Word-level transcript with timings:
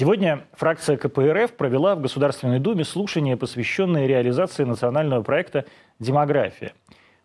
Сегодня 0.00 0.46
фракция 0.54 0.96
КПРФ 0.96 1.52
провела 1.58 1.94
в 1.94 2.00
Государственной 2.00 2.58
Думе 2.58 2.84
слушание, 2.84 3.36
посвященное 3.36 4.06
реализации 4.06 4.64
национального 4.64 5.22
проекта 5.22 5.66
«Демография». 5.98 6.72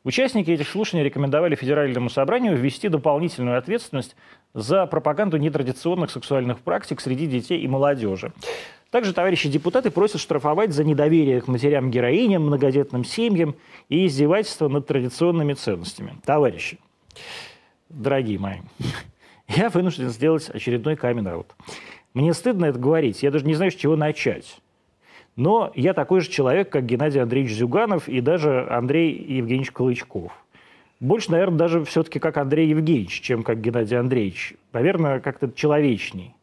Участники 0.03 0.51
этих 0.51 0.67
слушаний 0.67 1.01
рекомендовали 1.01 1.55
Федеральному 1.55 2.09
собранию 2.09 2.57
ввести 2.57 2.89
дополнительную 2.89 3.57
ответственность 3.57 4.17
за 4.53 4.87
пропаганду 4.87 5.37
нетрадиционных 5.37 6.11
сексуальных 6.11 6.59
практик 6.59 6.99
среди 6.99 7.27
детей 7.27 7.61
и 7.61 7.67
молодежи. 7.69 8.33
Также 8.91 9.13
товарищи 9.13 9.47
депутаты 9.47 9.89
просят 9.89 10.19
штрафовать 10.19 10.73
за 10.73 10.83
недоверие 10.83 11.39
к 11.39 11.47
матерям-героиням, 11.47 12.45
многодетным 12.45 13.05
семьям 13.05 13.55
и 13.87 14.05
издевательство 14.05 14.67
над 14.67 14.85
традиционными 14.85 15.53
ценностями. 15.53 16.17
Товарищи, 16.25 16.77
дорогие 17.87 18.37
мои, 18.37 18.57
я 19.47 19.69
вынужден 19.69 20.09
сделать 20.09 20.49
очередной 20.49 20.97
камин-аут. 20.97 21.55
Мне 22.15 22.33
стыдно 22.33 22.65
это 22.65 22.79
говорить, 22.79 23.23
я 23.23 23.29
даже 23.29 23.45
не 23.45 23.55
знаю, 23.55 23.71
с 23.71 23.75
чего 23.75 23.97
начать. 23.97 24.61
Но 25.35 25.71
я 25.75 25.93
такой 25.93 26.21
же 26.21 26.29
человек, 26.29 26.69
как 26.69 26.85
Геннадий 26.85 27.21
Андреевич 27.21 27.57
Зюганов 27.57 28.07
и 28.07 28.21
даже 28.21 28.65
Андрей 28.69 29.13
Евгеньевич 29.13 29.71
Колычков. 29.71 30.31
Больше, 31.01 31.31
наверное, 31.31 31.57
даже 31.57 31.83
все-таки 31.83 32.19
как 32.19 32.37
Андрей 32.37 32.69
Евгеньевич, 32.69 33.19
чем 33.19 33.43
как 33.43 33.59
Геннадий 33.59 33.99
Андреевич. 33.99 34.53
Наверное, 34.71 35.19
как-то 35.19 35.51
человечней. 35.51 36.34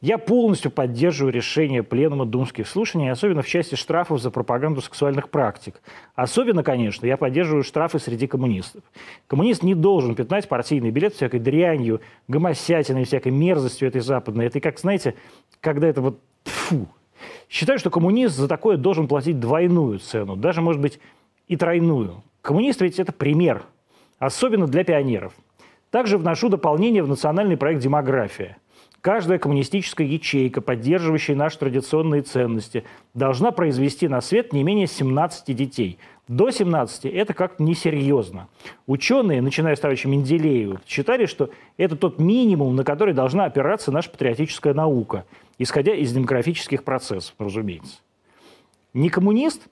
Я 0.00 0.18
полностью 0.18 0.70
поддерживаю 0.70 1.32
решение 1.32 1.82
Пленума 1.82 2.26
думских 2.26 2.68
слушаний, 2.68 3.10
особенно 3.10 3.40
в 3.40 3.46
части 3.46 3.74
штрафов 3.74 4.20
за 4.20 4.30
пропаганду 4.30 4.82
сексуальных 4.82 5.30
практик. 5.30 5.80
Особенно, 6.14 6.62
конечно, 6.62 7.06
я 7.06 7.16
поддерживаю 7.16 7.64
штрафы 7.64 7.98
среди 7.98 8.26
коммунистов. 8.26 8.82
Коммунист 9.26 9.62
не 9.62 9.74
должен 9.74 10.14
пятнать 10.14 10.46
партийный 10.46 10.90
билет 10.90 11.14
всякой 11.14 11.40
дрянью, 11.40 12.02
гомосятиной, 12.28 13.04
всякой 13.04 13.32
мерзостью 13.32 13.88
этой 13.88 14.02
западной. 14.02 14.46
Это 14.46 14.60
как, 14.60 14.78
знаете, 14.78 15.14
когда 15.60 15.88
это 15.88 16.02
вот... 16.02 16.20
Фу. 16.44 16.86
Считаю, 17.48 17.78
что 17.78 17.88
коммунист 17.88 18.36
за 18.36 18.48
такое 18.48 18.76
должен 18.76 19.08
платить 19.08 19.40
двойную 19.40 19.98
цену, 20.00 20.36
даже, 20.36 20.60
может 20.60 20.82
быть, 20.82 20.98
и 21.48 21.56
тройную. 21.56 22.22
Коммунист 22.42 22.82
ведь 22.82 22.98
это 22.98 23.12
пример, 23.12 23.62
особенно 24.18 24.66
для 24.66 24.84
пионеров. 24.84 25.32
Также 25.90 26.18
вношу 26.18 26.50
дополнение 26.50 27.02
в 27.02 27.08
национальный 27.08 27.56
проект 27.56 27.80
«Демография». 27.80 28.58
Каждая 29.04 29.38
коммунистическая 29.38 30.06
ячейка, 30.06 30.62
поддерживающая 30.62 31.36
наши 31.36 31.58
традиционные 31.58 32.22
ценности, 32.22 32.84
должна 33.12 33.50
произвести 33.50 34.08
на 34.08 34.22
свет 34.22 34.54
не 34.54 34.62
менее 34.62 34.86
17 34.86 35.54
детей. 35.54 35.98
До 36.26 36.48
17 36.48 37.04
это 37.04 37.34
как-то 37.34 37.62
несерьезно. 37.62 38.48
Ученые, 38.86 39.42
начиная 39.42 39.76
с 39.76 39.80
товарища 39.80 40.08
Менделеева, 40.08 40.80
считали, 40.86 41.26
что 41.26 41.50
это 41.76 41.96
тот 41.96 42.18
минимум, 42.18 42.76
на 42.76 42.82
который 42.82 43.12
должна 43.12 43.44
опираться 43.44 43.92
наша 43.92 44.08
патриотическая 44.08 44.72
наука, 44.72 45.26
исходя 45.58 45.94
из 45.94 46.10
демографических 46.14 46.82
процессов, 46.82 47.34
разумеется. 47.38 47.98
Не 48.94 49.10
коммунист, 49.10 49.68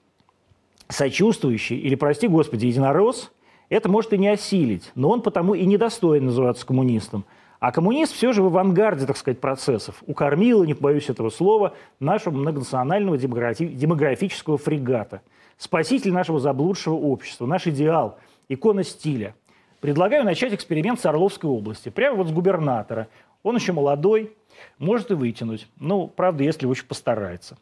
сочувствующий 0.89 1.79
или, 1.79 1.95
прости 1.95 2.27
господи, 2.27 2.67
единорос, 2.67 3.31
это 3.69 3.89
может 3.89 4.13
и 4.13 4.19
не 4.19 4.27
осилить, 4.27 4.91
но 4.93 5.09
он 5.09 5.23
потому 5.23 5.55
и 5.55 5.65
недостоин 5.65 6.25
называться 6.25 6.67
коммунистом– 6.67 7.25
а 7.63 7.71
коммунист 7.71 8.11
все 8.11 8.33
же 8.33 8.43
в 8.43 8.47
авангарде, 8.47 9.05
так 9.05 9.15
сказать, 9.15 9.39
процессов. 9.39 10.03
Укормил, 10.05 10.65
не 10.65 10.73
боюсь 10.73 11.09
этого 11.09 11.29
слова, 11.29 11.73
нашего 12.01 12.33
многонационального 12.35 13.17
демографического 13.17 14.57
фрегата. 14.57 15.21
Спаситель 15.57 16.11
нашего 16.11 16.41
заблудшего 16.41 16.95
общества, 16.95 17.45
наш 17.45 17.65
идеал, 17.65 18.17
икона 18.49 18.83
стиля. 18.83 19.33
Предлагаю 19.79 20.25
начать 20.25 20.53
эксперимент 20.53 20.99
с 20.99 21.05
Орловской 21.05 21.49
области. 21.49 21.87
Прямо 21.87 22.17
вот 22.17 22.27
с 22.27 22.31
губернатора. 22.33 23.07
Он 23.43 23.55
еще 23.55 23.71
молодой, 23.71 24.35
может 24.77 25.11
и 25.11 25.13
вытянуть. 25.13 25.65
Ну, 25.79 26.09
правда, 26.09 26.43
если 26.43 26.65
очень 26.65 26.85
постарается. 26.85 27.57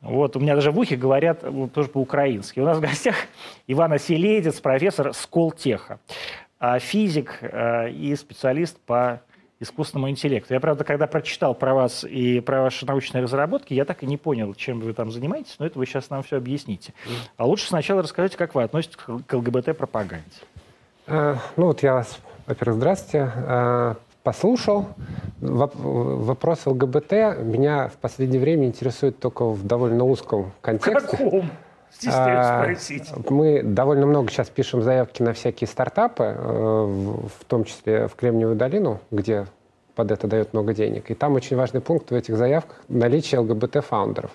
Вот, 0.00 0.34
у 0.36 0.40
меня 0.40 0.54
даже 0.54 0.70
в 0.70 0.78
ухе 0.78 0.96
говорят 0.96 1.42
вот, 1.42 1.74
тоже 1.74 1.90
по-украински. 1.90 2.58
У 2.58 2.64
нас 2.64 2.78
в 2.78 2.80
гостях 2.80 3.16
Иван 3.66 3.92
Оселедец, 3.92 4.60
профессор 4.60 5.12
Сколтеха. 5.12 6.00
А 6.60 6.78
физик 6.78 7.38
э, 7.40 7.90
и 7.90 8.14
специалист 8.14 8.78
по 8.80 9.22
искусственному 9.60 10.10
интеллекту. 10.10 10.54
Я, 10.54 10.60
правда, 10.60 10.84
когда 10.84 11.06
прочитал 11.06 11.54
про 11.54 11.74
вас 11.74 12.04
и 12.04 12.40
про 12.40 12.62
ваши 12.62 12.86
научные 12.86 13.22
разработки, 13.22 13.74
я 13.74 13.84
так 13.84 14.02
и 14.02 14.06
не 14.06 14.16
понял, 14.16 14.54
чем 14.54 14.80
вы 14.80 14.94
там 14.94 15.10
занимаетесь, 15.10 15.56
но 15.58 15.66
это 15.66 15.78
вы 15.78 15.86
сейчас 15.86 16.10
нам 16.10 16.22
все 16.22 16.36
объясните. 16.36 16.94
А 17.36 17.46
лучше 17.46 17.66
сначала 17.66 18.02
расскажите, 18.02 18.36
как 18.36 18.54
вы 18.54 18.62
относитесь 18.62 18.96
к 18.96 19.32
ЛГБТ-пропаганде. 19.32 20.24
А, 21.06 21.36
ну 21.56 21.66
вот 21.66 21.82
я 21.82 21.94
вас, 21.94 22.18
во-первых, 22.46 22.76
здравствуйте, 22.76 23.30
а, 23.34 23.96
послушал. 24.22 24.88
Вопрос 25.40 26.66
ЛГБТ 26.66 27.12
меня 27.42 27.88
в 27.88 27.94
последнее 27.94 28.40
время 28.40 28.66
интересует 28.66 29.18
только 29.18 29.44
в 29.44 29.66
довольно 29.66 30.04
узком 30.04 30.52
контексте. 30.60 31.16
Каком? 31.16 31.50
А, 32.08 32.62
спросить. 32.62 33.10
Мы 33.28 33.62
довольно 33.62 34.06
много 34.06 34.30
сейчас 34.30 34.48
пишем 34.48 34.82
заявки 34.82 35.22
на 35.22 35.32
всякие 35.32 35.68
стартапы, 35.68 36.24
э, 36.24 36.38
в 36.38 37.44
том 37.46 37.64
числе 37.64 38.08
в 38.08 38.14
Кремниевую 38.14 38.56
долину, 38.56 39.00
где 39.10 39.46
под 40.00 40.12
это 40.12 40.26
дает 40.26 40.54
много 40.54 40.72
денег. 40.72 41.10
И 41.10 41.14
там 41.14 41.34
очень 41.34 41.58
важный 41.58 41.82
пункт 41.82 42.10
в 42.10 42.14
этих 42.14 42.34
заявках– 42.34 42.80
наличие 42.88 43.40
ЛГБТ-фаундеров. 43.40 44.30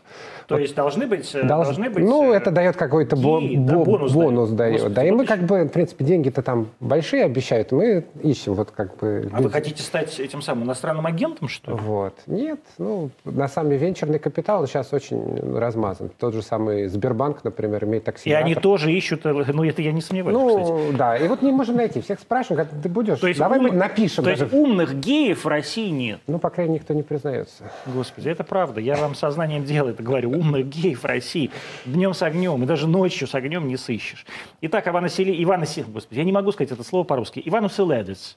То 0.45 0.55
вот. 0.55 0.61
есть 0.61 0.75
должны 0.75 1.07
быть, 1.07 1.33
э, 1.33 1.41
Долж... 1.41 1.65
должны 1.65 1.89
быть... 1.89 2.03
Ну, 2.03 2.31
э, 2.31 2.37
это 2.37 2.51
дает 2.51 2.75
какой-то 2.75 3.15
бо... 3.15 3.41
да, 3.41 3.77
бонус, 3.77 4.11
бонус 4.11 4.49
дает. 4.51 4.73
Господи, 4.73 4.93
да, 4.93 5.03
и 5.05 5.09
мы 5.09 5.25
как 5.25 5.39
бы, 5.39 5.63
в 5.63 5.69
принципе, 5.69 6.05
деньги-то 6.05 6.43
там 6.43 6.67
большие 6.79 7.23
обещают, 7.23 7.71
мы 7.71 8.05
ищем 8.21 8.53
вот 8.53 8.69
как 8.69 8.95
бы... 8.97 9.27
А 9.33 9.41
вы 9.41 9.49
хотите 9.49 9.81
стать 9.81 10.19
этим 10.19 10.43
самым 10.43 10.65
иностранным 10.65 11.07
агентом, 11.07 11.47
что 11.47 11.71
ли? 11.71 11.77
Вот. 11.81 12.13
Нет, 12.27 12.59
ну, 12.77 13.09
на 13.23 13.47
самом 13.47 13.71
деле 13.71 13.87
венчурный 13.87 14.19
капитал 14.19 14.67
сейчас 14.67 14.93
очень 14.93 15.57
размазан. 15.57 16.11
Тот 16.19 16.35
же 16.35 16.43
самый 16.43 16.85
Сбербанк, 16.89 17.43
например, 17.43 17.85
имеет 17.85 18.07
акселератор. 18.07 18.47
И 18.47 18.51
они 18.51 18.61
тоже 18.61 18.93
ищут, 18.93 19.25
э, 19.25 19.33
ну, 19.33 19.63
это 19.63 19.81
я 19.81 19.91
не 19.91 20.01
сомневаюсь, 20.01 20.37
Ну, 20.37 20.59
кстати. 20.59 20.95
да, 20.95 21.17
и 21.17 21.27
вот 21.27 21.41
не 21.41 21.51
можем 21.51 21.77
найти. 21.77 22.01
Всех 22.01 22.19
спрашиваем, 22.19 22.67
ты 22.83 22.87
будешь, 22.87 23.17
то 23.17 23.25
есть 23.25 23.39
давай 23.39 23.57
ум... 23.57 23.65
мы 23.65 23.71
напишем. 23.71 24.23
То 24.23 24.29
даже. 24.29 24.43
есть 24.43 24.53
умных 24.53 24.93
геев 24.99 25.45
России 25.54 25.90
нет? 25.90 26.20
Ну, 26.26 26.38
по 26.38 26.50
крайней 26.50 26.72
мере, 26.72 26.82
никто 26.82 26.94
не 26.94 27.02
признается. 27.02 27.70
Господи, 27.86 28.28
это 28.28 28.44
правда. 28.44 28.80
Я 28.80 28.96
вам 28.96 29.14
сознанием 29.14 29.64
дела 29.64 29.90
это 29.90 30.02
говорю. 30.02 30.30
Умных 30.30 30.66
геев 30.66 31.02
в 31.02 31.06
России 31.06 31.50
днем 31.84 32.14
с 32.14 32.22
огнем, 32.22 32.62
и 32.62 32.66
даже 32.66 32.86
ночью 32.86 33.26
с 33.26 33.34
огнем 33.34 33.68
не 33.68 33.76
сыщешь. 33.76 34.26
Итак, 34.60 34.86
Иван 34.86 35.08
Сілі... 35.08 35.32
Іван 35.32 35.66
Сілі... 35.66 35.86
Господи, 35.94 36.20
я 36.20 36.24
не 36.24 36.32
могу 36.32 36.52
сказать 36.52 36.72
это 36.72 36.84
слово 36.84 37.04
по-русски. 37.04 37.42
Иван 37.46 37.64
Оселедець. 37.64 38.36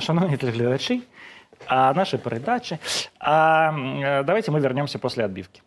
Шановні 0.00 0.36
телеглядачі, 0.36 1.02
наши 1.70 2.18
передачи. 2.18 2.78
Давайте 3.20 4.50
мы 4.50 4.60
вернемся 4.60 4.98
после 4.98 5.24
отбивки. 5.24 5.60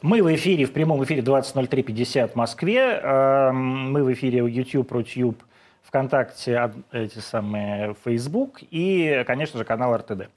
Мы 0.00 0.22
в 0.22 0.34
эфире, 0.34 0.64
в 0.64 0.72
прямом 0.72 1.04
эфире 1.04 1.22
20.03.50 1.22 2.28
в 2.28 2.34
Москве. 2.34 3.00
Эм, 3.02 3.92
мы 3.92 4.04
в 4.04 4.12
эфире 4.12 4.38
YouTube, 4.38 4.90
Рутюб, 4.92 5.42
ВКонтакте, 5.82 6.72
эти 6.92 7.18
самые 7.18 7.94
Facebook 8.04 8.60
и, 8.70 9.24
конечно 9.26 9.58
же, 9.58 9.64
канал 9.64 9.96
РТД. 9.96 10.30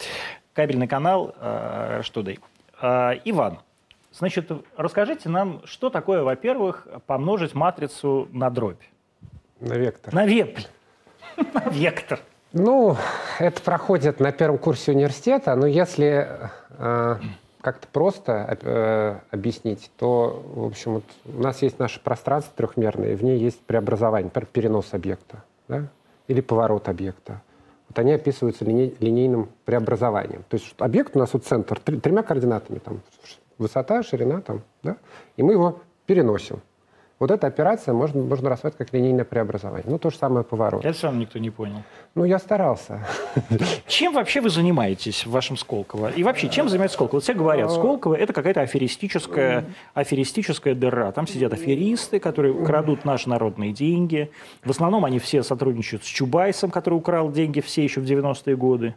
Кабельный 0.53 0.87
канал 0.87 1.35
э, 1.39 2.01
Штудей. 2.03 2.39
Э, 2.81 3.13
Иван, 3.23 3.59
значит, 4.11 4.51
расскажите 4.75 5.29
нам, 5.29 5.61
что 5.65 5.89
такое, 5.89 6.23
во-первых, 6.23 6.87
помножить 7.05 7.53
матрицу 7.53 8.27
на 8.33 8.49
дробь? 8.49 8.81
На 9.59 9.75
вектор. 9.75 10.13
На 10.13 10.25
вектор. 10.25 10.65
На 11.37 11.69
вектор. 11.69 12.19
Ну, 12.53 12.97
это 13.39 13.61
проходит 13.61 14.19
на 14.19 14.31
первом 14.33 14.57
курсе 14.57 14.91
университета, 14.91 15.55
но 15.55 15.65
если 15.65 16.27
э, 16.77 17.15
как-то 17.61 17.87
просто 17.87 18.57
э, 18.61 19.19
объяснить, 19.31 19.89
то, 19.97 20.43
в 20.53 20.65
общем, 20.65 20.95
вот 20.95 21.03
у 21.25 21.41
нас 21.41 21.61
есть 21.61 21.79
наше 21.79 22.01
пространство 22.01 22.51
трехмерное, 22.55 23.13
и 23.13 23.15
в 23.15 23.23
ней 23.23 23.37
есть 23.37 23.61
преобразование, 23.61 24.29
перенос 24.51 24.93
объекта 24.93 25.43
да? 25.69 25.87
или 26.27 26.41
поворот 26.41 26.89
объекта. 26.89 27.41
Вот 27.87 27.99
они 27.99 28.11
описываются 28.11 28.65
линей, 28.65 28.95
линейным 28.99 29.49
преобразованием. 29.63 30.43
То 30.49 30.57
есть 30.57 30.73
объект 30.77 31.15
у 31.15 31.19
нас 31.19 31.31
вот 31.31 31.45
центр 31.45 31.79
тремя 31.79 32.21
координатами, 32.21 32.79
там, 32.79 32.99
высота, 33.57 34.03
ширина, 34.03 34.41
там, 34.41 34.61
да? 34.83 34.97
и 35.37 35.43
мы 35.43 35.53
его 35.53 35.79
переносим. 36.05 36.61
Вот 37.21 37.29
эта 37.29 37.45
операция 37.45 37.93
можно, 37.93 38.19
можно 38.23 38.49
рассматривать 38.49 38.77
как 38.89 38.93
линейное 38.95 39.25
преобразование. 39.25 39.85
Ну, 39.87 39.99
то 39.99 40.09
же 40.09 40.17
самое 40.17 40.43
поворот. 40.43 40.83
Это 40.83 40.97
сам 40.97 41.19
никто 41.19 41.37
не 41.37 41.51
понял. 41.51 41.83
Ну, 42.15 42.25
я 42.25 42.39
старался. 42.39 43.05
Чем 43.85 44.15
вообще 44.15 44.41
вы 44.41 44.49
занимаетесь 44.49 45.27
в 45.27 45.29
вашем 45.29 45.55
Сколково? 45.55 46.09
И 46.09 46.23
вообще, 46.23 46.49
чем 46.49 46.67
занимается 46.67 46.95
Сколково? 46.95 47.21
Все 47.21 47.35
говорят, 47.35 47.69
а. 47.69 47.73
Сколково– 47.75 48.15
это 48.19 48.33
какая-то 48.33 48.61
аферистическая, 48.61 49.65
аферистическая 49.93 50.73
дыра. 50.73 51.11
Там 51.11 51.27
сидят 51.27 51.53
аферисты, 51.53 52.19
которые 52.19 52.55
крадут 52.65 53.05
наши 53.05 53.29
народные 53.29 53.71
деньги. 53.71 54.31
В 54.63 54.71
основном 54.71 55.05
они 55.05 55.19
все 55.19 55.43
сотрудничают 55.43 56.03
с 56.03 56.07
Чубайсом, 56.07 56.71
который 56.71 56.95
украл 56.95 57.31
деньги 57.31 57.59
все 57.61 57.83
еще 57.83 58.01
в 58.01 58.03
90-е 58.03 58.57
годы. 58.57 58.95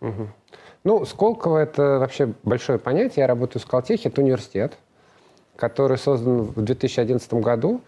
Угу. 0.00 0.28
Ну, 0.82 1.04
Сколково— 1.04 1.58
это 1.58 2.00
вообще 2.00 2.32
большое 2.42 2.80
понятие. 2.80 3.22
Я 3.22 3.28
работаю 3.28 3.62
в 3.62 3.64
Скалтехе, 3.64 4.08
это 4.08 4.22
университет, 4.22 4.76
который 5.60 5.98
создан 5.98 6.42
в 6.42 6.62
2011 6.62 7.34
году. 7.34 7.80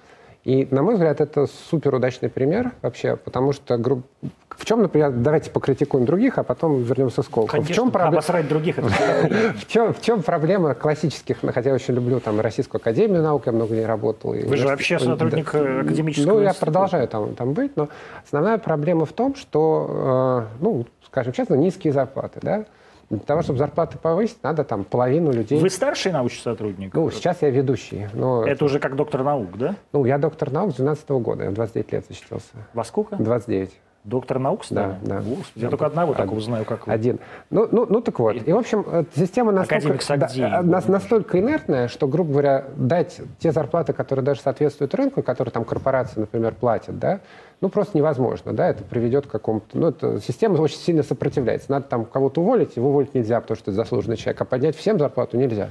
И, 0.45 0.67
на 0.73 0.83
мой 0.83 0.95
взгляд, 0.95 1.21
это 1.21 1.47
супер 1.71 1.95
удачный 1.95 2.29
пример 2.29 2.73
вообще, 2.83 3.15
потому 3.17 3.53
что 3.53 3.79
гру- 3.79 4.03
в 4.51 4.65
чем, 4.65 4.83
например, 4.83 5.13
давайте 5.13 5.51
покритикуем 5.51 6.05
других, 6.05 6.37
а 6.37 6.43
потом 6.43 6.83
вернемся 6.83 7.23
к 7.23 7.27
Сколково. 7.27 7.51
Конечно, 7.53 7.73
в 7.73 7.77
чем 7.77 7.91
проблема? 7.93 8.15
обосрать 8.19 8.49
других 8.49 8.77
В 9.57 9.67
чем, 9.69 9.95
в 9.95 10.01
чем 10.03 10.23
проблема 10.23 10.75
классических, 10.75 11.39
хотя 11.41 11.71
я 11.71 11.75
очень 11.75 11.95
люблю 11.95 12.19
там 12.19 12.41
Российскую 12.41 12.81
Академию 12.81 13.23
наук, 13.23 13.47
я 13.47 13.53
много 13.53 13.75
не 13.75 13.87
работал. 13.87 14.33
Вы 14.33 14.57
же 14.57 14.67
вообще 14.67 14.99
сотрудник 14.99 15.55
э, 15.55 15.81
академического 15.83 16.35
Ну, 16.35 16.41
я 16.41 16.55
продолжаю 16.55 17.07
там, 17.07 17.35
там 17.37 17.53
быть, 17.53 17.77
но 17.77 17.89
основная 18.27 18.59
проблема 18.59 19.07
в 19.07 19.13
том, 19.13 19.37
что, 19.37 20.49
э, 20.59 20.63
ну, 20.65 20.87
скажем 21.07 21.33
честно, 21.33 21.55
низкие 21.55 21.93
зарплаты, 21.93 22.41
да. 22.43 22.65
Для 23.13 23.21
того, 23.21 23.43
чтобы 23.43 23.59
зарплаты 23.59 23.99
повысить, 23.99 24.43
надо 24.43 24.65
там 24.65 24.85
половину 24.85 25.33
людей... 25.33 25.61
Вы 25.61 25.69
старший 25.69 26.13
научный 26.13 26.41
сотрудник? 26.41 26.95
Ну, 26.95 27.11
сейчас 27.11 27.43
я 27.43 27.51
ведущий. 27.51 28.09
Но, 28.15 28.47
Это 28.47 28.65
уже 28.65 28.79
как 28.79 28.97
доктор 28.97 29.23
наук, 29.23 29.59
да? 29.59 29.75
Ну, 29.93 30.07
я 30.07 30.17
доктор 30.17 30.51
наук 30.51 30.73
с 30.73 30.77
12 30.77 31.11
года, 31.11 31.45
я 31.45 31.51
в 31.51 31.53
29 31.53 31.93
лет 31.93 32.07
защитился. 32.09 32.49
Во 32.73 32.85
сколько? 32.85 33.17
29. 33.17 33.71
Доктор 34.05 34.39
наук 34.39 34.65
стали? 34.65 34.97
Да, 35.03 35.21
да. 35.21 35.21
Господи, 35.21 35.63
я 35.63 35.69
только 35.69 35.87
одного 35.87 36.13
Один. 36.13 36.25
такого 36.25 36.41
знаю, 36.41 36.65
как 36.65 36.87
вы. 36.87 36.93
Один. 36.93 37.21
Ну, 37.51 37.69
ну, 37.71 37.87
ну 37.89 38.01
так 38.01 38.19
вот. 38.19 38.35
И, 38.35 38.51
в 38.53 38.57
общем, 38.57 38.85
э, 38.85 39.05
система 39.15 39.53
настолько, 39.53 39.99
да, 40.17 40.63
нас- 40.63 40.89
настолько 40.89 41.39
инертная, 41.39 41.89
что, 41.89 42.09
грубо 42.09 42.33
говоря, 42.33 42.65
дать 42.77 43.21
те 43.39 43.53
зарплаты, 43.53 43.93
которые 43.93 44.25
даже 44.25 44.41
соответствуют 44.41 44.95
рынку, 44.95 45.23
которые 45.23 45.53
там 45.53 45.65
корпорации, 45.65 46.19
например, 46.19 46.55
платят, 46.55 46.99
да, 46.99 47.21
ну, 47.63 47.69
просто 47.69 47.97
невозможно, 47.97 48.53
да, 48.53 48.69
это 48.69 48.83
приведет 48.83 49.29
к 49.29 49.31
какому-то... 49.31 49.79
Ну, 49.79 49.89
это, 49.89 50.21
система 50.21 50.61
очень 50.61 50.79
сильно 50.79 51.05
сопротивляется. 51.05 51.71
Надо 51.71 51.87
там 51.87 52.05
кого-то 52.05 52.41
уволить, 52.41 52.75
его 52.75 52.89
уволить 52.89 53.15
нельзя, 53.15 53.41
потому 53.41 53.57
что 53.57 53.71
это 53.71 53.77
заслуженный 53.77 54.17
человек, 54.17 54.41
а 54.41 54.45
поднять 54.45 54.77
всем 54.77 54.99
зарплату 54.99 55.37
нельзя. 55.37 55.71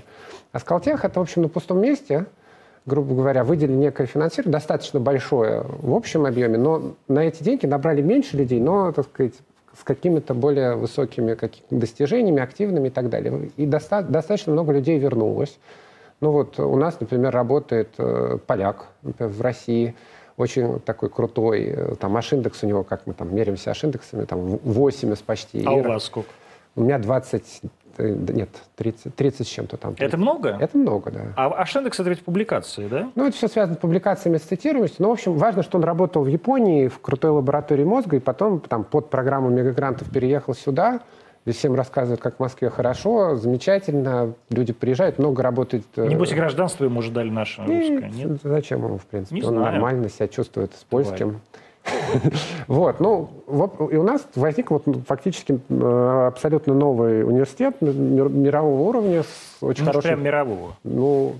А 0.53 0.59
Скалтех— 0.59 1.03
это, 1.03 1.19
в 1.19 1.23
общем, 1.23 1.41
на 1.41 1.49
пустом 1.49 1.81
месте, 1.81 2.27
грубо 2.85 3.13
говоря, 3.13 3.43
выделили 3.43 3.75
некое 3.75 4.07
финансирование, 4.07 4.53
достаточно 4.53 5.01
большое 5.01 5.65
в 5.67 5.93
общем 5.93 6.25
объеме, 6.25 6.57
но 6.57 6.93
на 7.09 7.25
эти 7.25 7.43
деньги 7.43 7.65
набрали 7.65 8.01
меньше 8.01 8.37
людей, 8.37 8.61
но, 8.61 8.93
так 8.93 9.07
сказать, 9.07 9.33
с 9.77 9.83
какими-то 9.83 10.33
более 10.33 10.75
высокими 10.75 11.33
какими 11.33 11.65
достижениями, 11.71 12.41
активными 12.41 12.87
и 12.87 12.91
так 12.91 13.09
далее. 13.09 13.51
И 13.57 13.65
доста- 13.65 14.03
достаточно 14.03 14.53
много 14.53 14.71
людей 14.71 14.97
вернулось. 14.97 15.59
Ну 16.21 16.31
вот 16.31 16.57
у 16.57 16.75
нас, 16.77 17.01
например, 17.01 17.33
работает 17.33 17.89
э, 17.97 18.37
поляк 18.47 18.85
например, 19.03 19.33
в 19.33 19.41
России, 19.41 19.95
очень 20.37 20.79
такой 20.79 21.09
крутой, 21.09 21.65
э, 21.75 21.95
там 21.99 22.15
H-индекс 22.17 22.63
у 22.63 22.67
него, 22.67 22.83
как 22.83 23.07
мы 23.07 23.13
там 23.13 23.33
меряемся 23.35 23.71
H-индексами, 23.71 24.25
там 24.25 24.39
в- 24.57 24.59
80 24.63 25.23
почти. 25.23 25.63
А 25.65 25.71
у 25.71 25.81
вас 25.83 26.03
сколько? 26.05 26.29
У 26.75 26.81
меня 26.81 26.97
20, 26.99 27.61
э, 27.97 28.07
нет, 28.29 28.49
30, 28.75 29.13
30 29.15 29.45
с 29.47 29.49
чем-то 29.49 29.77
там. 29.77 29.95
Это 29.99 30.17
много? 30.17 30.57
Это 30.59 30.77
много, 30.77 31.11
да. 31.11 31.21
А 31.35 31.47
Ашендекс 31.61 31.99
это 31.99 32.09
ведь 32.09 32.23
публикации, 32.23 32.87
да? 32.87 33.11
Ну, 33.15 33.27
это 33.27 33.35
все 33.35 33.47
связано 33.49 33.75
с 33.75 33.79
публикациями, 33.79 34.37
с 34.37 34.43
цитируемостью. 34.43 35.03
Но, 35.03 35.09
в 35.09 35.11
общем, 35.13 35.33
важно, 35.33 35.63
что 35.63 35.77
он 35.77 35.83
работал 35.83 36.23
в 36.23 36.27
Японии 36.27 36.87
в 36.87 36.99
крутой 36.99 37.31
лаборатории 37.31 37.83
мозга, 37.83 38.15
и 38.15 38.19
потом 38.19 38.59
там 38.61 38.83
под 38.85 39.09
программу 39.09 39.49
мегагрантов 39.49 40.09
переехал 40.09 40.53
сюда. 40.53 41.01
Здесь 41.45 41.57
всем 41.57 41.73
рассказывают, 41.73 42.21
как 42.21 42.35
в 42.35 42.39
Москве 42.39 42.69
хорошо, 42.69 43.35
замечательно. 43.35 44.33
Люди 44.51 44.73
приезжают, 44.73 45.17
много 45.17 45.41
работает. 45.41 45.83
э, 45.95 46.05
Небось, 46.07 46.31
и 46.31 46.35
гражданство 46.35 46.85
ему 46.85 46.99
уже 46.99 47.11
дали 47.11 47.31
наше 47.31 47.61
русское, 47.61 48.09
нет? 48.13 48.39
Зачем 48.43 48.83
ему, 48.85 48.97
в 48.99 49.05
принципе? 49.05 49.35
Не 49.37 49.43
он 49.43 49.55
знаю. 49.55 49.71
нормально 49.73 50.07
себя 50.09 50.27
чувствует 50.27 50.71
с 50.75 50.83
польским. 50.83 51.41
Вот, 52.67 52.99
ну, 52.99 53.29
вот, 53.47 53.73
и 53.91 53.97
у 53.97 54.03
нас 54.03 54.23
возник 54.35 54.69
вот 54.69 54.85
ну, 54.85 55.01
фактически 55.07 55.59
э, 55.67 56.27
абсолютно 56.27 56.75
новый 56.75 57.23
университет 57.23 57.77
мир- 57.81 58.29
мирового 58.29 58.81
уровня 58.81 59.23
с 59.23 59.57
очень 59.63 59.85
Ну, 59.85 59.89
хорошим... 59.91 60.09
прям 60.09 60.23
мирового. 60.23 60.75
Ну, 60.83 61.33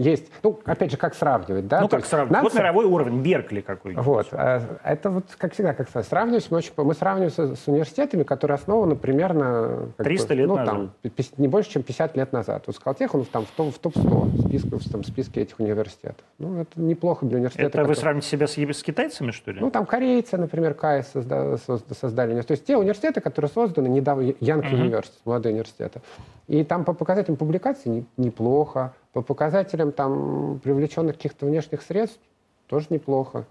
есть. 0.00 0.30
Ну, 0.42 0.58
опять 0.64 0.90
же, 0.90 0.96
как 0.96 1.14
сравнивать, 1.14 1.68
да? 1.68 1.80
ну, 1.82 1.88
как 1.88 2.04
сравнивать? 2.06 2.32
нам 2.32 2.42
Вот 2.42 2.54
мировой 2.54 2.86
уровень, 2.86 3.20
Беркли 3.22 3.60
какой-нибудь. 3.60 4.04
Вот. 4.04 4.28
а, 4.32 4.62
Это 4.82 5.10
вот, 5.10 5.24
как 5.36 5.52
всегда, 5.52 5.74
как 5.74 5.88
сказать, 5.88 6.08
сравнивать 6.08 6.50
мы 6.50 6.58
очень... 6.58 6.72
Мы 6.76 6.94
сравниваем 6.94 7.30
с, 7.30 7.68
университетами, 7.68 8.22
которые 8.22 8.54
основаны 8.56 8.96
примерно... 8.96 9.88
как 9.96 10.04
300 10.04 10.34
лет 10.34 10.48
ну, 10.48 10.56
назад. 10.56 10.74
Там, 10.74 10.92
не 11.36 11.48
больше, 11.48 11.70
чем 11.70 11.82
50 11.82 12.16
лет 12.16 12.32
назад. 12.32 12.64
Вот 12.66 12.76
Скалтех, 12.76 13.14
он 13.14 13.24
там 13.26 13.44
в, 13.44 13.50
топ- 13.50 13.74
в 13.74 13.78
топ-100 13.78 14.48
списка, 14.48 14.78
в 14.78 14.88
там, 14.90 15.04
списке 15.04 15.42
этих 15.42 15.60
университетов. 15.60 16.24
Ну, 16.38 16.60
это 16.60 16.80
неплохо 16.80 17.26
для 17.26 17.36
университета. 17.36 17.66
Это 17.68 17.78
вы 17.78 17.84
который- 17.88 18.00
сравните 18.00 18.26
себя 18.28 18.46
с, 18.46 18.52
с 18.56 18.82
китайцами, 18.82 19.30
что 19.32 19.50
ли? 19.50 19.60
Ну, 19.60 19.70
там 19.70 19.84
корейцы, 19.86 20.36
например, 20.38 20.72
созда- 20.80 21.58
создали. 21.94 22.30
университет. 22.30 22.48
То 22.48 22.52
есть 22.52 22.64
те 22.64 22.76
университеты, 22.76 23.20
которые 23.20 23.50
созданы 23.50 23.88
недавно, 23.88 24.32
Янг 24.40 24.64
университет, 24.64 25.20
молодые 25.24 25.52
университеты. 25.52 26.00
И 26.48 26.64
там 26.64 26.84
по 26.84 26.94
показателям 26.94 27.36
публикаций 27.36 27.90
не- 27.92 28.06
неплохо, 28.16 28.92
по 29.12 29.22
показателям 29.22 29.92
там 29.92 30.60
привлеченных 30.62 31.16
каких-то 31.16 31.46
внешних 31.46 31.82
средств 31.82 32.20
тоже 32.66 32.86
неплохо. 32.90 33.46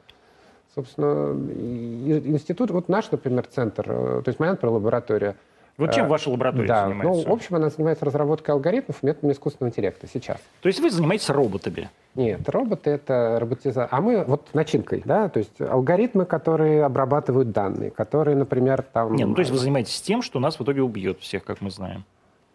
Собственно, 0.76 1.34
институт, 1.34 2.72
вот 2.72 2.90
наш, 2.90 3.12
например, 3.12 3.46
центр, 3.48 3.86
э, 3.90 4.22
то 4.24 4.30
есть 4.30 4.40
моя, 4.40 4.52
например, 4.52 4.76
лаборатория, 4.76 5.36
вот 5.80 5.94
чем 5.94 6.06
э, 6.06 6.10
ваша 6.10 6.30
лаборатория 6.30 6.68
да, 6.68 6.88
занимается? 6.88 7.24
ну, 7.24 7.30
в 7.30 7.34
общем, 7.34 7.56
она 7.56 7.70
занимается 7.70 8.04
разработкой 8.04 8.54
алгоритмов 8.54 9.02
методами 9.02 9.32
искусственного 9.32 9.72
интеллекта 9.72 10.08
сейчас. 10.08 10.38
То 10.62 10.68
есть 10.68 10.82
вы 10.82 10.92
занимаетесь 10.92 11.30
роботами? 11.30 11.90
Нет, 12.16 12.48
роботы— 12.50 12.90
это 12.92 13.38
роботизация. 13.40 13.88
А 13.90 14.02
мы 14.02 14.26
вот 14.26 14.50
начинкой, 14.54 15.02
да, 15.06 15.30
то 15.30 15.40
есть 15.40 15.60
алгоритмы, 15.62 16.26
которые 16.26 16.84
обрабатывают 16.84 17.52
данные, 17.52 17.92
которые, 17.92 18.36
например, 18.36 18.82
там... 18.82 19.16
Нет, 19.16 19.30
ну 19.30 19.36
то 19.36 19.40
есть 19.40 19.52
вы 19.52 19.58
занимаетесь 19.58 20.02
тем, 20.02 20.22
что 20.22 20.40
нас 20.40 20.60
в 20.60 20.64
итоге 20.64 20.82
убьет 20.82 21.22
всех, 21.22 21.46
как 21.46 21.62
мы 21.62 21.72
знаем. 21.72 22.04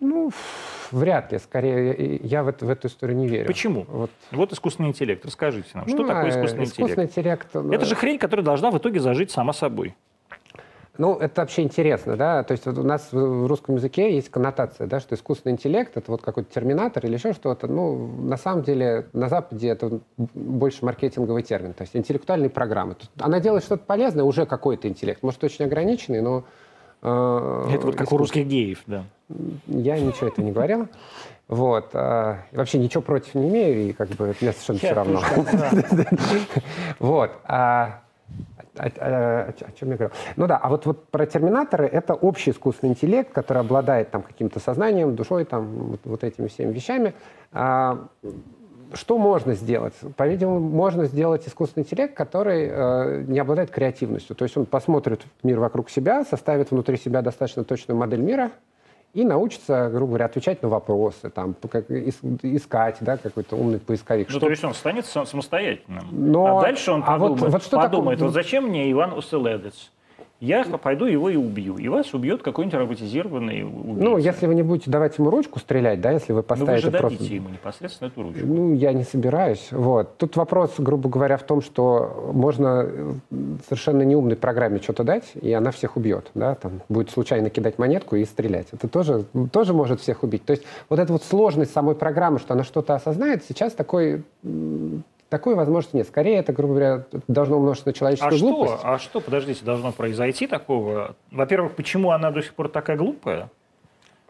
Ну, 0.01 0.31
вряд 0.91 1.33
ли. 1.33 1.39
Скорее, 1.39 2.17
я- 2.23 2.43
в, 2.43 2.49
эту- 2.49 2.67
в 2.67 2.71
эту 2.71 2.89
историю 2.89 3.17
не 3.17 3.27
верю. 3.29 3.47
Почему? 3.47 3.85
Вот. 3.89 4.11
Вот 4.33 4.53
искусственный 4.53 4.89
интеллект. 4.91 5.25
Расскажите 5.25 5.69
нам, 5.75 5.89
что 5.89 5.99
Ну, 6.03 6.07
такое 6.09 6.31
искусственный 6.31 6.65
искусственный 6.65 7.05
интеллект? 7.07 7.47
интеллект? 7.55 7.75
Это 7.75 7.85
же 7.85 7.95
хрень, 7.95 8.19
которая 8.19 8.45
должна 8.45 8.71
в 8.71 8.79
итоге 8.79 9.01
зажить 9.01 9.31
сама 9.31 9.53
собой. 9.53 9.95
Ну, 10.97 11.17
это 11.19 11.41
вообще 11.41 11.63
интересно, 11.63 12.17
да, 12.17 12.45
то 12.45 12.53
есть 12.53 12.67
вот 12.67 12.79
у 12.79 12.85
нас 12.85 13.09
в 13.11 13.49
русском 13.49 13.75
языке 13.75 14.15
есть 14.15 14.29
коннотация, 14.29 14.87
да, 14.87 15.01
что 15.01 15.17
искусственный 15.17 15.55
интеллект— 15.55 15.91
это 15.97 16.09
вот 16.13 16.23
какой-то 16.23 16.55
терминатор 16.55 17.05
или 17.05 17.15
еще 17.15 17.33
что-то. 17.33 17.67
Ну, 17.67 18.07
на 18.23 18.37
самом 18.37 18.63
деле, 18.63 19.09
на 19.13 19.29
Западе 19.29 19.71
это 19.71 19.99
больше 20.17 20.85
маркетинговый 20.85 21.43
термин, 21.43 21.73
то 21.73 21.83
есть 21.83 21.97
интеллектуальные 21.97 22.49
программы. 22.49 22.95
Она 23.19 23.41
делает 23.41 23.65
что-то 23.65 23.83
полезное, 23.85 24.23
уже 24.23 24.47
какой-то 24.47 24.87
интеллект, 24.87 25.21
может, 25.25 25.43
очень 25.43 25.65
ограниченный, 25.65 26.21
но... 26.21 26.45
э, 27.05 27.69
Это 27.73 27.87
вот 27.87 27.97
как 27.97 28.13
у 28.13 28.17
русских 28.17 28.47
геев, 28.47 28.83
да. 28.87 29.05
Я 29.67 29.99
ничего 29.99 30.29
этого 30.29 30.45
не 30.45 30.53
говорил. 30.53 30.89
Вот. 31.47 31.91
а, 31.93 32.39
вообще 32.53 32.79
ничего 32.79 33.03
против 33.03 33.35
не 33.35 33.49
имею, 33.49 33.89
и 33.89 33.93
как 33.93 34.09
бы 34.09 34.35
мне 34.41 34.53
совершенно 34.53 34.79
все 34.79 34.93
равно. 34.93 35.23
Вот. 36.99 37.31
А- 37.45 38.01
а- 38.77 39.53
о 39.61 39.73
чем 39.79 39.91
я 39.91 39.97
говорил? 39.97 40.17
Ну 40.37 40.47
да, 40.47 40.57
а 40.57 40.69
вот, 40.69 40.87
вот 40.87 41.09
про 41.09 41.27
терминаторы 41.27 41.87
это 41.87 42.15
общий 42.15 42.51
искусственный 42.51 42.93
интеллект, 42.93 43.33
который 43.33 43.59
обладает 43.59 44.11
там 44.11 44.23
каким-то 44.23 44.59
сознанием, 44.59 45.15
душой, 45.15 45.45
там 45.45 45.67
вот, 45.67 46.01
вот 46.05 46.25
этими 46.25 46.49
всеми 46.49 46.73
вещами. 46.73 47.15
А, 47.53 48.07
что 48.95 49.19
можно 49.19 49.55
сделать? 49.55 49.95
По-видимому, 50.17 50.61
можно 50.61 51.05
сделать 51.07 51.47
искусственный 51.47 51.85
интеллект, 51.85 52.15
который 52.15 52.69
э, 52.71 53.25
не 53.27 53.39
обладает 53.39 53.71
креативностью. 53.71 54.35
То 54.37 54.45
есть 54.45 54.57
он 54.57 54.67
посмотрит 54.67 55.23
мир 55.43 55.59
вокруг 55.61 55.91
себя, 55.91 56.25
составит 56.25 56.71
внутри 56.71 56.97
себя 56.97 57.23
достаточно 57.23 57.65
точную 57.65 57.99
модель 57.99 58.21
мира 58.21 58.51
и 59.13 59.25
научится, 59.25 59.91
грубо 59.91 60.09
говоря, 60.13 60.25
отвечать 60.27 60.63
на 60.63 60.69
вопросы, 60.69 61.31
там, 61.31 61.55
как 61.71 61.89
ис- 61.91 62.39
искать, 62.43 62.97
да, 63.01 63.17
какой-то 63.17 63.55
умный 63.57 63.79
поисковик. 63.79 64.27
Ну, 64.29 64.31
Что- 64.33 64.41
то 64.47 64.51
есть 64.51 64.65
он 64.65 64.75
станет 64.75 65.07
сам- 65.07 65.27
самостоятельным. 65.27 66.05
Но- 66.11 66.59
А 66.59 66.63
дальше 66.63 66.91
он 66.91 67.05
а 67.07 67.17
вот- 67.19 67.33
подумает, 67.35 67.53
вот 67.53 67.63
что 67.63 67.71
такое- 67.77 67.89
подумает 67.91 68.21
вот 68.21 68.33
зачем 68.33 68.65
мне 68.69 68.91
Иван 68.91 69.17
Оселедец? 69.17 69.91
Я 70.41 70.65
пойду 70.65 71.07
его 71.07 71.31
и 71.31 71.37
убью. 71.37 71.77
И 71.79 71.89
вас 71.89 72.13
убьет 72.13 72.43
какой-нибудь 72.43 72.79
роботизированный 72.79 73.65
убийца. 73.65 74.03
Ну, 74.03 74.19
если 74.19 74.47
вы 74.47 74.55
не 74.55 74.63
будете 74.63 74.91
давать 74.91 75.17
ему 75.19 75.31
ручку 75.31 75.59
стрелять, 75.59 76.01
да, 76.01 76.11
если 76.11 76.33
вы 76.33 76.37
Ну, 76.37 76.37
вы 76.39 76.43
поставите 76.43 76.83
же 76.83 76.91
просто... 76.91 77.25
ему 77.25 77.49
непосредственно 77.49 78.09
эту 78.09 78.23
ручку. 78.23 78.45
Ну, 78.45 78.75
я 78.75 78.93
не 78.93 79.05
собираюсь. 79.05 79.69
Вот. 79.71 80.17
Тут 80.19 80.37
вопрос, 80.37 80.75
грубо 80.79 81.09
говоря, 81.09 81.37
в 81.37 81.45
том, 81.45 81.63
что 81.63 82.31
можно 82.35 82.85
э, 82.87 83.13
совершенно 83.69 84.03
неумной 84.03 84.37
программе 84.37 84.81
что-то 84.81 85.05
дать, 85.05 85.33
и 85.41 85.53
она 85.53 85.71
всех 85.71 85.97
убьет. 85.97 86.31
Да? 86.35 86.57
Там 86.57 86.83
будет 86.89 87.11
случайно 87.11 87.49
кидать 87.49 87.79
монетку 87.79 88.17
и 88.17 88.25
стрелять. 88.25 88.67
Это 88.73 88.89
тоже, 88.89 89.25
тоже 89.53 89.73
может 89.73 90.01
всех 90.01 90.25
убить. 90.25 90.45
То 90.45 90.51
есть 90.51 90.65
вот 90.89 90.99
эта 90.99 91.13
вот 91.13 91.23
сложность 91.23 91.73
самой 91.73 91.95
программы, 91.95 92.39
что 92.39 92.55
она 92.55 92.65
что-то 92.65 92.95
осознает, 92.95 93.45
сейчас 93.49 93.73
такой, 93.73 94.25
такой 95.35 95.57
возможности 95.57 95.97
нет. 95.97 96.07
Скорее, 96.07 96.37
это, 96.39 96.53
грубо 96.53 96.75
говоря, 96.75 97.05
должно 97.27 97.57
умножиться 97.57 97.89
на 97.89 97.91
А 97.91 97.95
человеческую 97.95 98.37
что, 98.39 98.47
глупость. 98.47 98.83
а 98.85 98.99
что, 99.01 99.21
подождите, 99.21 99.65
должно 99.65 99.91
произойти 99.91 100.47
такого? 100.47 101.17
Во-первых, 101.33 101.73
почему 101.75 102.13
она 102.13 102.31
до 102.31 102.41
сих 102.41 102.55
пор 102.55 102.69
такая 102.69 102.97
глупая? 102.97 103.49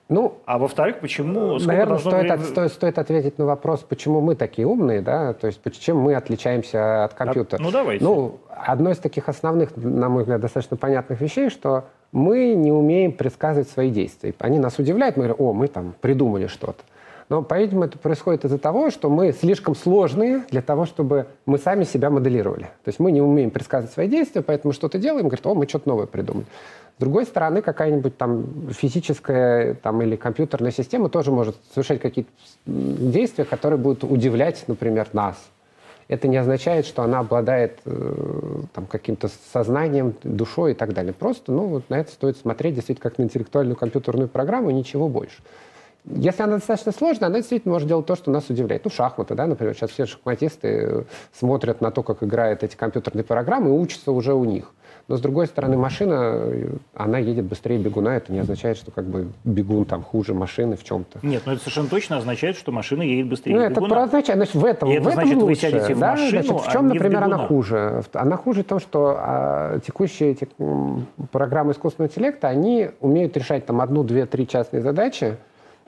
Ну, 0.08 0.38
А 0.46 0.56
во-вторых, 0.58 1.00
почему... 1.00 1.58
Наверное, 1.58 1.99
стоит, 1.99 2.14
вре- 2.25 2.32
от- 2.32 2.44
стоит, 2.44 2.73
стоит 2.73 2.99
ответить 2.99 3.38
на 3.38 3.44
вопрос, 3.44 3.80
почему 3.80 4.20
мы 4.23 4.34
такие 4.34 4.66
умные, 4.66 5.02
да, 5.02 5.34
то 5.34 5.46
есть 5.46 5.61
чем 5.80 5.99
мы 5.99 6.14
отличаемся 6.14 7.04
от 7.04 7.12
компьютера. 7.14 7.61
ну, 7.62 7.70
давайте. 7.70 8.02
Ну, 8.04 8.38
одно 8.49 8.90
из 8.90 8.99
таких 8.99 9.28
основных, 9.28 9.76
на 9.76 10.08
мой 10.08 10.23
взгляд, 10.23 10.40
достаточно 10.40 10.76
понятных 10.78 11.20
вещей, 11.20 11.50
что 11.50 11.84
мы 12.12 12.54
не 12.54 12.70
умеем 12.73 13.12
предсказывать 13.12 13.68
свои 13.68 13.90
действия. 13.90 14.34
Они 14.38 14.58
нас 14.58 14.78
удивляют, 14.78 15.16
мы 15.16 15.25
говорим, 15.25 15.37
о, 15.46 15.52
мы 15.52 15.68
там 15.68 15.94
придумали 16.00 16.46
что-то. 16.46 16.82
Но, 17.28 17.43
по-видимому, 17.43 17.87
это 17.87 17.99
происходит 17.99 18.45
из-за 18.45 18.59
того, 18.59 18.90
что 18.90 19.09
мы 19.09 19.33
слишком 19.33 19.75
сложные 19.75 20.45
для 20.50 20.62
того, 20.62 20.85
чтобы 20.85 21.26
мы 21.47 21.59
сами 21.59 21.85
себя 21.85 22.11
моделировали. 22.11 22.64
То 22.85 22.88
есть 22.88 22.99
мы 22.99 23.12
не 23.12 23.23
умеем 23.23 23.50
предсказывать 23.50 23.93
свои 23.93 24.09
действия, 24.09 24.43
поэтому 24.43 24.73
что-то 24.73 24.99
делаем, 24.99 25.28
говорит, 25.28 25.47
о, 25.47 25.54
мы 25.54 25.66
что-то 25.66 25.88
новое 25.88 26.07
придумали. 26.07 26.47
С 26.97 27.00
другой 27.00 27.25
стороны, 27.25 27.61
какая-нибудь 27.61 28.16
там 28.16 28.71
физическая 28.71 29.75
там, 29.75 30.00
или 30.02 30.14
компьютерная 30.14 30.71
система 30.71 31.09
тоже 31.09 31.33
может 31.33 31.57
совершать 31.73 32.00
какие-то 32.00 32.31
действия, 32.66 33.45
которые 33.45 33.81
будут 33.81 34.04
удивлять, 34.04 34.62
например, 34.69 35.09
нас. 35.12 35.37
Это 36.07 36.28
не 36.28 36.37
означает, 36.37 36.87
что 36.87 37.02
она 37.02 37.21
обладает 37.21 37.81
э, 37.87 38.62
там, 38.75 38.87
каким-то 38.87 39.31
сознанием, 39.52 40.14
душой 40.23 40.73
и 40.73 40.75
так 40.75 40.93
далее. 40.93 41.14
Просто 41.14 41.50
ну, 41.50 41.66
вот 41.66 41.88
на 41.88 41.99
это 41.99 42.12
стоит 42.12 42.37
смотреть 42.37 42.75
действительно 42.75 43.11
как 43.11 43.19
на 43.19 43.23
интеллектуальную 43.23 43.75
компьютерную 43.75 44.28
программу 44.28 44.71
ничего 44.71 45.09
больше. 45.09 45.43
Если 46.06 46.42
она 46.42 46.56
достаточно 46.56 46.92
сложная, 46.92 47.28
она 47.28 47.38
действительно 47.38 47.73
может 47.73 47.88
делать 47.88 48.04
то, 48.06 48.14
что 48.14 48.30
нас 48.30 48.50
удивляет. 48.50 48.84
Ну, 48.84 48.90
шахматы, 48.90 49.34
да, 49.34 49.46
например. 49.46 49.75
Сейчас 49.75 49.90
все 49.90 50.04
шахматисты 50.04 50.68
э, 50.68 51.02
смотрят 51.32 51.80
на 51.80 51.90
то, 51.90 52.02
как 52.02 52.23
играют 52.23 52.62
эти 52.62 52.76
компьютерные 52.76 53.25
программы 53.25 53.70
и 53.70 53.73
учатся 53.73 54.12
уже 54.12 54.34
у 54.34 54.44
них. 54.44 54.73
Но, 55.08 55.16
с 55.16 55.20
другой 55.20 55.46
стороны, 55.46 55.76
машина, 55.76 56.46
она 56.94 57.18
едет 57.18 57.44
быстрее 57.44 57.78
бегуна. 57.78 58.16
Это 58.16 58.32
не 58.32 58.38
означает, 58.38 58.78
что 58.78 58.90
как 58.90 59.04
бы 59.04 59.28
бегун 59.44 59.84
там 59.84 60.02
хуже 60.02 60.32
машины 60.32 60.76
в 60.76 60.84
чем-то. 60.84 61.18
Нет, 61.23 61.42
но 61.44 61.52
это 61.52 61.61
совершенно 61.61 61.88
точно 61.88 62.16
означает, 62.18 62.56
что 62.56 62.73
машина 62.73 63.02
едет 63.02 63.28
быстрее 63.28 63.54
ну, 63.54 63.68
бегуна. 63.68 63.87
Это 63.87 64.02
означает, 64.02 64.38
значит, 64.38 64.54
в 64.54 64.64
этом, 64.64 64.90
И 64.90 64.94
это 64.94 65.02
в 65.02 65.06
этом 65.08 65.23
значит, 65.23 65.37
лучше. 65.37 65.46
вы 65.46 65.54
сядете 65.56 65.94
в 65.94 65.99
да? 65.99 66.11
машину, 66.12 66.30
значит, 66.30 66.50
в 66.50 66.68
а 66.68 66.73
чем, 66.73 66.82
в 66.82 66.94
например, 66.94 67.16
она 67.18 67.26
бегуна. 67.37 67.49
хуже? 67.49 68.02
Она 68.14 68.37
хуже 68.37 68.62
в 68.62 68.66
том, 68.66 68.80
что 68.80 69.16
а, 69.18 69.80
текущие 69.80 70.30
эти 70.32 70.49
м, 70.58 71.06
программы 71.32 71.73
искусственного 71.73 72.11
интеллекта, 72.11 72.49
они 72.49 72.90
умеют 73.00 73.37
решать 73.37 73.66
там 73.66 73.80
одну, 73.82 74.04
две, 74.04 74.25
три 74.25 74.49
частные 74.49 74.80
задачи, 74.82 75.37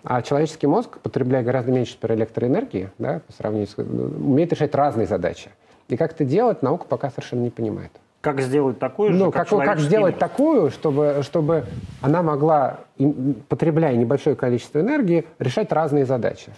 а 0.08 0.22
человеческий 0.22 0.68
мозг, 0.68 0.98
потребляя 1.02 1.42
гораздо 1.42 1.72
меньше 1.72 1.96
электроэнергии, 2.00 2.90
да, 2.96 3.22
по 3.26 3.32
сравнению 3.32 3.66
с, 3.66 3.76
умеет 3.76 4.52
решать 4.52 4.72
разные 4.72 5.08
задачи. 5.08 5.50
И 5.88 5.96
как 5.96 6.12
это 6.12 6.24
делать, 6.24 6.62
наука 6.62 6.86
пока 6.88 7.10
совершенно 7.10 7.40
не 7.40 7.50
понимает. 7.50 7.90
Как 8.20 8.40
сделать 8.40 8.78
же, 8.78 9.18
Ну, 9.18 9.24
как, 9.32 9.34
как, 9.34 9.42
как 9.42 9.48
человеческий 9.48 9.88
сделать 9.88 10.14
мозг? 10.14 10.20
такую, 10.20 10.70
чтобы, 10.70 11.20
чтобы 11.22 11.64
она 12.02 12.22
могла, 12.22 12.78
потребляя 13.48 13.96
небольшое 13.96 14.36
количество 14.36 14.78
энергии, 14.78 15.24
решать 15.40 15.72
разные 15.72 16.06
задачи. 16.06 16.52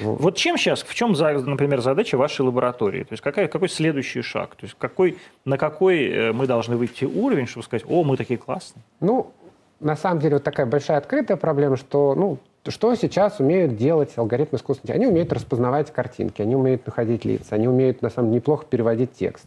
Вот 0.00 0.34
чем 0.36 0.56
сейчас, 0.56 0.82
в 0.82 0.92
чем, 0.92 1.12
например, 1.12 1.82
задача 1.82 2.16
вашей 2.16 2.40
лаборатории? 2.40 3.04
То 3.04 3.12
есть 3.12 3.22
какая, 3.22 3.46
какой 3.46 3.68
следующий 3.68 4.22
шаг? 4.22 4.56
То 4.56 4.66
есть 4.66 4.74
какой, 4.76 5.18
на 5.44 5.58
какой 5.58 6.08
э, 6.08 6.32
мы 6.32 6.48
должны 6.48 6.76
выйти 6.76 7.04
уровень, 7.04 7.46
чтобы 7.46 7.64
сказать, 7.64 7.84
о, 7.88 8.02
мы 8.02 8.16
такие 8.16 8.38
классные? 8.38 8.82
Ну, 9.00 9.30
на 9.78 9.96
самом 9.96 10.20
деле, 10.20 10.34
вот 10.34 10.44
такая 10.44 10.66
большая 10.66 10.98
открытая 10.98 11.36
проблема, 11.36 11.76
что, 11.76 12.14
ну, 12.14 12.38
что 12.68 12.94
сейчас 12.94 13.40
умеют 13.40 13.76
делать 13.76 14.12
алгоритмы 14.16 14.58
искусственного? 14.58 14.96
Они 14.96 15.06
умеют 15.06 15.32
распознавать 15.32 15.90
картинки, 15.90 16.42
они 16.42 16.54
умеют 16.54 16.84
находить 16.86 17.24
лица, 17.24 17.54
они 17.54 17.68
умеют, 17.68 18.02
на 18.02 18.10
самом 18.10 18.28
деле, 18.28 18.40
неплохо 18.40 18.66
переводить 18.68 19.12
текст. 19.12 19.46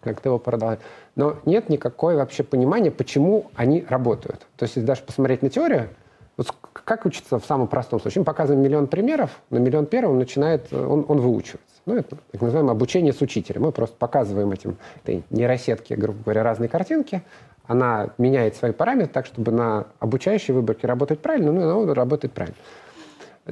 Как-то 0.00 0.30
его 0.30 0.38
продавать. 0.38 0.80
Но 1.16 1.36
нет 1.44 1.68
никакой 1.68 2.16
вообще 2.16 2.42
понимания, 2.42 2.90
почему 2.90 3.50
они 3.54 3.84
работают. 3.88 4.46
То 4.56 4.64
есть, 4.64 4.76
если 4.76 4.86
даже 4.86 5.02
посмотреть 5.02 5.42
на 5.42 5.50
теорию, 5.50 5.88
вот 6.36 6.54
как 6.72 7.04
учится 7.04 7.38
в 7.38 7.44
самом 7.44 7.66
простом 7.66 8.00
случае? 8.00 8.20
Мы 8.20 8.24
показываем 8.24 8.62
миллион 8.62 8.86
примеров, 8.86 9.40
на 9.50 9.58
миллион 9.58 9.86
первым 9.86 10.12
он 10.12 10.18
начинает, 10.18 10.72
э, 10.72 10.76
он, 10.76 11.04
он 11.08 11.20
выучивается. 11.20 11.74
Ну, 11.84 11.96
это 11.96 12.16
так 12.30 12.40
называемое 12.40 12.72
обучение 12.72 13.12
с 13.12 13.20
учителем. 13.20 13.62
Мы 13.62 13.72
просто 13.72 13.96
показываем 13.96 14.52
этим 14.52 14.76
этой 15.02 15.24
нейросетке, 15.30 15.96
грубо 15.96 16.22
говоря, 16.22 16.44
разные 16.44 16.68
картинки. 16.68 17.22
Она 17.68 18.08
меняет 18.16 18.56
свои 18.56 18.72
параметры 18.72 19.12
так, 19.12 19.26
чтобы 19.26 19.52
на 19.52 19.86
обучающей 20.00 20.54
выборке 20.54 20.86
работать 20.86 21.20
правильно, 21.20 21.52
ну, 21.52 21.82
она 21.82 21.94
работает 21.94 22.32
правильно. 22.32 22.56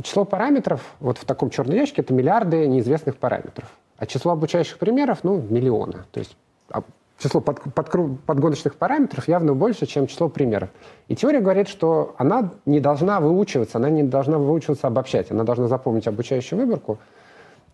Число 0.02 0.25
параметров 0.25 0.80
вот 1.00 1.18
в 1.18 1.25
таком 1.26 1.50
черном 1.50 1.76
ящике 1.76 2.00
это 2.00 2.14
миллиарды 2.14 2.66
неизвестных 2.66 3.18
параметров. 3.18 3.70
А 3.99 4.06
число 4.06 4.32
обучающих 4.32 4.78
примеров, 4.78 5.18
ну, 5.23 5.40
миллионы. 5.40 6.04
То 6.12 6.20
есть 6.20 6.35
а, 6.70 6.82
число 7.18 7.42
под- 7.42 7.61
подкру- 7.75 8.16
подгоночных 8.25 8.76
параметров 8.76 9.28
явно 9.28 9.52
больше, 9.54 9.85
чем 9.85 10.06
число 10.06 10.30
примеров. 10.30 10.70
И 11.08 11.14
теория 11.14 11.40
говорит, 11.40 11.68
что 11.68 12.14
она 12.16 12.52
не 12.64 12.80
должна 12.80 13.20
выучиваться, 13.20 13.76
она 13.76 13.90
не 13.90 14.02
должна 14.02 14.38
выучиваться 14.38 14.87
обобщать, 14.87 15.30
она 15.30 15.44
должна 15.44 15.68
запомнить 15.68 16.06
обучающую 16.06 16.58
выборку, 16.58 16.99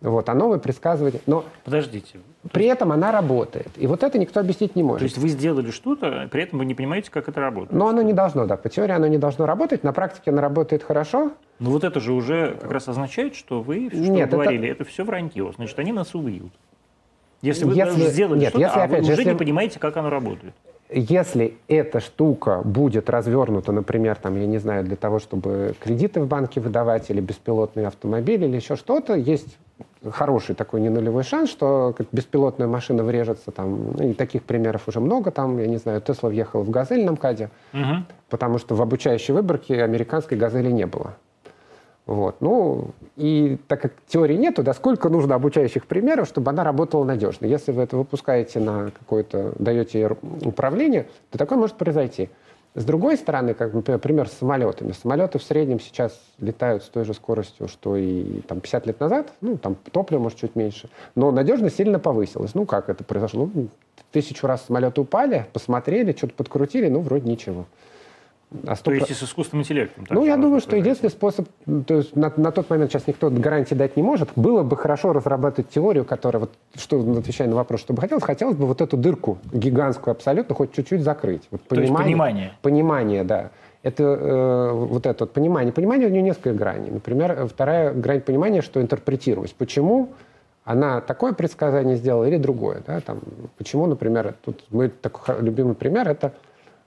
вот, 0.03 0.29
а 0.29 0.33
новые 0.33 0.59
предсказывать. 0.59 1.21
Но 1.25 1.45
Подождите. 1.63 2.19
при 2.51 2.65
этом 2.65 2.91
она 2.91 3.11
работает. 3.11 3.69
И 3.77 3.87
вот 3.87 4.03
это 4.03 4.19
никто 4.19 4.39
объяснить 4.39 4.75
не 4.75 4.83
может. 4.83 4.99
То 4.99 5.05
есть 5.05 5.17
вы 5.17 5.29
сделали 5.29 5.71
что-то, 5.71 6.27
при 6.31 6.43
этом 6.43 6.59
вы 6.59 6.65
не 6.65 6.75
понимаете, 6.75 7.09
как 7.09 7.27
это 7.29 7.39
работает. 7.41 7.71
Но 7.71 7.87
оно 7.87 8.01
не 8.01 8.13
должно, 8.13 8.45
да. 8.45 8.57
По 8.57 8.69
теории 8.69 8.93
оно 8.93 9.07
не 9.07 9.17
должно 9.17 9.45
работать. 9.45 9.83
На 9.83 9.93
практике 9.93 10.31
оно 10.31 10.41
работает 10.41 10.83
хорошо. 10.83 11.31
Но 11.59 11.71
вот 11.71 11.83
это 11.83 11.99
же 11.99 12.13
уже 12.13 12.55
как 12.61 12.71
раз 12.71 12.87
означает, 12.87 13.35
что 13.35 13.61
вы, 13.61 13.87
что 13.89 13.97
Нет, 13.97 14.11
вы 14.11 14.19
это- 14.19 14.29
говорили, 14.37 14.67
это, 14.69 14.83
все 14.85 15.03
вранье. 15.03 15.51
Значит, 15.55 15.79
они 15.79 15.91
нас 15.93 16.13
убьют. 16.13 16.51
Если 17.41 17.65
вы 17.65 17.73
Если- 17.73 18.09
сделали 18.09 18.39
нет, 18.39 18.49
что-то, 18.49 18.65
если, 18.65 18.79
а 18.79 18.83
опять 18.83 18.99
вы 18.99 19.05
же, 19.07 19.11
уже 19.13 19.21
если- 19.21 19.31
не 19.33 19.37
понимаете, 19.37 19.79
как 19.79 19.97
оно 19.97 20.09
работает. 20.09 20.53
Если 20.89 21.57
эта 21.67 21.99
штука 22.01 22.61
будет 22.63 23.09
развернута, 23.09 23.71
например, 23.71 24.15
там, 24.15 24.39
я 24.39 24.45
не 24.45 24.59
знаю, 24.59 24.83
для 24.83 24.95
того, 24.95 25.17
чтобы 25.19 25.73
кредиты 25.79 26.21
в 26.21 26.27
банке 26.27 26.61
выдавать 26.61 27.09
или 27.09 27.19
беспилотные 27.19 27.87
автомобили 27.87 28.45
или 28.45 28.57
еще 28.57 28.75
что-то, 28.75 29.15
есть 29.15 29.57
хороший 30.11 30.55
такой 30.55 30.81
не 30.81 30.89
нулевой 30.89 31.23
шанс, 31.23 31.49
что 31.49 31.95
беспилотная 32.11 32.67
машина 32.67 33.03
врежется 33.03 33.51
там, 33.51 33.91
и 33.93 34.13
таких 34.13 34.43
примеров 34.43 34.87
уже 34.87 34.99
много, 34.99 35.31
там, 35.31 35.57
я 35.59 35.67
не 35.67 35.77
знаю, 35.77 36.01
Тесла 36.01 36.29
въехала 36.29 36.63
в 36.63 36.69
«Газель» 36.69 37.05
на 37.05 37.11
МКАДе, 37.13 37.49
Мгм. 37.71 38.05
потому 38.29 38.57
что 38.57 38.75
в 38.75 38.81
обучающей 38.81 39.33
выборке 39.33 39.81
американской 39.81 40.37
«Газели» 40.37 40.71
не 40.71 40.85
было. 40.85 41.15
Вот. 42.05 42.41
Ну, 42.41 42.89
и 43.15 43.57
так 43.69 43.81
как 43.81 43.93
теории 44.07 44.35
нету, 44.35 44.61
да, 44.61 44.73
сколько 44.73 45.07
нужно 45.07 45.35
обучающих 45.35 45.85
примеров, 45.85 46.27
чтобы 46.27 46.51
она 46.51 46.65
работала 46.65 47.05
надежно. 47.05 47.45
Если 47.45 47.71
вы 47.71 47.83
это 47.83 47.95
выпускаете 47.95 48.59
на 48.59 48.91
какое-то, 48.91 49.53
даете 49.57 50.01
ей 50.01 50.09
управление, 50.45 51.07
то 51.31 51.37
такое 51.37 51.57
может 51.57 51.77
произойти. 51.77 52.29
С 52.75 52.85
другой 52.85 53.17
стороны, 53.17 53.53
как, 53.53 53.73
например, 53.73 53.99
пример 53.99 54.27
с 54.27 54.33
самолетами. 54.33 54.93
Самолеты 54.93 55.37
в 55.37 55.43
среднем 55.43 55.79
сейчас 55.79 56.19
летают 56.39 56.83
с 56.83 56.87
той 56.87 57.05
же 57.05 57.13
скоростью, 57.13 57.67
что 57.67 57.95
и 57.95 58.41
там, 58.41 58.61
50 58.61 58.87
лет 58.87 58.99
назад. 58.99 59.31
Ну, 59.41 59.57
там 59.57 59.75
топливо, 59.75 60.21
может, 60.21 60.39
чуть 60.39 60.55
меньше. 60.55 60.89
Но 61.13 61.31
надежность 61.31 61.75
сильно 61.75 61.99
повысилась. 61.99 62.55
Ну, 62.55 62.65
как 62.65 62.89
это 62.89 63.03
произошло? 63.03 63.47
Ну, 63.53 63.67
тысячу 64.11 64.47
раз 64.47 64.65
самолеты 64.65 65.01
упали, 65.01 65.45
посмотрели, 65.53 66.13
что-то 66.13 66.33
подкрутили, 66.33 66.89
ну, 66.89 67.01
вроде 67.01 67.29
ничего. 67.29 67.65
А 68.65 68.75
То 68.75 68.91
100%. 68.91 68.95
есть 68.95 69.11
и 69.11 69.13
с 69.13 69.23
искусственным 69.23 69.63
интеллектом. 69.63 70.05
Ну, 70.09 70.25
я 70.25 70.37
думаю, 70.37 70.61
что 70.61 70.75
единственный 70.75 71.09
способ, 71.09 71.47
то 71.87 71.95
есть 71.95 72.15
на, 72.15 72.31
на 72.37 72.51
тот 72.51 72.69
момент 72.69 72.91
сейчас 72.91 73.07
никто 73.07 73.29
гарантии 73.29 73.73
дать 73.73 73.97
не 73.97 74.03
может, 74.03 74.29
было 74.35 74.63
бы 74.63 74.77
хорошо 74.77 75.13
разрабатывать 75.13 75.69
теорию, 75.71 76.05
которая, 76.05 76.41
вот, 76.41 76.51
что, 76.75 76.99
отвечая 77.17 77.47
на 77.47 77.55
вопрос, 77.55 77.81
что 77.81 77.93
бы 77.93 78.01
хотелось, 78.01 78.23
хотелось 78.23 78.55
бы 78.55 78.65
вот 78.65 78.81
эту 78.81 78.95
дырку 78.97 79.39
гигантскую 79.51 80.11
абсолютно 80.11 80.55
хоть 80.55 80.73
чуть-чуть 80.73 81.01
закрыть. 81.01 81.43
Вот 81.51 81.61
То 81.67 81.79
есть 81.79 81.93
понимание. 81.93 82.53
Понимание, 82.61 83.23
да. 83.23 83.51
Это 83.81 84.03
э, 84.03 84.71
вот 84.71 85.05
это 85.05 85.25
вот 85.25 85.33
понимание. 85.33 85.73
Понимание 85.73 86.07
у 86.07 86.11
нее 86.11 86.21
несколько 86.21 86.53
граней. 86.53 86.89
Например, 86.89 87.47
вторая 87.47 87.93
грань 87.93 88.21
понимания, 88.21 88.61
что 88.61 88.81
интерпретируемость. 88.81 89.55
Почему 89.55 90.09
она 90.63 91.01
такое 91.01 91.33
предсказание 91.33 91.97
сделала 91.97 92.25
или 92.25 92.37
другое. 92.37 92.81
Да? 92.87 92.99
Там, 93.01 93.19
почему, 93.57 93.85
например, 93.85 94.35
тут 94.43 94.63
мы 94.69 94.89
такой 94.89 95.41
любимый 95.41 95.75
пример, 95.75 96.07
это 96.07 96.33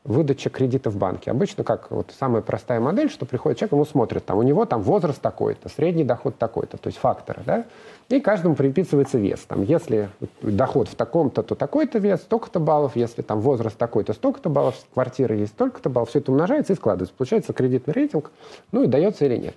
выдача 0.06 0.50
кредита 0.50 0.90
в 0.90 0.96
банке. 0.96 1.30
Обычно 1.30 1.64
как 1.64 1.90
вот 1.90 2.12
самая 2.18 2.42
простая 2.42 2.80
модель, 2.80 3.10
что 3.10 3.26
приходит 3.26 3.58
человек, 3.58 3.72
ему 3.72 3.84
смотрят, 3.84 4.24
там, 4.24 4.38
у 4.38 4.42
него 4.42 4.64
там 4.64 4.82
возраст 4.82 5.20
такой-то, 5.20 5.68
средний 5.68 6.04
доход 6.04 6.38
такой-то, 6.38 6.76
то 6.76 6.86
есть 6.86 6.98
факторы, 6.98 7.42
да, 7.44 7.64
и 8.08 8.20
каждому 8.20 8.54
приписывается 8.54 9.18
вес. 9.18 9.40
Там, 9.40 9.62
если 9.62 10.08
доход 10.40 10.88
в 10.88 10.94
таком-то, 10.94 11.42
то 11.42 11.54
такой-то 11.54 11.98
вес, 11.98 12.20
столько-то 12.20 12.60
баллов, 12.60 12.94
если 12.94 13.22
там 13.22 13.40
возраст 13.40 13.76
такой-то, 13.76 14.12
столько-то 14.12 14.48
баллов, 14.48 14.76
квартира 14.94 15.34
есть 15.34 15.52
столько-то 15.52 15.90
баллов, 15.90 16.10
все 16.10 16.20
это 16.20 16.30
умножается 16.30 16.72
и 16.72 16.76
складывается. 16.76 17.14
Получается 17.16 17.52
кредитный 17.52 17.92
рейтинг, 17.92 18.30
ну 18.72 18.84
и 18.84 18.86
дается 18.86 19.24
или 19.24 19.36
нет. 19.36 19.56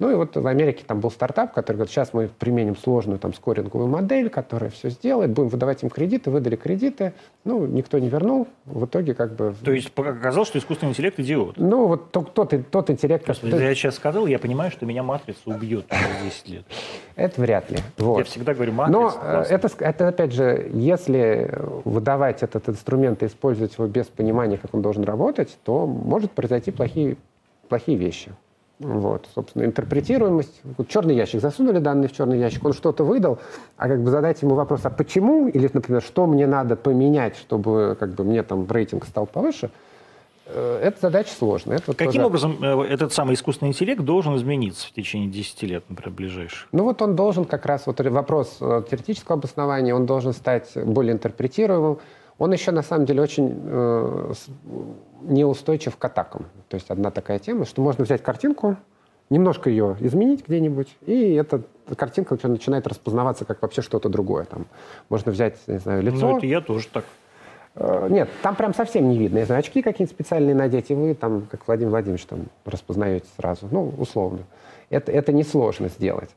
Ну 0.00 0.10
и 0.10 0.14
вот 0.14 0.36
в 0.36 0.46
Америке 0.46 0.82
там 0.84 0.98
был 1.00 1.10
стартап, 1.10 1.52
который 1.52 1.76
говорит, 1.76 1.92
сейчас 1.92 2.12
мы 2.12 2.28
применим 2.28 2.76
сложную 2.76 3.20
там 3.20 3.32
скоринговую 3.32 3.88
модель, 3.88 4.28
которая 4.28 4.70
все 4.70 4.90
сделает, 4.90 5.30
будем 5.30 5.48
выдавать 5.48 5.84
им 5.84 5.90
кредиты, 5.90 6.30
выдали 6.30 6.56
кредиты, 6.56 7.12
ну, 7.44 7.64
никто 7.66 8.00
не 8.00 8.08
вернул, 8.08 8.48
в 8.64 8.86
итоге 8.86 9.14
как 9.14 9.36
бы... 9.36 9.54
То 9.64 9.70
есть 9.70 9.92
пока 9.92 10.10
оказалось, 10.10 10.48
что 10.48 10.58
искусственный 10.58 10.90
интеллект 10.90 11.20
идиот. 11.20 11.58
Ну, 11.58 11.86
вот 11.86 12.10
тот, 12.10 12.34
тот, 12.34 12.52
тот 12.70 12.90
интеллект... 12.90 13.24
Господи, 13.24 13.52
который- 13.52 13.68
я 13.68 13.74
сейчас 13.76 13.94
сказал, 13.94 14.26
я 14.26 14.40
понимаю, 14.40 14.72
что 14.72 14.84
меня 14.84 15.04
матрица 15.04 15.40
убьет 15.44 15.86
через 15.88 16.34
10 16.34 16.48
лет. 16.48 16.64
Это 17.14 17.40
вряд 17.40 17.70
ли. 17.70 17.78
Вот. 17.98 18.18
Я 18.18 18.24
всегда 18.24 18.52
говорю, 18.54 18.72
матрица 18.72 18.98
Но 18.98 19.14
э, 19.22 19.44
это, 19.48 19.70
это, 19.78 20.08
опять 20.08 20.32
же, 20.32 20.70
если 20.72 21.54
выдавать 21.84 22.42
этот 22.42 22.68
инструмент 22.68 23.22
и 23.22 23.26
использовать 23.26 23.74
его 23.74 23.86
без 23.86 24.06
понимания, 24.06 24.58
как 24.58 24.74
он 24.74 24.82
должен 24.82 25.04
работать, 25.04 25.56
то 25.62 25.86
может 25.86 26.32
произойти 26.32 26.72
плохие, 26.72 27.16
плохие 27.68 27.96
вещи. 27.96 28.32
Вот, 28.80 29.28
собственно, 29.34 29.64
интерпретируемость. 29.64 30.60
Вот 30.76 30.88
черный 30.88 31.14
ящик. 31.14 31.40
Засунули 31.40 31.78
данные 31.78 32.08
в 32.08 32.12
черный 32.12 32.38
ящик, 32.38 32.64
он 32.64 32.72
что-то 32.72 33.04
выдал, 33.04 33.38
а 33.76 33.88
как 33.88 34.02
бы 34.02 34.10
задать 34.10 34.42
ему 34.42 34.54
вопрос, 34.56 34.80
а 34.84 34.90
почему, 34.90 35.46
или, 35.48 35.70
например, 35.72 36.02
что 36.02 36.26
мне 36.26 36.46
надо 36.46 36.74
поменять, 36.74 37.36
чтобы 37.36 37.96
как 37.98 38.14
бы 38.14 38.24
мне 38.24 38.42
там 38.42 38.66
рейтинг 38.68 39.06
стал 39.06 39.26
повыше, 39.26 39.70
Э, 40.46 40.80
эта 40.82 41.00
задача 41.00 41.30
сложная. 41.30 41.78
Это 41.78 41.94
Каким 41.94 42.22
тоже... 42.22 42.26
образом 42.26 42.58
э, 42.62 42.84
этот 42.84 43.12
самый 43.12 43.34
искусственный 43.34 43.70
интеллект 43.70 44.02
должен 44.02 44.36
измениться 44.36 44.86
в 44.86 44.92
течение 44.92 45.28
10 45.28 45.62
лет, 45.62 45.84
например, 45.88 46.14
ближайших? 46.14 46.68
Ну 46.72 46.84
вот 46.84 47.00
он 47.02 47.16
должен 47.16 47.44
как 47.44 47.64
раз, 47.66 47.86
вот 47.86 48.00
вопрос 48.00 48.58
э, 48.60 48.82
теоретического 48.90 49.38
обоснования, 49.38 49.94
он 49.94 50.06
должен 50.06 50.32
стать 50.32 50.70
более 50.74 51.14
интерпретируемым. 51.14 51.98
Он 52.38 52.52
еще 52.52 52.72
на 52.72 52.82
самом 52.82 53.06
деле 53.06 53.22
очень 53.22 53.60
э, 53.64 54.32
неустойчив 55.22 55.96
к 55.96 56.04
атакам. 56.04 56.46
То 56.68 56.74
есть 56.74 56.90
одна 56.90 57.10
такая 57.10 57.38
тема, 57.38 57.64
что 57.64 57.80
можно 57.80 58.04
взять 58.04 58.22
картинку, 58.22 58.76
немножко 59.30 59.70
ее 59.70 59.96
изменить 60.00 60.46
где-нибудь, 60.46 60.96
и 61.06 61.34
эта 61.34 61.62
картинка 61.96 62.36
начинает 62.46 62.86
распознаваться 62.86 63.44
как 63.44 63.62
вообще 63.62 63.82
что-то 63.82 64.08
другое. 64.08 64.44
Там 64.44 64.66
можно 65.08 65.32
взять, 65.32 65.58
не 65.66 65.78
знаю, 65.78 66.02
лицо. 66.02 66.28
Ну, 66.28 66.38
это 66.38 66.46
я 66.46 66.60
тоже 66.60 66.88
так. 66.88 67.04
Э, 67.76 68.08
нет, 68.10 68.28
там 68.42 68.56
прям 68.56 68.74
совсем 68.74 69.08
не 69.08 69.18
видно. 69.18 69.38
Если 69.38 69.52
очки 69.52 69.82
какие-нибудь 69.82 70.14
специальные 70.14 70.54
надеть, 70.54 70.90
и 70.90 70.94
вы 70.94 71.14
там, 71.14 71.46
как 71.50 71.66
Владимир 71.66 71.90
Владимирович, 71.90 72.24
там 72.26 72.46
распознаете 72.64 73.26
сразу. 73.36 73.68
Ну, 73.70 73.94
условно. 73.96 74.40
Это, 74.90 75.12
это 75.12 75.32
несложно 75.32 75.88
сделать. 75.88 76.30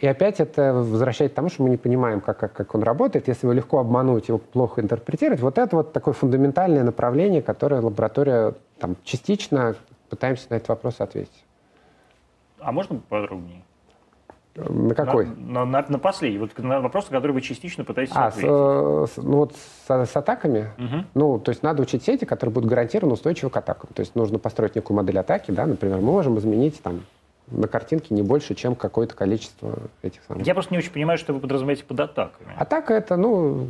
И 0.00 0.06
опять 0.06 0.40
это 0.40 0.72
возвращает 0.72 1.32
к 1.32 1.34
тому, 1.34 1.50
что 1.50 1.62
мы 1.62 1.70
не 1.70 1.76
понимаем, 1.76 2.20
как, 2.20 2.38
как, 2.38 2.52
как 2.52 2.74
он 2.74 2.82
работает. 2.82 3.28
Если 3.28 3.46
его 3.46 3.52
легко 3.52 3.78
обмануть, 3.78 4.28
его 4.28 4.38
плохо 4.38 4.80
интерпретировать, 4.80 5.40
вот 5.40 5.58
это 5.58 5.76
вот 5.76 5.92
такое 5.92 6.14
фундаментальное 6.14 6.82
направление, 6.82 7.42
которое 7.42 7.80
лаборатория 7.80 8.54
там, 8.78 8.96
частично 9.04 9.76
пытаемся 10.08 10.46
на 10.50 10.54
этот 10.54 10.68
вопрос 10.68 11.00
ответить. 11.00 11.44
А 12.58 12.72
можно 12.72 12.98
подробнее? 13.08 13.62
На 14.56 14.94
какой? 14.94 15.26
На, 15.26 15.64
на, 15.64 15.84
на 15.88 15.98
последний. 15.98 16.38
Вот 16.38 16.56
на 16.58 16.80
вопрос, 16.80 17.10
на 17.10 17.16
который 17.16 17.32
вы 17.32 17.40
частично 17.40 17.84
пытаетесь 17.84 18.14
а, 18.14 18.26
ответить. 18.26 18.48
С, 18.48 19.14
с, 19.14 19.16
ну 19.16 19.38
вот 19.38 19.54
с, 19.54 20.06
с 20.06 20.16
атаками, 20.16 20.70
угу. 20.78 21.04
ну, 21.14 21.38
то 21.40 21.50
есть 21.50 21.64
надо 21.64 21.82
учить 21.82 22.04
сети, 22.04 22.24
которые 22.24 22.54
будут 22.54 22.70
гарантированно 22.70 23.14
устойчивы 23.14 23.50
к 23.50 23.56
атакам. 23.56 23.90
То 23.92 24.00
есть 24.00 24.14
нужно 24.14 24.38
построить 24.38 24.76
некую 24.76 24.96
модель 24.96 25.18
атаки, 25.18 25.50
да, 25.50 25.66
например, 25.66 25.98
мы 25.98 26.12
можем 26.12 26.38
изменить 26.38 26.80
там 26.82 27.00
на 27.48 27.68
картинке 27.68 28.14
не 28.14 28.22
больше, 28.22 28.54
чем 28.54 28.74
какое-то 28.74 29.14
количество 29.14 29.78
этих 30.02 30.22
самых. 30.26 30.46
Я 30.46 30.54
просто 30.54 30.72
не 30.72 30.78
очень 30.78 30.90
понимаю, 30.90 31.18
что 31.18 31.32
вы 31.32 31.40
подразумеваете 31.40 31.84
под 31.84 32.00
атаками. 32.00 32.52
Атака 32.56 32.94
это, 32.94 33.16
ну, 33.16 33.66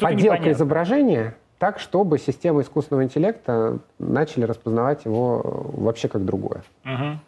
подделка 0.00 0.14
непонятно. 0.16 0.52
изображения 0.52 1.34
так, 1.58 1.80
чтобы 1.80 2.18
системы 2.18 2.62
искусственного 2.62 3.04
интеллекта 3.04 3.78
начали 3.98 4.44
распознавать 4.44 5.04
его 5.04 5.42
вообще 5.72 6.08
как 6.08 6.24
другое. 6.24 6.62
Угу. 6.84 7.18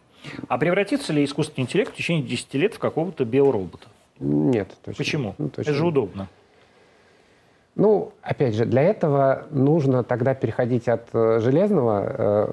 А 0.49 0.59
превратится 0.59 1.13
ли 1.13 1.25
искусственный 1.25 1.65
интеллект 1.65 1.93
в 1.93 1.97
течение 1.97 2.23
10 2.23 2.55
лет 2.55 2.75
в 2.75 2.79
какого-то 2.79 3.25
биоробота? 3.25 3.89
Нет. 4.19 4.69
Точно. 4.85 4.99
Почему? 4.99 5.35
Ну, 5.39 5.49
точно. 5.49 5.71
Это 5.71 5.79
же 5.79 5.87
удобно. 5.87 6.29
Ну, 7.75 8.13
опять 8.23 8.55
же, 8.55 8.67
для 8.67 8.83
этого 8.83 9.47
нужно 9.51 10.05
тогда 10.05 10.35
переходить 10.35 10.89
от 10.89 11.09
э, 11.13 11.41
железного, 11.41 12.05
э, 12.05 12.53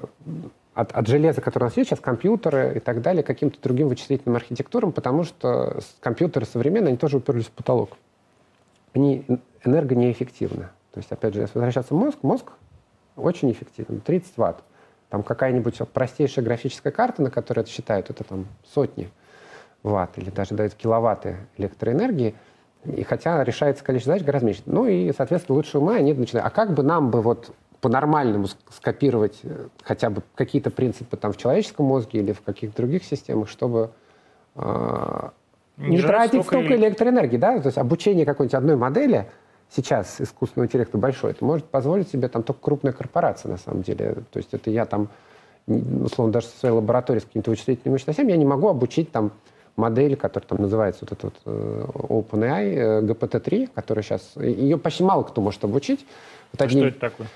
от, 0.78 0.92
от 0.92 1.08
железа, 1.08 1.40
которое 1.40 1.66
у 1.66 1.68
нас 1.68 1.76
есть 1.76 1.90
сейчас, 1.90 1.98
компьютеры 1.98 2.74
и 2.76 2.78
так 2.78 3.02
далее, 3.02 3.24
каким-то 3.24 3.60
другим 3.60 3.88
вычислительным 3.88 4.36
архитектурам, 4.36 4.92
потому 4.92 5.24
что 5.24 5.80
компьютеры 5.98 6.46
современные, 6.46 6.90
они 6.90 6.96
тоже 6.96 7.16
уперлись 7.16 7.46
в 7.46 7.50
потолок. 7.50 7.96
Они 8.94 9.24
энергонеэффективны. 9.64 10.68
То 10.92 11.00
есть, 11.00 11.10
опять 11.10 11.34
же, 11.34 11.40
если 11.40 11.58
возвращаться 11.58 11.94
в 11.94 11.96
мозг, 11.96 12.18
мозг 12.22 12.52
очень 13.16 13.50
эффективен, 13.50 14.00
30 14.00 14.36
ватт. 14.36 14.62
Там 15.10 15.24
какая-нибудь 15.24 15.78
простейшая 15.92 16.44
графическая 16.44 16.92
карта, 16.92 17.22
на 17.22 17.30
которой 17.30 17.60
это 17.60 17.70
считают, 17.70 18.10
это 18.10 18.22
там 18.22 18.46
сотни 18.72 19.10
ватт 19.82 20.16
или 20.16 20.30
даже 20.30 20.54
дают 20.54 20.74
киловатты 20.74 21.38
электроэнергии, 21.56 22.36
и 22.84 23.02
хотя 23.02 23.42
решается 23.42 23.82
количество 23.82 24.12
задач 24.12 24.24
гораздо 24.24 24.46
меньше. 24.46 24.62
Ну 24.66 24.86
и, 24.86 25.12
соответственно, 25.12 25.56
лучшие 25.56 25.80
умы, 25.80 25.96
они 25.96 26.14
начинают. 26.14 26.46
А 26.46 26.50
как 26.50 26.72
бы 26.72 26.84
нам 26.84 27.10
бы 27.10 27.20
вот 27.20 27.52
по-нормальному 27.80 28.46
скопировать 28.70 29.38
э, 29.42 29.68
хотя 29.82 30.10
бы 30.10 30.22
какие-то 30.34 30.70
принципы 30.70 31.16
там 31.16 31.32
в 31.32 31.36
человеческом 31.36 31.86
мозге 31.86 32.20
или 32.20 32.32
в 32.32 32.42
каких-то 32.42 32.76
других 32.78 33.04
системах, 33.04 33.48
чтобы 33.48 33.90
э, 34.56 35.28
не, 35.76 35.96
не 35.96 36.02
тратить 36.02 36.44
столько 36.44 36.74
электроэнергии, 36.74 37.36
да? 37.36 37.58
То 37.60 37.66
есть 37.68 37.78
обучение 37.78 38.26
какой-нибудь 38.26 38.54
одной 38.54 38.76
модели– 38.76 39.26
сейчас 39.74 40.20
искусственного 40.20 40.66
интеллекта 40.66 40.98
большой, 40.98 41.32
это 41.32 41.44
может 41.44 41.66
позволить 41.66 42.08
себе 42.08 42.28
там 42.28 42.42
только 42.42 42.60
крупная 42.60 42.92
корпорация, 42.92 43.50
на 43.50 43.58
самом 43.58 43.82
деле. 43.82 44.16
То 44.30 44.38
есть 44.38 44.52
это 44.52 44.70
я 44.70 44.86
там, 44.86 45.08
условно, 45.66 46.32
даже 46.32 46.46
со 46.46 46.58
своей 46.58 46.74
лабораторией 46.74 47.22
с 47.22 47.26
какими-то 47.26 47.50
вычислительными 47.50 47.94
мощностями, 47.94 48.30
я 48.30 48.36
не 48.36 48.46
могу 48.46 48.68
обучить 48.68 49.12
там 49.12 49.32
модель, 49.76 50.16
которая 50.16 50.48
там 50.48 50.58
называется 50.60 51.06
вот 51.08 51.12
этот 51.12 51.34
вот, 51.44 52.30
OpenAI, 52.34 52.74
э, 52.74 53.02
GPT-3, 53.02 53.64
э, 53.64 53.66
которая 53.72 54.02
сейчас... 54.02 54.32
Ее 54.36 54.76
почти 54.76 55.04
мало 55.04 55.22
кто 55.22 55.40
может 55.40 55.62
обучить. 55.62 56.04
Вот 56.52 56.62
а 56.62 56.64
одни... 56.64 56.80
Что 56.80 56.88
это 56.88 56.98
такое? 56.98 57.28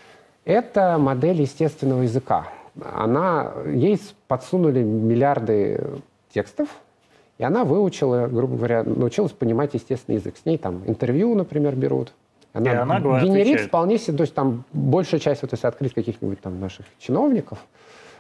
Это 0.45 0.99
модель 0.99 1.41
естественного 1.41 2.03
языка. 2.03 2.49
Она, 2.81 3.53
ей 3.67 4.01
подсунули 4.29 4.83
миллиарды 4.83 5.85
текстов, 6.33 6.69
и 7.39 7.45
она 7.45 7.65
выучила, 7.65 8.27
грубо 8.27 8.57
говоря, 8.57 8.83
научилась 8.83 9.33
понимать 9.33 9.75
естественный 9.75 10.19
язык. 10.19 10.37
С 10.37 10.47
ней 10.47 10.59
там 10.59 10.83
интервью, 10.87 11.35
например, 11.35 11.77
берут, 11.77 12.13
она, 12.53 12.73
и 12.73 12.75
она 12.75 13.01
генерит 13.01 13.41
отвечает. 13.41 13.69
вполне 13.69 13.99
себе, 13.99 14.17
то 14.17 14.23
есть 14.23 14.35
там 14.35 14.65
большая 14.73 15.21
часть, 15.21 15.43
вот 15.43 15.53
если 15.53 15.67
открыть 15.67 15.95
каких-нибудь 15.95 16.41
там 16.41 16.61
наших 16.61 16.87
чиновников, 16.99 17.59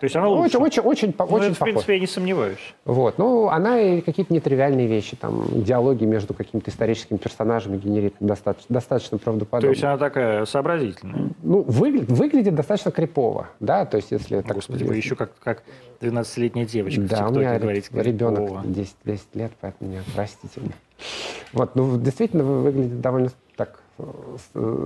то 0.03 0.07
есть 0.07 0.17
она 0.17 0.27
лучше? 0.27 0.59
Очень, 0.59 0.83
очень, 0.83 0.83
очень, 0.83 1.15
ну, 1.17 1.25
очень 1.27 1.55
в 1.55 1.59
принципе, 1.61 1.95
я 1.95 2.01
не 2.01 2.09
сомневаюсь. 2.09 2.75
Вот. 2.85 3.19
Ну, 3.19 3.47
она 3.47 3.81
и 3.81 4.01
какие-то 4.01 4.35
нетривиальные 4.35 4.89
вещи, 4.89 5.15
там, 5.15 5.45
диалоги 5.63 6.05
между 6.05 6.35
какими-то 6.35 6.73
историческими 6.73 7.19
персонажами 7.19 7.77
генерит 7.77 8.17
достаточно, 8.19 8.67
достаточно 8.75 9.19
правдоподобно. 9.19 9.69
То 9.69 9.71
есть 9.71 9.85
она 9.85 9.97
такая 9.99 10.45
сообразительная? 10.45 11.31
Ну, 11.45 11.63
выглядит, 11.63 12.11
выглядит 12.11 12.57
достаточно 12.57 12.91
крипово, 12.91 13.47
да, 13.61 13.87
то 13.87 13.97
есть 13.97 14.11
если... 14.11 14.41
Так, 14.41 14.57
Господи, 14.57 14.83
вы 14.83 14.97
еще 14.97 15.15
как, 15.15 15.39
как 15.39 15.63
12-летняя 16.01 16.67
девочка 16.67 17.03
да, 17.03 17.29
у 17.29 17.31
меня 17.31 17.57
говорите, 17.61 17.89
ребенок 17.93 18.65
10-10 18.65 19.21
лет, 19.35 19.53
поэтому 19.61 19.89
меня 19.89 20.03
простите. 20.17 20.63
Вот, 21.53 21.77
ну, 21.77 21.97
действительно 21.97 22.43
выглядит 22.43 23.01
довольно 23.01 23.31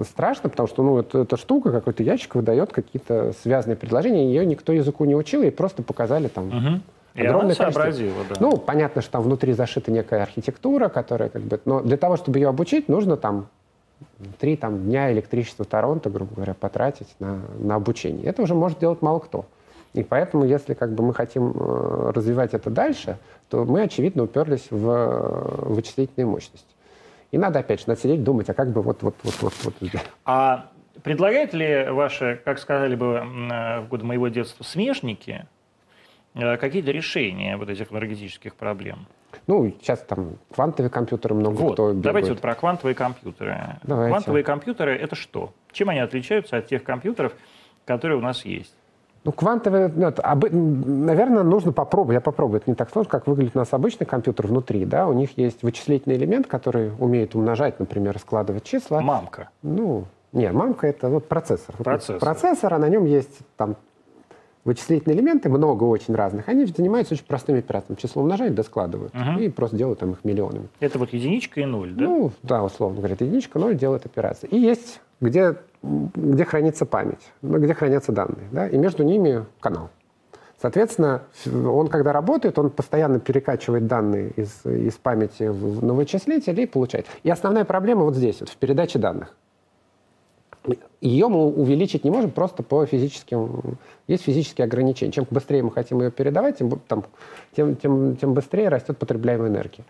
страшно, 0.09 0.49
потому 0.49 0.69
что 0.69 0.83
ну, 0.83 0.99
это, 0.99 1.21
эта 1.21 1.37
штука, 1.37 1.73
какой-то 1.73 2.03
ящик 2.03 2.35
выдает 2.35 2.73
какие-то 2.73 3.33
связанные 3.43 3.77
предложения, 3.77 4.27
ее 4.27 4.47
никто 4.47 4.73
языку 4.73 5.05
не 5.05 5.15
учил, 5.15 5.43
и 5.43 5.51
просто 5.51 5.83
показали 5.83 6.29
там 6.29 6.49
угу. 6.49 6.81
Огромное 7.17 7.55
и 7.55 7.59
она 7.59 7.71
да. 7.71 8.37
Ну, 8.41 8.57
понятно, 8.59 9.01
что 9.01 9.13
там 9.13 9.23
внутри 9.23 9.55
зашита 9.55 9.91
некая 9.91 10.23
архитектура, 10.23 10.89
которая 10.89 11.31
как 11.31 11.43
бы... 11.43 11.59
Но 11.65 11.81
для 11.81 11.97
того, 11.97 12.17
чтобы 12.17 12.39
ее 12.39 12.49
обучить, 12.49 12.89
нужно 12.89 13.17
там 13.17 13.47
три 14.39 14.57
там, 14.57 14.85
дня 14.85 15.11
электричества 15.13 15.65
Торонто, 15.65 16.11
грубо 16.11 16.35
говоря, 16.35 16.55
потратить 16.55 17.09
на, 17.19 17.41
на 17.59 17.77
обучение. 17.77 18.27
Это 18.27 18.43
уже 18.43 18.55
может 18.55 18.79
делать 18.79 19.01
мало 19.01 19.21
кто. 19.21 19.47
И 19.95 20.03
поэтому, 20.03 20.45
если 20.45 20.75
как 20.75 20.93
бы, 20.93 21.03
мы 21.03 21.15
хотим 21.15 21.53
э, 21.55 22.13
развивать 22.15 22.53
это 22.53 22.69
дальше, 22.69 23.17
то 23.49 23.65
мы, 23.65 23.83
очевидно, 23.83 24.25
уперлись 24.25 24.67
в 24.71 24.87
э, 24.87 25.73
вычислительные 25.73 26.27
мощности. 26.27 26.76
И 27.37 27.39
надо, 27.39 27.59
опять 27.59 27.81
же, 27.81 27.89
надо 27.89 28.01
сидеть, 28.01 28.25
думать, 28.25 28.49
а 28.49 28.55
как 28.55 28.71
бы 28.71 28.81
вот, 28.81 29.03
вот, 29.03 29.15
вот, 29.23 29.35
вот, 29.43 29.55
вот. 29.63 29.91
А 30.25 30.71
предлагают 31.03 31.53
ли 31.53 31.85
ваши, 31.91 32.41
как 32.43 32.59
сказали 32.59 32.95
бы 32.95 33.23
э, 33.53 33.81
в 33.81 33.89
годы 33.89 34.07
моего 34.07 34.29
детства, 34.29 34.65
смежники 34.65 35.45
э, 36.33 36.57
какие-то 36.57 36.93
решения 36.93 37.59
вот 37.59 37.69
этих 37.69 37.93
энергетических 37.93 38.55
проблем? 38.55 39.07
Ну, 39.47 39.71
сейчас 39.83 40.01
там 40.01 40.39
квантовые 40.55 40.89
компьютеры 40.89 41.35
много 41.35 41.57
вот, 41.57 41.75
кто 41.75 41.89
бегает. 41.89 42.05
Давайте 42.05 42.31
вот 42.31 42.41
про 42.41 42.55
квантовые 42.55 42.95
компьютеры. 42.95 43.59
Давайте. 43.83 44.13
Квантовые 44.13 44.43
компьютеры– 44.43 44.97
это 44.97 45.15
что? 45.15 45.53
Чем 45.73 45.91
они 45.91 46.01
отличаются 46.01 46.57
от 46.57 46.69
тех 46.69 46.85
компьютеров, 46.85 47.35
которые 47.85 48.17
у 48.17 48.23
нас 48.23 48.47
есть? 48.47 48.75
Ну, 49.27 49.33
квантовые, 49.33 49.89
ну, 49.89 50.07
об, 50.07 50.45
наверное, 50.53 51.43
нужно 51.43 51.73
попробовать. 51.73 52.15
Я 52.15 52.21
попробую. 52.21 52.61
Это 52.61 52.71
не 52.71 52.77
так 52.77 52.91
сложно, 52.91 53.11
как 53.11 53.27
выглядит 53.27 53.57
у 53.57 53.59
нас 53.59 53.73
обычный 53.73 54.07
компьютер 54.07 54.47
внутри. 54.47 54.85
Да? 54.85 55.09
У 55.09 55.13
них 55.13 55.37
есть 55.37 55.65
вычислительный 55.65 56.17
элемент, 56.17 56.47
который 56.47 56.93
умеет 57.01 57.35
умножать, 57.35 57.81
например, 57.81 58.21
складывать 58.21 58.63
числа. 58.63 59.01
Мамка. 59.01 59.51
Ну, 59.63 60.05
нет, 60.33 60.53
мамка 60.53 60.87
это 60.87 61.09
вот 61.09 61.27
процессор. 61.27 61.75
Процессор. 61.77 62.21
Процессор, 62.21 62.75
а 62.75 62.79
на 62.79 62.89
нем 62.89 63.05
есть 63.05 63.37
там 63.57 63.75
вычислительные 64.67 65.17
элементы, 65.17 65.49
много 65.49 65.85
очень 65.85 66.15
разных. 66.15 66.49
Они 66.49 66.67
занимаются 66.67 67.15
очень 67.15 67.25
простыми 67.25 67.61
операциями. 67.61 67.99
Число 67.99 68.23
умножают, 68.23 68.55
да 68.55 68.63
складывают. 68.63 69.15
Угу. 69.15 69.41
И 69.41 69.49
просто 69.49 69.77
делают 69.77 70.01
там 70.01 70.11
их 70.13 70.25
миллионами. 70.25 70.69
Это 70.81 70.99
вот 70.99 71.13
единичка 71.13 71.61
и 71.61 71.65
ноль, 71.65 71.93
да? 71.93 72.05
Ну, 72.05 72.33
да, 72.43 72.65
условно 72.65 72.99
говоря, 72.99 73.17
единичка, 73.19 73.59
ноль 73.59 73.77
делает 73.77 74.05
операции. 74.05 74.49
И 74.49 74.59
есть 74.59 75.01
где, 75.21 75.57
где 75.83 76.45
хранится 76.45 76.85
память, 76.85 77.33
ну, 77.43 77.59
где 77.59 77.73
хранятся 77.75 78.13
данные, 78.13 78.49
да, 78.51 78.69
и 78.69 78.77
между 78.77 79.05
ними 79.05 79.47
канал. 79.61 79.91
Соответственно, 80.61 81.23
он, 81.47 81.89
когда 81.89 82.13
работает, 82.13 82.59
он 82.59 82.71
постоянно 82.71 83.21
перекачивает 83.21 83.87
данные 83.87 84.31
из, 84.37 84.65
из 84.65 84.95
памяти 84.95 85.45
в, 85.45 85.85
на 85.85 85.93
вычислитель 85.93 86.59
и 86.59 86.67
получает. 86.67 87.07
И 87.23 87.31
основная 87.31 87.65
проблема 87.65 88.05
вот 88.05 88.17
здесь, 88.17 88.41
вот 88.41 88.49
в 88.49 88.57
передаче 88.57 88.99
данных. 88.99 89.37
Ее 91.01 91.29
мы 91.29 91.47
увеличить 91.47 92.05
не 92.05 92.11
можем 92.11 92.31
просто 92.31 92.63
по 92.63 92.85
физическим... 92.87 93.79
Есть 94.07 94.25
физические 94.25 94.65
ограничения. 94.65 95.13
Чем 95.13 95.27
быстрее 95.31 95.63
мы 95.63 95.71
хотим 95.71 96.01
ее 96.01 96.11
передавать, 96.11 96.59
тем, 96.59 96.79
там, 96.89 97.05
тем, 97.55 97.77
тем, 97.77 98.17
тем 98.17 98.35
быстрее 98.35 98.69
растет 98.69 98.99
потребляемая 98.99 99.49
энергия. 99.49 99.85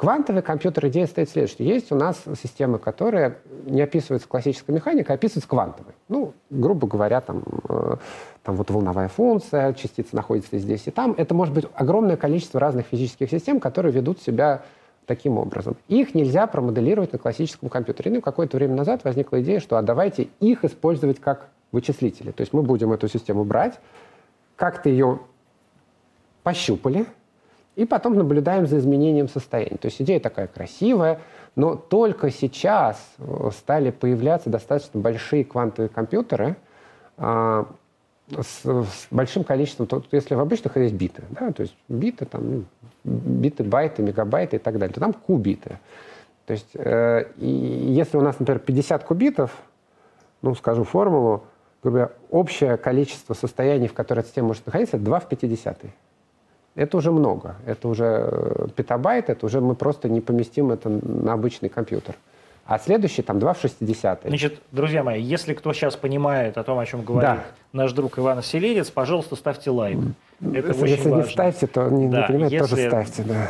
Квантовый 0.00 0.40
компьютер, 0.40 0.86
идея 0.88 1.06
стоит 1.06 1.28
следующая. 1.28 1.64
Есть 1.64 1.92
у 1.92 1.94
нас 1.94 2.22
системы, 2.42 2.78
которые 2.78 3.36
не 3.66 3.82
описываются 3.82 4.26
классической 4.26 4.70
механикой, 4.70 5.14
а 5.14 5.18
описываются 5.18 5.48
квантовой. 5.48 5.92
Ну, 6.08 6.32
грубо 6.48 6.86
говоря, 6.86 7.20
там, 7.20 7.42
э, 7.68 7.96
там 8.42 8.56
вот 8.56 8.70
волновая 8.70 9.08
функция, 9.08 9.74
частица 9.74 10.16
находится 10.16 10.58
здесь 10.58 10.86
и 10.86 10.90
там. 10.90 11.14
Это 11.18 11.34
может 11.34 11.52
быть 11.52 11.66
огромное 11.74 12.16
количество 12.16 12.58
разных 12.58 12.86
физических 12.86 13.28
систем, 13.28 13.60
которые 13.60 13.92
ведут 13.92 14.22
себя 14.22 14.62
таким 15.10 15.38
образом. 15.38 15.76
Их 15.88 16.14
нельзя 16.14 16.46
промоделировать 16.46 17.12
на 17.12 17.18
классическом 17.18 17.68
компьютере. 17.68 18.12
Ну, 18.12 18.20
какое-то 18.20 18.56
время 18.56 18.76
назад 18.76 19.02
возникла 19.02 19.42
идея, 19.42 19.58
что 19.58 19.76
а 19.76 19.82
давайте 19.82 20.28
их 20.38 20.64
использовать 20.64 21.18
как 21.18 21.48
вычислители. 21.72 22.30
То 22.30 22.42
есть 22.42 22.52
мы 22.52 22.62
будем 22.62 22.92
эту 22.92 23.08
систему 23.08 23.42
брать, 23.42 23.80
как-то 24.54 24.88
ее 24.88 25.18
пощупали, 26.44 27.06
и 27.74 27.86
потом 27.86 28.14
наблюдаем 28.14 28.68
за 28.68 28.78
изменением 28.78 29.28
состояния. 29.28 29.78
То 29.78 29.86
есть 29.86 30.00
идея 30.00 30.20
такая 30.20 30.46
красивая, 30.46 31.20
но 31.56 31.74
только 31.74 32.30
сейчас 32.30 32.96
э, 33.18 33.50
стали 33.52 33.90
появляться 33.90 34.48
достаточно 34.48 35.00
большие 35.00 35.44
квантовые 35.44 35.88
компьютеры 35.88 36.56
а, 37.16 37.66
с, 38.38 38.62
с 38.64 39.08
большим 39.10 39.42
количеством, 39.42 39.88
то, 39.88 40.04
если 40.12 40.36
в 40.36 40.40
обычных 40.40 40.76
есть 40.76 40.94
биты, 40.94 41.24
да, 41.30 41.50
то 41.50 41.62
есть 41.62 41.74
биты, 41.88 42.26
там, 42.26 42.50
ну, 42.50 42.64
биты, 43.04 43.64
байты, 43.64 44.02
мегабайты 44.02 44.56
и 44.56 44.58
так 44.58 44.78
далее, 44.78 44.94
то 44.94 45.00
там 45.00 45.12
кубиты. 45.12 45.78
То 46.46 46.52
есть 46.52 46.70
э, 46.74 47.26
и 47.36 47.46
если 47.48 48.16
у 48.16 48.22
нас, 48.22 48.38
например, 48.38 48.60
50 48.60 49.04
кубитов, 49.04 49.56
ну, 50.42 50.54
скажу 50.54 50.84
формулу, 50.84 51.44
говоря, 51.82 52.10
общее 52.30 52.76
количество 52.76 53.34
состояний, 53.34 53.88
в 53.88 53.94
которой 53.94 54.24
система 54.24 54.48
может 54.48 54.66
находиться, 54.66 54.96
это 54.96 55.04
2 55.04 55.20
в 55.20 55.28
50 55.28 55.78
это 56.76 56.96
уже 56.96 57.10
много. 57.10 57.56
Это 57.66 57.88
уже 57.88 58.04
э, 58.04 58.68
петабайт, 58.74 59.28
это 59.28 59.44
уже 59.46 59.60
мы 59.60 59.74
просто 59.74 60.08
не 60.08 60.20
поместим 60.20 60.70
это 60.70 60.88
на 60.88 61.32
обычный 61.32 61.68
компьютер. 61.68 62.14
А 62.70 62.78
следующий 62.78 63.22
там 63.22 63.40
2 63.40 63.54
в 63.54 63.60
60. 63.60 64.20
Значит, 64.26 64.60
друзья 64.70 65.02
мои, 65.02 65.20
если 65.20 65.54
кто 65.54 65.72
сейчас 65.72 65.96
понимает 65.96 66.56
о 66.56 66.62
том, 66.62 66.78
о 66.78 66.86
чем 66.86 67.02
говорит 67.02 67.30
да. 67.30 67.44
наш 67.72 67.90
друг 67.90 68.16
Иван 68.20 68.44
Селедец, 68.44 68.92
пожалуйста, 68.92 69.34
ставьте 69.34 69.70
лайк. 69.70 69.98
Это 70.40 70.68
если 70.68 70.82
очень 70.82 70.94
если 70.94 71.08
важно. 71.08 71.26
не 71.26 71.32
ставьте, 71.32 71.66
то 71.66 71.88
не, 71.90 72.08
да. 72.08 72.20
не 72.20 72.26
понимаете, 72.28 72.56
если, 72.56 72.76
тоже 72.76 72.86
ставьте. 72.86 73.22
Да. 73.24 73.48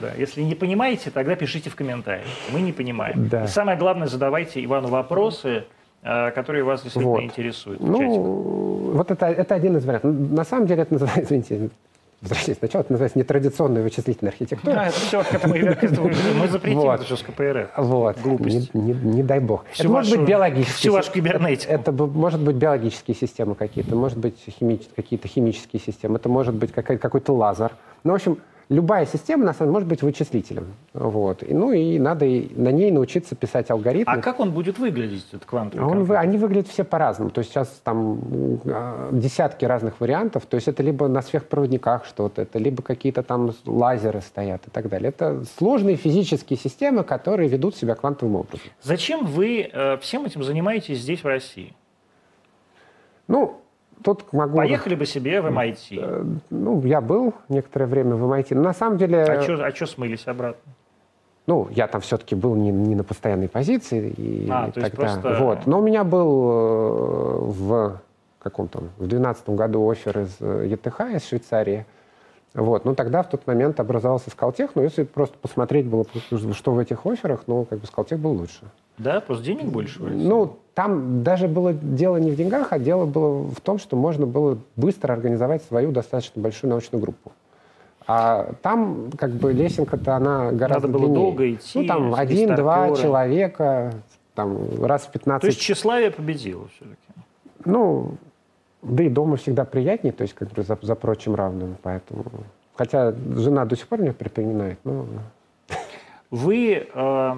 да. 0.00 0.10
Если 0.16 0.42
не 0.42 0.54
понимаете, 0.54 1.10
тогда 1.10 1.34
пишите 1.34 1.70
в 1.70 1.74
комментариях. 1.74 2.28
Мы 2.52 2.60
не 2.60 2.72
понимаем. 2.72 3.28
Да. 3.28 3.46
И 3.46 3.48
самое 3.48 3.76
главное, 3.76 4.06
задавайте 4.06 4.64
Ивану 4.64 4.86
вопросы, 4.86 5.64
э, 6.04 6.30
которые 6.30 6.62
вас 6.62 6.82
действительно 6.82 7.14
вот. 7.14 7.22
интересуют. 7.24 7.80
Ну, 7.80 8.92
вот 8.94 9.10
это, 9.10 9.26
это 9.26 9.56
один 9.56 9.76
из 9.76 9.84
вариантов. 9.84 10.14
На 10.14 10.44
самом 10.44 10.68
деле 10.68 10.82
это 10.82 10.92
называется, 10.92 11.24
извините, 11.24 11.70
возвращаясь 12.22 12.58
сначала, 12.58 12.82
это 12.82 12.92
называется 12.92 13.18
нетрадиционная 13.18 13.82
вычислительная 13.82 14.32
архитектура. 14.32 14.74
Да, 14.74 14.86
это 14.86 14.96
все 15.00 15.22
к 15.22 15.34
этому, 15.34 15.54
мы 15.54 16.48
запретим 16.48 16.80
вот. 16.80 16.94
это 16.94 17.04
все 17.04 17.16
с 17.16 17.22
КПРФ. 17.22 17.70
Вот. 17.76 18.18
Глупость. 18.20 18.72
Не, 18.74 18.80
не, 18.80 18.92
не 18.92 19.22
дай 19.22 19.40
бог. 19.40 19.64
Всю 19.72 19.84
это 19.84 19.92
вашу, 19.92 20.08
может 20.08 20.18
быть 20.20 20.28
биологические. 20.28 20.76
Всю 20.76 20.92
вашу 20.92 21.12
кибернетику. 21.12 21.72
Это 21.72 21.92
может 21.92 22.40
быть 22.40 22.56
биологические 22.56 23.16
системы 23.16 23.54
какие-то, 23.56 23.96
может 23.96 24.18
быть 24.18 24.38
хими, 24.46 24.80
какие-то 24.94 25.28
химические 25.28 25.80
системы, 25.80 26.16
это 26.16 26.28
может 26.28 26.54
быть 26.54 26.72
какой-то 26.72 27.32
лазер. 27.34 27.72
Ну, 28.04 28.12
в 28.12 28.14
общем, 28.14 28.38
любая 28.72 29.06
система, 29.06 29.44
на 29.44 29.52
самом 29.52 29.68
деле, 29.68 29.72
может 29.72 29.88
быть 29.88 30.02
вычислителем. 30.02 30.74
Вот. 30.92 31.42
И, 31.42 31.54
ну 31.54 31.72
и 31.72 31.98
надо 31.98 32.24
на 32.24 32.72
ней 32.72 32.90
научиться 32.90 33.36
писать 33.36 33.70
алгоритмы. 33.70 34.12
А 34.12 34.18
как 34.18 34.40
он 34.40 34.52
будет 34.52 34.78
выглядеть, 34.78 35.26
этот 35.28 35.44
квантовый 35.44 35.86
он, 35.86 36.04
вы, 36.04 36.16
Они 36.16 36.38
выглядят 36.38 36.68
все 36.68 36.84
по-разному. 36.84 37.30
То 37.30 37.40
есть 37.40 37.52
сейчас 37.52 37.68
там 37.84 38.18
а, 38.66 39.10
десятки 39.12 39.64
разных 39.64 40.00
вариантов. 40.00 40.46
То 40.46 40.56
есть 40.56 40.68
это 40.68 40.82
либо 40.82 41.08
на 41.08 41.22
сверхпроводниках 41.22 42.04
что-то, 42.06 42.42
это 42.42 42.58
либо 42.58 42.82
какие-то 42.82 43.22
там 43.22 43.52
лазеры 43.66 44.20
стоят 44.20 44.66
и 44.66 44.70
так 44.70 44.88
далее. 44.88 45.10
Это 45.10 45.44
сложные 45.58 45.96
физические 45.96 46.58
системы, 46.58 47.04
которые 47.04 47.48
ведут 47.48 47.76
себя 47.76 47.94
квантовым 47.94 48.36
образом. 48.36 48.66
Зачем 48.82 49.26
вы 49.26 49.70
э, 49.72 49.96
всем 49.98 50.24
этим 50.24 50.42
занимаетесь 50.42 50.98
здесь, 50.98 51.22
в 51.22 51.26
России? 51.26 51.74
Ну, 53.28 53.61
тут 54.02 54.32
могу... 54.32 54.56
Поехали 54.56 54.94
бы 54.94 55.06
себе 55.06 55.40
в 55.40 55.46
MIT. 55.46 55.98
Э, 55.98 56.24
ну, 56.50 56.82
я 56.84 57.00
был 57.00 57.34
некоторое 57.48 57.86
время 57.86 58.16
в 58.16 58.24
MIT. 58.30 58.54
Но 58.54 58.62
на 58.62 58.74
самом 58.74 58.98
деле... 58.98 59.22
А 59.22 59.42
что 59.42 59.64
а 59.64 59.86
смылись 59.86 60.26
обратно? 60.26 60.72
Ну, 61.46 61.68
я 61.70 61.88
там 61.88 62.00
все-таки 62.00 62.34
был 62.34 62.54
не, 62.54 62.70
не 62.70 62.94
на 62.94 63.04
постоянной 63.04 63.48
позиции. 63.48 64.10
И 64.10 64.48
а, 64.50 64.70
то 64.70 64.80
есть 64.80 64.94
просто... 64.94 65.36
Вот. 65.40 65.66
Но 65.66 65.80
у 65.80 65.82
меня 65.82 66.04
был 66.04 66.50
э, 66.50 67.38
в 67.50 68.00
каком-то, 68.38 68.78
в 68.78 69.06
2012 69.08 69.48
году 69.50 69.90
офер 69.90 70.20
из 70.20 70.40
ЕТХ, 70.40 71.00
из 71.14 71.26
Швейцарии. 71.26 71.86
Вот. 72.54 72.84
Ну, 72.84 72.94
тогда 72.94 73.22
в 73.22 73.30
тот 73.30 73.46
момент 73.46 73.80
образовался 73.80 74.30
Скалтех, 74.30 74.74
но 74.74 74.82
если 74.82 75.04
просто 75.04 75.36
посмотреть 75.38 75.86
было, 75.86 76.04
что 76.52 76.72
в 76.72 76.78
этих 76.78 77.06
офферах, 77.06 77.44
ну, 77.46 77.64
как 77.64 77.78
бы 77.78 77.86
Скалтех 77.86 78.18
был 78.18 78.32
лучше. 78.32 78.64
Да, 78.98 79.20
просто 79.20 79.44
денег 79.44 79.66
больше. 79.66 80.00
Ну, 80.00 80.56
там 80.74 81.22
даже 81.22 81.48
было 81.48 81.72
дело 81.72 82.16
не 82.16 82.30
в 82.30 82.36
деньгах, 82.36 82.68
а 82.70 82.78
дело 82.78 83.06
было 83.06 83.48
в 83.48 83.60
том, 83.60 83.78
что 83.78 83.96
можно 83.96 84.26
было 84.26 84.58
быстро 84.76 85.12
организовать 85.12 85.62
свою 85.64 85.92
достаточно 85.92 86.40
большую 86.40 86.70
научную 86.70 87.02
группу. 87.02 87.32
А 88.06 88.54
там 88.62 89.10
как 89.16 89.30
бы 89.30 89.52
лесенка-то 89.52 90.16
она 90.16 90.50
гораздо 90.50 90.88
Надо 90.88 90.98
было 90.98 91.06
длиннее. 91.06 91.22
долго 91.22 91.52
идти. 91.52 91.78
Ну, 91.80 91.86
там 91.86 92.14
один-два 92.14 92.96
человека, 92.96 93.92
там 94.34 94.84
раз 94.84 95.02
в 95.02 95.12
15. 95.12 95.40
То 95.40 95.46
есть 95.46 95.60
тщеславие 95.60 96.10
победило 96.10 96.68
все-таки? 96.68 96.96
Ну, 97.64 98.16
да 98.82 99.04
и 99.04 99.08
дома 99.08 99.36
всегда 99.36 99.64
приятнее, 99.64 100.12
то 100.12 100.22
есть 100.22 100.34
как 100.34 100.50
бы 100.50 100.62
за, 100.62 100.78
за 100.80 100.94
прочим 100.94 101.34
равным, 101.34 101.76
поэтому... 101.82 102.24
Хотя 102.74 103.12
жена 103.12 103.64
до 103.66 103.76
сих 103.76 103.86
пор 103.86 104.00
меня 104.00 104.12
припоминает, 104.12 104.78
но 104.84 105.06
вы 106.32 106.88
э, 106.92 107.32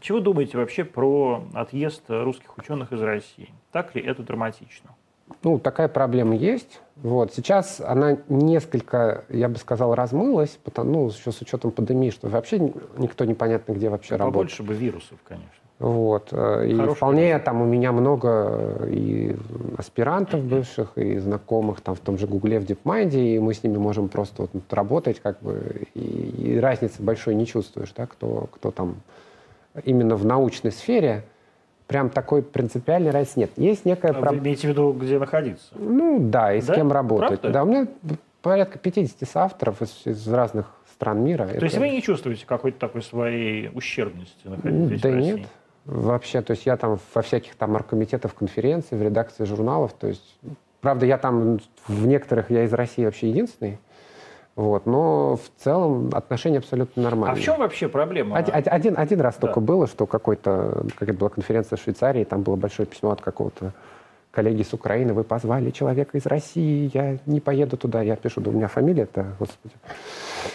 чего 0.00 0.18
думаете 0.18 0.58
вообще 0.58 0.84
про 0.84 1.44
отъезд 1.54 2.02
русских 2.08 2.58
ученых 2.58 2.92
из 2.92 3.00
России? 3.00 3.54
Так 3.70 3.94
ли 3.94 4.02
это 4.02 4.24
драматично? 4.24 4.90
Ну, 5.44 5.60
такая 5.60 5.86
проблема 5.86 6.34
есть. 6.34 6.80
Вот. 6.96 7.32
Сейчас 7.32 7.80
она 7.80 8.18
несколько, 8.28 9.24
я 9.28 9.48
бы 9.48 9.56
сказал, 9.58 9.94
размылась, 9.94 10.58
потому, 10.64 10.90
ну, 10.90 11.08
еще 11.08 11.30
с 11.30 11.40
учетом 11.40 11.70
пандемии, 11.70 12.10
что 12.10 12.28
вообще 12.28 12.58
никто 12.98 13.24
непонятно 13.24 13.72
где 13.74 13.88
вообще 13.88 14.14
ну, 14.14 14.24
работает. 14.24 14.56
Побольше 14.56 14.62
бы 14.64 14.74
вирусов, 14.74 15.18
конечно. 15.22 15.48
Вот. 15.78 16.28
Э, 16.32 16.66
и 16.66 16.74
вполне 16.74 17.28
вирус. 17.28 17.42
там 17.44 17.60
у 17.60 17.66
меня 17.66 17.92
много 17.92 18.86
и 18.88 19.36
аспирантов 19.76 20.42
бывших, 20.42 20.96
и 20.96 21.18
знакомых 21.18 21.82
там 21.82 21.94
в 21.94 22.00
том 22.00 22.16
же 22.16 22.26
Гугле, 22.26 22.58
в 22.58 22.64
DeepMind, 22.64 23.12
и 23.12 23.38
мы 23.38 23.52
с 23.52 23.62
ними 23.62 23.76
можем 23.76 24.08
просто 24.08 24.42
вот 24.42 24.50
работать, 24.72 25.20
как 25.20 25.40
бы, 25.40 25.82
и, 25.94 26.54
и 26.54 26.58
разницы 26.58 27.02
большой 27.02 27.34
не 27.34 27.46
чувствуешь, 27.46 27.92
да, 27.94 28.06
кто, 28.06 28.48
кто 28.52 28.70
там 28.70 28.96
именно 29.84 30.16
в 30.16 30.24
научной 30.24 30.72
сфере, 30.72 31.24
прям 31.86 32.08
такой 32.08 32.42
принципиальной 32.42 33.10
разницы 33.10 33.40
нет. 33.40 33.50
Есть 33.56 33.84
некая... 33.84 34.12
А 34.12 34.30
вы 34.30 34.38
имеете 34.38 34.68
в 34.68 34.70
виду, 34.70 34.92
где 34.92 35.18
находиться? 35.18 35.68
Ну, 35.74 36.18
да, 36.20 36.54
и 36.54 36.62
да? 36.62 36.72
с 36.72 36.74
кем 36.74 36.90
работать. 36.90 37.40
Правда? 37.40 37.50
Да, 37.50 37.64
у 37.64 37.66
меня 37.66 37.86
порядка 38.40 38.78
50 38.78 39.28
соавторов 39.28 39.82
из, 39.82 40.06
из 40.06 40.26
разных 40.28 40.72
стран 40.92 41.22
мира. 41.22 41.46
То 41.46 41.56
Это... 41.56 41.64
есть 41.66 41.76
вы 41.76 41.90
не 41.90 42.02
чувствуете 42.02 42.46
какой-то 42.46 42.78
такой 42.78 43.02
своей 43.02 43.70
ущербности 43.74 44.38
находясь 44.44 45.00
да 45.00 45.10
в 45.10 45.14
России? 45.14 45.32
нет. 45.32 45.46
Вообще, 45.86 46.42
то 46.42 46.50
есть 46.50 46.66
я 46.66 46.76
там 46.76 46.98
во 47.14 47.22
всяких 47.22 47.54
там 47.54 47.74
оргкомитетах, 47.76 48.34
конференций, 48.34 48.98
в 48.98 49.02
редакции 49.02 49.44
журналов, 49.44 49.92
то 49.98 50.08
есть, 50.08 50.36
правда, 50.80 51.06
я 51.06 51.16
там 51.16 51.60
в 51.86 52.06
некоторых, 52.06 52.50
я 52.50 52.64
из 52.64 52.72
России 52.72 53.04
вообще 53.04 53.30
единственный, 53.30 53.78
вот, 54.56 54.84
но 54.86 55.36
в 55.36 55.62
целом 55.62 56.10
отношения 56.12 56.58
абсолютно 56.58 57.04
нормальные. 57.04 57.38
А 57.38 57.40
в 57.40 57.44
чем 57.44 57.58
вообще 57.60 57.88
проблема? 57.88 58.36
Один, 58.36 58.54
один, 58.54 58.94
один 58.98 59.20
раз 59.20 59.36
да. 59.36 59.42
только 59.42 59.60
было, 59.60 59.86
что 59.86 60.06
какой-то, 60.06 60.86
какая-то 60.98 61.18
была 61.18 61.30
конференция 61.30 61.76
в 61.76 61.80
Швейцарии, 61.80 62.24
там 62.24 62.42
было 62.42 62.56
большое 62.56 62.88
письмо 62.88 63.12
от 63.12 63.20
какого-то 63.20 63.72
коллеги 64.32 64.64
с 64.64 64.72
Украины, 64.74 65.14
вы 65.14 65.24
позвали 65.24 65.70
человека 65.70 66.18
из 66.18 66.26
России, 66.26 66.90
я 66.92 67.18
не 67.24 67.40
поеду 67.40 67.76
туда. 67.76 68.02
Я 68.02 68.16
пишу, 68.16 68.42
да 68.42 68.50
у 68.50 68.52
меня 68.52 68.68
фамилия 68.68 69.04
это, 69.04 69.26
господи, 69.38 69.74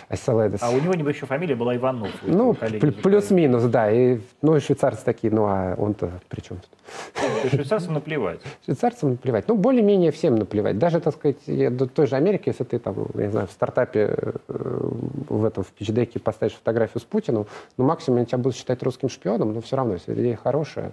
Аселедес. 0.10 0.62
А 0.62 0.72
у 0.72 0.80
него, 0.80 0.94
небось, 0.94 1.16
еще 1.16 1.26
фамилия 1.26 1.56
была 1.56 1.76
Иванов. 1.76 2.10
Ну, 2.24 2.54
плюс-минус, 2.54 3.64
да. 3.64 3.92
И, 3.92 4.20
ну, 4.42 4.56
и 4.56 4.60
швейцарцы 4.60 5.04
такие, 5.04 5.34
ну, 5.34 5.46
а 5.46 5.76
он-то 5.78 6.12
при 6.30 6.42
чем 6.42 6.58
тут? 6.58 7.52
Швейцарцам 7.52 7.94
наплевать. 7.94 8.42
Швейцарцам 8.66 9.12
наплевать. 9.12 9.48
Ну, 9.48 9.56
более-менее 9.56 10.12
всем 10.12 10.36
наплевать. 10.36 10.78
Даже, 10.78 11.00
так 11.00 11.16
сказать, 11.16 11.38
до 11.48 11.88
той 11.88 12.08
же 12.08 12.16
Америки, 12.16 12.50
если 12.50 12.64
ты 12.64 12.80
там, 12.80 12.96
я 13.16 13.26
не 13.26 13.32
знаю, 13.32 13.48
в 13.48 13.52
стартапе 13.52 14.16
э, 14.18 14.34
в 14.48 15.46
этом, 15.46 15.64
в 15.64 15.68
пичдеке 15.68 16.20
поставишь 16.20 16.56
фотографию 16.56 17.02
с 17.02 17.06
Путиным, 17.06 17.48
ну, 17.78 17.86
максимум 17.86 18.18
они 18.18 18.26
тебя 18.26 18.38
будут 18.38 18.56
считать 18.56 18.82
русским 18.84 19.10
шпионом, 19.10 19.54
но 19.54 19.62
все 19.62 19.76
равно, 19.76 19.94
если 19.94 20.14
идея 20.14 20.36
хорошая. 20.36 20.92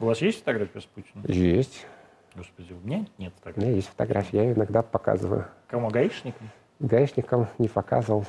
У 0.00 0.06
вас 0.06 0.20
есть 0.20 0.40
фотография 0.40 0.80
с 0.80 0.84
Путиным? 0.84 1.24
Есть. 1.26 1.86
Господи, 2.34 2.72
у 2.72 2.86
меня 2.86 3.06
нет 3.18 3.32
фотографии. 3.36 3.60
У 3.60 3.62
меня 3.64 3.76
есть 3.76 3.88
фотография, 3.88 4.36
я 4.38 4.42
ее 4.42 4.54
иногда 4.54 4.82
показываю. 4.82 5.46
Кому, 5.68 5.88
гаишникам? 5.88 6.50
Гаишникам 6.80 7.48
не 7.58 7.68
показывал. 7.68 8.24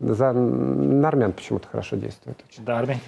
За, 0.00 0.32
на 0.32 1.08
армян 1.08 1.32
почему-то 1.32 1.66
хорошо 1.68 1.96
действует. 1.96 2.38
Очень. 2.48 2.64
Да, 2.64 2.78
армяне. 2.78 3.00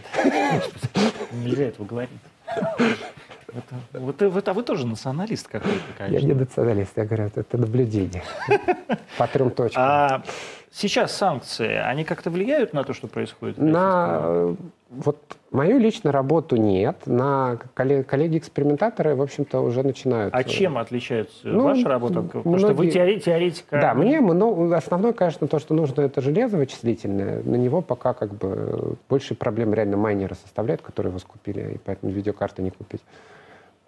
Нельзя 1.32 1.64
этого 1.68 1.86
говорить. 1.86 2.10
Это, 2.46 3.74
вот, 3.92 4.22
вот, 4.22 4.48
а 4.48 4.52
вы 4.52 4.62
тоже 4.62 4.86
националист 4.86 5.48
какой-то, 5.48 5.80
конечно. 5.98 6.26
Я 6.28 6.34
не 6.34 6.38
националист, 6.38 6.92
я 6.96 7.04
говорю, 7.04 7.30
это 7.34 7.58
наблюдение. 7.58 8.22
По 9.18 9.26
трем 9.26 9.50
точкам. 9.50 9.82
А, 9.84 10.22
Сейчас 10.72 11.16
санкции, 11.16 11.74
они 11.74 12.04
как-то 12.04 12.30
влияют 12.30 12.72
на 12.72 12.84
то, 12.84 12.92
что 12.92 13.08
происходит? 13.08 13.58
На 13.58 14.54
вот 14.90 15.18
мою 15.52 15.78
личную 15.78 16.12
работу 16.12 16.56
нет. 16.56 17.06
На 17.06 17.58
коллеги-экспериментаторы, 17.74 19.14
в 19.14 19.22
общем-то, 19.22 19.60
уже 19.60 19.84
начинают. 19.84 20.34
А 20.34 20.42
чем 20.42 20.76
отличается 20.76 21.46
ну, 21.46 21.62
ваша 21.62 21.88
работа? 21.88 22.22
Потому 22.22 22.56
многие... 22.56 22.64
что 22.64 22.74
вы 22.74 22.90
теоретик. 23.20 23.64
Да, 23.70 23.94
мне 23.94 24.20
ну, 24.20 24.72
основное, 24.72 25.12
конечно, 25.12 25.46
то, 25.46 25.60
что 25.60 25.74
нужно, 25.74 26.02
это 26.02 26.20
железо 26.20 26.56
вычислительное. 26.56 27.42
На 27.44 27.56
него 27.56 27.82
пока 27.82 28.14
как 28.14 28.34
бы 28.34 28.96
больше 29.08 29.34
проблем 29.34 29.74
реально 29.74 29.96
майнеры 29.96 30.34
составляют, 30.34 30.82
которые 30.82 31.10
его 31.10 31.20
скупили, 31.20 31.74
и 31.74 31.78
поэтому 31.78 32.12
видеокарты 32.12 32.62
не 32.62 32.70
купить. 32.70 33.02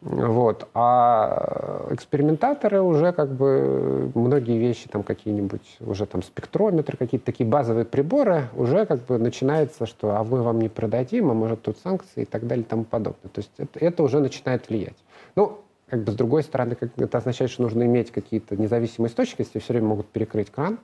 Вот. 0.02 0.68
А 0.74 1.86
экспериментаторы 1.90 2.82
уже 2.82 3.12
как 3.12 3.30
бы 3.32 4.10
многие 4.16 4.58
вещи, 4.58 4.88
там 4.88 5.04
какие-нибудь 5.04 5.76
уже 5.80 6.06
там 6.06 6.24
спектрометры, 6.24 6.96
какие-то 6.96 7.24
такие 7.24 7.48
базовые 7.48 7.84
приборы, 7.84 8.48
уже 8.56 8.84
как 8.84 9.04
бы 9.04 9.18
начинается, 9.18 9.86
что 9.86 10.16
а 10.16 10.24
мы 10.24 10.42
вам 10.42 10.60
не 10.60 10.68
продадим, 10.68 11.30
а 11.30 11.34
может 11.34 11.62
тут 11.62 11.78
санкции 11.78 12.22
и 12.22 12.24
так 12.24 12.48
далее 12.48 12.64
и 12.64 12.68
тому 12.68 12.82
подобное. 12.82 13.30
То 13.32 13.40
есть 13.40 13.52
это, 13.58 13.78
это 13.78 14.02
уже 14.02 14.18
начинает 14.18 14.68
влиять. 14.68 14.96
Ну, 15.36 15.60
как 15.88 16.02
бы 16.02 16.10
с 16.10 16.16
другой 16.16 16.42
стороны, 16.42 16.74
как, 16.74 16.90
это 16.96 17.18
означает, 17.18 17.52
что 17.52 17.62
нужно 17.62 17.84
иметь 17.84 18.10
какие-то 18.10 18.56
независимые 18.56 19.08
источники, 19.08 19.60
все 19.60 19.72
время 19.72 19.86
могут 19.86 20.08
перекрыть 20.08 20.50
кран. 20.50 20.78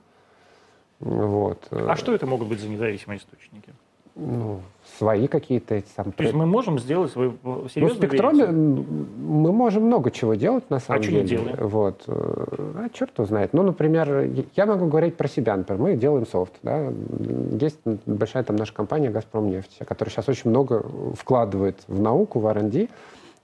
Вот. 1.01 1.67
А 1.71 1.95
что 1.97 2.13
это 2.13 2.25
могут 2.25 2.47
быть 2.47 2.61
за 2.61 2.69
независимые 2.69 3.19
источники? 3.19 3.73
Ну, 4.19 4.61
свои 4.97 5.27
какие-то 5.27 5.75
эти 5.75 5.87
самые... 5.95 6.13
То 6.13 6.23
есть 6.23 6.35
мы 6.35 6.45
можем 6.45 6.77
сделать 6.79 7.11
свой 7.11 7.33
серьезный 7.43 7.81
Ну, 7.81 7.89
спектроме 7.89 8.45
мы 8.47 9.51
можем 9.51 9.83
много 9.83 10.11
чего 10.11 10.35
делать, 10.35 10.69
на 10.69 10.79
самом 10.79 11.01
а 11.01 11.03
деле. 11.03 11.21
А 11.21 11.25
что 11.25 11.35
не 11.35 11.41
делаем? 11.41 11.67
Вот. 11.67 12.03
А 12.07 12.89
черт 12.91 13.11
его 13.17 13.25
знает. 13.25 13.53
Ну, 13.53 13.63
например, 13.63 14.29
я 14.55 14.65
могу 14.65 14.87
говорить 14.87 15.15
про 15.15 15.27
себя, 15.27 15.55
например. 15.55 15.81
Мы 15.81 15.95
делаем 15.95 16.25
софт, 16.27 16.53
да. 16.63 16.91
Есть 17.59 17.79
большая 18.05 18.43
там 18.43 18.55
наша 18.55 18.73
компания 18.73 19.09
«Газпромнефть», 19.09 19.79
которая 19.87 20.11
сейчас 20.11 20.27
очень 20.27 20.49
много 20.49 20.85
вкладывает 21.13 21.77
в 21.87 21.99
науку, 21.99 22.39
в 22.39 22.47
R&D. 22.47 22.89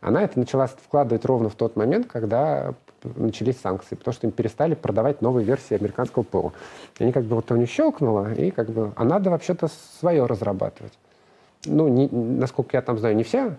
Она 0.02 0.24
это 0.24 0.38
начала 0.38 0.68
вкладывать 0.68 1.26
ровно 1.26 1.50
в 1.50 1.56
тот 1.56 1.76
момент, 1.76 2.08
когда 2.08 2.74
начались 3.15 3.60
санкции, 3.60 3.96
потому 3.96 4.13
что 4.13 4.28
им 4.28 4.32
перестали 4.32 4.76
продавать 4.76 5.22
новые 5.22 5.46
версии 5.46 5.76
американского 5.76 6.24
ПО. 6.24 6.54
И 7.00 7.04
они 7.04 7.12
как 7.12 7.24
бы 7.24 7.36
вот 7.36 7.52
у 7.52 7.56
них 7.56 7.70
щелкнуло, 7.70 8.34
и 8.34 8.52
как 8.52 8.70
бы, 8.70 8.91
а 8.96 9.04
надо 9.04 9.30
вообще-то 9.30 9.68
свое 10.00 10.26
разрабатывать. 10.26 10.94
Ну, 11.65 11.88
не, 11.88 12.08
насколько 12.10 12.78
я 12.78 12.82
там 12.82 12.98
знаю, 12.98 13.15
не 13.15 13.24
все 13.24 13.58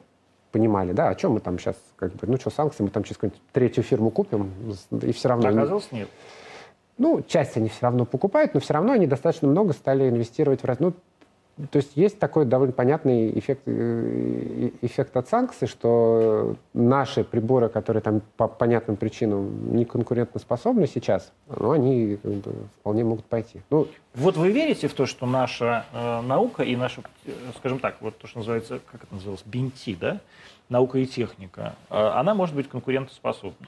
понимали, 0.52 0.92
да, 0.92 1.08
о 1.08 1.14
чем 1.14 1.32
мы 1.32 1.40
там 1.40 1.58
сейчас, 1.58 1.76
как 1.96 2.12
бы, 2.12 2.26
ну 2.26 2.36
что, 2.36 2.50
санкции, 2.50 2.82
мы 2.82 2.90
там 2.90 3.02
через 3.02 3.16
какую-нибудь 3.16 3.42
третью 3.52 3.82
фирму 3.82 4.10
купим, 4.10 4.52
и 5.02 5.12
все 5.12 5.28
равно... 5.28 5.48
Оказалось, 5.48 5.90
нет. 5.92 6.08
Ну, 6.98 7.22
часть 7.26 7.56
они 7.56 7.68
все 7.68 7.82
равно 7.82 8.06
покупают, 8.06 8.54
но 8.54 8.60
все 8.60 8.72
равно 8.72 8.92
они 8.92 9.06
достаточно 9.06 9.48
много 9.48 9.74
стали 9.74 10.08
инвестировать 10.08 10.62
в... 10.62 10.76
Ну, 10.78 10.94
то 11.70 11.78
есть 11.78 11.92
есть 11.96 12.18
такой 12.18 12.44
довольно 12.44 12.74
понятный 12.74 13.36
эффект, 13.38 13.62
э, 13.64 14.70
эффект 14.82 15.16
от 15.16 15.26
санкций, 15.28 15.66
что 15.66 16.54
наши 16.74 17.24
приборы, 17.24 17.70
которые 17.70 18.02
там 18.02 18.20
по 18.36 18.46
понятным 18.46 18.96
причинам 18.96 19.74
не 19.74 19.86
конкурентоспособны 19.86 20.86
сейчас, 20.86 21.32
ну, 21.48 21.70
они 21.70 22.18
как 22.22 22.32
бы, 22.32 22.52
вполне 22.80 23.04
могут 23.04 23.24
пойти. 23.24 23.62
Ну, 23.70 23.88
вот 24.14 24.36
вы 24.36 24.50
верите 24.50 24.86
в 24.88 24.92
то, 24.92 25.06
что 25.06 25.24
наша 25.24 25.86
э, 25.94 26.20
наука 26.20 26.62
и 26.62 26.76
наша, 26.76 27.00
э, 27.24 27.30
скажем 27.56 27.78
так, 27.78 27.96
вот 28.00 28.18
то, 28.18 28.26
что 28.26 28.40
называется, 28.40 28.80
как 28.92 29.04
это 29.04 29.14
называлось, 29.14 29.42
бинти, 29.46 29.96
да, 29.98 30.20
наука 30.68 30.98
и 30.98 31.06
техника, 31.06 31.74
э, 31.88 31.96
она 31.96 32.34
может 32.34 32.54
быть 32.54 32.68
конкурентоспособна? 32.68 33.66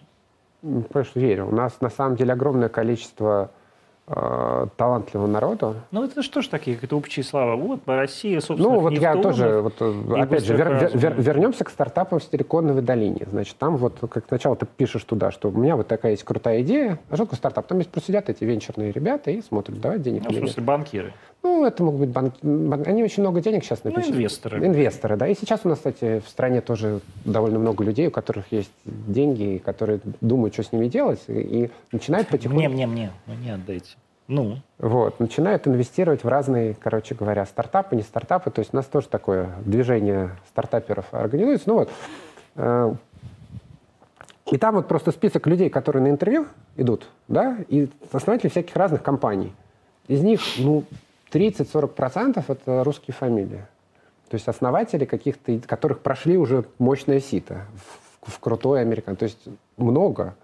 Конечно, 0.60 1.20
верю. 1.20 1.46
У 1.46 1.54
нас 1.54 1.80
на 1.80 1.88
самом 1.88 2.16
деле 2.16 2.34
огромное 2.34 2.68
количество 2.68 3.50
э, 4.08 4.66
талантливого 4.76 5.26
народа. 5.26 5.74
Ну 5.90 6.04
это 6.04 6.22
что 6.22 6.42
ж 6.42 6.48
такие, 6.48 6.78
это 6.80 6.96
общие 6.96 7.24
слова. 7.24 7.56
Вот 7.56 7.80
Россия, 7.86 8.40
собственно, 8.40 8.74
Ну 8.74 8.80
вот 8.80 8.92
я 8.92 9.16
тоже, 9.16 9.60
вот, 9.60 9.80
опять 10.16 10.44
же, 10.44 10.56
вер, 10.56 10.90
вер, 10.94 11.14
вернемся 11.20 11.64
к 11.64 11.70
стартапам 11.70 12.18
в 12.18 12.24
Силиконовой 12.24 12.82
долине. 12.82 13.26
Значит, 13.30 13.56
там 13.56 13.76
вот, 13.76 13.98
как 14.10 14.24
сначала 14.28 14.56
ты 14.56 14.66
пишешь 14.66 15.04
туда, 15.04 15.30
что 15.30 15.48
у 15.48 15.52
меня 15.52 15.76
вот 15.76 15.88
такая 15.88 16.12
есть 16.12 16.24
крутая 16.24 16.62
идея, 16.62 16.98
а 17.10 17.16
такое 17.16 17.36
стартап? 17.36 17.66
Там 17.66 17.78
есть 17.78 17.90
просто 17.90 18.08
сидят 18.08 18.28
эти 18.28 18.44
венчурные 18.44 18.92
ребята 18.92 19.30
и 19.30 19.42
смотрят, 19.42 19.80
давать 19.80 20.02
денег 20.02 20.24
ну, 20.24 20.30
в 20.30 20.34
смысле, 20.34 20.62
банкиры. 20.62 21.12
Ну, 21.42 21.64
это 21.64 21.82
могут 21.82 22.00
быть 22.00 22.10
банки. 22.10 22.88
Они 22.88 23.02
очень 23.02 23.22
много 23.22 23.40
денег 23.40 23.64
сейчас 23.64 23.84
напишут. 23.84 24.10
Ну, 24.10 24.16
инвесторы. 24.16 24.66
Инвесторы, 24.66 25.16
да. 25.16 25.28
И 25.28 25.34
сейчас 25.34 25.60
у 25.64 25.68
нас, 25.68 25.78
кстати, 25.78 26.20
в 26.24 26.28
стране 26.28 26.60
тоже 26.60 27.00
довольно 27.24 27.58
много 27.58 27.84
людей, 27.84 28.08
у 28.08 28.10
которых 28.10 28.50
есть 28.50 28.72
деньги, 28.84 29.60
которые 29.64 30.00
думают, 30.20 30.54
что 30.54 30.64
с 30.64 30.72
ними 30.72 30.88
делать, 30.88 31.22
и 31.28 31.70
начинают 31.92 32.28
потихоньку... 32.28 32.58
Мне, 32.58 32.68
мне, 32.68 32.86
мне. 32.86 33.10
Ну, 33.26 33.34
не 33.34 33.50
отдайте. 33.50 33.96
Ну? 34.26 34.58
Вот, 34.78 35.20
начинают 35.20 35.66
инвестировать 35.66 36.22
в 36.22 36.28
разные, 36.28 36.74
короче 36.78 37.14
говоря, 37.14 37.46
стартапы, 37.46 37.96
не 37.96 38.02
стартапы. 38.02 38.50
То 38.50 38.60
есть 38.60 38.74
у 38.74 38.76
нас 38.76 38.84
тоже 38.84 39.08
такое 39.08 39.50
движение 39.64 40.32
стартаперов 40.50 41.06
организуется. 41.12 41.68
Ну 41.68 41.74
вот, 41.76 41.90
э, 42.56 42.94
и 44.50 44.56
там 44.56 44.76
вот 44.76 44.86
просто 44.86 45.12
список 45.12 45.46
людей, 45.46 45.70
которые 45.70 46.02
на 46.02 46.08
интервью 46.08 46.46
идут, 46.76 47.08
да, 47.26 47.58
и 47.68 47.88
основатели 48.12 48.48
всяких 48.48 48.76
разных 48.76 49.02
компаний. 49.02 49.52
Из 50.08 50.22
них, 50.22 50.40
ну, 50.58 50.84
30-40% 51.30 52.44
это 52.46 52.84
русские 52.84 53.14
фамилии. 53.14 53.64
То 54.28 54.34
есть 54.34 54.48
основатели 54.48 55.04
каких-то, 55.04 55.58
которых 55.66 56.00
прошли 56.00 56.36
уже 56.36 56.64
мощное 56.78 57.20
сито 57.20 57.66
в, 58.22 58.32
в 58.32 58.40
крутой 58.40 58.82
американ. 58.82 59.16
То 59.16 59.24
есть 59.24 59.48
много. 59.76 60.34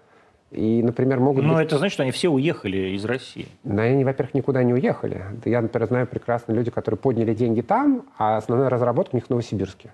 И, 0.51 0.81
например, 0.81 1.19
могут 1.19 1.43
Но 1.43 1.55
быть... 1.55 1.67
это 1.67 1.77
значит, 1.77 1.93
что 1.93 2.03
они 2.03 2.11
все 2.11 2.29
уехали 2.29 2.95
из 2.95 3.03
России. 3.05 3.47
Но 3.63 3.81
они, 3.81 4.03
во-первых, 4.03 4.33
никуда 4.33 4.63
не 4.63 4.73
уехали. 4.73 5.23
Я, 5.43 5.61
например, 5.61 5.87
знаю 5.87 6.07
прекрасно 6.07 6.53
люди, 6.53 6.71
которые 6.71 6.97
подняли 6.97 7.33
деньги 7.33 7.61
там, 7.61 8.05
а 8.17 8.37
основная 8.37 8.69
разработка 8.69 9.15
у 9.15 9.17
них 9.17 9.25
в 9.25 9.29
Новосибирске. 9.29 9.91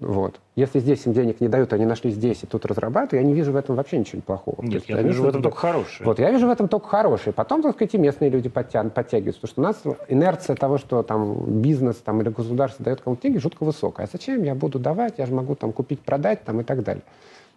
Вот. 0.00 0.40
Если 0.56 0.80
здесь 0.80 1.04
им 1.06 1.12
денег 1.12 1.40
не 1.40 1.48
дают, 1.48 1.74
они 1.74 1.84
нашли 1.84 2.10
здесь 2.10 2.42
и 2.42 2.46
тут 2.46 2.64
разрабатывают, 2.64 3.12
я 3.12 3.22
не 3.22 3.34
вижу 3.34 3.52
в 3.52 3.56
этом 3.56 3.76
вообще 3.76 3.98
ничего 3.98 4.22
плохого. 4.22 4.62
Нет, 4.62 4.84
я, 4.88 5.02
вижу 5.02 5.22
в 5.22 5.28
этом 5.28 5.42
только 5.42 5.58
хорошее. 5.58 6.06
Вот, 6.06 6.18
я 6.18 6.30
вижу 6.30 6.46
в 6.46 6.50
этом 6.50 6.68
только 6.68 6.88
хорошее. 6.88 7.34
Потом, 7.34 7.62
так 7.62 7.74
сказать, 7.74 7.94
и 7.94 7.98
местные 7.98 8.30
люди 8.30 8.48
подтян, 8.48 8.90
подтягиваются. 8.90 9.42
Потому 9.42 9.52
что 9.52 9.60
у 9.60 9.92
нас 9.92 9.98
инерция 10.08 10.56
того, 10.56 10.78
что 10.78 11.02
там 11.02 11.60
бизнес 11.60 11.96
там, 11.96 12.22
или 12.22 12.30
государство 12.30 12.82
дает 12.82 13.02
кому-то 13.02 13.22
деньги, 13.22 13.38
жутко 13.38 13.64
высокая. 13.64 14.06
А 14.06 14.08
зачем 14.10 14.42
я 14.42 14.54
буду 14.54 14.78
давать? 14.78 15.14
Я 15.18 15.26
же 15.26 15.34
могу 15.34 15.54
там 15.54 15.72
купить, 15.72 16.00
продать 16.00 16.44
там, 16.44 16.60
и 16.60 16.64
так 16.64 16.82
далее 16.82 17.04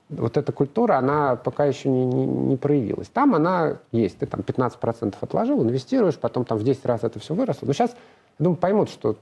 вот 0.10 0.38
эта 0.38 0.51
культура, 0.51 0.97
она 0.97 1.36
пока 1.36 1.65
еще 1.65 1.89
не, 1.89 2.06
не, 2.06 2.25
не 2.25 2.58
проявилась. 2.58 3.08
Там 3.08 3.36
она 3.36 3.77
есть. 3.91 4.17
Ты 4.17 4.25
там 4.25 4.41
15% 4.41 5.15
отложил, 5.19 5.63
инвестируешь, 5.63 6.17
потом 6.17 6.45
там 6.45 6.58
в 6.58 6.63
10 6.63 6.86
раз 6.86 7.03
это 7.03 7.19
все 7.19 7.34
выросло. 7.34 7.65
Но 7.65 7.73
сейчас, 7.73 7.95
я 8.39 8.43
думаю, 8.43 8.57
поймут, 8.57 8.89
что 8.89 9.17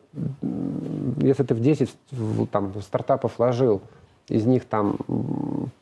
если 1.21 1.43
ты 1.43 1.53
в 1.53 1.59
10 1.59 1.89
там, 2.51 2.73
стартапов 2.81 3.37
вложил, 3.37 3.81
из 4.27 4.45
них 4.45 4.65
там 4.65 4.97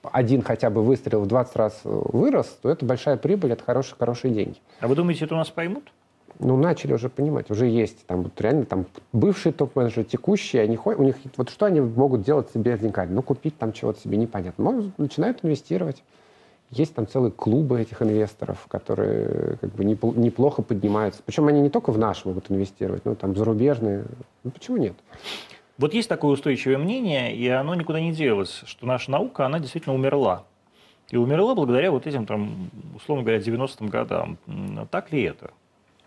один 0.03 0.41
хотя 0.41 0.69
бы 0.69 0.81
выстрел 0.81 1.21
в 1.21 1.27
20 1.27 1.55
раз 1.55 1.81
вырос, 1.83 2.57
то 2.61 2.69
это 2.69 2.85
большая 2.85 3.17
прибыль, 3.17 3.51
это 3.51 3.63
хорошие, 3.63 3.95
хорошие 3.97 4.33
деньги. 4.33 4.57
А 4.79 4.87
вы 4.87 4.95
думаете, 4.95 5.25
это 5.25 5.35
у 5.35 5.37
нас 5.37 5.49
поймут? 5.49 5.91
ну, 6.39 6.55
начали 6.55 6.93
уже 6.93 7.09
понимать, 7.09 7.51
уже 7.51 7.67
есть 7.67 8.05
там 8.05 8.23
вот 8.23 8.39
реально 8.39 8.65
там 8.65 8.85
бывшие 9.11 9.51
топ-менеджеры, 9.51 10.05
текущие, 10.05 10.61
они 10.61 10.77
ходят, 10.77 10.99
у 10.99 11.03
них 11.03 11.17
вот 11.35 11.49
что 11.49 11.65
они 11.65 11.81
могут 11.81 12.23
делать 12.23 12.49
себе 12.51 12.77
с 12.77 12.79
деньгами? 12.79 13.13
Ну, 13.13 13.21
купить 13.21 13.57
там 13.57 13.73
чего-то 13.73 13.99
себе 13.99 14.17
непонятно. 14.17 14.63
Могут, 14.63 14.97
начинают 14.97 15.43
инвестировать. 15.43 16.03
Есть 16.71 16.93
там 16.93 17.07
целые 17.07 17.31
клубы 17.31 17.81
этих 17.81 18.01
инвесторов, 18.01 18.67
которые 18.67 19.57
как 19.59 19.71
бы 19.71 19.83
неплохо 19.83 20.61
поднимаются. 20.61 21.21
Причем 21.25 21.47
они 21.47 21.61
не 21.61 21.69
только 21.69 21.91
в 21.91 21.97
наш 21.97 22.25
могут 22.25 22.51
инвестировать, 22.51 23.05
но 23.05 23.15
там 23.15 23.35
зарубежные. 23.35 24.05
Ну, 24.43 24.51
почему 24.51 24.77
нет? 24.77 24.93
Вот 25.79 25.93
есть 25.93 26.09
такое 26.09 26.31
устойчивое 26.31 26.77
мнение, 26.77 27.35
и 27.35 27.47
оно 27.47 27.73
никуда 27.73 27.99
не 27.99 28.11
делось, 28.11 28.61
что 28.65 28.85
наша 28.85 29.09
наука, 29.09 29.45
она 29.45 29.59
действительно 29.59 29.95
умерла. 29.95 30.43
И 31.09 31.17
умерла 31.17 31.55
благодаря 31.55 31.89
вот 31.89 32.05
этим, 32.05 32.27
там, 32.27 32.69
условно 32.95 33.23
говоря, 33.23 33.41
90-м 33.41 33.87
годам. 33.87 34.37
Так 34.91 35.11
ли 35.11 35.23
это? 35.23 35.51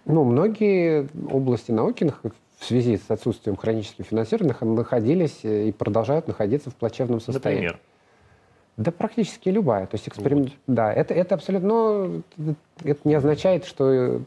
Ну, 0.04 0.22
многие 0.24 1.08
области 1.30 1.72
науки 1.72 2.12
в 2.58 2.64
связи 2.64 2.96
с 2.98 3.10
отсутствием 3.10 3.56
хронических 3.56 4.06
финансирования 4.06 4.54
находились 4.60 5.40
э, 5.42 5.68
и 5.68 5.72
продолжают 5.72 6.28
находиться 6.28 6.70
в 6.70 6.76
плачевном 6.76 7.20
состоянии. 7.20 7.66
Например? 7.66 7.80
Да 8.76 8.90
практически 8.90 9.48
любая. 9.48 9.86
То 9.86 9.96
есть 9.96 10.08
эксперимент... 10.08 10.48
Вот. 10.48 10.74
Да, 10.74 10.92
это, 10.92 11.14
это 11.14 11.34
абсолютно... 11.34 12.22
Но 12.36 12.54
это 12.84 13.00
не 13.04 13.14
означает, 13.14 13.64
что... 13.64 13.90
Э, 13.90 14.18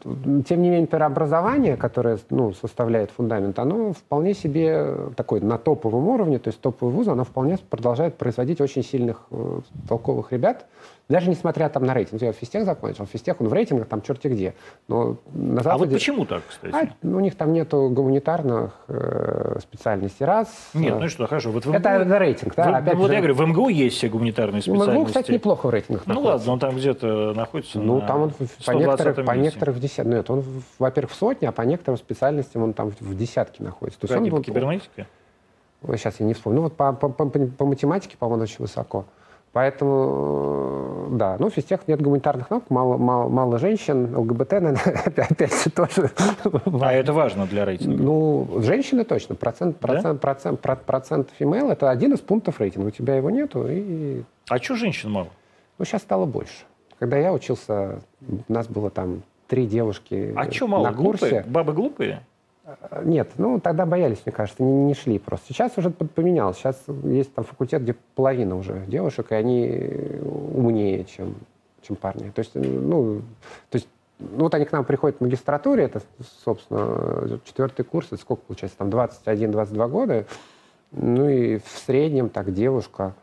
тем 0.48 0.62
не 0.62 0.70
менее, 0.70 0.86
преобразование, 0.86 1.76
которое 1.76 2.18
ну, 2.30 2.52
составляет 2.52 3.10
фундамент, 3.10 3.58
оно 3.58 3.92
вполне 3.92 4.34
себе 4.34 5.10
такое 5.16 5.40
на 5.40 5.58
топовом 5.58 6.08
уровне, 6.08 6.38
то 6.38 6.48
есть 6.48 6.60
топовый 6.60 6.94
вуз, 6.94 7.08
оно 7.08 7.24
вполне 7.24 7.58
продолжает 7.58 8.16
производить 8.16 8.60
очень 8.60 8.82
сильных 8.82 9.22
э, 9.30 9.60
толковых 9.88 10.32
ребят, 10.32 10.66
Даже 11.08 11.30
несмотря 11.30 11.68
там 11.68 11.84
на 11.84 11.94
рейтинг. 11.94 12.20
Я 12.20 12.32
физтех 12.32 12.64
закончил, 12.64 13.06
физтех 13.06 13.40
он 13.40 13.46
в 13.46 13.52
рейтингах 13.52 13.86
там 13.86 14.02
черти 14.02 14.26
где. 14.26 14.54
Но 14.88 15.16
на 15.32 15.62
Западе... 15.62 15.70
А 15.70 15.76
вот 15.78 15.92
почему 15.92 16.24
так, 16.26 16.42
кстати? 16.48 16.74
А, 16.74 16.88
ну, 17.02 17.18
у 17.18 17.20
них 17.20 17.36
там 17.36 17.52
нету 17.52 17.88
гуманитарных 17.90 18.72
э, 18.88 19.58
специальностей, 19.62 20.26
раз. 20.26 20.48
Нет, 20.74 20.98
ну 20.98 21.08
что, 21.08 21.28
хорошо. 21.28 21.52
Вот 21.52 21.64
в 21.64 21.68
МГУ... 21.68 21.78
Это, 21.78 21.88
это 21.90 22.18
рейтинг, 22.18 22.54
да. 22.56 22.72
В, 22.72 22.74
опять 22.74 22.96
вот 22.96 23.06
же... 23.06 23.14
я 23.14 23.20
говорю, 23.20 23.34
в 23.34 23.46
МГУ 23.46 23.68
есть 23.68 23.96
все 23.96 24.08
гуманитарные 24.08 24.62
специальности. 24.62 24.90
МГУ, 24.90 25.04
кстати, 25.04 25.30
неплохо 25.30 25.66
в 25.66 25.70
рейтингах 25.70 26.06
Ну 26.06 26.14
находится. 26.14 26.32
ладно, 26.32 26.52
он 26.52 26.58
там 26.58 26.76
где-то 26.76 27.32
находится 27.34 27.78
Ну, 27.78 28.00
там 28.00 28.22
он 28.22 28.30
по 28.64 28.70
некоторых, 28.72 29.24
по 29.24 29.32
некоторых 29.32 29.76
в 29.76 29.80
десятке. 29.80 30.10
Нет, 30.10 30.30
он, 30.30 30.44
во-первых, 30.78 31.12
в 31.12 31.14
сотне, 31.14 31.48
а 31.48 31.52
по 31.52 31.62
некоторым 31.62 31.98
специальностям 31.98 32.62
он 32.62 32.72
там 32.72 32.90
в 32.98 33.16
десятке 33.16 33.62
находится. 33.62 34.00
То 34.00 34.06
есть 34.06 34.16
он, 34.16 34.30
по 34.30 34.42
кибернетике? 34.42 35.06
Ой, 35.82 35.98
сейчас 35.98 36.20
я 36.20 36.26
не 36.26 36.34
вспомню. 36.34 36.56
Ну, 36.56 36.62
вот 36.64 36.76
по, 36.76 36.92
по, 36.92 37.08
по, 37.08 37.26
по 37.26 37.64
математике, 37.64 38.16
по-моему, 38.16 38.42
очень 38.42 38.56
высоко. 38.58 39.04
Поэтому, 39.56 41.08
да, 41.12 41.36
ну, 41.38 41.48
в 41.48 41.54
физтех 41.54 41.88
нет 41.88 42.02
гуманитарных 42.02 42.50
наук, 42.50 42.64
мало, 42.68 42.98
мало, 42.98 43.30
мало 43.30 43.58
женщин, 43.58 44.14
ЛГБТ, 44.14 44.52
наверное, 44.52 45.02
опять 45.30 45.68
тоже. 45.74 46.10
А 46.82 46.92
это 46.92 47.14
важно 47.14 47.46
для 47.46 47.64
рейтинга? 47.64 48.02
Ну, 48.02 48.60
женщины 48.62 49.04
точно. 49.04 49.34
Процент, 49.34 49.78
процент, 49.78 50.20
да? 50.20 50.34
процент, 50.34 50.60
процент 50.60 51.30
female– 51.40 51.72
это 51.72 51.88
один 51.88 52.12
из 52.12 52.20
пунктов 52.20 52.60
рейтинга. 52.60 52.88
У 52.88 52.90
тебя 52.90 53.14
его 53.14 53.30
нету. 53.30 53.66
И... 53.66 54.24
А 54.50 54.58
что 54.58 54.76
женщин 54.76 55.10
мало? 55.10 55.28
Ну, 55.78 55.86
сейчас 55.86 56.02
стало 56.02 56.26
больше. 56.26 56.64
Когда 56.98 57.18
я 57.18 57.32
учился, 57.32 58.00
у 58.48 58.52
нас 58.52 58.66
было 58.68 58.90
там 58.90 59.22
три 59.48 59.66
девушки 59.66 60.32
А 60.36 60.50
что 60.50 60.66
мало? 60.66 60.90
на 60.90 60.94
курсе. 60.94 61.28
Глупые? 61.28 61.44
Бабы 61.46 61.72
глупые? 61.72 62.22
Нет, 63.04 63.30
ну 63.38 63.60
тогда 63.60 63.86
боялись, 63.86 64.22
мне 64.26 64.32
кажется, 64.32 64.62
не, 64.62 64.86
не 64.86 64.94
шли 64.94 65.20
просто. 65.20 65.46
Сейчас 65.48 65.78
уже 65.78 65.90
поменялось. 65.90 66.56
Сейчас 66.56 66.82
есть 67.04 67.32
там 67.32 67.44
факультет, 67.44 67.82
где 67.82 67.94
половина 68.16 68.56
уже 68.56 68.82
девушек, 68.88 69.30
и 69.30 69.34
они 69.36 69.88
умнее, 70.22 71.04
чем, 71.04 71.36
чем 71.82 71.94
парни. 71.94 72.30
То 72.30 72.40
есть, 72.40 72.54
ну, 72.54 73.22
то 73.70 73.76
есть 73.76 73.88
ну, 74.18 74.44
вот 74.44 74.54
они 74.54 74.64
к 74.64 74.72
нам 74.72 74.84
приходят 74.84 75.18
в 75.18 75.20
магистратуре, 75.20 75.84
это, 75.84 76.02
собственно, 76.42 77.38
четвертый 77.44 77.84
курс, 77.84 78.08
это 78.08 78.16
сколько 78.20 78.42
получается, 78.42 78.78
там 78.78 78.88
21-22 78.88 79.88
года. 79.88 80.26
Ну 80.90 81.28
и 81.28 81.58
в 81.58 81.68
среднем 81.68 82.30
так 82.30 82.52
девушка 82.52 83.14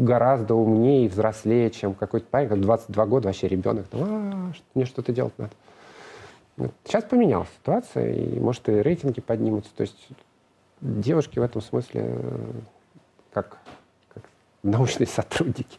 гораздо 0.00 0.54
умнее 0.54 1.04
и 1.06 1.08
взрослее, 1.08 1.70
чем 1.70 1.94
какой-то 1.94 2.26
парень, 2.26 2.48
как 2.48 2.60
22 2.60 3.06
года, 3.06 3.28
вообще 3.28 3.48
ребенок. 3.48 3.86
Ну, 3.92 4.06
а, 4.08 4.52
мне 4.74 4.86
что-то 4.86 5.12
делать 5.12 5.34
надо. 5.38 5.52
Сейчас 6.84 7.04
поменялась 7.04 7.48
ситуация, 7.58 8.12
и, 8.12 8.38
может, 8.38 8.68
и 8.68 8.72
рейтинги 8.72 9.20
поднимутся. 9.20 9.70
То 9.76 9.82
есть 9.82 10.08
девушки 10.80 11.38
в 11.38 11.42
этом 11.42 11.62
смысле 11.62 12.02
э, 12.06 12.50
как, 13.32 13.58
как 14.12 14.24
научные 14.62 15.06
сотрудники 15.06 15.78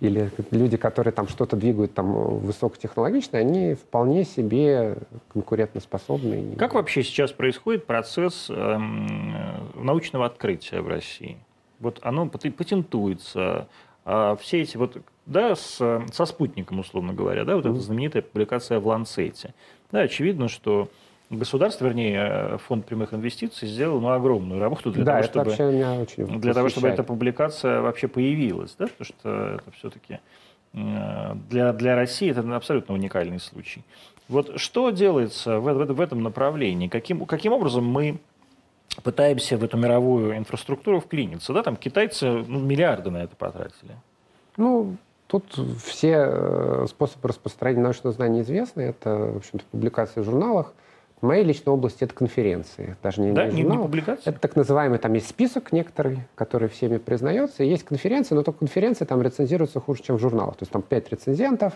или 0.00 0.30
люди, 0.52 0.76
которые 0.76 1.12
там 1.12 1.26
что-то 1.28 1.56
двигают 1.56 1.94
там 1.94 2.38
высокотехнологично, 2.38 3.38
они 3.38 3.74
вполне 3.74 4.24
себе 4.24 4.98
конкурентоспособны. 5.32 6.54
Как 6.56 6.74
вообще 6.74 7.02
сейчас 7.02 7.32
происходит 7.32 7.86
процесс 7.86 8.48
эм, 8.48 9.72
научного 9.74 10.26
открытия 10.26 10.80
в 10.80 10.88
России? 10.88 11.38
Вот 11.80 12.00
оно 12.02 12.26
патентуется, 12.26 13.68
а 14.04 14.36
все 14.36 14.62
эти 14.62 14.76
вот, 14.76 14.96
да, 15.26 15.54
с, 15.54 15.76
со 16.12 16.24
спутником, 16.24 16.80
условно 16.80 17.12
говоря, 17.12 17.44
да, 17.44 17.56
вот 17.56 17.66
mm-hmm. 17.66 17.70
эта 17.72 17.80
знаменитая 17.80 18.22
публикация 18.22 18.80
в 18.80 18.86
Ланцете. 18.86 19.54
Да, 19.92 20.00
очевидно, 20.00 20.48
что 20.48 20.88
государство, 21.30 21.84
вернее, 21.84 22.58
фонд 22.66 22.86
прямых 22.86 23.12
инвестиций 23.14 23.68
сделал 23.68 24.00
ну, 24.00 24.10
огромную 24.10 24.60
работу 24.60 24.90
для 24.90 25.04
да, 25.04 25.22
того, 25.22 25.50
чтобы 25.50 26.38
для 26.38 26.54
того, 26.54 26.68
чтобы 26.68 26.88
эта 26.88 27.02
публикация 27.02 27.80
вообще 27.80 28.08
появилась, 28.08 28.74
да, 28.78 28.86
потому 28.86 29.04
что 29.04 29.28
это 29.56 29.70
все-таки 29.72 30.20
для, 30.72 31.72
для 31.72 31.94
России 31.96 32.30
это 32.30 32.56
абсолютно 32.56 32.94
уникальный 32.94 33.40
случай. 33.40 33.82
Вот 34.28 34.60
что 34.60 34.90
делается 34.90 35.58
в, 35.58 35.72
в, 35.72 35.92
в 35.94 36.00
этом 36.00 36.22
направлении? 36.22 36.88
Каким, 36.88 37.24
каким 37.24 37.52
образом 37.52 37.86
мы 37.86 38.18
пытаемся 39.02 39.56
в 39.56 39.64
эту 39.64 39.76
мировую 39.76 40.36
инфраструктуру 40.36 41.00
вклиниться? 41.00 41.52
Да, 41.52 41.62
там 41.62 41.76
китайцы 41.76 42.26
ну, 42.26 42.60
миллиарды 42.60 43.10
на 43.10 43.18
это 43.18 43.36
потратили. 43.36 43.96
Ну, 44.56 44.96
Тут 45.28 45.60
все 45.84 46.24
э, 46.26 46.86
способы 46.88 47.28
распространения 47.28 47.82
научного 47.82 48.14
знания 48.14 48.40
известны. 48.40 48.80
Это, 48.80 49.14
в 49.14 49.36
общем-то, 49.36 49.64
публикации 49.70 50.20
в 50.20 50.24
журналах. 50.24 50.72
В 51.20 51.26
моей 51.26 51.44
личной 51.44 51.70
области 51.72 52.04
это 52.04 52.14
конференции, 52.14 52.96
даже 53.02 53.20
не, 53.20 53.32
да, 53.32 53.46
не, 53.46 53.62
журнал. 53.62 53.76
не 53.76 53.82
публикации? 53.82 54.30
Это 54.30 54.38
так 54.38 54.54
называемый, 54.54 55.00
там 55.00 55.12
есть 55.14 55.28
список 55.28 55.72
некоторый, 55.72 56.20
который 56.36 56.68
всеми 56.68 56.98
признается. 56.98 57.64
есть 57.64 57.82
конференции, 57.82 58.36
но 58.36 58.44
только 58.44 58.60
конференции 58.60 59.04
там 59.04 59.20
рецензируются 59.20 59.80
хуже, 59.80 60.02
чем 60.04 60.16
в 60.16 60.20
журналах. 60.20 60.54
То 60.56 60.62
есть 60.62 60.72
там 60.72 60.80
пять 60.80 61.10
рецензентов, 61.10 61.74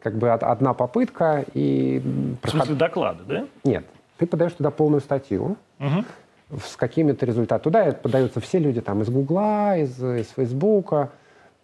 как 0.00 0.16
бы 0.16 0.30
одна 0.30 0.74
попытка 0.74 1.46
и... 1.54 2.02
В 2.42 2.50
смысле 2.50 2.74
доклада, 2.74 3.24
да? 3.24 3.46
Нет. 3.64 3.86
Ты 4.18 4.26
подаешь 4.26 4.52
туда 4.52 4.70
полную 4.70 5.00
статью 5.00 5.56
угу. 5.80 6.04
С 6.50 6.76
какими-то 6.76 7.26
результатами. 7.26 7.62
Туда 7.62 7.92
подаются 7.92 8.40
все 8.40 8.58
люди 8.58 8.80
там 8.80 9.02
из 9.02 9.10
Гугла, 9.10 9.76
из, 9.76 10.02
из 10.02 10.28
Фейсбука, 10.30 11.10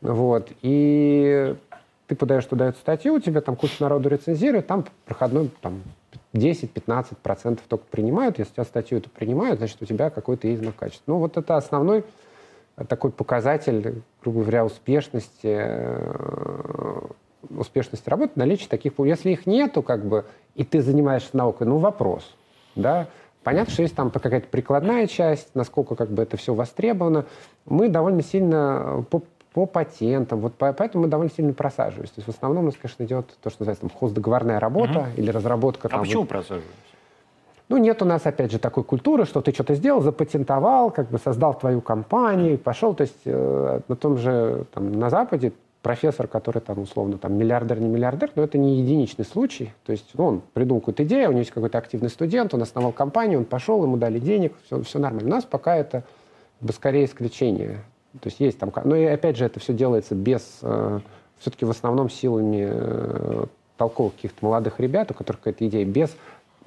вот. 0.00 0.50
И 0.62 1.56
ты 2.06 2.14
подаешь 2.14 2.44
туда 2.44 2.68
эту 2.68 2.78
статью, 2.78 3.14
у 3.14 3.20
тебя 3.20 3.40
там 3.40 3.56
куча 3.56 3.76
народу 3.80 4.08
рецензирует, 4.08 4.66
там 4.66 4.84
проходной 5.06 5.50
там, 5.62 5.82
10-15% 6.34 7.60
только 7.66 7.84
принимают. 7.90 8.38
Если 8.38 8.52
у 8.52 8.54
тебя 8.54 8.64
статью 8.64 8.98
эту 8.98 9.08
принимают, 9.08 9.58
значит, 9.58 9.80
у 9.80 9.86
тебя 9.86 10.10
какой-то 10.10 10.46
есть 10.46 10.60
знак 10.60 10.76
качества. 10.76 11.12
Ну, 11.12 11.18
вот 11.18 11.36
это 11.36 11.56
основной 11.56 12.04
такой 12.88 13.10
показатель, 13.12 14.02
грубо 14.22 14.40
говоря, 14.40 14.64
успешности, 14.64 15.56
э, 15.56 17.00
успешности 17.50 18.08
работы, 18.08 18.32
наличие 18.34 18.68
таких... 18.68 18.92
Если 18.98 19.30
их 19.30 19.46
нету, 19.46 19.82
как 19.82 20.04
бы, 20.04 20.24
и 20.54 20.64
ты 20.64 20.82
занимаешься 20.82 21.30
наукой, 21.36 21.66
ну, 21.66 21.78
вопрос, 21.78 22.34
да, 22.74 23.08
Понятно, 23.44 23.72
что 23.72 23.82
есть 23.82 23.94
там 23.94 24.10
какая-то 24.10 24.48
прикладная 24.48 25.06
часть, 25.06 25.54
насколько 25.54 25.94
как 25.94 26.08
бы 26.10 26.22
это 26.22 26.36
все 26.36 26.54
востребовано. 26.54 27.26
Мы 27.66 27.88
довольно 27.88 28.22
сильно 28.22 29.04
по 29.10 29.22
по 29.52 29.66
патентам. 29.66 30.40
Вот 30.40 30.54
поэтому 30.58 31.04
мы 31.04 31.08
довольно 31.08 31.32
сильно 31.32 31.52
просаживаемся. 31.52 32.16
То 32.16 32.18
есть 32.18 32.26
в 32.26 32.36
основном 32.36 32.64
у 32.64 32.66
нас, 32.66 32.74
конечно, 32.74 33.04
идет 33.04 33.36
то, 33.40 33.50
что 33.50 33.62
называется 33.62 33.86
там, 33.88 33.90
хоздоговорная 33.96 34.58
работа 34.58 34.98
угу. 34.98 35.06
или 35.16 35.30
разработка. 35.30 35.86
А 35.86 35.90
там, 35.90 36.00
почему 36.00 36.22
вот, 36.22 36.28
просаживаемся? 36.28 36.74
Ну, 37.68 37.76
нет 37.78 38.02
у 38.02 38.04
нас, 38.04 38.26
опять 38.26 38.50
же, 38.50 38.58
такой 38.58 38.82
культуры, 38.82 39.24
что 39.24 39.40
ты 39.40 39.52
что-то 39.52 39.76
сделал, 39.76 40.02
запатентовал, 40.02 40.90
как 40.90 41.08
бы 41.08 41.18
создал 41.18 41.54
твою 41.54 41.80
компанию, 41.80 42.58
пошел. 42.58 42.94
То 42.94 43.02
есть 43.02 43.20
э, 43.24 43.80
на 43.86 43.96
том 43.96 44.18
же, 44.18 44.64
там, 44.74 44.92
на 44.92 45.08
Западе 45.08 45.52
профессор, 45.84 46.26
который 46.26 46.60
там, 46.60 46.80
условно, 46.80 47.18
там, 47.18 47.34
миллиардер, 47.34 47.78
не 47.78 47.88
миллиардер, 47.88 48.30
но 48.34 48.42
это 48.42 48.56
не 48.56 48.80
единичный 48.80 49.26
случай. 49.26 49.74
То 49.84 49.92
есть 49.92 50.12
ну, 50.14 50.26
он 50.26 50.42
придумал 50.54 50.80
какую-то 50.80 51.04
идею, 51.04 51.28
у 51.28 51.32
него 51.32 51.40
есть 51.40 51.50
какой-то 51.50 51.76
активный 51.76 52.08
студент, 52.08 52.54
он 52.54 52.62
основал 52.62 52.90
компанию, 52.90 53.40
он 53.40 53.44
пошел, 53.44 53.82
ему 53.84 53.98
дали 53.98 54.18
денег, 54.18 54.54
все, 54.64 54.82
все 54.82 54.98
нормально. 54.98 55.28
У 55.28 55.30
нас 55.30 55.44
пока 55.44 55.76
это 55.76 56.02
бы 56.62 56.72
скорее 56.72 57.04
исключение. 57.04 57.84
То 58.22 58.28
есть 58.28 58.40
есть 58.40 58.58
там... 58.58 58.72
Но 58.84 58.96
и 58.96 59.04
опять 59.04 59.36
же 59.36 59.44
это 59.44 59.60
все 59.60 59.74
делается 59.74 60.14
без... 60.14 60.58
Э, 60.62 61.00
все-таки 61.38 61.66
в 61.66 61.70
основном 61.70 62.08
силами 62.08 62.66
э, 62.66 63.44
толковых 63.76 64.14
каких-то 64.14 64.42
молодых 64.42 64.80
ребят, 64.80 65.10
у 65.10 65.14
которых 65.14 65.42
какая-то 65.42 65.68
идея, 65.68 65.84
без 65.84 66.16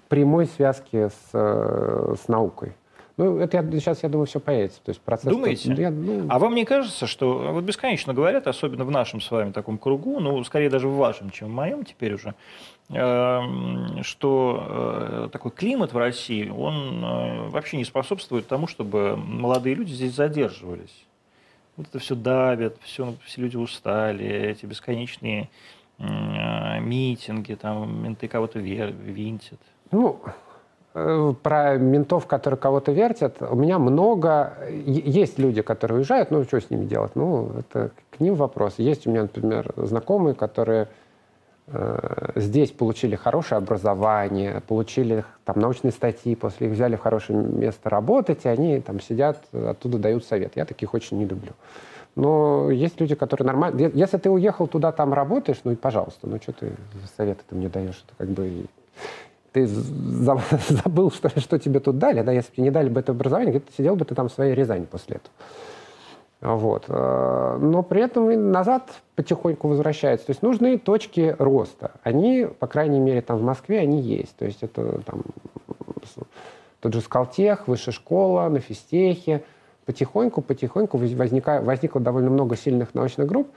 прямой 0.10 0.46
связки 0.46 1.08
с, 1.08 1.30
э, 1.34 2.16
с 2.24 2.28
наукой. 2.28 2.74
Ну, 3.18 3.40
это 3.40 3.58
я, 3.58 3.80
сейчас, 3.80 4.04
я 4.04 4.10
думаю, 4.10 4.28
все 4.28 4.40
появится. 4.40 4.80
То 4.84 4.90
есть 4.90 5.02
процесс... 5.02 5.32
Думаете? 5.32 5.74
Я, 5.74 5.92
ну... 5.92 6.28
А 6.30 6.40
вам 6.40 6.54
не 6.56 6.66
кажется, 6.66 7.08
что 7.08 7.52
вот 7.52 7.64
бесконечно 7.64 8.14
говорят, 8.14 8.48
особенно 8.48 8.86
в 8.86 8.92
нашем 8.92 9.22
с 9.22 9.32
вами 9.32 9.52
таком 9.52 9.78
кругу, 9.78 10.20
ну, 10.20 10.44
скорее 10.44 10.70
даже 10.70 10.88
в 10.88 10.96
вашем, 10.96 11.32
чем 11.32 11.48
в 11.48 11.52
моем 11.52 11.84
теперь 11.84 12.14
уже, 12.14 12.36
э, 12.90 13.42
что 14.04 14.68
э, 14.70 15.30
такой 15.32 15.52
климат 15.52 15.94
в 15.94 15.98
России, 15.98 16.48
он 16.48 17.04
э, 17.04 17.50
вообще 17.50 17.78
не 17.78 17.86
способствует 17.86 18.48
тому, 18.48 18.68
чтобы 18.68 19.18
молодые 19.18 19.76
люди 19.76 19.94
здесь 19.94 20.14
задерживались? 20.14 21.08
вот 21.78 21.88
это 21.88 22.00
все 22.00 22.16
давят, 22.16 22.78
все, 22.82 23.16
все 23.24 23.42
люди 23.42 23.56
устали, 23.56 24.26
эти 24.26 24.66
бесконечные 24.66 25.50
э, 26.00 26.80
митинги, 26.80 27.54
там 27.54 28.04
менты 28.04 28.28
кого-то 28.28 28.60
винтят. 28.60 29.60
Ну, 29.92 30.20
про 31.44 31.78
ментов, 31.78 32.26
которые 32.28 32.58
кого-то 32.58 32.92
вертят, 32.92 33.42
у 33.42 33.56
меня 33.56 33.80
много... 33.80 34.54
Есть 34.86 35.40
люди, 35.40 35.62
которые 35.62 36.00
уезжают, 36.00 36.32
ну, 36.32 36.44
что 36.44 36.60
с 36.60 36.70
ними 36.70 36.86
делать? 36.86 37.16
Ну, 37.16 37.52
это 37.60 37.92
к 38.12 38.20
ним 38.20 38.36
вопрос. 38.36 38.76
Есть 38.78 39.08
у 39.08 39.12
меня, 39.12 39.24
например, 39.24 39.72
знакомые, 39.76 40.36
которые 40.36 40.88
Э, 41.70 42.32
здесь 42.36 42.72
получили 42.72 43.16
хорошее 43.16 43.58
образование, 43.58 44.62
получили 44.62 45.26
там 45.44 45.60
научные 45.60 45.92
статьи, 45.92 46.34
после 46.36 46.68
их 46.68 46.74
взяли 46.74 46.96
в 46.96 47.02
хорошее 47.02 47.40
место 47.40 47.90
работать, 47.90 48.46
и 48.46 48.50
они 48.50 48.80
там 48.80 49.02
сидят, 49.02 49.44
оттуда 49.54 49.98
дают 49.98 50.24
совет. 50.24 50.54
Я 50.56 50.66
таких 50.66 50.94
очень 50.94 51.18
не 51.18 51.26
люблю. 51.26 51.52
Но 52.16 52.72
есть 52.72 53.00
люди, 53.00 53.16
которые 53.16 53.46
нормально... 53.48 53.92
Если 53.94 54.18
ты 54.18 54.30
уехал 54.30 54.68
туда, 54.68 54.92
там 54.92 55.14
работаешь, 55.14 55.60
ну 55.66 55.72
и 55.72 55.76
пожалуйста, 55.76 56.26
ну 56.28 56.38
что 56.42 56.54
ты 56.54 56.72
советы 57.18 57.44
ты 57.48 57.56
мне 57.56 57.68
даешь? 57.68 58.04
Это 58.08 58.16
как 58.18 58.30
бы 58.30 58.66
ты 59.58 59.68
забыл, 60.70 61.12
что, 61.12 61.30
что 61.40 61.58
тебе 61.58 61.80
тут 61.80 61.98
дали, 61.98 62.22
да, 62.22 62.32
если 62.32 62.56
бы 62.56 62.62
не 62.62 62.72
дали 62.72 62.90
бы 62.90 63.00
это 63.00 63.12
образование, 63.12 63.60
ты 63.60 63.72
сидел 63.76 63.96
бы 63.96 64.06
ты 64.06 64.14
там 64.14 64.30
в 64.30 64.32
своей 64.32 64.54
Рязани 64.54 64.86
после 64.86 65.18
этого. 65.18 65.34
Вот. 66.40 66.86
Э, 66.88 67.58
но 67.60 67.82
при 67.82 68.04
этом 68.04 68.30
и 68.30 68.36
назад 68.36 68.90
потихоньку 69.16 69.68
возвращается. 69.68 70.28
То 70.28 70.32
есть 70.32 70.44
нужны 70.44 70.78
точки 70.78 71.36
роста. 71.40 71.92
Они, 72.04 72.48
по 72.60 72.68
крайней 72.68 73.00
мере, 73.00 73.22
там 73.22 73.38
в 73.38 73.42
Москве 73.44 73.80
они 73.80 74.00
есть. 74.00 74.36
То 74.36 74.46
есть 74.46 74.62
это 74.62 75.02
там 75.04 75.24
тот 76.80 76.94
же 76.94 77.02
Скалтех, 77.02 77.68
Высшая 77.68 77.92
школа, 77.92 78.48
на 78.50 78.60
физтехе. 78.60 79.44
Потихоньку, 79.86 80.42
потихоньку 80.42 80.98
возникает, 80.98 81.64
возникло 81.64 82.00
довольно 82.00 82.30
много 82.30 82.56
сильных 82.56 82.94
научных 82.94 83.26
групп. 83.26 83.48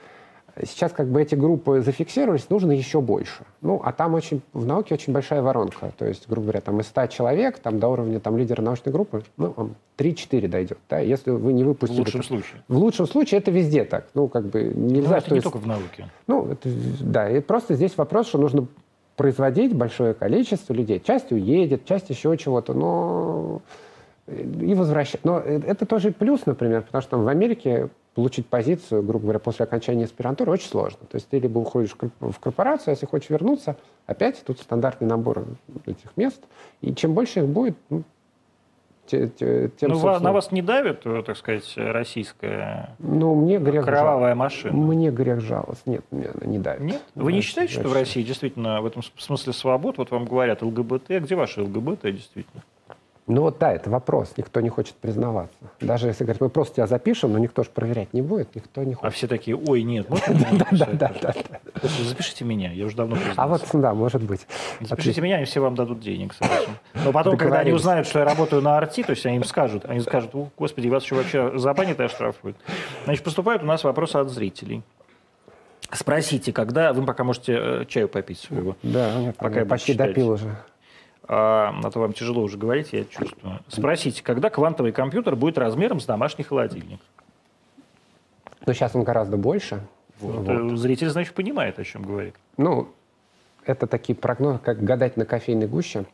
Сейчас 0.59 0.91
как 0.91 1.07
бы 1.07 1.21
эти 1.21 1.35
группы 1.35 1.81
зафиксировались, 1.81 2.49
нужно 2.49 2.71
еще 2.71 3.01
больше. 3.01 3.43
Ну, 3.61 3.81
а 3.83 3.91
там 3.91 4.13
очень, 4.13 4.41
в 4.53 4.65
науке 4.65 4.93
очень 4.95 5.13
большая 5.13 5.41
воронка. 5.41 5.93
То 5.97 6.05
есть, 6.05 6.27
грубо 6.27 6.47
говоря, 6.47 6.61
там 6.61 6.79
из 6.79 6.87
100 6.87 7.07
человек, 7.07 7.59
там 7.59 7.79
до 7.79 7.87
уровня 7.87 8.19
там, 8.19 8.37
лидера 8.37 8.61
научной 8.61 8.91
группы, 8.91 9.23
ну, 9.37 9.71
3-4 9.97 10.47
дойдет. 10.47 10.77
Да? 10.89 10.99
Если 10.99 11.31
вы 11.31 11.53
не 11.53 11.63
выпустили... 11.63 12.01
В 12.01 12.05
лучшем 12.05 12.23
случае. 12.23 12.61
В 12.67 12.77
лучшем 12.77 13.07
случае 13.07 13.39
это 13.39 13.51
везде 13.51 13.85
так. 13.85 14.07
Ну, 14.13 14.27
как 14.27 14.45
бы 14.47 14.63
нельзя... 14.63 15.09
Ну, 15.09 15.15
это 15.15 15.29
не 15.29 15.35
есть, 15.35 15.43
только 15.43 15.57
в 15.57 15.67
науке. 15.67 16.09
Ну, 16.27 16.47
это, 16.47 16.69
да, 16.99 17.29
и 17.29 17.39
просто 17.39 17.75
здесь 17.75 17.95
вопрос, 17.97 18.27
что 18.27 18.37
нужно 18.37 18.67
производить 19.15 19.73
большое 19.75 20.13
количество 20.13 20.73
людей. 20.73 20.99
Часть 20.99 21.31
уедет, 21.31 21.85
часть 21.85 22.09
еще 22.09 22.35
чего-то, 22.37 22.73
но 22.73 23.61
и 24.27 24.73
возвращать. 24.73 25.23
Но 25.25 25.39
это 25.39 25.85
тоже 25.85 26.11
плюс, 26.11 26.45
например, 26.45 26.83
потому 26.83 27.01
что 27.01 27.11
там 27.11 27.23
в 27.23 27.27
Америке 27.27 27.89
получить 28.13 28.47
позицию, 28.47 29.03
грубо 29.03 29.23
говоря, 29.23 29.39
после 29.39 29.63
окончания 29.63 30.05
аспирантуры 30.05 30.51
очень 30.51 30.67
сложно. 30.67 30.99
То 31.09 31.15
есть 31.15 31.29
ты 31.29 31.39
либо 31.39 31.59
уходишь 31.59 31.95
в 32.19 32.39
корпорацию, 32.39 32.89
а 32.89 32.91
если 32.91 33.05
хочешь 33.05 33.29
вернуться, 33.29 33.77
опять 34.05 34.43
тут 34.45 34.59
стандартный 34.59 35.07
набор 35.07 35.45
этих 35.85 36.15
мест. 36.17 36.43
И 36.81 36.93
чем 36.93 37.13
больше 37.13 37.39
их 37.39 37.47
будет, 37.47 37.77
ну, 37.89 38.03
тем, 39.07 39.31
ну, 39.39 39.69
собственно... 39.89 40.19
на 40.19 40.31
вас 40.31 40.51
не 40.51 40.61
давит, 40.61 41.01
э, 41.05 41.23
так 41.25 41.35
сказать, 41.35 41.69
российская 41.75 42.95
ну, 42.99 43.35
мне 43.35 43.57
грех 43.57 43.83
кровавая 43.83 44.31
жал... 44.31 44.37
машина? 44.37 44.73
Мне 44.73 45.11
грех 45.11 45.41
жалость. 45.41 45.85
Нет, 45.85 46.05
мне 46.11 46.29
она 46.29 46.45
не 46.45 46.59
давит. 46.59 46.81
Нет? 46.81 47.01
Вы 47.15 47.33
не 47.33 47.41
считаете, 47.41 47.73
что 47.73 47.89
в 47.89 47.93
России 47.93 48.23
действительно 48.23 48.81
в 48.81 48.85
этом 48.85 49.01
смысле 49.17 49.51
свобод? 49.51 49.97
Вот 49.97 50.11
вам 50.11 50.25
говорят 50.25 50.61
ЛГБТ. 50.61 51.09
Где 51.09 51.35
ваши 51.35 51.61
ЛГБТ 51.61 52.03
действительно? 52.03 52.63
Ну 53.27 53.41
вот 53.41 53.59
да, 53.59 53.71
это 53.71 53.89
вопрос. 53.89 54.33
Никто 54.35 54.61
не 54.61 54.69
хочет 54.69 54.95
признаваться. 54.95 55.57
Даже 55.79 56.07
если 56.07 56.23
говорить, 56.23 56.41
мы 56.41 56.49
просто 56.49 56.77
тебя 56.77 56.87
запишем, 56.87 57.31
но 57.31 57.37
никто 57.37 57.63
же 57.63 57.69
проверять 57.69 58.13
не 58.13 58.21
будет, 58.21 58.55
никто 58.55 58.83
не 58.83 58.93
хочет. 58.93 59.05
А 59.05 59.09
все 59.11 59.27
такие, 59.27 59.55
ой, 59.55 59.83
нет, 59.83 60.09
можно 60.09 60.35
Да, 60.71 60.87
да, 60.91 61.11
да. 61.21 61.33
Запишите 62.03 62.45
меня, 62.45 62.71
я 62.71 62.85
уже 62.85 62.95
давно 62.95 63.17
А 63.35 63.47
вот, 63.47 63.63
да, 63.73 63.93
может 63.93 64.23
быть. 64.23 64.47
Запишите 64.79 65.21
меня, 65.21 65.41
и 65.41 65.45
все 65.45 65.59
вам 65.59 65.75
дадут 65.75 65.99
денег 65.99 66.33
сразу. 66.33 66.69
Но 66.93 67.11
потом, 67.11 67.37
когда 67.37 67.59
они 67.59 67.71
узнают, 67.71 68.07
что 68.07 68.19
я 68.19 68.25
работаю 68.25 68.61
на 68.61 68.77
арти, 68.77 69.03
то 69.03 69.11
есть 69.11 69.25
они 69.25 69.37
им 69.37 69.43
скажут, 69.43 69.85
они 69.85 69.99
скажут, 70.01 70.31
господи, 70.57 70.87
вас 70.87 71.03
еще 71.03 71.15
вообще 71.15 71.57
забанят 71.57 71.99
и 71.99 72.03
оштрафуют. 72.03 72.57
Значит, 73.05 73.23
поступают 73.23 73.63
у 73.63 73.65
нас 73.65 73.83
вопросы 73.83 74.17
от 74.17 74.29
зрителей. 74.29 74.81
Спросите, 75.91 76.53
когда... 76.53 76.93
Вы 76.93 77.05
пока 77.05 77.23
можете 77.23 77.53
э, 77.53 77.85
чаю 77.85 78.07
попить 78.07 78.39
своего. 78.39 78.77
Да, 78.81 79.13
нет, 79.15 79.35
пока 79.35 79.59
я 79.59 79.65
почти 79.65 79.93
допил 79.93 80.31
уже 80.31 80.55
а, 81.27 81.73
а 81.83 81.91
то 81.91 81.99
вам 81.99 82.13
тяжело 82.13 82.41
уже 82.41 82.57
говорить, 82.57 82.93
я 82.93 83.05
чувствую. 83.05 83.59
Спросите, 83.67 84.23
когда 84.23 84.49
квантовый 84.49 84.91
компьютер 84.91 85.35
будет 85.35 85.57
размером 85.57 85.99
с 85.99 86.05
домашний 86.05 86.43
холодильник? 86.43 86.99
Ну, 88.65 88.73
сейчас 88.73 88.95
он 88.95 89.03
гораздо 89.03 89.37
больше. 89.37 89.81
Вот. 90.19 90.47
Вот. 90.47 90.77
Зритель, 90.77 91.09
значит, 91.09 91.33
понимает, 91.33 91.79
о 91.79 91.83
чем 91.83 92.03
говорит. 92.03 92.35
Ну, 92.57 92.89
это 93.65 93.87
такие 93.87 94.15
прогнозы, 94.15 94.59
как 94.59 94.83
гадать 94.83 95.17
на 95.17 95.25
кофейной 95.25 95.67
гуще. 95.67 96.05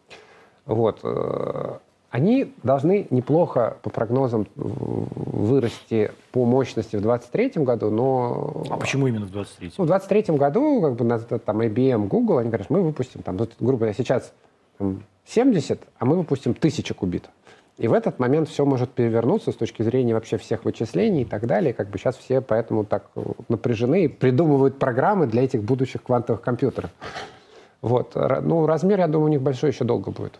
Вот. 0.65 0.99
Э, 1.03 1.77
они 2.09 2.53
должны 2.63 3.07
неплохо, 3.09 3.77
по 3.81 3.89
прогнозам, 3.89 4.47
вырасти 4.55 6.11
по 6.31 6.45
мощности 6.45 6.95
в 6.95 7.01
2023 7.01 7.63
году, 7.63 7.89
но... 7.89 8.63
А 8.69 8.77
почему 8.77 9.07
именно 9.07 9.25
в 9.25 9.31
2023? 9.31 9.73
Ну, 9.77 9.83
в 9.83 9.87
2023 9.87 10.37
году, 10.37 10.81
как 10.81 10.93
бы, 10.93 11.39
там, 11.39 11.61
IBM, 11.61 12.07
Google, 12.07 12.37
они 12.37 12.49
говорят, 12.49 12.69
мы 12.69 12.81
выпустим, 12.81 13.23
там, 13.23 13.37
грубо 13.37 13.77
говоря, 13.77 13.93
сейчас 13.93 14.33
70, 15.25 15.81
а 15.99 16.05
мы 16.05 16.15
выпустим 16.15 16.51
1000 16.51 16.93
кубитов. 16.93 17.31
И 17.77 17.87
в 17.87 17.93
этот 17.93 18.17
момент 18.17 18.49
все 18.49 18.65
может 18.65 18.89
перевернуться 18.91 19.51
с 19.51 19.55
точки 19.55 19.83
зрения 19.83 20.15
вообще 20.15 20.37
всех 20.37 20.65
вычислений 20.65 21.21
и 21.21 21.25
так 21.25 21.45
далее. 21.45 21.73
Как 21.73 21.89
бы 21.89 21.99
сейчас 21.99 22.17
все 22.17 22.41
поэтому 22.41 22.85
так 22.85 23.11
напряжены 23.49 24.05
и 24.05 24.07
придумывают 24.07 24.79
программы 24.79 25.27
для 25.27 25.43
этих 25.43 25.61
будущих 25.61 26.01
квантовых 26.01 26.41
компьютеров. 26.41 26.89
Вот. 27.81 28.15
Ну, 28.15 28.65
размер, 28.65 28.99
я 28.99 29.07
думаю, 29.07 29.25
у 29.27 29.31
них 29.31 29.41
большой 29.41 29.69
еще 29.69 29.83
долго 29.83 30.09
будет. 30.09 30.39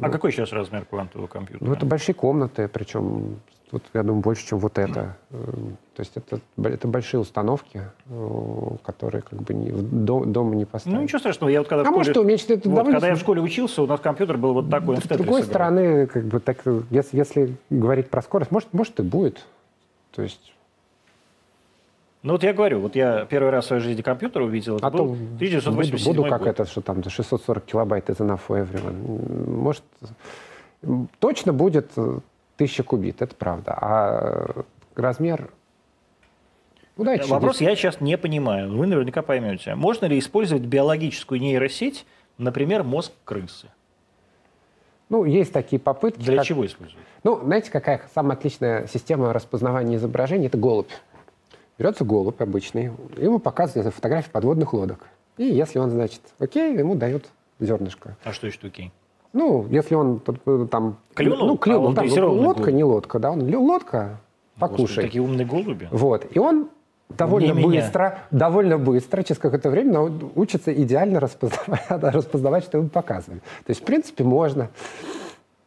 А 0.00 0.06
ну, 0.06 0.12
какой 0.12 0.32
сейчас 0.32 0.52
размер 0.52 0.84
квантового 0.84 1.26
компьютера? 1.26 1.68
Ну, 1.68 1.74
это 1.74 1.86
большие 1.86 2.14
комнаты, 2.14 2.68
причем 2.68 3.38
вот, 3.70 3.82
я 3.92 4.02
думаю, 4.02 4.22
больше, 4.22 4.46
чем 4.46 4.58
вот 4.58 4.78
это. 4.78 5.16
Эм, 5.30 5.76
то 5.94 6.00
есть 6.00 6.12
это, 6.14 6.40
это 6.62 6.88
большие 6.88 7.20
установки, 7.20 7.82
э, 8.06 8.68
которые 8.82 9.22
как 9.22 9.42
бы 9.42 9.52
не, 9.52 9.70
дом, 9.70 10.32
дома 10.32 10.54
не 10.54 10.64
поставить. 10.64 10.96
Ну, 10.96 11.02
ничего 11.02 11.18
страшного. 11.18 11.50
Я 11.50 11.60
вот 11.60 11.68
когда 11.68 11.82
а 11.82 11.84
в 11.84 11.88
школе, 11.88 11.98
может 11.98 12.16
уменьшить 12.16 12.50
это 12.50 12.68
вот, 12.68 12.76
довольно... 12.76 12.98
Когда 12.98 13.08
я 13.08 13.14
в 13.14 13.18
школе 13.18 13.42
учился, 13.42 13.82
у 13.82 13.86
нас 13.86 14.00
компьютер 14.00 14.38
был 14.38 14.54
вот 14.54 14.70
такой. 14.70 14.96
С 14.96 15.02
другой 15.02 15.42
стороны, 15.42 16.06
как 16.06 16.24
бы, 16.24 16.40
так, 16.40 16.58
если, 16.90 17.16
если 17.16 17.56
говорить 17.68 18.08
про 18.08 18.22
скорость, 18.22 18.50
может, 18.50 18.72
может 18.72 18.98
и 19.00 19.02
будет. 19.02 19.44
То 20.12 20.22
есть 20.22 20.54
ну 22.22 22.32
вот 22.32 22.42
я 22.42 22.52
говорю, 22.52 22.80
вот 22.80 22.96
я 22.96 23.24
первый 23.26 23.50
раз 23.50 23.64
в 23.64 23.68
своей 23.68 23.82
жизни 23.82 24.02
компьютер 24.02 24.42
увидел, 24.42 24.76
это 24.76 24.86
а 24.86 24.90
был 24.90 25.12
1987 25.12 26.04
буду, 26.04 26.22
буду 26.22 26.30
как 26.30 26.40
год. 26.40 26.48
это, 26.48 26.64
что 26.66 26.80
там 26.80 27.02
640 27.02 27.64
килобайт 27.64 28.08
enough 28.10 28.40
for 28.48 28.66
everyone. 28.66 29.50
Может, 29.50 29.84
точно 31.20 31.52
будет 31.52 31.92
тысяча 32.56 32.82
кубит, 32.82 33.22
это 33.22 33.34
правда. 33.34 33.72
А 33.80 34.64
размер 34.96 35.50
ну, 36.98 37.04
давайте 37.04 37.28
Вопрос 37.28 37.60
я 37.60 37.76
сейчас 37.76 38.00
не 38.00 38.18
понимаю. 38.18 38.76
Вы 38.76 38.88
наверняка 38.88 39.22
поймете. 39.22 39.76
Можно 39.76 40.06
ли 40.06 40.18
использовать 40.18 40.64
биологическую 40.64 41.40
нейросеть, 41.40 42.04
например, 42.38 42.82
мозг 42.82 43.12
крысы? 43.24 43.68
Ну, 45.08 45.24
есть 45.24 45.52
такие 45.52 45.78
попытки. 45.78 46.20
Для 46.20 46.38
как... 46.38 46.46
чего 46.46 46.66
используют? 46.66 47.00
Ну, 47.22 47.40
знаете, 47.40 47.70
какая 47.70 48.02
самая 48.12 48.36
отличная 48.36 48.88
система 48.88 49.32
распознавания 49.32 49.94
изображений? 49.94 50.48
Это 50.48 50.58
голубь. 50.58 50.90
Берется 51.78 52.04
голубь 52.04 52.40
обычный, 52.40 52.90
ему 53.16 53.38
показывают 53.38 53.94
фотографии 53.94 54.30
подводных 54.30 54.72
лодок. 54.72 55.06
И 55.36 55.44
если 55.44 55.78
он, 55.78 55.90
значит, 55.90 56.20
окей, 56.40 56.76
ему 56.76 56.96
дают 56.96 57.26
зернышко. 57.60 58.16
А 58.24 58.32
что 58.32 58.48
еще 58.48 58.58
окей? 58.64 58.92
Ну, 59.32 59.66
если 59.70 59.94
он 59.94 60.20
там... 60.70 60.98
Клюнул? 61.14 61.46
Ну, 61.46 61.56
клюнул, 61.56 61.94
а. 61.96 62.02
Ну, 62.02 62.32
лодка, 62.32 62.62
голубь. 62.62 62.74
не 62.74 62.84
лодка, 62.84 63.18
да. 63.20 63.30
Он, 63.30 63.54
лодка, 63.54 64.20
покушай. 64.58 64.86
Господи, 64.86 65.06
такие 65.06 65.22
умные 65.22 65.46
голуби. 65.46 65.88
Вот. 65.92 66.26
И 66.34 66.38
он 66.40 66.70
довольно 67.10 67.52
не 67.52 67.64
быстро, 67.64 68.02
меня. 68.02 68.18
довольно 68.30 68.78
быстро, 68.78 69.22
через 69.22 69.38
какое-то 69.38 69.70
время 69.70 70.00
учится 70.34 70.72
идеально 70.72 71.20
распознавать, 71.20 71.86
распознавать, 71.90 72.64
что 72.64 72.78
ему 72.78 72.88
показывали. 72.88 73.40
То 73.40 73.70
есть, 73.70 73.82
в 73.82 73.84
принципе, 73.84 74.24
можно. 74.24 74.70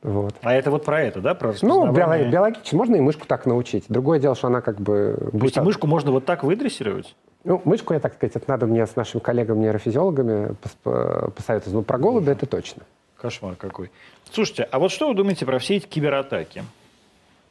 Вот. 0.04 0.34
А 0.42 0.54
это 0.54 0.72
вот 0.72 0.84
про 0.84 1.02
это, 1.02 1.22
да, 1.22 1.36
про 1.36 1.54
Ну, 1.62 1.92
биологи- 1.92 2.30
биологически 2.30 2.74
можно 2.76 2.96
и 2.96 3.02
мышку 3.02 3.28
так 3.28 3.46
научить. 3.46 3.86
Другое 3.88 4.20
дело, 4.20 4.36
что 4.36 4.48
она 4.48 4.62
как 4.62 4.82
бы... 4.82 5.16
То 5.20 5.26
будет... 5.38 5.44
есть 5.44 5.58
мышку 5.58 5.86
можно 5.86 6.12
вот 6.12 6.26
так 6.26 6.44
выдрессировать? 6.44 7.16
Ну, 7.44 7.62
мышку, 7.66 7.94
я 7.94 8.00
так 8.00 8.14
сказать, 8.16 8.36
это 8.36 8.50
надо 8.50 8.66
мне 8.66 8.86
с 8.86 8.96
нашими 8.96 9.22
коллегами-нейрофизиологами 9.22 10.56
посоветовать. 10.84 11.74
Ну, 11.74 11.82
про 11.84 11.98
голубя 12.00 12.32
это 12.32 12.48
точно. 12.48 12.84
Кошмар 13.16 13.56
какой. 13.56 13.92
Слушайте, 14.32 14.64
а 14.64 14.80
вот 14.80 14.92
что 14.92 15.08
вы 15.08 15.14
думаете 15.14 15.46
про 15.46 15.60
все 15.60 15.76
эти 15.76 15.86
кибератаки? 15.86 16.64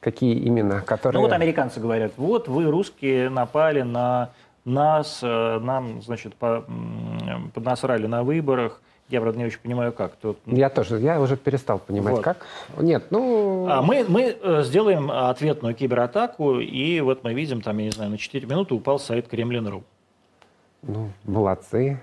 Какие 0.00 0.34
именно? 0.34 0.80
Которые... 0.80 1.20
Ну 1.20 1.26
вот 1.26 1.32
американцы 1.32 1.78
говорят, 1.78 2.12
вот 2.16 2.48
вы, 2.48 2.64
русские, 2.64 3.28
напали 3.28 3.82
на 3.82 4.30
нас, 4.64 5.20
э, 5.22 5.58
нам, 5.60 6.02
значит, 6.02 6.34
по, 6.34 6.64
поднасрали 7.54 8.06
на 8.06 8.24
выборах. 8.24 8.80
Я, 9.10 9.20
правда, 9.20 9.38
не 9.38 9.46
очень 9.46 9.60
понимаю, 9.60 9.92
как. 9.92 10.12
Тут... 10.16 10.38
Я 10.46 10.70
тоже, 10.70 10.98
я 10.98 11.20
уже 11.20 11.36
перестал 11.36 11.78
понимать, 11.78 12.14
вот. 12.14 12.24
как. 12.24 12.46
Нет, 12.78 13.04
ну... 13.10 13.66
А 13.68 13.82
мы, 13.82 14.04
мы 14.08 14.36
э, 14.40 14.62
сделаем 14.62 15.10
ответную 15.10 15.74
кибератаку, 15.74 16.60
и 16.60 17.00
вот 17.00 17.24
мы 17.24 17.34
видим, 17.34 17.60
там, 17.60 17.78
я 17.78 17.84
не 17.86 17.90
знаю, 17.90 18.10
на 18.10 18.18
4 18.18 18.46
минуты 18.46 18.74
упал 18.74 18.98
сайт 18.98 19.26
Кремлин.ру. 19.28 19.82
Ну, 20.82 21.10
молодцы. 21.24 22.00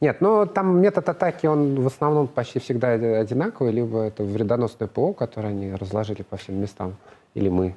Нет, 0.00 0.20
ну 0.20 0.46
там 0.46 0.80
метод 0.80 1.08
атаки, 1.08 1.46
он 1.46 1.80
в 1.80 1.86
основном 1.86 2.26
почти 2.28 2.58
всегда 2.58 2.92
одинаковый, 2.92 3.72
либо 3.72 4.02
это 4.02 4.22
вредоносное 4.22 4.88
ПО, 4.88 5.12
которое 5.12 5.48
они 5.48 5.72
разложили 5.72 6.22
по 6.22 6.36
всем 6.36 6.60
местам, 6.60 6.96
или 7.34 7.48
мы. 7.48 7.74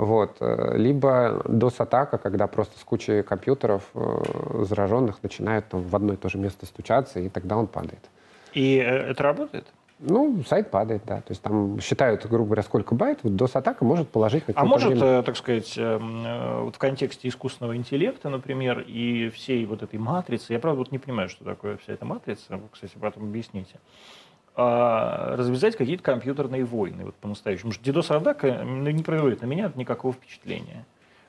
Вот. 0.00 0.38
Э, 0.40 0.78
либо 0.78 1.42
DOS-атака, 1.44 2.16
когда 2.16 2.46
просто 2.46 2.78
с 2.78 2.84
кучей 2.84 3.22
компьютеров 3.22 3.82
э, 3.94 4.64
зараженных 4.66 5.22
начинают 5.22 5.68
там, 5.68 5.82
в 5.82 5.94
одно 5.94 6.14
и 6.14 6.16
то 6.16 6.30
же 6.30 6.38
место 6.38 6.64
стучаться, 6.64 7.20
и 7.20 7.28
тогда 7.28 7.58
он 7.58 7.66
падает. 7.66 8.00
И 8.54 8.78
э, 8.78 9.10
это 9.10 9.22
работает? 9.22 9.66
Ну, 9.98 10.42
сайт 10.48 10.70
падает, 10.70 11.02
да. 11.04 11.16
То 11.16 11.32
есть 11.32 11.42
там 11.42 11.78
считают, 11.80 12.24
грубо 12.24 12.46
говоря, 12.46 12.62
сколько 12.62 12.94
байт, 12.94 13.18
вот 13.22 13.34
DOS-атака 13.34 13.84
может 13.84 14.08
положить 14.08 14.44
А 14.54 14.64
может, 14.64 14.92
время... 14.92 15.22
так 15.22 15.36
сказать, 15.36 15.74
эм, 15.76 16.24
э, 16.24 16.60
вот 16.62 16.76
в 16.76 16.78
контексте 16.78 17.28
искусственного 17.28 17.76
интеллекта, 17.76 18.30
например, 18.30 18.80
и 18.80 19.28
всей 19.28 19.66
вот 19.66 19.82
этой 19.82 19.98
матрицы, 19.98 20.54
я, 20.54 20.60
правда, 20.60 20.78
вот 20.78 20.92
не 20.92 20.98
понимаю, 20.98 21.28
что 21.28 21.44
такое 21.44 21.76
вся 21.76 21.92
эта 21.92 22.06
матрица, 22.06 22.56
вы, 22.56 22.62
кстати, 22.72 22.96
потом 22.98 23.24
объясните, 23.24 23.74
а, 24.56 25.36
развязать 25.36 25.76
какие-то 25.76 26.02
компьютерные 26.02 26.64
войны, 26.64 27.04
вот 27.04 27.14
по-настоящему. 27.14 27.72
DDoS-атака 27.72 28.62
ну, 28.64 28.90
не 28.90 29.02
производит 29.02 29.42
на 29.42 29.46
меня 29.46 29.72
никакого 29.76 30.12
впечатления. 30.12 30.84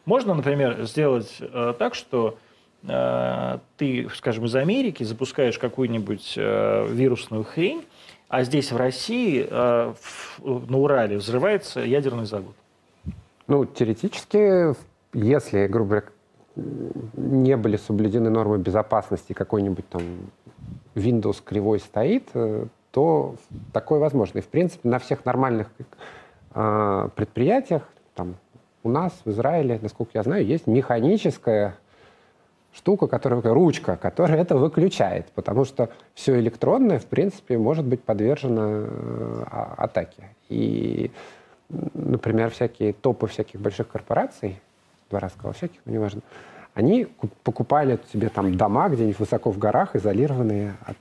Можно, 0.05 0.33
например, 0.33 0.83
сделать 0.85 1.37
э, 1.39 1.73
так, 1.77 1.93
что 1.93 2.37
э, 2.83 3.59
ты, 3.77 4.09
скажем, 4.15 4.45
из 4.45 4.55
Америки 4.55 5.03
запускаешь 5.03 5.59
какую-нибудь 5.59 6.33
э, 6.35 6.87
вирусную 6.89 7.43
хрень, 7.43 7.85
а 8.27 8.43
здесь 8.43 8.71
в 8.71 8.77
России, 8.77 9.45
на 9.51 9.93
Урале, 10.77 11.17
взрывается 11.17 11.81
ядерный 11.81 12.25
завод. 12.25 12.55
Ну, 13.47 13.65
теоретически, 13.65 14.73
если, 15.13 15.67
грубо 15.67 15.89
говоря, 15.89 16.07
не 17.17 17.57
были 17.57 17.75
соблюдены 17.75 18.29
нормы 18.29 18.57
безопасности, 18.57 19.33
какой-нибудь 19.33 19.87
там 19.89 20.01
Windows 20.95 21.41
кривой 21.43 21.79
стоит, 21.79 22.29
то 22.91 23.35
такое 23.73 23.99
возможно. 23.99 24.39
И, 24.39 24.41
в 24.41 24.47
принципе, 24.47 24.87
на 24.87 24.99
всех 24.99 25.25
нормальных 25.25 25.67
э, 26.53 27.09
предприятиях, 27.15 27.87
там, 28.15 28.35
у 28.83 28.89
нас 28.89 29.13
в 29.23 29.29
Израиле, 29.29 29.79
насколько 29.81 30.11
я 30.15 30.23
знаю, 30.23 30.45
есть 30.45 30.67
механическая 30.67 31.75
штука, 32.73 33.07
которая, 33.07 33.41
ручка, 33.41 33.97
которая 33.97 34.41
это 34.41 34.57
выключает, 34.57 35.27
потому 35.35 35.65
что 35.65 35.89
все 36.13 36.39
электронное, 36.39 36.99
в 36.99 37.05
принципе, 37.05 37.57
может 37.57 37.85
быть 37.85 38.03
подвержено 38.03 38.85
э, 38.85 39.43
атаке. 39.77 40.29
И, 40.49 41.11
например, 41.69 42.49
всякие 42.49 42.93
топы 42.93 43.27
всяких 43.27 43.59
больших 43.59 43.87
корпораций, 43.87 44.59
два 45.09 45.19
раза 45.19 45.33
сказал 45.35 45.53
всяких, 45.53 45.79
но 45.85 45.93
неважно, 45.93 46.21
они 46.73 47.07
покупали 47.43 47.99
себе 48.11 48.29
там 48.29 48.55
дома 48.55 48.87
где-нибудь 48.89 49.19
высоко 49.19 49.51
в 49.51 49.57
горах, 49.57 49.95
изолированные 49.95 50.75
от, 50.85 50.97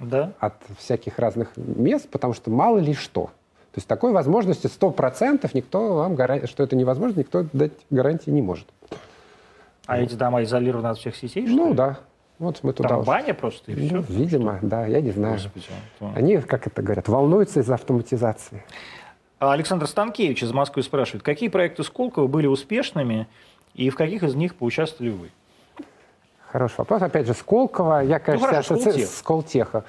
да? 0.00 0.32
от 0.38 0.54
всяких 0.78 1.18
разных 1.18 1.56
мест, 1.56 2.08
потому 2.10 2.34
что 2.34 2.50
мало 2.50 2.78
ли 2.78 2.94
что. 2.94 3.26
То 3.72 3.80
есть 3.80 3.88
такой 3.88 4.12
возможности 4.12 4.66
100% 4.66 5.50
никто 5.54 5.94
вам, 5.94 6.16
что 6.46 6.62
это 6.62 6.74
невозможно, 6.74 7.20
никто 7.20 7.44
дать 7.52 7.72
гарантии 7.90 8.30
не 8.30 8.42
может. 8.42 8.66
А 9.86 9.98
эти 9.98 10.14
дома 10.14 10.42
изолированы 10.42 10.88
от 10.88 10.98
всех 10.98 11.16
сетей? 11.16 11.46
Ну 11.46 11.74
да. 11.74 11.98
Вот 12.38 12.60
мы 12.62 12.72
туда 12.72 12.90
Там 12.90 13.02
баня 13.02 13.34
просто 13.34 13.72
и 13.72 13.90
ну, 13.90 14.02
все? 14.02 14.12
Видимо, 14.12 14.58
что? 14.58 14.66
да, 14.66 14.86
я 14.86 15.00
не 15.00 15.10
знаю. 15.10 15.34
Господи, 15.34 15.66
то... 15.98 16.12
Они, 16.14 16.36
как 16.38 16.66
это 16.68 16.82
говорят, 16.82 17.08
волнуются 17.08 17.60
из-за 17.60 17.74
автоматизации. 17.74 18.62
Александр 19.40 19.86
Станкевич 19.86 20.42
из 20.42 20.52
Москвы 20.52 20.82
спрашивает, 20.82 21.22
какие 21.24 21.48
проекты 21.48 21.82
Сколково 21.82 22.26
были 22.26 22.46
успешными 22.46 23.26
и 23.74 23.90
в 23.90 23.96
каких 23.96 24.22
из 24.22 24.34
них 24.34 24.54
поучаствовали 24.54 25.10
вы? 25.10 25.30
Хороший 26.50 26.78
вопрос. 26.78 27.02
Опять 27.02 27.26
же, 27.26 27.34
Сколково. 27.34 28.00
Я, 28.00 28.18
конечно, 28.18 28.46
ну, 28.46 28.52
хорошо, 28.52 28.74
ассоци... 28.74 29.06
Сколтеха. 29.06 29.84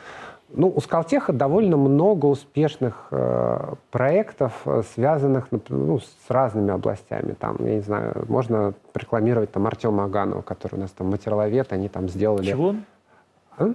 Ну, 0.51 0.74
у 0.76 0.82
Скалтеха 0.82 1.32
довольно 1.32 1.78
много 1.78 2.26
успешных 2.26 3.07
э, 3.12 3.74
проектов, 3.91 4.53
э, 4.66 4.82
связанных 4.95 5.47
ну, 5.70 5.99
с 5.99 6.07
разными 6.28 6.72
областями. 6.72 7.36
Там, 7.39 7.57
я 7.60 7.76
не 7.76 7.82
знаю, 7.82 8.26
можно 8.28 8.74
рекламировать 8.95 9.51
там 9.51 9.68
Артема 9.68 10.05
Аганова, 10.05 10.41
который 10.41 10.76
у 10.76 10.80
нас 10.80 10.91
там 10.91 11.07
материаловед, 11.12 11.72
они 11.72 11.88
там 11.88 12.10
сделали... 12.10 12.47
Чего? 12.47 12.76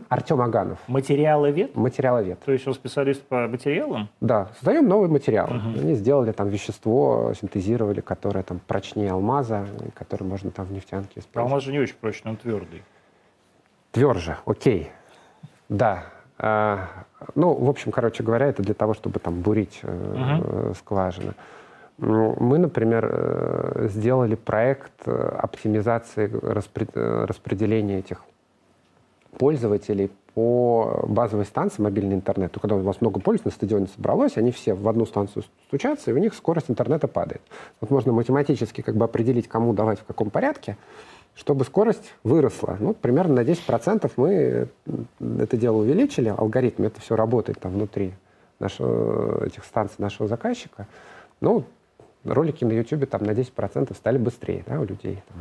Артем 0.09 0.41
Аганов. 0.41 0.79
Материаловед? 0.89 1.75
Материаловед. 1.77 2.41
То 2.41 2.53
есть 2.53 2.67
он 2.67 2.75
специалист 2.75 3.23
по 3.23 3.47
материалам? 3.47 4.09
Да. 4.21 4.49
Создаем 4.57 4.89
новый 4.89 5.09
материал. 5.09 5.47
Угу. 5.47 5.81
Они 5.81 5.95
сделали 5.95 6.33
там 6.33 6.49
вещество, 6.49 7.33
синтезировали, 7.41 8.01
которое 8.01 8.43
там 8.43 8.61
прочнее 8.67 9.11
алмаза, 9.11 9.67
которое 9.95 10.25
можно 10.25 10.51
там 10.51 10.67
в 10.67 10.73
нефтянке 10.73 11.21
использовать. 11.21 11.51
Алмаз 11.51 11.65
же 11.65 11.73
не 11.73 11.79
очень 11.79 11.97
прочный, 12.01 12.31
он 12.33 12.37
твердый. 12.37 12.83
Тверже, 13.93 14.37
окей. 14.47 14.91
Да. 15.69 16.05
А, 16.39 16.89
ну, 17.35 17.55
в 17.55 17.69
общем, 17.69 17.93
короче 17.93 18.23
говоря, 18.23 18.47
это 18.47 18.63
для 18.63 18.75
того, 18.75 18.95
чтобы 18.95 19.21
там 19.21 19.41
бурить 19.41 19.81
uh 19.83 20.75
скважины. 20.75 21.35
Ну, 21.99 22.35
мы, 22.41 22.59
например, 22.59 23.09
э, 23.09 23.89
сделали 23.89 24.35
проект 24.35 25.07
э, 25.07 25.13
оптимизации 25.13 26.29
распределения 26.29 28.01
этих 28.01 28.23
пользователей 29.39 30.11
по 30.35 31.05
базовой 31.07 31.45
станции 31.45 31.81
мобильный 31.83 32.15
интернет. 32.15 32.53
То, 32.53 32.61
когда 32.61 32.77
у 32.77 32.81
вас 32.81 33.01
много 33.01 33.21
пользователей 33.21 33.53
на 33.53 33.57
стадионе 33.57 33.87
собралось, 33.95 34.37
они 34.37 34.51
все 34.51 34.75
в 34.75 34.89
одну 34.89 35.07
станцию 35.07 35.45
стучатся, 35.69 36.11
и 36.11 36.15
у 36.15 36.19
них 36.19 36.35
скорость 36.35 36.71
интернета 36.71 37.07
падает. 37.07 37.43
Вот 37.81 37.91
можно 37.91 38.13
математически 38.13 38.81
как 38.81 38.97
бы 38.97 39.05
определить, 39.05 39.49
кому 39.49 39.73
давать 39.73 40.01
в 40.01 40.05
каком 40.05 40.31
порядке, 40.31 40.77
чтобы 41.35 41.65
скорость 41.65 42.15
выросла. 42.25 42.77
Ну, 42.81 42.95
примерно 42.95 43.35
на 43.35 43.41
10% 43.41 44.11
мы 44.17 44.69
это 45.39 45.57
дело 45.57 45.79
увеличили, 45.79 46.29
алгоритм, 46.37 46.85
это 46.85 47.01
все 47.01 47.17
работает 47.17 47.61
там 47.61 47.73
внутри 47.73 48.15
нашего, 48.59 49.45
этих 49.45 49.65
станций 49.65 49.97
нашего 49.99 50.29
заказчика. 50.29 50.87
Ну, 51.41 51.65
ролики 52.25 52.65
на 52.65 52.73
YouTube 52.73 53.09
там 53.09 53.25
на 53.25 53.33
10% 53.33 53.95
стали 53.95 54.19
быстрее 54.19 54.65
да, 54.67 54.81
у 54.81 54.85
людей. 54.85 55.23
Там, 55.29 55.37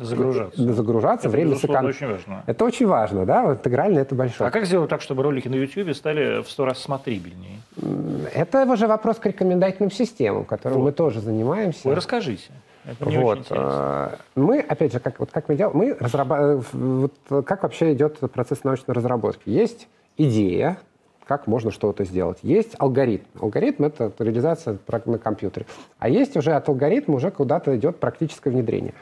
загружаться. 0.00 0.72
Загружаться, 0.72 1.28
это, 1.28 1.36
время 1.36 1.56
сэкономить. 1.56 1.96
очень 1.96 2.08
важно. 2.08 2.42
Это 2.46 2.64
очень 2.64 2.86
важно, 2.86 3.26
да, 3.26 3.42
вот 3.42 3.58
интегрально 3.58 4.00
это 4.00 4.14
большое. 4.14 4.48
А 4.48 4.50
как 4.50 4.66
сделать 4.66 4.90
так, 4.90 5.00
чтобы 5.00 5.22
ролики 5.22 5.48
на 5.48 5.54
YouTube 5.54 5.94
стали 5.94 6.42
в 6.42 6.50
сто 6.50 6.64
раз 6.64 6.78
смотрибельнее? 6.78 7.60
Это 8.34 8.64
уже 8.64 8.86
вопрос 8.86 9.18
к 9.18 9.26
рекомендательным 9.26 9.90
системам, 9.90 10.44
которым 10.44 10.78
вот. 10.78 10.84
мы 10.84 10.92
тоже 10.92 11.20
занимаемся. 11.20 11.88
Вы 11.88 11.94
расскажите. 11.94 12.50
Это 12.84 13.06
не 13.08 13.16
вот. 13.16 13.38
очень 13.38 13.56
э, 13.56 14.16
мы, 14.34 14.60
опять 14.60 14.92
же, 14.92 15.00
как, 15.00 15.18
вот 15.18 15.30
как 15.30 15.48
мы 15.48 15.56
делаем, 15.56 15.76
мы 15.76 15.96
разрабатываем, 15.98 16.60
э, 16.60 17.08
вот 17.30 17.44
как 17.46 17.62
вообще 17.62 17.94
идет 17.94 18.18
процесс 18.18 18.62
научной 18.62 18.92
разработки. 18.92 19.48
Есть 19.48 19.88
идея, 20.18 20.78
как 21.26 21.46
можно 21.46 21.70
что-то 21.70 22.04
сделать. 22.04 22.38
Есть 22.42 22.74
алгоритм. 22.78 23.24
Алгоритм— 23.40 23.84
это 23.84 24.12
реализация 24.18 24.78
на 25.06 25.18
компьютере. 25.18 25.66
А 25.98 26.08
есть 26.08 26.36
уже 26.36 26.52
от 26.52 26.68
алгоритма 26.68 27.14
уже 27.14 27.30
куда-то 27.30 27.74
идет 27.76 27.98
практическое 27.98 28.50
внедрение. 28.50 28.92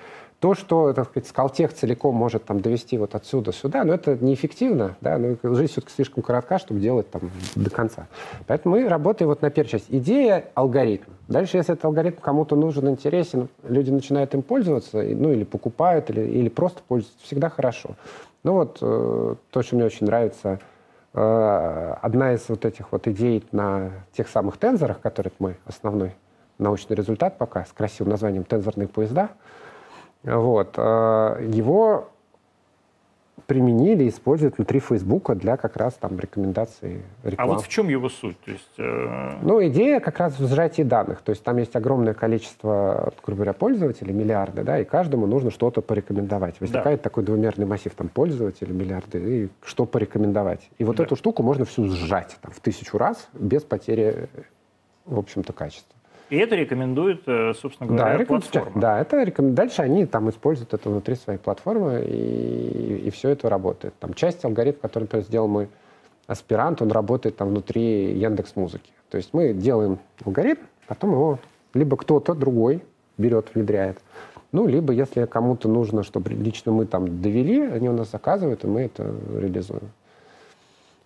То, 0.42 0.56
что, 0.56 0.92
так 0.92 1.08
сказать, 1.08 1.28
Скалтех 1.28 1.72
целиком 1.72 2.16
может 2.16 2.44
там 2.46 2.58
довести 2.58 2.98
вот 2.98 3.14
отсюда 3.14 3.52
сюда, 3.52 3.84
но 3.84 3.94
это 3.94 4.18
неэффективно, 4.20 4.96
да, 5.00 5.16
но 5.16 5.36
жизнь 5.54 5.70
все-таки 5.70 5.94
слишком 5.94 6.24
коротка, 6.24 6.58
чтобы 6.58 6.80
делать 6.80 7.08
там 7.12 7.30
до 7.54 7.70
конца. 7.70 8.08
Поэтому 8.48 8.74
мы 8.74 8.88
работаем 8.88 9.28
вот 9.28 9.40
на 9.40 9.50
первой 9.50 9.68
части. 9.68 9.86
Идея— 9.90 10.46
алгоритм. 10.54 11.12
Дальше, 11.28 11.58
если 11.58 11.74
этот 11.74 11.84
алгоритм 11.84 12.20
кому-то 12.20 12.56
нужен, 12.56 12.88
интересен, 12.88 13.50
люди 13.62 13.92
начинают 13.92 14.34
им 14.34 14.42
пользоваться, 14.42 15.00
ну 15.00 15.30
или 15.30 15.44
покупают, 15.44 16.10
или, 16.10 16.22
или 16.22 16.48
просто 16.48 16.82
пользуются, 16.88 17.24
всегда 17.24 17.48
хорошо. 17.48 17.90
Ну 18.42 18.54
вот 18.54 18.78
э, 18.80 19.34
то, 19.48 19.62
что 19.62 19.76
мне 19.76 19.84
очень 19.84 20.06
нравится, 20.06 20.58
э, 21.14 21.94
одна 22.02 22.34
из 22.34 22.48
вот 22.48 22.64
этих 22.64 22.90
вот 22.90 23.06
идей 23.06 23.44
на 23.52 23.92
тех 24.12 24.26
самых 24.26 24.56
тензорах, 24.56 24.98
которые 24.98 25.32
мы 25.38 25.54
основной 25.66 26.16
научный 26.58 26.96
результат 26.96 27.38
пока 27.38 27.64
с 27.64 27.72
красивым 27.72 28.10
названием 28.10 28.42
«Тензорные 28.42 28.88
поезда», 28.88 29.30
вот. 30.24 30.74
А, 30.76 31.40
его 31.40 32.08
применили, 33.46 34.08
используют 34.08 34.56
внутри 34.56 34.80
Фейсбука 34.80 35.34
для 35.34 35.56
как 35.56 35.76
раз 35.76 35.94
там 35.94 36.18
рекомендаций 36.18 37.02
рекламы. 37.22 37.52
А 37.52 37.54
вот 37.54 37.64
в 37.64 37.68
чем 37.68 37.88
его 37.88 38.08
суть? 38.08 38.38
То 38.40 38.50
есть, 38.50 38.72
э... 38.78 39.38
Ну, 39.42 39.64
идея 39.66 40.00
как 40.00 40.18
раз 40.18 40.38
в 40.38 40.48
сжатии 40.48 40.82
данных. 40.82 41.22
То 41.22 41.30
есть 41.30 41.42
там 41.42 41.58
есть 41.58 41.74
огромное 41.76 42.14
количество, 42.14 43.12
грубо 43.22 43.38
говоря, 43.38 43.52
пользователей, 43.52 44.14
миллиарды, 44.14 44.62
да, 44.62 44.78
и 44.78 44.84
каждому 44.84 45.26
нужно 45.26 45.50
что-то 45.50 45.82
порекомендовать. 45.82 46.60
Возникает 46.60 47.00
да. 47.00 47.02
такой 47.04 47.24
двумерный 47.24 47.66
массив 47.66 47.92
там 47.94 48.08
пользователей, 48.08 48.72
миллиарды, 48.72 49.18
и 49.18 49.48
что 49.64 49.86
порекомендовать. 49.86 50.70
И 50.78 50.84
вот 50.84 50.96
да. 50.96 51.04
эту 51.04 51.16
штуку 51.16 51.42
можно 51.42 51.64
всю 51.64 51.88
сжать 51.88 52.38
там, 52.40 52.52
в 52.52 52.60
тысячу 52.60 52.96
раз 52.96 53.28
без 53.34 53.62
потери, 53.62 54.28
в 55.04 55.18
общем-то, 55.18 55.52
качества. 55.52 55.91
И 56.32 56.36
это 56.38 56.56
рекомендует, 56.56 57.24
э, 57.26 57.52
собственно 57.52 57.90
говоря, 57.90 58.16
да, 58.16 58.24
платформа. 58.24 58.80
Да, 58.80 58.98
это 58.98 59.22
рекомен... 59.22 59.54
дальше 59.54 59.82
они 59.82 60.06
там 60.06 60.30
используют 60.30 60.72
это 60.72 60.88
внутри 60.88 61.14
своей 61.14 61.38
платформы, 61.38 62.02
и, 62.08 63.02
и 63.04 63.10
все 63.10 63.28
это 63.28 63.50
работает. 63.50 63.92
Там 63.98 64.14
часть 64.14 64.42
алгоритма, 64.42 64.80
который 64.80 65.02
например, 65.02 65.26
сделал 65.26 65.46
мой 65.46 65.68
аспирант, 66.26 66.80
он 66.80 66.90
работает 66.90 67.36
там 67.36 67.48
внутри 67.48 68.14
Яндекс 68.18 68.56
Музыки. 68.56 68.90
То 69.10 69.18
есть 69.18 69.34
мы 69.34 69.52
делаем 69.52 69.98
алгоритм, 70.24 70.62
потом 70.86 71.10
его 71.10 71.38
либо 71.74 71.98
кто-то 71.98 72.32
другой 72.34 72.82
берет, 73.18 73.54
внедряет, 73.54 73.98
ну, 74.52 74.66
либо 74.66 74.94
если 74.94 75.26
кому-то 75.26 75.68
нужно, 75.68 76.02
чтобы 76.02 76.30
лично 76.30 76.72
мы 76.72 76.86
там 76.86 77.20
довели, 77.20 77.60
они 77.60 77.90
у 77.90 77.92
нас 77.92 78.10
заказывают, 78.10 78.64
и 78.64 78.66
мы 78.66 78.80
это 78.84 79.14
реализуем. 79.36 79.90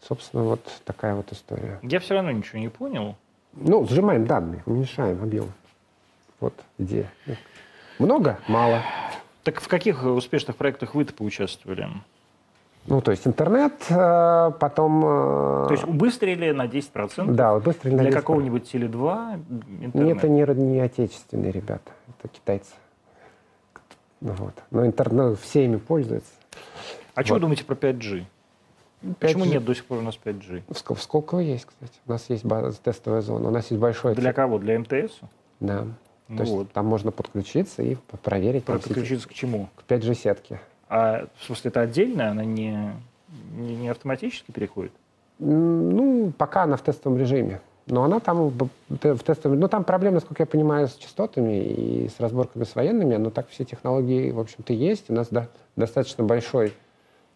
Собственно, 0.07 0.45
вот 0.45 0.61
такая 0.85 1.17
вот 1.17 1.33
история. 1.33 1.81
Я 1.83 1.99
все 1.99 2.15
равно 2.15 2.31
ничего 2.31 2.61
не 2.61 2.69
понял. 2.69 3.17
Ну, 3.57 3.87
сжимаем 3.87 4.27
данные, 4.27 4.63
уменьшаем 4.67 5.23
объем. 5.23 5.51
Вот 6.41 6.55
идея. 6.79 7.11
Много? 7.99 8.39
Мало. 8.49 8.83
Так 9.43 9.61
в 9.61 9.69
каких 9.69 10.05
успешных 10.05 10.57
проектах 10.57 10.95
вы-то 10.95 11.15
поучаствовали? 11.15 11.89
Ну, 12.87 13.01
то 13.01 13.11
есть 13.11 13.27
интернет, 13.27 13.73
э, 13.89 14.53
потом... 14.61 15.05
Э, 15.05 15.65
то 15.67 15.73
есть 15.73 15.85
убыстрили 15.85 16.53
на 16.53 16.67
10%? 16.67 17.33
Да, 17.33 17.55
убыстрили 17.55 17.95
на 17.95 18.01
10%. 18.01 18.03
Для 18.03 18.13
какого-нибудь 18.13 18.73
Теле2 18.73 19.45
интернет? 19.81 19.95
Нет, 19.95 20.19
это 20.19 20.29
не, 20.29 20.43
не 20.43 20.81
отечественные 20.81 21.51
ребята, 21.51 21.91
это 22.19 22.29
китайцы. 22.29 22.75
Вот. 24.21 24.55
Но 24.71 24.87
интернет, 24.87 25.39
все 25.41 25.65
ими 25.65 25.77
пользуются. 25.77 26.31
А 27.15 27.21
вот. 27.21 27.27
что 27.27 27.35
вы 27.35 27.41
думаете 27.41 27.65
про 27.65 27.75
5G? 27.75 28.25
5G. 29.07 29.15
Почему 29.21 29.45
нет 29.45 29.65
до 29.65 29.75
сих 29.75 29.85
пор 29.85 29.99
у 29.99 30.03
нас 30.03 30.19
5G? 30.23 30.63
В 30.69 30.99
Сколково 30.99 31.41
есть, 31.41 31.67
кстати. 31.67 31.93
У 32.07 32.11
нас 32.11 32.25
есть 32.29 32.45
база, 32.45 32.79
тестовая 32.81 33.21
зона. 33.21 33.49
У 33.49 33.51
нас 33.51 33.71
есть 33.71 33.81
большой... 33.81 34.15
Для 34.15 34.33
кого? 34.33 34.59
Для 34.59 34.79
МТС? 34.79 35.21
Да. 35.61 35.87
Ну 36.29 36.37
То 36.37 36.43
есть 36.43 36.53
вот. 36.55 36.73
там 36.73 36.87
можно 36.87 37.13
подключиться 37.13 37.83
и 37.83 37.97
проверить. 38.23 38.65
Подключиться 38.65 39.29
к 39.29 39.35
чему? 39.35 39.69
К 39.77 39.91
5G-сетке. 39.91 40.61
А 40.89 41.27
в 41.39 41.45
смысле 41.45 41.69
это 41.71 41.81
отдельно, 41.81 42.31
она 42.31 42.45
не, 42.45 42.93
не, 43.53 43.77
не 43.77 43.89
автоматически 43.89 44.51
переходит? 44.51 44.93
Ну, 45.39 46.33
пока 46.37 46.65
она 46.65 46.77
в 46.77 46.83
тестовом 46.83 47.19
режиме. 47.19 47.61
Но 47.87 48.03
она 48.03 48.19
там 48.19 48.51
в 48.89 49.19
тестовом... 49.19 49.61
Ну, 49.61 49.69
там 49.69 49.85
проблема, 49.85 50.15
насколько 50.17 50.43
я 50.43 50.47
понимаю, 50.47 50.89
с 50.89 50.95
частотами 50.95 51.63
и 51.63 52.09
с 52.09 52.19
разборками 52.19 52.65
с 52.65 52.75
военными, 52.75 53.15
но 53.17 53.31
так 53.31 53.49
все 53.49 53.65
технологии, 53.65 54.33
в 54.33 54.41
общем-то, 54.41 54.73
есть. 54.73 55.09
У 55.11 55.13
нас 55.13 55.29
да, 55.31 55.47
достаточно 55.77 56.25
большой 56.25 56.73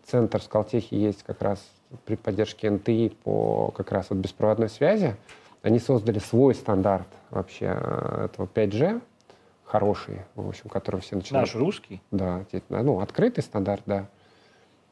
центр 0.07 0.41
в 0.41 0.45
Скалтехе 0.45 0.97
есть 0.99 1.23
как 1.23 1.43
раз 1.43 1.65
при 2.05 2.17
поддержке 2.17 2.71
НТИ 2.71 3.17
по 3.23 3.73
как 3.77 3.93
раз 3.93 4.11
вот 4.11 4.19
беспроводной 4.19 4.69
связи. 4.69 5.17
Они 5.63 5.79
создали 5.79 6.19
свой 6.19 6.55
стандарт 6.55 7.09
вообще 7.31 7.77
э, 7.79 8.29
этого 8.33 8.47
5G, 8.47 9.03
хороший, 9.65 10.23
в 10.35 10.49
общем, 10.49 10.71
который 10.71 11.01
все 11.01 11.17
начинают... 11.17 11.49
Наш 11.49 11.61
русский? 11.61 12.01
Да, 12.11 12.45
ну, 12.71 13.01
открытый 13.01 13.45
стандарт, 13.45 13.83
да. 13.87 14.07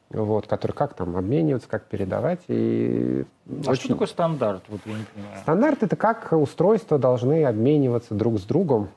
Вот, 0.09 0.47
который 0.47 0.71
как 0.71 0.95
там 0.95 1.15
обмениваться, 1.15 1.69
как 1.69 1.85
передавать. 1.85 2.39
И 2.47 3.25
а 3.47 3.71
очень... 3.71 3.75
что 3.75 3.89
такое 3.89 4.07
стандарт? 4.07 4.63
Вот 4.67 4.81
я 4.85 4.93
не 4.93 5.05
понимаю. 5.05 5.39
Стандарт— 5.41 5.77
это 5.83 5.95
как 5.95 6.31
устройства 6.31 6.97
должны 6.97 7.45
обмениваться 7.45 8.15
друг 8.15 8.39
с 8.39 8.43
другом 8.43 8.89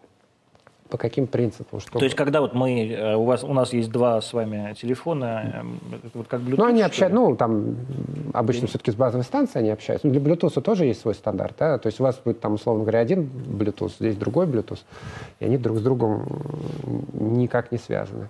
по 0.93 0.99
каким 0.99 1.27
принципам? 1.27 1.81
Чтобы... 1.81 2.01
То 2.01 2.05
есть, 2.05 2.15
когда 2.15 2.43
вот 2.43 2.53
мы, 2.53 2.87
э, 2.87 3.17
у, 3.17 3.25
вас, 3.25 3.43
у 3.43 3.55
нас 3.55 3.73
есть 3.73 3.91
два 3.91 4.21
с 4.21 4.35
вами 4.35 4.75
телефона, 4.75 5.51
эм, 5.55 5.81
вот 6.13 6.29
как 6.29 6.43
Bluetooth? 6.43 6.57
Ну, 6.59 6.65
они 6.67 6.83
общаются, 6.83 7.19
ну, 7.19 7.35
там, 7.35 7.77
обычно 8.35 8.67
все-таки 8.67 8.91
с 8.91 8.95
базовой 8.95 9.25
станции 9.25 9.61
они 9.61 9.71
общаются. 9.71 10.07
Ну, 10.07 10.13
для 10.13 10.21
Bluetooth 10.21 10.61
тоже 10.61 10.85
есть 10.85 11.01
свой 11.01 11.15
стандарт, 11.15 11.57
да, 11.59 11.79
то 11.79 11.87
есть 11.87 11.99
у 11.99 12.03
вас 12.03 12.21
будет 12.23 12.41
там, 12.41 12.55
условно 12.55 12.83
говоря, 12.83 12.99
один 12.99 13.23
Bluetooth, 13.23 13.93
здесь 13.99 14.17
другой 14.17 14.47
Bluetooth, 14.47 14.81
и 15.41 15.47
они 15.47 15.57
друг 15.57 15.79
с 15.79 15.81
другом 15.81 16.27
никак 17.15 17.73
не 17.73 17.79
связаны. 17.79 18.29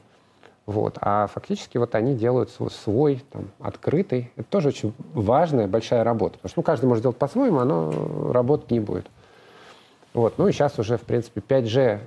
Вот. 0.64 0.98
А 1.00 1.26
фактически 1.26 1.78
вот 1.78 1.96
они 1.96 2.14
делают 2.14 2.50
свой, 2.50 2.70
свой 2.70 3.24
там, 3.32 3.46
открытый. 3.58 4.30
Это 4.36 4.48
тоже 4.48 4.68
очень 4.68 4.92
важная, 5.12 5.66
большая 5.66 6.04
работа. 6.04 6.34
Потому 6.34 6.50
что 6.50 6.60
ну, 6.60 6.62
каждый 6.62 6.86
может 6.86 7.02
делать 7.02 7.16
по-своему, 7.16 7.58
оно 7.58 8.30
работать 8.32 8.70
не 8.70 8.78
будет. 8.78 9.06
Вот. 10.14 10.34
Ну 10.38 10.46
и 10.46 10.52
сейчас 10.52 10.78
уже, 10.78 10.98
в 10.98 11.02
принципе, 11.02 11.40
5G 11.40 11.98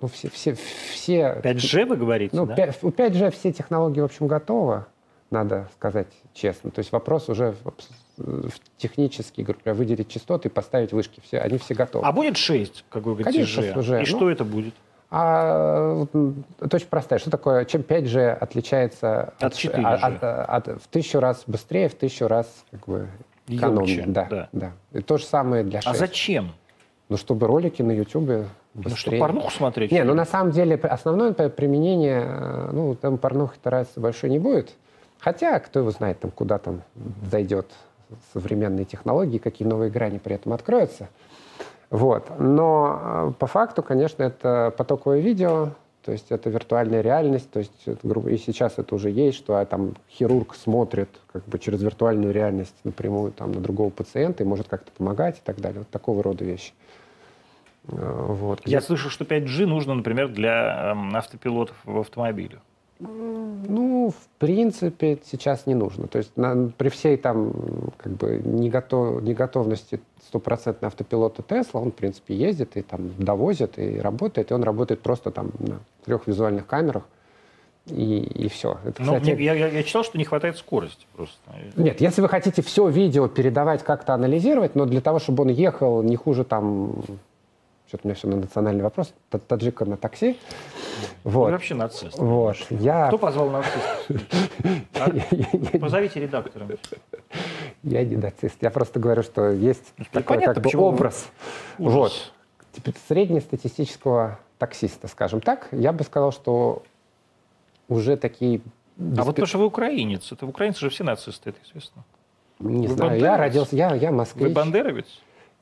ну, 0.00 0.08
все, 0.08 0.28
все, 0.28 0.54
все... 0.54 1.40
5G 1.42 1.86
вы 1.86 1.96
говорите, 1.96 2.36
ну, 2.36 2.46
да? 2.46 2.54
5, 2.54 2.82
у 2.82 2.90
5G 2.90 3.30
все 3.30 3.52
технологии, 3.52 4.00
в 4.00 4.04
общем, 4.04 4.26
готовы, 4.26 4.84
надо 5.30 5.68
сказать 5.74 6.08
честно. 6.32 6.70
То 6.70 6.80
есть 6.80 6.92
вопрос 6.92 7.28
уже 7.28 7.54
в, 8.16 8.52
технический, 8.76 9.42
говоря, 9.42 9.74
выделить 9.74 10.08
частоты 10.08 10.48
и 10.48 10.50
поставить 10.50 10.92
вышки. 10.92 11.20
Все, 11.24 11.38
они 11.38 11.58
все 11.58 11.74
готовы. 11.74 12.06
А 12.06 12.12
будет 12.12 12.36
6, 12.36 12.84
как 12.88 13.04
вы 13.04 13.14
говорите, 13.14 13.38
Конечно, 13.38 13.62
G? 13.62 13.78
Уже. 13.78 13.96
И 13.96 13.98
ну, 14.00 14.06
что 14.06 14.30
это 14.30 14.44
будет? 14.44 14.74
А, 15.10 16.06
это 16.60 16.76
очень 16.76 16.88
простая. 16.88 17.18
Что 17.18 17.30
такое, 17.30 17.64
чем 17.64 17.82
5G 17.82 18.32
отличается 18.32 19.34
от, 19.38 19.42
от 19.42 19.52
4G? 19.54 19.82
От, 19.82 20.24
от, 20.24 20.68
от, 20.68 20.82
в 20.82 20.88
тысячу 20.88 21.20
раз 21.20 21.44
быстрее, 21.46 21.88
в 21.88 21.94
тысячу 21.94 22.26
раз 22.26 22.64
как 22.70 22.86
бы 22.86 23.08
экономнее. 23.46 24.04
Да, 24.06 24.26
да. 24.30 24.48
да. 24.52 24.72
И 24.92 25.00
то 25.00 25.18
же 25.18 25.24
самое 25.24 25.64
для 25.64 25.80
6. 25.80 25.94
А 25.94 25.98
зачем? 25.98 26.52
Ну, 27.08 27.16
чтобы 27.16 27.46
ролики 27.46 27.82
на 27.82 27.92
YouTube 27.92 28.46
Быстрее. 28.74 28.90
Ну, 28.90 28.96
что, 28.96 29.18
порнуху 29.18 29.50
смотреть? 29.50 29.92
Не, 29.92 30.02
ну 30.02 30.14
на 30.14 30.24
самом 30.24 30.50
деле 30.50 30.74
основное 30.76 31.32
применение, 31.32 32.22
э, 32.26 32.70
ну, 32.72 32.94
там 32.94 33.18
порнухи 33.18 33.56
разницы 33.62 34.00
большой 34.00 34.30
не 34.30 34.38
будет. 34.38 34.74
Хотя, 35.20 35.58
кто 35.60 35.80
его 35.80 35.90
знает, 35.90 36.20
там, 36.20 36.30
куда 36.30 36.58
там 36.58 36.82
зайдет 37.30 37.70
современные 38.32 38.84
технологии, 38.84 39.38
какие 39.38 39.66
новые 39.66 39.90
грани 39.90 40.18
при 40.18 40.34
этом 40.34 40.52
откроются. 40.52 41.08
Вот. 41.90 42.26
Но 42.38 43.00
э, 43.00 43.32
по 43.38 43.46
факту, 43.46 43.82
конечно, 43.82 44.24
это 44.24 44.74
потоковое 44.76 45.20
видео, 45.20 45.70
то 46.04 46.12
есть 46.12 46.26
это 46.30 46.50
виртуальная 46.50 47.00
реальность, 47.00 47.50
то 47.50 47.60
есть 47.60 47.72
и 47.86 48.36
сейчас 48.36 48.74
это 48.76 48.94
уже 48.94 49.10
есть, 49.10 49.38
что 49.38 49.54
а, 49.54 49.64
там 49.64 49.94
хирург 50.10 50.54
смотрит 50.54 51.08
как 51.32 51.44
бы 51.46 51.58
через 51.58 51.80
виртуальную 51.80 52.32
реальность 52.32 52.74
напрямую 52.84 53.32
там, 53.32 53.52
на 53.52 53.60
другого 53.60 53.88
пациента 53.88 54.42
и 54.42 54.46
может 54.46 54.68
как-то 54.68 54.90
помогать 54.92 55.38
и 55.38 55.40
так 55.42 55.60
далее. 55.60 55.78
Вот 55.78 55.88
такого 55.88 56.22
рода 56.22 56.44
вещи. 56.44 56.72
Вот. 57.86 58.60
Я 58.64 58.80
слышал, 58.80 59.10
что 59.10 59.24
5G 59.24 59.66
нужно, 59.66 59.94
например, 59.94 60.28
для 60.28 60.92
эм, 60.92 61.14
автопилотов 61.14 61.76
в 61.84 61.98
автомобилях. 61.98 62.60
Ну, 63.00 64.10
в 64.16 64.38
принципе, 64.38 65.18
сейчас 65.24 65.66
не 65.66 65.74
нужно. 65.74 66.06
То 66.06 66.18
есть 66.18 66.36
на, 66.36 66.70
при 66.76 66.88
всей 66.88 67.16
там 67.16 67.52
как 67.98 68.12
бы 68.12 68.40
неготов, 68.44 69.22
неготовности 69.22 70.00
стопроцентного 70.22 70.88
автопилота 70.88 71.42
Тесла, 71.42 71.80
он, 71.80 71.90
в 71.90 71.94
принципе, 71.94 72.34
ездит 72.34 72.76
и 72.76 72.82
там 72.82 73.10
довозит, 73.18 73.78
и 73.78 73.98
работает, 73.98 74.50
и 74.50 74.54
он 74.54 74.62
работает 74.62 75.00
просто 75.00 75.30
там 75.30 75.50
на 75.58 75.80
трех 76.04 76.26
визуальных 76.26 76.66
камерах, 76.66 77.02
и, 77.86 78.18
и 78.18 78.48
все. 78.48 78.78
Это, 78.84 79.02
ну, 79.02 79.16
кстати... 79.16 79.40
я, 79.40 79.52
я, 79.54 79.68
я 79.68 79.82
читал, 79.82 80.04
что 80.04 80.16
не 80.16 80.24
хватает 80.24 80.56
скорости 80.56 81.06
просто. 81.16 81.36
Нет, 81.76 82.00
если 82.00 82.22
вы 82.22 82.28
хотите 82.28 82.62
все 82.62 82.88
видео 82.88 83.28
передавать, 83.28 83.82
как-то 83.82 84.14
анализировать, 84.14 84.74
но 84.74 84.86
для 84.86 85.00
того, 85.00 85.18
чтобы 85.18 85.42
он 85.42 85.50
ехал 85.50 86.02
не 86.02 86.16
хуже 86.16 86.44
там 86.44 86.94
что-то 87.86 88.02
у 88.04 88.08
меня 88.08 88.14
все 88.14 88.28
на 88.28 88.36
национальный 88.36 88.82
вопрос. 88.82 89.12
Таджика 89.48 89.84
на 89.84 89.96
такси. 89.96 90.38
Вот. 91.22 91.46
Вы 91.46 91.52
вообще 91.52 91.74
нацист. 91.74 92.18
Вот. 92.18 92.56
Я... 92.70 93.08
Кто 93.08 93.18
позвал 93.18 93.50
нациста? 93.50 93.80
А? 94.94 95.10
Позовите 95.78 96.20
редактора. 96.20 96.66
Я 97.82 98.04
не 98.04 98.16
нацист. 98.16 98.56
Я 98.60 98.70
просто 98.70 99.00
говорю, 99.00 99.22
что 99.22 99.50
есть 99.50 99.92
ну, 99.98 100.06
такой 100.10 100.40
как 100.40 100.60
бы 100.60 100.70
образ. 100.78 101.28
Вот. 101.78 102.32
Типа 102.72 102.92
среднестатистического 103.08 104.38
таксиста, 104.58 105.08
скажем 105.08 105.40
так. 105.40 105.68
Я 105.72 105.92
бы 105.92 106.04
сказал, 106.04 106.32
что 106.32 106.82
уже 107.88 108.16
такие... 108.16 108.60
А 108.98 109.24
вот 109.24 109.36
то, 109.36 109.46
что 109.46 109.58
вы 109.58 109.66
украинец, 109.66 110.30
это 110.32 110.46
украинцы 110.46 110.80
же 110.80 110.88
все 110.88 111.04
нацисты, 111.04 111.50
это 111.50 111.58
известно. 111.66 112.04
Не 112.60 112.86
вы 112.86 112.94
знаю, 112.94 113.10
бандеровец? 113.10 113.32
я 113.32 113.36
родился, 113.36 113.76
я, 113.76 113.94
я 113.94 114.12
москвич. 114.12 114.48
Вы 114.48 114.54
бандеровец? 114.54 115.06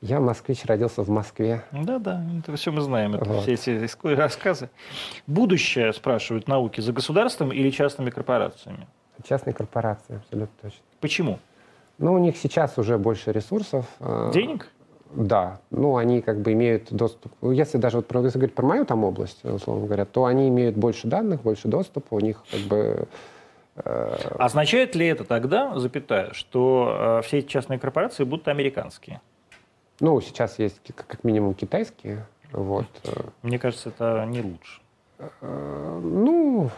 Я 0.03 0.19
москвич, 0.19 0.65
родился 0.65 1.01
в 1.01 1.07
Москве. 1.09 1.63
Да-да, 1.71 2.21
это 2.37 2.53
все 2.57 2.73
мы 2.73 2.81
знаем, 2.81 3.15
это 3.15 3.23
вот. 3.23 3.43
все 3.43 3.53
эти 3.53 3.89
рассказы. 4.03 4.69
Будущее, 5.27 5.93
спрашивают, 5.93 6.49
науки 6.49 6.81
за 6.81 6.91
государством 6.91 7.53
или 7.53 7.69
частными 7.69 8.09
корпорациями? 8.09 8.85
Частные 9.25 9.53
корпорации, 9.53 10.17
абсолютно 10.17 10.53
точно. 10.61 10.79
Почему? 10.99 11.39
Ну, 11.99 12.11
у 12.15 12.17
них 12.17 12.35
сейчас 12.35 12.77
уже 12.77 12.97
больше 12.97 13.31
ресурсов. 13.31 13.85
Э, 14.01 14.31
Денег? 14.33 14.67
Да, 15.15 15.61
ну 15.69 15.95
они 15.95 16.21
как 16.21 16.41
бы 16.41 16.51
имеют 16.51 16.91
доступ. 16.91 17.31
Если 17.41 17.77
даже 17.77 17.95
вот 17.95 18.11
если 18.25 18.39
говорить 18.39 18.55
про 18.55 18.65
мою 18.65 18.83
там 18.83 19.05
область, 19.05 19.45
условно 19.45 19.85
говоря, 19.85 20.03
то 20.03 20.25
они 20.25 20.49
имеют 20.49 20.75
больше 20.75 21.07
данных, 21.07 21.43
больше 21.43 21.69
доступа, 21.69 22.15
у 22.15 22.19
них 22.19 22.43
как 22.51 22.59
бы 22.61 23.07
э, 23.77 24.35
Означает 24.37 24.95
ли 24.95 25.07
это 25.07 25.23
тогда, 25.23 25.79
запятая, 25.79 26.33
что 26.33 27.19
э, 27.19 27.25
все 27.25 27.37
эти 27.37 27.47
частные 27.47 27.79
корпорации 27.79 28.25
будут 28.25 28.49
американские? 28.49 29.21
Ну, 29.99 30.19
сейчас 30.21 30.59
есть 30.59 30.79
как 30.95 31.23
минимум 31.23 31.53
китайские. 31.53 32.25
Вот. 32.51 32.87
Мне 33.41 33.59
кажется, 33.59 33.89
это 33.89 34.25
не 34.27 34.41
лучше. 34.41 34.81
Э, 35.41 35.99
ну, 36.03 36.69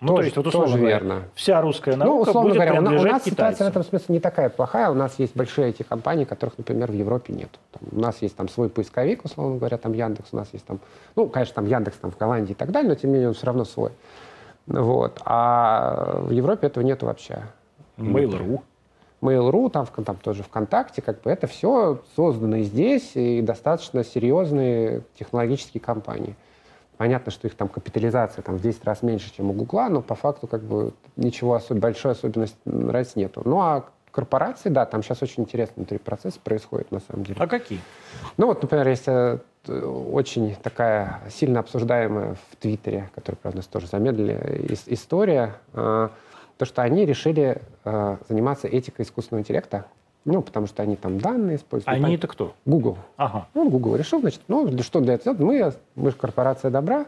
ну, 0.00 0.08
тоже, 0.08 0.18
то 0.18 0.24
есть, 0.24 0.36
вот 0.36 0.46
условно 0.46 0.68
тоже 0.68 0.78
говоря, 0.78 0.98
верно. 0.98 1.22
Вся 1.34 1.60
русская 1.60 1.96
ну, 1.96 2.04
наука 2.04 2.14
ну, 2.14 2.20
условно 2.22 2.50
будет 2.50 2.54
говоря, 2.54 2.78
у, 2.78 2.82
нас, 2.82 2.92
у 2.92 2.94
нас 2.94 3.22
китайцам. 3.22 3.30
ситуация 3.32 3.66
в 3.66 3.70
этом 3.70 3.84
смысле 3.84 4.12
не 4.14 4.20
такая 4.20 4.48
плохая. 4.48 4.90
У 4.90 4.94
нас 4.94 5.18
есть 5.18 5.34
большие 5.34 5.70
эти 5.70 5.82
компании, 5.82 6.24
которых, 6.24 6.56
например, 6.56 6.92
в 6.92 6.94
Европе 6.94 7.32
нет. 7.32 7.50
Там, 7.72 7.82
у 7.90 8.00
нас 8.00 8.22
есть 8.22 8.36
там 8.36 8.48
свой 8.48 8.68
поисковик, 8.68 9.24
условно 9.24 9.56
говоря, 9.56 9.76
там 9.76 9.92
Яндекс, 9.92 10.28
у 10.32 10.36
нас 10.36 10.48
есть 10.52 10.64
там, 10.66 10.78
ну, 11.16 11.28
конечно, 11.28 11.54
там 11.54 11.66
Яндекс 11.66 11.96
там 11.96 12.12
в 12.12 12.16
Голландии 12.16 12.52
и 12.52 12.54
так 12.54 12.70
далее, 12.70 12.88
но 12.88 12.94
тем 12.94 13.10
не 13.10 13.14
менее 13.14 13.28
он 13.28 13.34
все 13.34 13.46
равно 13.46 13.64
свой. 13.64 13.90
Вот. 14.66 15.20
А 15.24 16.20
в 16.20 16.30
Европе 16.30 16.68
этого 16.68 16.84
нет 16.84 17.02
вообще. 17.02 17.42
Mail.ru. 17.96 18.60
Mail.ru, 19.20 19.70
там, 19.70 19.86
там 19.86 20.16
тоже 20.16 20.42
ВКонтакте, 20.42 21.02
как 21.02 21.22
бы 21.22 21.30
это 21.30 21.46
все 21.46 22.00
создано 22.14 22.60
здесь 22.60 23.12
и 23.14 23.42
достаточно 23.42 24.04
серьезные 24.04 25.02
технологические 25.18 25.80
компании. 25.80 26.36
Понятно, 26.96 27.30
что 27.30 27.46
их 27.46 27.54
там 27.54 27.68
капитализация 27.68 28.42
там, 28.42 28.56
в 28.56 28.60
10 28.60 28.84
раз 28.84 29.02
меньше, 29.02 29.32
чем 29.34 29.50
у 29.50 29.52
Гугла, 29.52 29.88
но 29.88 30.02
по 30.02 30.14
факту 30.14 30.46
как 30.46 30.62
бы 30.62 30.92
ничего 31.16 31.54
особ... 31.54 31.78
большой 31.78 32.12
особенности 32.12 32.58
разницы 32.66 33.18
нету. 33.18 33.42
Ну 33.44 33.60
а 33.60 33.88
корпорации, 34.10 34.68
да, 34.68 34.84
там 34.84 35.02
сейчас 35.02 35.22
очень 35.22 35.44
интересный 35.44 35.76
внутри 35.76 35.98
процесс 35.98 36.38
происходит 36.38 36.90
на 36.90 36.98
самом 37.00 37.24
деле. 37.24 37.36
А 37.38 37.46
какие? 37.46 37.80
Ну 38.36 38.46
вот, 38.46 38.60
например, 38.62 38.88
есть 38.88 39.06
э, 39.06 39.38
очень 39.68 40.56
такая 40.56 41.20
сильно 41.30 41.60
обсуждаемая 41.60 42.34
в 42.34 42.56
Твиттере, 42.56 43.10
которую, 43.14 43.38
правда, 43.40 43.62
тоже 43.62 43.86
замедлили, 43.86 44.76
история, 44.86 45.54
э, 45.74 46.08
то, 46.58 46.64
что 46.66 46.82
они 46.82 47.06
решили 47.06 47.62
э, 47.84 48.16
заниматься 48.28 48.68
этикой 48.68 49.04
искусственного 49.04 49.42
интеллекта, 49.42 49.86
ну, 50.24 50.42
потому 50.42 50.66
что 50.66 50.82
они 50.82 50.96
там 50.96 51.18
данные 51.18 51.56
используют. 51.56 51.88
Они 51.88 52.16
это 52.16 52.26
кто? 52.26 52.54
Google. 52.66 52.98
Ага. 53.16 53.48
Ну, 53.54 53.70
Google 53.70 53.96
решил, 53.96 54.20
значит, 54.20 54.40
ну, 54.48 54.66
для 54.66 54.82
что 54.82 55.00
для 55.00 55.14
этого? 55.14 55.34
Мы, 55.42 55.72
мы 55.94 56.10
же 56.10 56.16
корпорация 56.16 56.70
добра, 56.70 57.06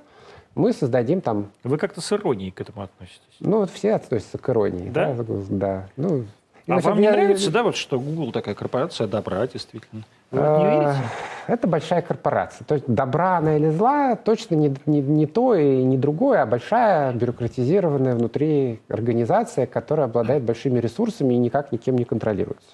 мы 0.55 0.73
создадим 0.73 1.21
там... 1.21 1.51
Вы 1.65 1.77
как-то 1.77 2.01
с 2.01 2.13
иронией 2.13 2.51
к 2.51 2.61
этому 2.61 2.83
относитесь? 2.83 3.21
Ну, 3.41 3.59
вот 3.59 3.71
все 3.71 3.95
относятся 3.95 4.39
к 4.39 4.49
иронии. 4.49 4.89
Да? 4.89 5.15
Да. 5.15 5.25
да. 5.49 5.89
Ну, 5.97 6.25
а 6.67 6.81
вам 6.81 7.01
не 7.01 7.11
нравится, 7.11 7.51
да, 7.51 7.63
вот 7.63 7.77
что 7.77 7.99
Google 7.99 8.33
такая 8.33 8.55
корпорация 8.55 9.09
добра, 9.09 9.47
действительно? 9.47 10.05
Вы 10.31 10.41
не 10.41 10.65
э, 10.65 10.81
верите? 10.81 10.99
Это 11.47 11.67
большая 11.67 12.03
корпорация. 12.03 12.65
То 12.65 12.75
есть 12.75 12.87
добра 12.87 13.39
она 13.39 13.57
или 13.57 13.71
зла 13.71 14.15
точно 14.15 14.55
не, 14.55 14.75
не, 14.87 15.01
не 15.01 15.27
то 15.27 15.55
и 15.55 15.83
не 15.83 15.99
другое, 15.99 16.43
а 16.43 16.47
большая 16.47 17.13
бюрократизированная 17.13 18.15
внутри 18.15 18.81
организация, 18.89 19.67
которая 19.67 20.07
обладает 20.07 20.45
большими 20.45 20.79
ресурсами 20.79 21.35
и 21.35 21.39
никак 21.39 21.73
никем 21.73 21.97
не 21.97 22.05
контролируется. 22.05 22.71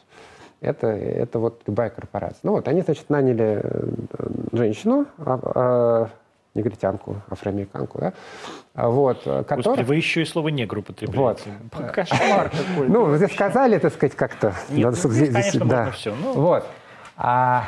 Это, 0.61 0.89
это 0.89 1.39
вот 1.39 1.63
любая 1.67 1.91
корпорация. 1.91 2.41
Ну 2.43 2.53
вот, 2.53 2.69
они, 2.69 2.83
значит, 2.83 3.09
наняли 3.09 3.61
э, 3.63 3.89
женщину, 4.53 5.07
а, 5.19 5.41
а, 5.55 6.09
негритянку, 6.55 7.17
афроамериканку, 7.31 7.99
да, 7.99 8.13
вот, 8.75 9.21
которая... 9.21 9.57
Господи, 9.57 9.83
вы 9.83 9.97
еще 9.97 10.23
и 10.23 10.25
слово 10.25 10.49
«негр» 10.49 10.79
употребляете. 10.79 11.51
Вот. 11.73 11.91
Кошмар 11.93 12.51
какой. 12.51 12.89
Ну, 12.89 13.05
вы 13.05 13.19
сказали, 13.29 13.79
так 13.79 13.93
сказать, 13.93 14.17
как-то. 14.17 14.55
Нет, 14.71 14.99
ну, 15.03 15.11
здесь, 15.11 15.33
конечно, 15.33 15.65
да. 15.67 15.77
можно 15.77 15.93
все. 15.93 16.15
Ну... 16.15 16.33
Вот. 16.35 16.67
А, 17.17 17.65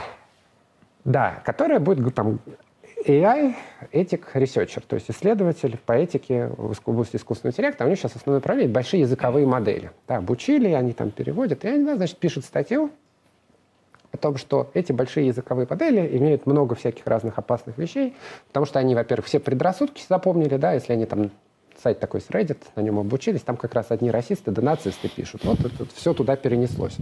да, 1.05 1.40
которая 1.44 1.80
будет 1.80 2.14
там 2.14 2.38
AI 3.07 3.55
этик 3.92 4.34
researcher, 4.34 4.82
то 4.86 4.96
есть 4.96 5.11
исследователь 5.11 5.78
по 5.86 5.92
этике 5.92 6.49
в 6.57 6.76
области 6.84 7.16
искусственного 7.16 7.53
интеллекта. 7.53 7.84
У 7.84 7.88
них 7.88 7.99
сейчас 7.99 8.16
основное 8.16 8.40
направление 8.40 8.72
большие 8.72 9.01
языковые 9.01 9.46
модели. 9.46 9.90
Да, 10.07 10.16
обучили, 10.16 10.68
они 10.72 10.92
там 10.92 11.11
переводят, 11.11 11.64
и 11.64 11.68
они, 11.68 11.84
значит, 11.84 12.18
пишут 12.18 12.44
статью 12.44 12.90
о 14.12 14.16
том, 14.16 14.36
что 14.36 14.70
эти 14.74 14.92
большие 14.92 15.26
языковые 15.28 15.66
модели 15.68 16.16
имеют 16.18 16.46
много 16.46 16.74
всяких 16.74 17.07
разных 17.07 17.38
опасных 17.38 17.78
вещей, 17.78 18.16
потому 18.49 18.66
что 18.66 18.78
они, 18.78 18.94
во-первых, 18.94 19.26
все 19.26 19.38
предрассудки 19.38 20.03
запомнили, 20.09 20.57
да, 20.57 20.72
если 20.72 20.92
они 20.92 21.07
там 21.07 21.30
сайт 21.82 22.01
такой 22.01 22.20
с 22.20 22.28
Reddit, 22.28 22.59
на 22.74 22.80
нем 22.80 22.99
обучились, 22.99 23.42
там 23.42 23.57
как 23.57 23.74
раз 23.74 23.86
одни 23.90 24.11
расисты 24.11 24.51
да 24.51 24.62
нацисты 24.62 25.09
пишут. 25.09 25.44
Вот 25.44 25.61
это 25.61 25.86
все 25.94 26.12
туда 26.12 26.36
перенеслось. 26.36 26.96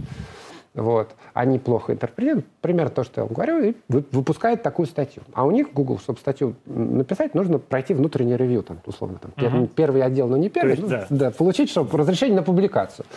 Вот. 0.77 1.09
Они 1.33 1.57
плохо 1.57 1.93
интерпретируют, 1.93 2.45
примерно 2.61 2.91
то, 2.91 3.03
что 3.03 3.21
я 3.21 3.25
вам 3.25 3.33
говорю, 3.33 3.63
и 3.63 3.73
выпускают 3.89 4.61
такую 4.61 4.85
статью. 4.85 5.23
А 5.33 5.43
у 5.43 5.49
них, 5.49 5.73
Google, 5.73 5.97
чтобы 5.97 6.19
статью 6.19 6.53
написать, 6.65 7.33
нужно 7.33 7.57
пройти 7.57 7.95
внутренний 7.95 8.37
ревью, 8.37 8.61
там, 8.61 8.77
условно, 8.85 9.19
там, 9.19 9.31
uh-huh. 9.35 9.67
первый 9.75 10.03
отдел, 10.03 10.27
но 10.27 10.37
не 10.37 10.49
первый, 10.49 10.71
есть, 10.71 10.83
ну, 10.83 10.87
да. 10.87 11.07
Да, 11.09 11.31
получить, 11.31 11.71
чтобы 11.71 11.97
разрешение 11.97 12.35
на 12.35 12.43
публикацию. 12.43 13.07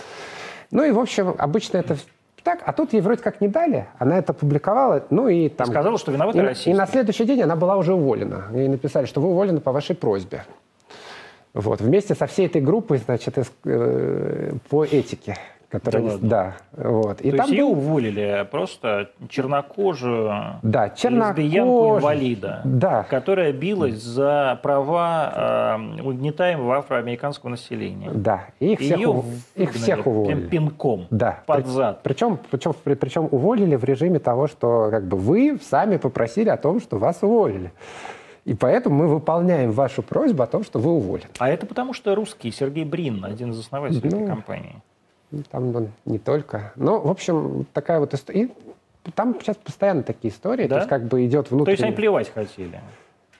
Ну 0.70 0.84
и, 0.84 0.90
в 0.90 0.98
общем, 0.98 1.34
обычно 1.36 1.76
это 1.76 1.98
так, 2.42 2.62
а 2.64 2.72
тут 2.72 2.94
ей 2.94 3.02
вроде 3.02 3.22
как 3.22 3.42
не 3.42 3.48
дали, 3.48 3.86
она 3.98 4.16
это 4.16 4.32
публиковала, 4.32 5.04
ну 5.11 5.28
и 5.28 5.50
там... 5.50 5.66
Сказала, 5.66 5.98
что 5.98 6.12
виновата 6.12 6.38
и, 6.38 6.40
Россия. 6.40 6.72
И 6.72 6.76
на 6.76 6.86
следующий 6.86 7.26
день 7.26 7.42
она 7.42 7.56
была 7.56 7.76
уже 7.76 7.92
уволена. 7.92 8.46
Ей 8.54 8.68
написали, 8.68 9.04
что 9.04 9.20
вы 9.20 9.28
уволены 9.28 9.61
по 9.61 9.70
вашей 9.70 9.94
просьбе. 9.94 10.44
Вот, 11.52 11.82
вместе 11.82 12.14
со 12.14 12.26
всей 12.26 12.46
этой 12.46 12.62
группой, 12.62 12.96
значит, 12.96 13.36
э, 13.64 14.52
по 14.70 14.84
этике 14.84 15.36
которая, 15.71 16.18
да, 16.18 16.57
да, 16.73 16.91
вот. 16.91 17.21
И 17.21 17.31
То 17.31 17.37
там 17.39 17.47
есть 17.47 17.59
ее 17.59 17.64
уволили 17.64 18.47
просто 18.51 19.11
чернокожую 19.29 20.59
да, 20.62 20.91
чернокожую, 20.91 21.99
инвалида, 21.99 22.62
да. 22.64 23.05
которая 23.05 23.53
билась 23.53 24.03
за 24.03 24.59
права 24.62 25.79
э, 25.79 26.03
угнетаемого 26.03 26.79
афроамериканского 26.79 27.51
населения. 27.51 28.11
Да, 28.12 28.47
и 28.59 28.73
их, 28.73 28.81
всех, 28.81 28.99
ее 28.99 29.25
их 29.55 29.73
всех 29.73 30.07
уволили. 30.07 30.49
Пинком 30.49 31.07
да. 31.11 31.41
под 31.47 31.66
зад. 31.66 32.03
Причем, 32.03 32.39
причем, 32.51 32.75
причем 32.83 33.29
уволили 33.31 33.77
в 33.77 33.85
режиме 33.85 34.18
того, 34.18 34.49
что 34.49 34.89
как 34.91 35.07
бы 35.07 35.16
вы 35.16 35.59
сами 35.62 35.99
попросили 35.99 36.49
о 36.49 36.57
том, 36.57 36.81
что 36.81 36.99
вас 36.99 37.18
уволили. 37.23 37.73
И 38.45 38.55
поэтому 38.55 38.97
мы 38.97 39.07
выполняем 39.07 39.71
вашу 39.71 40.03
просьбу 40.03 40.43
о 40.43 40.47
том, 40.47 40.64
что 40.64 40.81
вы 40.81 40.91
уволены. 40.91 41.31
А 41.39 41.49
это 41.49 41.66
потому, 41.66 41.93
что 41.93 42.14
русский 42.14 42.51
Сергей 42.51 42.85
Брин, 42.85 43.25
один 43.25 43.51
из 43.51 43.61
основателей 43.61 44.11
ну, 44.11 44.16
этой 44.16 44.27
компании. 44.27 44.83
Там 45.51 45.74
он 45.74 45.89
не 46.05 46.18
только. 46.18 46.72
Но, 46.76 47.01
в 47.01 47.11
общем, 47.11 47.66
такая 47.72 48.01
вот 48.01 48.14
история. 48.14 48.49
Там 49.14 49.37
сейчас 49.41 49.57
постоянно 49.57 50.03
такие 50.03 50.33
истории, 50.33 50.66
да? 50.66 50.68
то 50.68 50.76
есть 50.76 50.89
как 50.89 51.05
бы 51.05 51.24
идет 51.24 51.51
внутренне. 51.51 51.64
То 51.64 51.70
есть 51.70 51.83
они 51.83 51.93
плевать 51.93 52.33
хотели? 52.33 52.81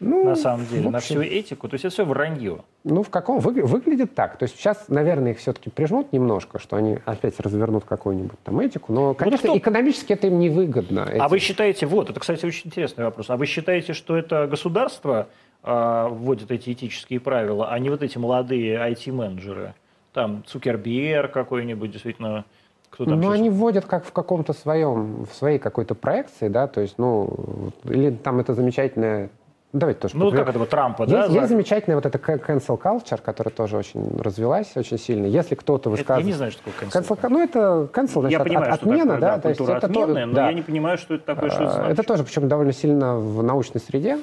Ну, 0.01 0.24
на 0.24 0.34
самом 0.34 0.66
деле, 0.66 0.80
общем, 0.80 0.93
на 0.93 1.01
всю 1.01 1.22
этику. 1.22 1.68
То 1.68 1.74
есть 1.74 1.84
это 1.84 1.93
все 1.93 2.07
вранье. 2.07 2.61
Ну, 2.84 3.03
в 3.03 3.11
каком 3.11 3.38
вы, 3.38 3.62
выглядит 3.62 4.14
так. 4.14 4.38
То 4.38 4.45
есть 4.45 4.57
сейчас, 4.57 4.86
наверное, 4.88 5.32
их 5.32 5.38
все-таки 5.38 5.68
прижмут 5.68 6.14
немножко, 6.14 6.59
что 6.59 6.76
они 6.76 6.99
опять 7.05 7.38
развернут 7.38 7.84
какую-нибудь 7.84 8.38
там 8.43 8.61
этику. 8.61 8.95
Но, 8.95 9.12
конечно, 9.12 9.51
вот 9.51 9.59
экономически 9.59 10.14
это 10.14 10.28
им 10.28 10.38
невыгодно. 10.38 11.07
Эти... 11.11 11.18
А 11.18 11.28
вы 11.28 11.38
считаете, 11.38 11.84
вот, 11.84 12.09
это, 12.09 12.18
кстати, 12.18 12.47
очень 12.47 12.68
интересный 12.68 13.05
вопрос. 13.05 13.28
А 13.28 13.36
вы 13.36 13.45
считаете, 13.45 13.93
что 13.93 14.16
это 14.16 14.47
государство 14.47 15.28
э, 15.62 16.09
вводит 16.11 16.51
эти 16.51 16.72
этические 16.72 17.20
правила, 17.20 17.68
а 17.70 17.78
не 17.78 17.91
вот 17.91 18.03
эти 18.03 18.16
молодые 18.16 18.78
IT-менеджеры? 18.78 19.74
Там 20.12 20.42
Цукербер 20.46 21.28
какой-нибудь, 21.28 21.90
действительно, 21.90 22.44
кто 22.90 23.04
там 23.04 23.20
Ну, 23.20 23.30
они 23.30 23.50
вводят 23.50 23.84
как 23.84 24.04
в 24.04 24.12
каком-то 24.12 24.52
своем, 24.52 25.24
в 25.24 25.34
своей 25.34 25.58
какой-то 25.58 25.94
проекции, 25.94 26.48
да, 26.48 26.66
то 26.66 26.80
есть, 26.80 26.98
ну, 26.98 27.72
или 27.84 28.11
там 28.11 28.40
это 28.40 28.54
замечательное 28.54 29.30
давайте 29.72 30.00
тоже. 30.00 30.16
Ну, 30.16 30.26
попри... 30.26 30.38
как 30.38 30.48
этого 30.48 30.66
Трампа, 30.66 31.02
есть, 31.02 31.14
да? 31.14 31.26
Есть 31.26 31.48
замечательная 31.48 31.96
вот 31.96 32.06
эта 32.06 32.18
cancel 32.18 32.80
culture, 32.80 33.20
которая 33.22 33.52
тоже 33.52 33.76
очень 33.76 34.20
развилась, 34.20 34.76
очень 34.76 34.98
сильно. 34.98 35.26
Если 35.26 35.54
кто-то 35.54 35.90
высказывает... 35.90 36.26
Я 36.26 36.26
не 36.26 36.36
знаю, 36.36 36.52
что 36.52 36.64
такое 36.64 36.88
cancel. 36.88 37.18
cancel 37.18 37.28
ну, 37.28 37.42
это 37.42 37.58
cancel, 37.92 38.20
значит, 38.20 38.30
я 38.30 38.38
от, 38.38 38.44
понимаю, 38.48 38.72
от, 38.72 38.80
отмена, 38.80 39.04
такое, 39.04 39.20
да? 39.20 39.36
да, 39.36 39.40
то 39.40 39.48
есть 39.48 39.61
это 39.61 39.86
отмены, 39.86 40.20
то, 40.20 40.26
но 40.26 40.34
да. 40.34 40.46
я 40.48 40.52
не 40.52 40.62
понимаю, 40.62 40.98
что 40.98 41.14
это 41.14 41.24
такое, 41.24 41.50
что 41.50 41.62
это 41.64 41.72
значит. 41.72 41.92
Это 41.92 42.02
тоже, 42.02 42.24
причем 42.24 42.48
довольно 42.48 42.72
сильно 42.72 43.16
в 43.16 43.42
научной 43.42 43.80
среде, 43.80 44.18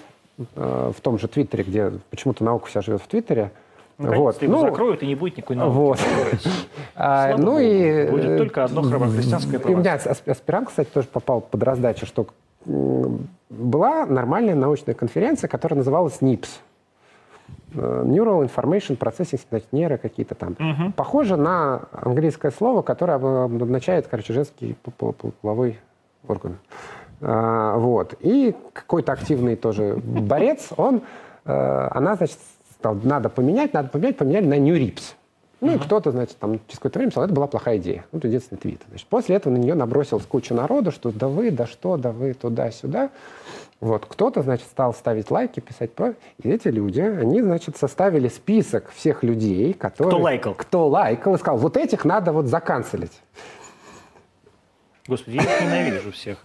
э, 0.55 0.91
в 0.95 1.01
том 1.01 1.17
же 1.17 1.27
Твиттере, 1.27 1.63
где 1.63 1.91
почему-то 2.09 2.43
наука 2.43 2.67
вся 2.67 2.81
живет 2.81 3.01
в 3.01 3.07
Твиттере, 3.07 3.51
вот. 3.97 4.41
его 4.41 4.53
ну, 4.53 4.61
закроют, 4.61 5.03
и 5.03 5.07
не 5.07 5.15
будет 5.15 5.37
никакой 5.37 5.55
науки. 5.55 5.75
Вот. 5.75 5.99
А, 6.99 7.37
ну 7.37 7.45
Богу. 7.45 7.59
и... 7.59 8.07
Будет 8.09 8.37
только 8.37 8.63
одно 8.63 8.81
христианское 8.81 9.59
право. 9.59 9.75
У 9.75 9.77
меня 9.77 9.93
аспирант, 9.95 10.69
кстати, 10.69 10.89
тоже 10.91 11.07
попал 11.07 11.41
под 11.41 11.61
раздачу, 11.61 12.07
что 12.07 12.27
была 13.49 14.05
нормальная 14.07 14.55
научная 14.55 14.95
конференция, 14.95 15.47
которая 15.47 15.77
называлась 15.77 16.17
NIPS. 16.21 16.49
Э, 17.75 18.03
Neural 18.05 18.49
Information 18.49 18.97
Processing, 18.97 19.39
значит, 19.49 19.71
нейро 19.71 19.97
какие-то 19.97 20.35
там. 20.35 20.53
Угу. 20.53 20.93
Похоже 20.95 21.35
на 21.35 21.81
английское 21.91 22.51
слово, 22.51 22.81
которое 22.81 23.15
обозначает, 23.15 24.07
короче, 24.07 24.33
женский 24.33 24.75
половой 25.41 25.79
орган. 26.27 26.57
А, 27.21 27.77
вот. 27.77 28.15
И 28.19 28.55
какой-то 28.73 29.11
активный 29.11 29.55
тоже 29.55 29.99
борец, 30.03 30.69
он, 30.77 31.01
э, 31.45 31.87
она, 31.91 32.15
значит, 32.15 32.39
сказал, 32.79 32.99
надо 33.03 33.29
поменять, 33.29 33.73
надо 33.73 33.89
поменять, 33.89 34.17
поменяли 34.17 34.45
на 34.45 34.57
New 34.57 34.75
Rips. 34.75 35.13
Ну, 35.59 35.71
uh-huh. 35.71 35.75
и 35.77 35.79
кто-то, 35.79 36.11
значит, 36.11 36.37
там 36.37 36.59
через 36.67 36.77
какое-то 36.77 36.99
время 36.99 37.11
сказал, 37.11 37.25
это 37.25 37.33
была 37.33 37.47
плохая 37.47 37.77
идея. 37.77 38.05
Вот 38.11 38.23
единственный 38.23 38.59
твит. 38.59 38.81
Значит, 38.89 39.07
после 39.07 39.37
этого 39.37 39.53
на 39.53 39.57
нее 39.57 39.73
набросилась 39.73 40.25
куча 40.25 40.53
народу, 40.53 40.91
что 40.91 41.11
да 41.11 41.27
вы, 41.27 41.49
да 41.49 41.65
что, 41.65 41.97
да 41.97 42.11
вы, 42.11 42.33
туда-сюда. 42.33 43.09
Вот, 43.79 44.05
кто-то, 44.07 44.41
значит, 44.43 44.65
стал 44.67 44.93
ставить 44.93 45.31
лайки, 45.31 45.59
писать 45.59 45.93
про... 45.93 46.13
И 46.41 46.49
эти 46.49 46.67
люди, 46.67 46.99
они, 46.99 47.41
значит, 47.41 47.77
составили 47.77 48.27
список 48.27 48.91
всех 48.91 49.23
людей, 49.23 49.73
которые... 49.73 50.11
Кто 50.11 50.23
лайкал. 50.23 50.53
Кто 50.53 50.87
лайкал, 50.87 51.35
и 51.35 51.37
сказал, 51.37 51.59
вот 51.59 51.77
этих 51.77 52.05
надо 52.05 52.33
вот 52.33 52.47
заканцелить. 52.47 53.21
Господи, 55.07 55.37
я 55.37 55.43
их 55.43 55.61
ненавижу 55.61 56.11
всех. 56.11 56.43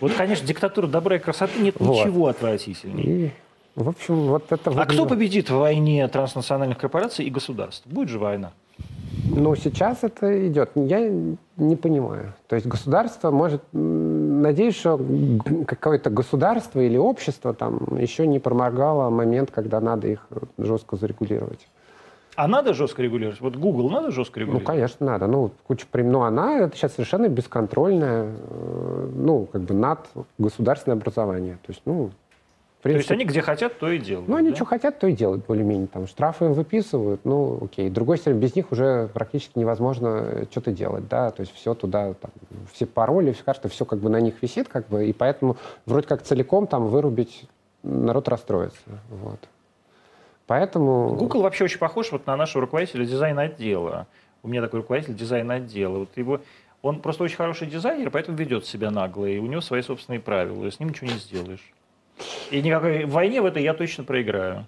Вот, 0.00 0.12
конечно, 0.14 0.46
диктатура 0.46 0.86
добра 0.86 1.16
и 1.16 1.18
красоты 1.18 1.60
нет 1.60 1.76
вот. 1.78 2.06
ничего 2.06 2.28
отвратительнее. 2.28 3.06
И 3.06 3.32
в 3.76 3.88
общем, 3.90 4.28
вот 4.28 4.50
это... 4.50 4.70
А 4.70 4.86
кто 4.86 5.04
победит 5.06 5.50
в 5.50 5.58
войне 5.58 6.08
транснациональных 6.08 6.78
корпораций 6.78 7.26
и 7.26 7.30
государств? 7.30 7.86
Будет 7.86 8.08
же 8.08 8.18
война? 8.18 8.52
Ну, 9.28 9.54
сейчас 9.54 9.98
это 10.02 10.48
идет. 10.48 10.70
Я 10.74 11.10
не 11.56 11.76
понимаю. 11.76 12.32
То 12.48 12.56
есть 12.56 12.66
государство 12.66 13.30
может... 13.30 13.62
Надеюсь, 13.72 14.76
что 14.76 14.98
какое-то 15.66 16.08
государство 16.08 16.80
или 16.80 16.96
общество 16.96 17.52
там 17.52 17.98
еще 17.98 18.26
не 18.26 18.38
проморгало 18.38 19.10
момент, 19.10 19.50
когда 19.50 19.80
надо 19.80 20.08
их 20.08 20.26
жестко 20.56 20.96
зарегулировать. 20.96 21.68
А 22.34 22.48
надо 22.48 22.72
жестко 22.72 23.02
регулировать? 23.02 23.40
Вот 23.40 23.56
Google 23.56 23.90
надо 23.90 24.10
жестко 24.10 24.40
регулировать? 24.40 24.66
Ну, 24.66 24.72
конечно, 24.72 25.06
надо. 25.06 25.26
Ну, 25.26 25.50
куча 25.66 25.86
прем... 25.90 26.12
Ну, 26.12 26.22
она 26.22 26.60
это 26.60 26.76
сейчас 26.76 26.92
совершенно 26.92 27.28
бесконтрольная, 27.28 28.30
э, 28.30 29.10
ну, 29.14 29.46
как 29.46 29.62
бы 29.62 29.74
над 29.74 30.06
государственное 30.38 30.96
образование. 30.96 31.58
То 31.66 31.72
есть, 31.72 31.82
ну, 31.86 32.10
принципе, 32.86 33.08
то 33.08 33.14
есть 33.14 33.22
они 33.22 33.24
где 33.24 33.42
хотят, 33.42 33.78
то 33.78 33.90
и 33.90 33.98
делают. 33.98 34.28
Ну, 34.28 34.36
они 34.36 34.50
да? 34.50 34.56
что 34.56 34.64
хотят, 34.64 34.98
то 34.98 35.06
и 35.06 35.12
делают, 35.12 35.46
более-менее. 35.46 35.86
Там 35.86 36.06
штрафы 36.06 36.46
им 36.46 36.52
выписывают, 36.52 37.20
ну, 37.24 37.58
окей. 37.62 37.90
Другой 37.90 38.18
стороны, 38.18 38.38
без 38.38 38.54
них 38.54 38.72
уже 38.72 39.08
практически 39.12 39.58
невозможно 39.58 40.46
что-то 40.50 40.72
делать, 40.72 41.08
да, 41.08 41.30
то 41.30 41.40
есть 41.40 41.54
все 41.54 41.74
туда, 41.74 42.14
там, 42.14 42.30
все 42.72 42.86
пароли, 42.86 43.32
все 43.32 43.44
кажется, 43.44 43.68
все 43.68 43.84
как 43.84 43.98
бы 43.98 44.08
на 44.08 44.20
них 44.20 44.42
висит, 44.42 44.68
как 44.68 44.88
бы, 44.88 45.06
и 45.06 45.12
поэтому 45.12 45.56
вроде 45.84 46.06
как 46.06 46.22
целиком 46.22 46.66
там 46.66 46.88
вырубить 46.88 47.48
народ 47.82 48.28
расстроится, 48.28 48.78
вот. 49.10 49.40
Поэтому... 50.46 51.14
Google 51.14 51.42
вообще 51.42 51.64
очень 51.64 51.78
похож 51.78 52.12
вот 52.12 52.26
на 52.26 52.36
нашего 52.36 52.62
руководителя 52.62 53.04
дизайн-отдела. 53.04 54.06
У 54.42 54.48
меня 54.48 54.62
такой 54.62 54.80
руководитель 54.80 55.14
дизайн-отдела. 55.14 55.98
Вот 55.98 56.10
его 56.16 56.40
он 56.82 57.00
просто 57.00 57.24
очень 57.24 57.36
хороший 57.36 57.66
дизайнер, 57.66 58.10
поэтому 58.10 58.36
ведет 58.36 58.64
себя 58.64 58.90
нагло, 58.90 59.26
и 59.26 59.38
у 59.38 59.46
него 59.46 59.60
свои 59.60 59.82
собственные 59.82 60.20
правила, 60.20 60.64
и 60.64 60.70
с 60.70 60.78
ним 60.78 60.90
ничего 60.90 61.10
не 61.10 61.18
сделаешь. 61.18 61.72
И 62.50 62.62
никакой 62.62 63.04
войне 63.04 63.42
в 63.42 63.46
этой 63.46 63.62
я 63.62 63.74
точно 63.74 64.04
проиграю. 64.04 64.66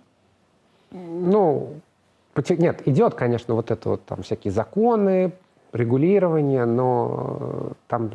Ну, 0.90 1.80
нет, 2.50 2.86
идет, 2.86 3.14
конечно, 3.14 3.54
вот 3.54 3.70
это 3.70 3.90
вот 3.90 4.04
там 4.04 4.22
всякие 4.22 4.52
законы, 4.52 5.32
регулирование, 5.72 6.64
но 6.64 7.72
там 7.88 8.12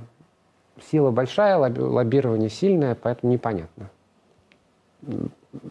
сила 0.92 1.12
большая, 1.12 1.58
лоббирование 1.58 2.50
сильное, 2.50 2.96
поэтому 2.96 3.32
непонятно. 3.34 3.90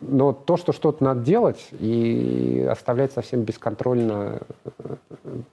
Но 0.00 0.32
то, 0.32 0.56
что 0.56 0.72
что-то 0.72 1.02
надо 1.02 1.20
делать 1.20 1.68
и 1.80 2.66
оставлять 2.70 3.12
совсем 3.12 3.42
бесконтрольно, 3.42 4.40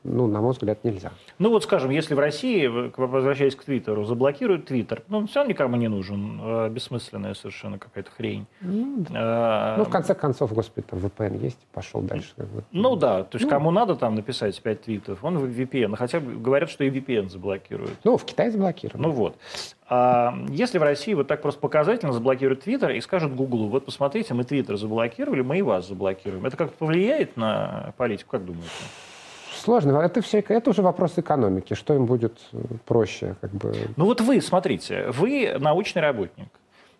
ну, 0.03 0.27
на 0.27 0.41
мой 0.41 0.51
взгляд, 0.51 0.83
нельзя. 0.83 1.11
Ну 1.39 1.49
вот, 1.49 1.63
скажем, 1.63 1.89
если 1.89 2.13
в 2.13 2.19
России, 2.19 2.67
возвращаясь 2.67 3.55
к 3.55 3.63
Твиттеру, 3.63 4.05
заблокируют 4.05 4.65
Твиттер, 4.65 5.03
ну, 5.07 5.25
все 5.25 5.39
равно 5.39 5.49
никому 5.51 5.75
не 5.77 5.87
нужен, 5.87 6.39
э, 6.41 6.69
бессмысленная 6.69 7.33
совершенно 7.33 7.79
какая-то 7.79 8.11
хрень. 8.11 8.45
Ну, 8.61 9.05
а, 9.15 9.77
ну, 9.77 9.85
в 9.85 9.89
конце 9.89 10.13
концов, 10.13 10.53
господи, 10.53 10.85
там 10.87 10.99
VPN 10.99 11.41
есть, 11.41 11.59
пошел 11.73 12.01
дальше. 12.01 12.33
Ну 12.71 12.95
да, 12.95 13.23
то 13.23 13.37
есть 13.37 13.45
ну, 13.45 13.49
кому 13.49 13.71
надо 13.71 13.95
там 13.95 14.15
написать 14.15 14.61
5 14.61 14.81
твитов, 14.81 15.23
он 15.23 15.39
в 15.39 15.45
VPN, 15.45 15.95
хотя 15.95 16.19
говорят, 16.19 16.69
что 16.69 16.83
и 16.83 16.91
VPN 16.91 17.29
заблокируют. 17.29 17.97
Ну, 18.03 18.17
в 18.17 18.25
Китае 18.25 18.51
заблокируют. 18.51 19.01
Ну 19.01 19.11
вот. 19.11 19.37
А 19.89 20.37
если 20.49 20.77
в 20.77 20.83
России 20.83 21.15
вот 21.15 21.27
так 21.27 21.41
просто 21.41 21.59
показательно 21.59 22.13
заблокируют 22.13 22.61
Твиттер 22.61 22.91
и 22.91 23.01
скажут 23.01 23.33
Гуглу, 23.33 23.69
вот 23.69 23.85
посмотрите, 23.85 24.35
мы 24.35 24.43
Твиттер 24.43 24.77
заблокировали, 24.77 25.41
мы 25.41 25.57
и 25.57 25.61
вас 25.63 25.87
заблокируем. 25.87 26.45
Это 26.45 26.55
как-то 26.57 26.77
повлияет 26.77 27.35
на 27.37 27.93
политику, 27.97 28.31
как 28.31 28.45
думаете? 28.45 28.69
Сложно. 29.51 29.97
Это, 29.97 30.21
все, 30.21 30.39
это 30.39 30.69
уже 30.69 30.83
вопрос 30.83 31.13
экономики. 31.17 31.73
Что 31.73 31.95
им 31.95 32.05
будет 32.05 32.39
проще? 32.85 33.35
Как 33.41 33.51
бы... 33.51 33.73
Ну 33.97 34.05
вот 34.05 34.21
вы, 34.21 34.41
смотрите, 34.41 35.07
вы 35.09 35.55
научный 35.59 36.01
работник. 36.01 36.49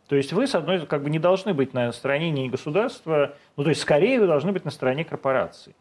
То 0.07 0.15
есть 0.15 0.33
вы, 0.33 0.47
с 0.47 0.55
одной 0.55 0.85
как 0.87 1.03
бы 1.03 1.11
не 1.11 1.19
должны 1.19 1.53
быть 1.53 1.75
на 1.75 1.91
стороне 1.91 2.31
не 2.31 2.49
государства, 2.49 3.35
ну 3.55 3.63
то 3.63 3.69
есть 3.69 3.81
скорее 3.81 4.19
вы 4.19 4.25
должны 4.25 4.51
быть 4.51 4.65
на 4.65 4.71
стороне 4.71 5.05
корпораций. 5.05 5.75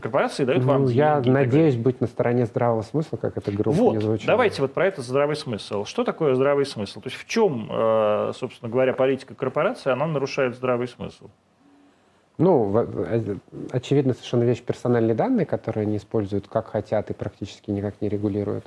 Корпорации 0.00 0.44
дают 0.44 0.64
ну, 0.64 0.68
вам 0.68 0.86
деньги. 0.86 0.98
Я 0.98 1.22
надеюсь 1.24 1.76
быть 1.76 2.00
на 2.00 2.06
стороне 2.06 2.46
здравого 2.46 2.82
смысла, 2.82 3.16
как 3.16 3.36
это 3.36 3.50
грубо 3.52 3.76
вот, 3.76 3.94
не 3.94 4.00
звучало. 4.00 4.26
Давайте 4.26 4.62
вот 4.62 4.72
про 4.72 4.86
это 4.86 5.02
здравый 5.02 5.36
смысл. 5.36 5.84
Что 5.84 6.04
такое 6.04 6.34
здравый 6.34 6.66
смысл? 6.66 7.00
То 7.00 7.08
есть 7.08 7.16
в 7.16 7.26
чем, 7.26 7.68
э, 7.70 8.32
собственно 8.34 8.70
говоря, 8.70 8.92
политика 8.92 9.34
корпорации, 9.34 9.90
она 9.90 10.06
нарушает 10.06 10.54
здравый 10.54 10.88
смысл? 10.88 11.28
Ну, 12.38 12.72
э, 12.76 13.36
очевидно 13.70 14.12
совершенно 14.12 14.44
вещь 14.44 14.62
персональные 14.62 15.14
данные, 15.14 15.46
которые 15.46 15.82
они 15.82 15.96
используют 15.96 16.48
как 16.48 16.68
хотят 16.68 17.10
и 17.10 17.14
практически 17.14 17.70
никак 17.70 18.00
не 18.00 18.08
регулируют. 18.08 18.66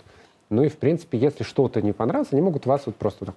Ну 0.50 0.64
и, 0.64 0.70
в 0.70 0.78
принципе, 0.78 1.18
если 1.18 1.44
что-то 1.44 1.82
не 1.82 1.92
понравилось, 1.92 2.30
они 2.32 2.42
могут 2.42 2.66
вас 2.66 2.84
вот 2.88 2.96
просто 2.96 3.26
так, 3.26 3.36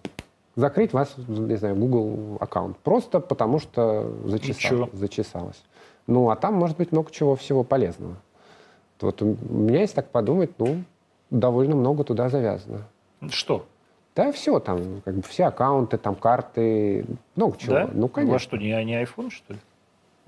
закрыть 0.57 0.95
вас, 0.95 1.15
не 1.29 1.57
знаю, 1.57 1.77
Google 1.77 2.39
аккаунт. 2.41 2.79
Просто 2.79 3.21
потому 3.21 3.59
что 3.59 4.11
зачесалось. 4.25 4.91
зачесалось. 4.95 5.63
Ну, 6.07 6.31
а 6.31 6.37
там 6.37 6.55
может 6.55 6.77
быть 6.77 6.93
много 6.93 7.11
чего 7.11 7.37
всего 7.37 7.65
полезного. 7.65 8.17
Вот 9.01 9.21
у 9.21 9.37
меня, 9.49 9.81
если 9.81 9.97
так 9.97 10.11
подумать, 10.11 10.51
ну, 10.59 10.85
довольно 11.31 11.75
много 11.75 12.05
туда 12.05 12.29
завязано. 12.29 12.83
Что? 13.31 13.67
Да, 14.15 14.31
все 14.31 14.61
там, 14.61 15.01
как 15.05 15.15
бы 15.15 15.23
все 15.23 15.45
аккаунты, 15.45 15.97
там 15.97 16.15
карты, 16.15 17.07
много 17.35 17.57
чего. 17.57 17.75
Да? 17.75 17.91
Ну, 17.93 18.09
конечно. 18.09 18.31
У 18.31 18.33
вас 18.35 18.43
что, 18.43 18.57
не, 18.59 18.85
не 18.85 19.03
iPhone, 19.03 19.31
что 19.31 19.55
ли? 19.55 19.59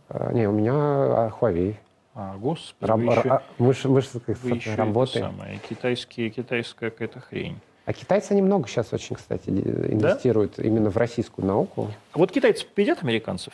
А, 0.08 0.32
не, 0.32 0.48
у 0.48 0.52
меня 0.52 0.72
а, 0.74 1.32
Huawei. 1.40 1.76
А, 2.14 2.36
господи, 2.38 2.88
Раб, 2.88 3.00
вы 3.00 3.12
еще, 3.12 3.28
а, 3.28 3.42
мы 3.58 3.74
же, 3.74 3.88
мы 3.88 4.00
же 4.00 4.08
вы 4.42 4.50
еще 4.56 4.74
работаем. 4.74 5.26
Это 5.26 5.34
самое, 5.36 5.60
китайские, 5.68 6.30
китайская 6.30 6.90
какая-то 6.90 7.20
хрень. 7.20 7.58
А 7.86 7.92
китайцы 7.92 8.34
немного 8.34 8.66
сейчас 8.66 8.92
очень, 8.92 9.16
кстати, 9.16 9.50
инвестируют 9.50 10.54
да? 10.56 10.62
именно 10.62 10.90
в 10.90 10.96
российскую 10.96 11.46
науку. 11.46 11.90
Вот 12.14 12.32
китайцы 12.32 12.66
победят 12.66 13.02
американцев? 13.02 13.52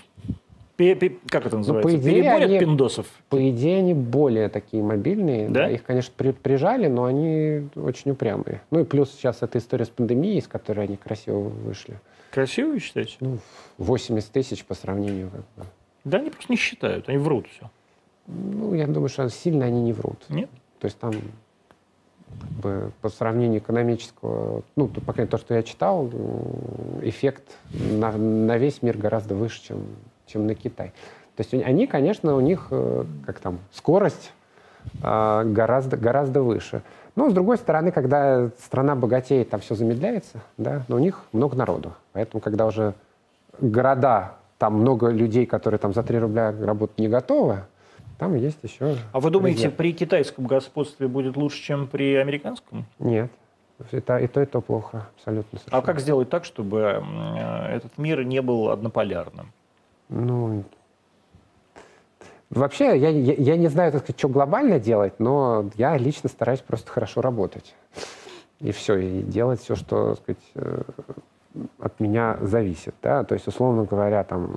Как 1.28 1.47
это 1.47 1.59
называется? 1.59 1.89
Ну, 1.89 1.99
по 1.99 2.01
идее, 2.01 2.22
Переборят 2.22 2.51
они, 2.51 2.59
пиндосов? 2.59 3.07
По 3.28 3.51
идее, 3.51 3.78
они 3.78 3.95
более 3.95 4.49
такие 4.49 4.83
мобильные. 4.83 5.49
Да? 5.49 5.61
да 5.61 5.70
их, 5.70 5.83
конечно, 5.83 6.12
при, 6.16 6.33
прижали, 6.33 6.87
но 6.89 7.05
они 7.05 7.68
очень 7.76 8.12
упрямые. 8.12 8.62
Ну 8.70 8.81
и 8.81 8.85
плюс 8.85 9.12
сейчас 9.12 9.43
эта 9.43 9.59
история 9.59 9.85
с 9.85 9.89
пандемией, 9.89 10.41
с 10.41 10.49
которой 10.49 10.87
они 10.87 10.97
красиво 10.97 11.39
вышли. 11.39 11.99
Красиво, 12.31 12.78
считаете? 12.78 13.16
Ну, 13.20 13.39
80 13.78 14.31
тысяч 14.31 14.64
по 14.64 14.74
сравнению. 14.74 15.31
Как 15.31 15.41
бы. 15.57 15.70
Да, 16.05 16.18
они 16.18 16.31
просто 16.31 16.53
не 16.53 16.57
считают, 16.57 17.09
они 17.09 17.18
врут 17.18 17.47
все. 17.49 17.70
Ну, 18.26 18.74
я 18.74 18.87
думаю, 18.87 19.09
что 19.09 19.28
сильно 19.28 19.66
они 19.66 19.83
не 19.83 19.93
врут. 19.93 20.24
Нет? 20.28 20.49
То 20.78 20.87
есть 20.87 20.99
там 20.99 21.12
как 21.12 22.51
бы, 22.62 22.93
по 23.01 23.09
сравнению 23.09 23.61
экономического, 23.61 24.62
ну, 24.76 24.87
по 24.87 25.12
крайней 25.12 25.22
мере, 25.22 25.31
то, 25.31 25.39
что 25.39 25.55
я 25.55 25.62
читал, 25.62 26.09
эффект 27.03 27.45
на, 27.72 28.12
на 28.12 28.57
весь 28.57 28.83
мир 28.83 28.97
гораздо 28.97 29.35
выше, 29.35 29.62
чем 29.62 29.85
чем 30.31 30.47
на 30.47 30.55
Китай. 30.55 30.93
То 31.37 31.43
есть 31.43 31.55
они, 31.55 31.87
конечно, 31.87 32.37
у 32.37 32.41
них, 32.41 32.68
э, 32.70 33.05
как 33.26 33.41
там, 33.41 33.59
скорость 33.72 34.33
а, 35.03 35.45
гораздо, 35.45 35.97
гораздо 35.97 36.43
выше. 36.43 36.83
Но, 37.16 37.31
с 37.31 37.33
другой 37.33 37.59
стороны, 37.59 37.93
когда 37.93 38.51
страна 38.59 38.95
богатеет, 38.95 39.51
там 39.51 39.61
все 39.61 39.74
замедляется, 39.74 40.41
да, 40.57 40.83
но 40.89 40.97
у 40.97 40.99
них 40.99 41.24
много 41.33 41.57
народу. 41.57 41.93
Поэтому, 42.12 42.41
когда 42.41 42.66
уже 42.66 42.95
города, 43.61 44.37
там 44.59 44.74
много 44.74 45.09
людей, 45.09 45.47
которые 45.47 45.78
там 45.78 45.93
за 45.93 46.03
3 46.03 46.18
рубля 46.18 46.55
работать 46.59 46.99
не 46.99 47.09
готовы, 47.09 47.64
там 48.18 48.35
есть 48.37 48.59
еще... 48.62 48.97
А 49.12 49.20
вы 49.20 49.31
думаете, 49.31 49.59
резерв. 49.59 49.74
при 49.76 49.93
китайском 49.93 50.47
господстве 50.47 51.09
будет 51.09 51.37
лучше, 51.37 51.62
чем 51.62 51.89
при 51.89 52.16
американском? 52.16 52.85
Нет. 52.99 53.31
Это, 53.91 54.18
и 54.18 54.26
то, 54.26 54.43
и 54.43 54.47
то 54.47 54.61
плохо, 54.61 55.07
абсолютно. 55.16 55.59
Совершенно. 55.59 55.78
А 55.78 55.83
как 55.83 56.01
сделать 56.01 56.28
так, 56.28 56.45
чтобы 56.45 57.03
этот 57.70 57.97
мир 57.97 58.24
не 58.24 58.43
был 58.43 58.68
однополярным? 58.68 59.53
Ну, 60.11 60.64
вообще, 62.50 62.98
я, 62.98 63.08
я, 63.11 63.34
я 63.34 63.56
не 63.56 63.68
знаю, 63.68 63.92
так 63.92 64.02
сказать, 64.02 64.18
что 64.18 64.28
глобально 64.28 64.80
делать, 64.80 65.14
но 65.20 65.70
я 65.76 65.96
лично 65.96 66.28
стараюсь 66.28 66.61
просто 66.61 66.90
хорошо 66.90 67.20
работать. 67.20 67.76
И 68.58 68.72
все, 68.72 68.96
и 68.96 69.22
делать 69.22 69.61
все, 69.61 69.76
что, 69.76 70.16
так 70.16 70.22
сказать, 70.22 70.42
э, 70.56 70.82
от 71.78 72.00
меня 72.00 72.38
зависит. 72.40 72.94
Да? 73.02 73.22
То 73.22 73.34
есть, 73.34 73.46
условно 73.46 73.84
говоря, 73.84 74.24
там, 74.24 74.56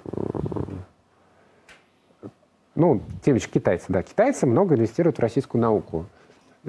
ну, 2.73 3.01
те 3.23 3.37
китайцы, 3.37 3.85
да, 3.89 4.01
китайцы 4.01 4.47
много 4.47 4.73
инвестируют 4.73 5.17
в 5.17 5.21
российскую 5.21 5.61
науку 5.61 6.07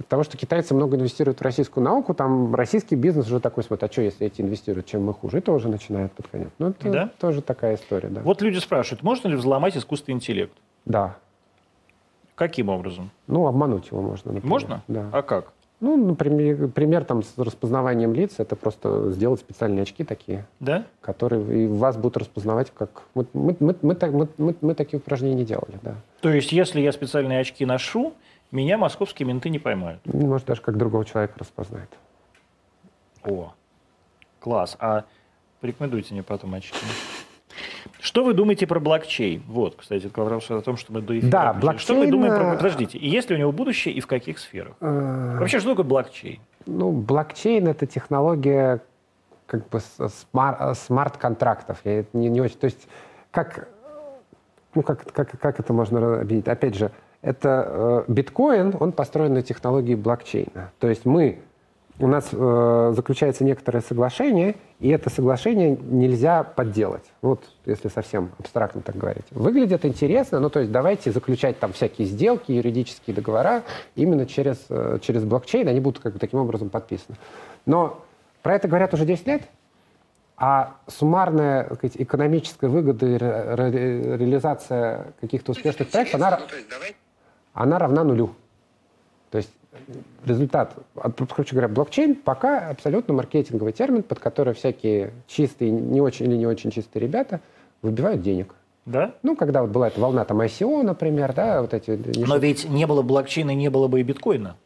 того, 0.03 0.25
что 0.25 0.37
китайцы 0.37 0.75
много 0.75 0.97
инвестируют 0.97 1.39
в 1.39 1.43
российскую 1.43 1.85
науку, 1.85 2.15
там 2.15 2.55
российский 2.55 2.97
бизнес 2.97 3.27
уже 3.27 3.41
такой 3.41 3.63
смотрит, 3.63 3.89
а 3.89 3.93
что, 3.93 4.03
если 4.03 4.27
эти 4.27 4.41
инвестируют, 4.41 4.87
чем 4.87 5.05
мы 5.05 5.15
хуже? 5.15 5.39
И 5.39 5.41
тоже 5.41 5.69
начинает 5.69 6.13
под 6.13 6.27
конец. 6.29 6.49
Ну, 6.59 6.69
это 6.71 6.91
да? 6.91 7.11
тоже 7.19 7.43
такая 7.43 7.77
история, 7.77 8.09
да. 8.09 8.21
Вот 8.23 8.43
люди 8.43 8.59
спрашивают, 8.59 9.03
можно 9.03 9.29
ли 9.29 9.37
взломать 9.37 9.77
искусственный 9.77 10.17
интеллект? 10.17 10.53
Да. 10.85 11.17
Каким 12.35 12.69
образом? 12.69 13.11
Ну, 13.29 13.47
обмануть 13.47 13.89
его 13.91 14.03
можно. 14.03 14.33
Например. 14.33 14.51
Можно? 14.51 14.83
Да. 14.89 15.09
А 15.13 15.23
как? 15.23 15.53
Ну, 15.81 15.97
например, 15.97 16.69
пример 16.69 17.05
там 17.05 17.23
с 17.23 17.37
распознаванием 17.37 18.15
лиц, 18.15 18.37
это 18.39 18.57
просто 18.57 19.11
сделать 19.11 19.41
специальные 19.41 19.83
очки 19.83 20.03
такие, 20.03 20.47
да? 20.59 20.87
которые 21.01 21.65
и 21.65 21.67
вас 21.67 21.97
будут 21.97 22.17
распознавать 22.17 22.73
как... 22.75 23.03
Мы, 23.15 23.27
мы, 23.35 23.57
мы, 23.61 23.77
мы, 23.83 23.97
мы, 24.01 24.29
мы, 24.39 24.55
мы 24.61 24.75
такие 24.75 24.99
упражнения 24.99 25.35
не 25.35 25.45
делали, 25.45 25.79
да. 25.83 25.97
То 26.21 26.31
есть, 26.31 26.53
если 26.53 26.81
я 26.81 26.91
специальные 26.91 27.41
очки 27.41 27.67
ношу, 27.67 28.15
меня 28.55 28.79
московские 28.79 29.27
менты 29.27 29.51
не 29.51 29.59
поймают. 29.59 30.01
Может, 30.07 30.47
даже 30.47 30.63
как 30.63 30.77
другого 30.77 31.05
человека 31.05 31.35
распознает. 31.39 31.91
О, 33.25 33.53
класс. 34.41 34.77
А 34.79 35.05
порекомендуйте 35.61 36.15
мне 36.15 36.23
потом 36.23 36.55
очки. 36.55 36.79
Что 38.01 38.25
вы 38.25 38.35
думаете 38.35 38.67
про 38.67 38.81
блокчейн? 38.81 39.43
Вот, 39.49 39.77
кстати, 39.77 40.11
вопрос 40.15 40.51
о 40.51 40.61
том, 40.61 40.77
что 40.77 40.93
мы 40.93 41.01
до 41.01 41.19
эфира 41.19 41.31
Да, 41.31 41.53
блокчейн... 41.53 41.81
Что 41.81 41.95
мы 41.95 42.11
думаем 42.11 42.35
про... 42.35 42.57
Подождите, 42.57 42.99
и 42.99 43.09
есть 43.09 43.31
ли 43.31 43.37
у 43.37 43.39
него 43.39 43.51
будущее, 43.51 43.95
и 43.95 44.01
в 44.01 44.07
каких 44.07 44.39
сферах? 44.39 44.75
Э, 44.81 45.39
Вообще, 45.39 45.59
что 45.59 45.71
такое 45.71 45.85
блокчейн? 45.85 46.41
Ну, 46.67 46.93
блокчейн— 46.93 47.67
это 47.69 47.87
технология 47.87 48.81
как 49.47 49.69
бы 49.69 49.81
смарт-контрактов. 49.81 51.79
Я 51.85 52.05
не, 52.13 52.29
не 52.29 52.41
очень... 52.41 52.59
То 52.59 52.67
есть, 52.67 52.87
как... 53.31 53.69
Ну, 54.75 54.83
как, 54.83 55.13
как, 55.13 55.39
как 55.41 55.61
это 55.61 55.73
можно 55.73 56.21
объяснить? 56.21 56.49
Опять 56.49 56.75
же, 56.75 56.91
это 57.25 58.05
э, 58.07 58.13
биткоин, 58.13 58.77
он 58.79 58.93
построен 58.93 59.33
на 59.33 59.43
технологии 59.43 59.95
блокчейна. 59.95 60.73
То 60.79 60.89
есть 60.89 61.07
мы, 61.07 61.39
у 61.99 62.07
нас 62.07 62.29
э, 62.33 62.93
заключается 62.95 63.45
некоторое 63.45 63.81
соглашение, 63.81 64.57
и 64.79 64.91
это 64.91 65.09
соглашение 65.09 65.75
нельзя 65.75 66.43
подделать. 66.43 67.05
Вот, 67.23 67.41
если 67.65 67.89
совсем 67.89 68.31
абстрактно 68.39 68.83
так 68.83 68.97
говорить. 68.97 69.25
Выглядит 69.31 69.87
интересно, 69.87 70.39
ну 70.39 70.51
то 70.51 70.61
есть 70.61 70.71
давайте 70.71 71.13
заключать 71.13 71.59
там 71.59 71.73
всякие 71.73 72.07
сделки, 72.07 72.53
юридические 72.53 73.17
договора 73.17 73.63
именно 73.95 74.27
через, 74.27 74.67
э, 74.69 74.99
через 75.01 75.25
блокчейн, 75.25 75.67
они 75.67 75.81
будут 75.81 76.03
как 76.03 76.13
бы 76.13 76.19
таким 76.19 76.41
образом 76.41 76.69
подписаны. 76.69 77.17
Но 77.65 78.05
про 78.43 78.57
это 78.57 78.69
говорят 78.69 78.93
уже 78.93 79.07
10 79.07 79.27
лет, 79.27 79.43
а 80.37 80.77
суммарная 80.89 81.65
сказать, 81.77 81.97
экономическая 81.97 82.69
выгода 82.69 83.07
и 83.07 83.17
ре 83.17 83.55
ре 83.55 84.17
реализация 84.19 85.15
каких-то 85.23 85.53
успешных 85.53 85.89
проектов, 85.89 86.21
она... 86.21 86.39
Ну, 86.39 86.47
она 87.55 87.79
равна 87.79 88.05
нулю. 88.05 88.31
То 89.31 89.39
есть 89.39 89.51
результат, 90.25 90.75
короче 90.95 91.53
говоря, 91.53 91.69
блокчейн 91.69 92.15
пока 92.15 92.69
абсолютно 92.69 93.15
маркетинговый 93.15 93.73
термин, 93.73 94.03
под 94.03 94.19
который 94.19 94.55
всякие 94.55 95.13
чистые, 95.27 95.71
не 95.71 96.01
очень 96.01 96.27
или 96.27 96.37
не 96.37 96.47
очень 96.47 96.71
чистые 96.71 97.03
ребята 97.03 97.41
выбивают 97.83 98.23
денег. 98.23 98.55
Да? 98.87 99.15
Ну, 99.23 99.35
когда 99.35 99.63
вот 99.63 99.71
была 99.71 99.89
эта 99.89 100.01
волна 100.01 100.25
там 100.25 100.41
ICO, 100.41 100.83
например, 100.83 101.33
да, 101.33 101.63
вот 101.63 101.73
эти... 101.73 101.99
Но 102.19 102.37
ведь 102.37 102.69
не 102.69 102.87
было 102.87 103.03
блокчейна, 103.03 103.55
не 103.55 103.71
было 103.71 103.89
бы 103.89 104.01
и 104.01 104.03
биткоина. 104.03 104.57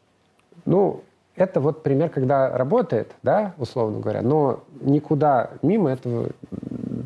Ну, 0.65 1.03
это 1.35 1.61
вот 1.61 1.83
пример, 1.83 2.09
когда 2.09 2.49
работает, 2.57 3.15
да, 3.23 3.53
условно 3.57 3.99
говоря, 4.01 4.21
но 4.21 4.63
никуда 4.81 5.51
мимо 5.61 5.91
этого... 5.91 6.29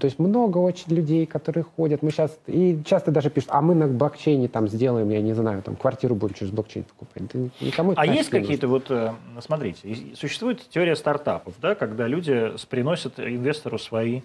То 0.04 0.08
есть 0.08 0.20
много 0.20 0.58
очень 0.58 0.94
людей, 0.94 1.26
которые 1.26 1.64
ходят. 1.64 2.04
Мы 2.04 2.12
сейчас... 2.12 2.38
И 2.48 2.78
часто 2.86 3.10
даже 3.10 3.30
пишут, 3.30 3.52
а 3.54 3.62
мы 3.62 3.74
на 3.74 3.88
блокчейне 3.88 4.50
там 4.50 4.68
сделаем, 4.68 5.10
я 5.10 5.22
не 5.22 5.32
знаю, 5.32 5.62
там 5.62 5.78
квартиру 5.78 6.14
будем 6.14 6.36
через 6.36 6.52
блокчейн 6.52 6.84
покупать. 6.84 7.24
Да 7.34 7.40
никому 7.66 7.94
а 7.96 8.06
есть 8.06 8.30
какие-то 8.30 8.68
вот... 8.68 8.92
Э, 8.92 9.14
смотрите, 9.40 10.14
существует 10.16 10.60
теория 10.68 10.98
стартапов, 10.98 11.54
да, 11.62 11.74
когда 11.76 12.06
люди 12.06 12.52
приносят 12.70 13.18
инвестору 13.18 13.80
свои 13.80 14.24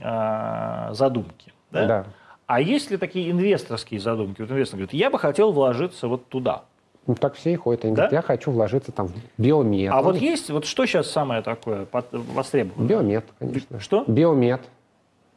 э, 0.00 0.88
задумки. 0.90 1.52
Да? 1.70 1.86
да. 1.86 2.06
А 2.46 2.60
есть 2.60 2.90
ли 2.90 2.96
такие 2.96 3.30
инвесторские 3.30 4.00
задумки? 4.00 4.40
Вот 4.40 4.50
инвестор 4.50 4.78
говорит, 4.78 4.92
я 4.92 5.08
бы 5.08 5.20
хотел 5.20 5.52
вложиться 5.52 6.08
вот 6.08 6.26
туда. 6.26 6.64
Ну, 7.06 7.14
так 7.14 7.34
все 7.34 7.52
и 7.52 7.56
ходят. 7.56 7.84
Они 7.84 7.94
да? 7.94 8.06
говорят, 8.08 8.12
я 8.12 8.22
хочу 8.22 8.50
вложиться 8.50 8.90
там 8.90 9.06
в 9.06 9.14
биомед. 9.38 9.92
А 9.92 9.98
ну, 9.98 10.02
вот 10.02 10.16
есть, 10.16 10.50
вот 10.50 10.64
что 10.64 10.84
сейчас 10.84 11.08
самое 11.08 11.42
такое 11.42 11.86
востребованное? 12.12 12.88
Биомед, 12.88 13.24
конечно. 13.38 13.78
Что? 13.78 14.02
Биомед. 14.08 14.62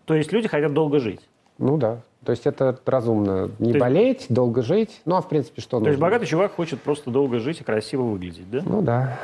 То 0.05 0.13
есть 0.13 0.31
люди 0.31 0.47
хотят 0.47 0.73
долго 0.73 0.99
жить? 0.99 1.21
Ну 1.57 1.77
да. 1.77 2.01
То 2.23 2.31
есть 2.31 2.47
это 2.47 2.79
разумно. 2.85 3.51
Не 3.59 3.73
То 3.73 3.79
болеть, 3.79 4.25
долго 4.29 4.63
жить. 4.63 5.01
Ну, 5.05 5.15
а 5.15 5.21
в 5.21 5.29
принципе, 5.29 5.61
что 5.61 5.71
То 5.71 5.77
нужно? 5.77 5.89
есть 5.89 6.01
богатый 6.01 6.25
чувак 6.25 6.53
хочет 6.53 6.81
просто 6.81 7.11
долго 7.11 7.39
жить 7.39 7.61
и 7.61 7.63
красиво 7.63 8.03
выглядеть, 8.03 8.49
да? 8.49 8.61
Ну 8.65 8.81
да. 8.81 9.17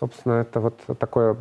Собственно, 0.00 0.34
это 0.34 0.60
вот 0.60 0.74
такое 0.98 1.36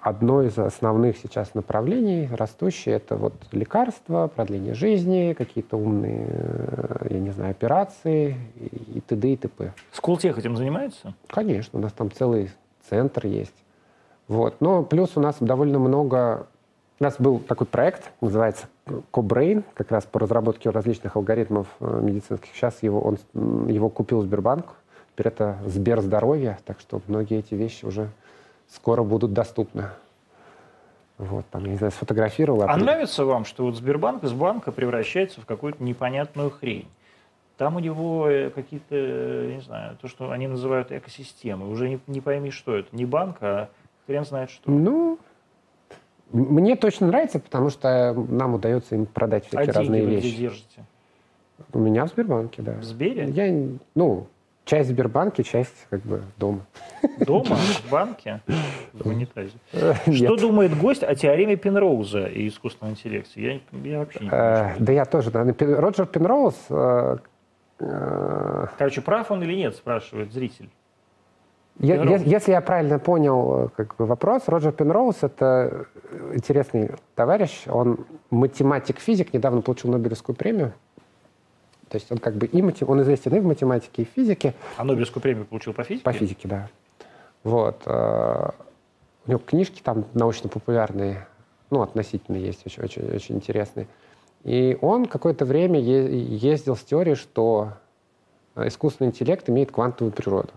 одно 0.00 0.42
из 0.42 0.56
основных 0.58 1.18
сейчас 1.18 1.54
направлений 1.54 2.28
растущее 2.32 2.96
это 2.96 3.16
вот 3.16 3.34
лекарства, 3.52 4.30
продление 4.34 4.74
жизни, 4.74 5.34
какие-то 5.36 5.76
умные, 5.76 6.26
э, 6.28 7.06
я 7.10 7.18
не 7.18 7.30
знаю, 7.30 7.50
операции 7.50 8.36
и 8.94 9.00
т.д. 9.00 9.32
и 9.32 9.36
т.п. 9.36 9.72
Скултех 9.92 10.38
этим 10.38 10.56
занимается? 10.56 11.14
Конечно, 11.26 11.78
у 11.78 11.82
нас 11.82 11.92
там 11.92 12.10
целый 12.10 12.50
центр 12.88 13.26
есть. 13.26 13.54
Вот. 14.28 14.60
Но 14.60 14.84
плюс 14.84 15.16
у 15.16 15.20
нас 15.20 15.36
довольно 15.40 15.78
много... 15.78 16.46
У 17.00 17.04
нас 17.04 17.14
был 17.18 17.38
такой 17.38 17.66
проект, 17.66 18.10
называется 18.20 18.66
CoBrain, 19.12 19.62
как 19.74 19.92
раз 19.92 20.04
по 20.04 20.18
разработке 20.18 20.70
различных 20.70 21.14
алгоритмов 21.14 21.68
э, 21.78 22.00
медицинских. 22.02 22.52
Сейчас 22.52 22.82
его, 22.82 23.00
он, 23.00 23.18
его 23.68 23.88
купил 23.88 24.22
Сбербанк. 24.22 24.66
Теперь 25.12 25.28
это 25.28 25.58
Сберздоровье, 25.64 26.58
так 26.64 26.80
что 26.80 27.00
многие 27.06 27.38
эти 27.38 27.54
вещи 27.54 27.84
уже 27.84 28.08
скоро 28.68 29.04
будут 29.04 29.32
доступны. 29.32 29.90
Вот, 31.18 31.44
там, 31.50 31.64
я 31.66 31.70
не 31.70 31.76
знаю, 31.76 31.92
сфотографировал. 31.92 32.62
А, 32.62 32.72
а 32.72 32.76
нравится 32.76 33.24
вам, 33.24 33.44
что 33.44 33.64
вот 33.64 33.76
Сбербанк 33.76 34.24
из 34.24 34.32
банка 34.32 34.72
превращается 34.72 35.40
в 35.40 35.46
какую-то 35.46 35.82
непонятную 35.82 36.50
хрень? 36.50 36.88
Там 37.58 37.76
у 37.76 37.78
него 37.78 38.28
э, 38.28 38.50
какие-то, 38.50 38.94
э, 38.94 39.52
не 39.54 39.60
знаю, 39.60 39.96
то, 40.00 40.08
что 40.08 40.32
они 40.32 40.48
называют 40.48 40.90
экосистемы. 40.90 41.68
Уже 41.68 41.88
не, 41.88 42.00
не 42.08 42.20
пойми, 42.20 42.50
что 42.50 42.76
это. 42.76 42.88
Не 42.94 43.04
банк, 43.04 43.36
а 43.40 43.68
хрен 44.06 44.24
знает 44.24 44.50
что. 44.50 44.70
Ну, 44.70 45.18
мне 46.32 46.76
точно 46.76 47.08
нравится, 47.08 47.38
потому 47.38 47.70
что 47.70 48.14
нам 48.28 48.54
удается 48.54 48.94
им 48.94 49.06
продать 49.06 49.46
всякие 49.46 49.70
а 49.70 49.72
разные 49.72 50.04
вещи. 50.04 50.26
А 50.26 50.28
где 50.28 50.36
держите? 50.36 50.84
У 51.72 51.78
меня 51.78 52.04
в 52.04 52.08
Сбербанке, 52.08 52.62
да. 52.62 52.74
В 52.74 52.84
Сбере? 52.84 53.28
Я, 53.30 53.76
ну, 53.94 54.26
Часть 54.68 54.90
в 54.90 54.92
Сбербанке, 54.92 55.42
часть 55.44 55.86
как 55.88 56.02
бы 56.02 56.20
дома. 56.36 56.60
Дома? 57.20 57.56
В 57.56 57.90
банке? 57.90 58.42
В 58.92 59.08
унитазе. 59.08 59.52
Что 59.72 60.36
думает 60.36 60.76
гость 60.76 61.02
о 61.02 61.14
теореме 61.14 61.56
Пенроуза 61.56 62.26
и 62.26 62.48
искусственном 62.48 62.92
интеллекте? 62.92 63.40
Я, 63.40 63.60
я 63.90 63.98
вообще 64.00 64.24
не 64.24 64.28
понимаю. 64.28 64.76
Да 64.78 64.92
я 64.92 65.06
тоже. 65.06 65.30
Роджер 65.30 66.04
Пенроуз... 66.04 66.54
Э, 66.68 67.16
э, 67.80 68.66
Короче, 68.76 69.00
прав 69.00 69.30
он 69.30 69.42
или 69.42 69.54
нет, 69.54 69.74
спрашивает 69.74 70.34
зритель. 70.34 70.68
Я, 71.78 72.16
если 72.16 72.50
я 72.50 72.60
правильно 72.60 72.98
понял 72.98 73.66
э, 73.66 73.68
как 73.76 73.94
бы, 73.96 74.06
вопрос, 74.06 74.42
Роджер 74.46 74.72
Пенроуз— 74.72 75.18
это 75.22 75.86
интересный 76.32 76.90
товарищ. 77.14 77.64
Он 77.68 78.04
математик-физик, 78.30 79.32
недавно 79.32 79.60
получил 79.60 79.92
Нобелевскую 79.92 80.34
премию. 80.34 80.72
То 81.88 81.96
есть 81.96 82.10
он 82.10 82.18
как 82.18 82.34
бы 82.34 82.46
и 82.46 82.62
матем... 82.62 82.88
он 82.90 83.00
известен 83.02 83.34
и 83.34 83.38
в 83.40 83.46
математике, 83.46 84.02
и 84.02 84.04
в 84.04 84.08
физике. 84.08 84.54
А 84.76 84.82
Нобелевскую 84.82 85.22
премию 85.22 85.46
получил 85.46 85.72
по 85.72 85.84
физике? 85.84 86.04
По 86.04 86.12
физике, 86.12 86.48
да. 86.48 86.68
Вот. 87.44 87.82
Э, 87.86 88.50
у 89.26 89.30
него 89.30 89.40
книжки 89.44 89.80
там 89.80 90.04
научно-популярные, 90.14 91.28
ну, 91.70 91.82
относительно 91.82 92.36
есть, 92.36 92.66
очень, 92.66 92.82
очень, 92.82 93.14
очень 93.14 93.36
интересные. 93.36 93.86
И 94.42 94.76
он 94.80 95.06
какое-то 95.06 95.44
время 95.44 95.78
ездил 95.78 96.74
с 96.74 96.82
теорией, 96.82 97.14
что 97.14 97.74
искусственный 98.56 99.10
интеллект 99.10 99.48
имеет 99.48 99.70
квантовую 99.70 100.12
природу. 100.12 100.50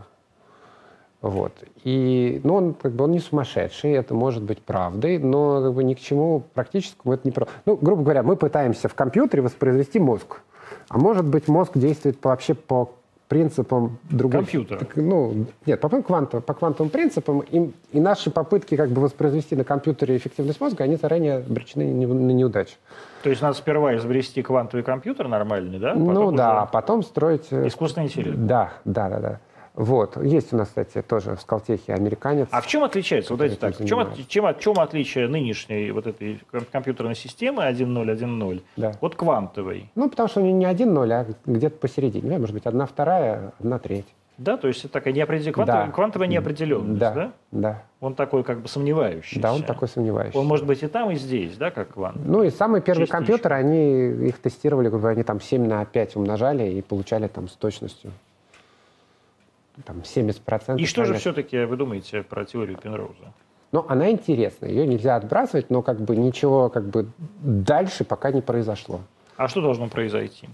Вот. 1.21 1.51
И, 1.83 2.41
ну, 2.43 2.55
он 2.55 2.73
как 2.73 2.93
бы 2.93 3.03
он 3.03 3.11
не 3.11 3.19
сумасшедший, 3.19 3.91
это 3.91 4.13
может 4.13 4.41
быть 4.43 4.59
правдой, 4.61 5.19
но 5.19 5.61
как 5.61 5.73
бы 5.73 5.83
ни 5.83 5.93
к 5.93 5.99
чему 5.99 6.43
практическому 6.53 7.13
это 7.13 7.27
не 7.27 7.31
правда. 7.31 7.53
Ну, 7.65 7.77
грубо 7.79 8.03
говоря, 8.03 8.23
мы 8.23 8.35
пытаемся 8.35 8.87
в 8.87 8.95
компьютере 8.95 9.43
воспроизвести 9.43 9.99
мозг. 9.99 10.41
А 10.89 10.97
может 10.97 11.25
быть, 11.25 11.47
мозг 11.47 11.73
действует 11.75 12.17
вообще 12.23 12.55
по 12.55 12.91
принципам 13.27 13.97
других... 14.09 14.39
Компьютера. 14.39 14.85
Ну, 14.95 15.45
нет, 15.65 15.79
по, 15.79 15.87
квантовым, 15.87 16.43
по 16.43 16.53
квантовым 16.53 16.89
принципам. 16.89 17.39
И, 17.39 17.71
и 17.93 17.99
наши 18.01 18.29
попытки 18.29 18.75
как 18.75 18.89
бы 18.89 19.01
воспроизвести 19.01 19.55
на 19.55 19.63
компьютере 19.63 20.17
эффективность 20.17 20.59
мозга, 20.59 20.83
они 20.83 20.97
заранее 20.97 21.37
обречены 21.37 21.85
на 21.85 22.31
неудачу. 22.31 22.75
То 23.23 23.29
есть 23.29 23.41
надо 23.41 23.55
сперва 23.55 23.95
изобрести 23.95 24.41
квантовый 24.41 24.83
компьютер 24.83 25.29
нормальный, 25.29 25.79
да? 25.79 25.93
Потом 25.93 26.13
ну 26.13 26.31
да, 26.33 26.65
потом 26.65 27.03
строить... 27.03 27.47
Э, 27.51 27.67
искусственный 27.67 28.07
интеллект. 28.07 28.37
Да, 28.37 28.73
да, 28.83 29.07
да, 29.07 29.19
да. 29.19 29.39
Вот. 29.73 30.21
Есть 30.23 30.53
у 30.53 30.57
нас, 30.57 30.67
кстати, 30.67 31.01
тоже 31.01 31.35
в 31.35 31.41
Скалтехе 31.41 31.93
американец. 31.93 32.47
А 32.51 32.61
в 32.61 32.67
чем 32.67 32.83
отличается, 32.83 33.33
вот 33.33 33.41
эти 33.41 33.55
так, 33.55 33.79
в 33.79 33.85
чем, 33.85 34.07
чем, 34.27 34.55
чем 34.59 34.79
отличие 34.79 35.27
нынешней 35.27 35.91
вот 35.91 36.07
этой 36.07 36.41
компьютерной 36.71 37.15
системы 37.15 37.63
1.0, 37.63 38.61
да. 38.77 38.93
от 38.99 39.15
квантовой? 39.15 39.89
Ну, 39.95 40.09
потому 40.09 40.29
что 40.29 40.41
не 40.41 40.65
1.0, 40.65 41.11
а 41.11 41.25
где-то 41.45 41.77
посередине. 41.77 42.37
Может 42.37 42.53
быть, 42.53 42.65
одна 42.65 42.85
вторая, 42.85 43.53
одна 43.59 43.79
треть. 43.79 44.07
Да, 44.37 44.57
то 44.57 44.67
есть 44.67 44.83
это 44.83 44.93
такая 44.93 45.13
неопределенная, 45.13 45.53
квантовая, 45.53 45.85
да. 45.85 45.91
квантовая 45.91 46.27
неопределенность, 46.27 46.99
да, 46.99 47.13
да? 47.13 47.31
Да. 47.51 47.83
Он 47.99 48.15
такой 48.15 48.43
как 48.43 48.61
бы 48.61 48.67
сомневающийся. 48.67 49.39
Да, 49.39 49.53
он 49.53 49.61
такой 49.61 49.87
сомневающийся. 49.87 50.39
Он 50.39 50.47
может 50.47 50.65
быть 50.65 50.81
и 50.81 50.87
там, 50.87 51.11
и 51.11 51.15
здесь, 51.15 51.57
да, 51.57 51.69
как 51.69 51.89
квант? 51.93 52.17
Ну 52.25 52.41
и 52.41 52.49
самые 52.49 52.81
первые 52.81 53.05
Частично. 53.05 53.19
компьютеры, 53.19 53.55
они 53.55 54.27
их 54.29 54.39
тестировали, 54.39 54.87
грубо 54.87 55.01
говоря, 55.01 55.15
они 55.17 55.23
там 55.23 55.39
7 55.39 55.67
на 55.67 55.85
5 55.85 56.15
умножали 56.15 56.71
и 56.71 56.81
получали 56.81 57.27
там 57.27 57.47
с 57.47 57.51
точностью 57.51 58.11
там 59.85 59.97
70%. 59.99 60.77
И 60.77 60.85
что 60.85 61.05
же 61.05 61.15
все-таки 61.15 61.63
вы 61.65 61.77
думаете 61.77 62.23
про 62.23 62.45
теорию 62.45 62.77
Пенроуза? 62.77 63.33
Ну, 63.71 63.85
она 63.87 64.11
интересна, 64.11 64.65
ее 64.65 64.85
нельзя 64.85 65.15
отбрасывать, 65.15 65.69
но 65.69 65.81
как 65.81 66.01
бы 66.01 66.15
ничего 66.17 66.69
как 66.69 66.83
бы 66.85 67.07
дальше 67.39 68.03
пока 68.03 68.31
не 68.31 68.41
произошло. 68.41 68.99
А 69.37 69.47
что 69.47 69.61
должно 69.61 69.87
произойти? 69.87 70.49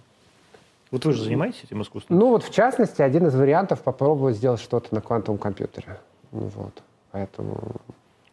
Вот 0.91 1.03
вы 1.03 1.13
же 1.13 1.23
занимаетесь 1.23 1.63
этим 1.63 1.81
искусством? 1.81 2.17
Ну 2.17 2.29
вот, 2.29 2.43
в 2.43 2.53
частности, 2.53 3.01
один 3.01 3.27
из 3.27 3.35
вариантов 3.35 3.81
попробовать 3.81 4.37
сделать 4.37 4.61
что-то 4.61 4.93
на 4.93 5.01
квантовом 5.01 5.39
компьютере. 5.39 5.99
Ну, 6.31 6.49
вот, 6.55 6.83
поэтому... 7.11 7.57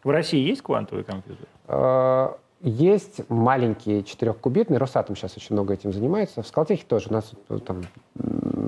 В 0.03 0.09
России 0.09 0.39
есть 0.39 0.61
квантовый 0.61 1.03
компьютер? 1.03 1.47
А, 1.67 2.37
есть 2.61 3.29
маленькие 3.29 4.03
четырехкубитные, 4.03 4.77
Росатом 4.77 5.15
сейчас 5.15 5.35
очень 5.35 5.55
много 5.55 5.73
этим 5.73 5.91
занимается. 5.91 6.43
В 6.43 6.47
Скалтехе 6.47 6.85
тоже. 6.87 7.09
У 7.09 7.13
нас 7.13 7.31
там, 7.65 7.83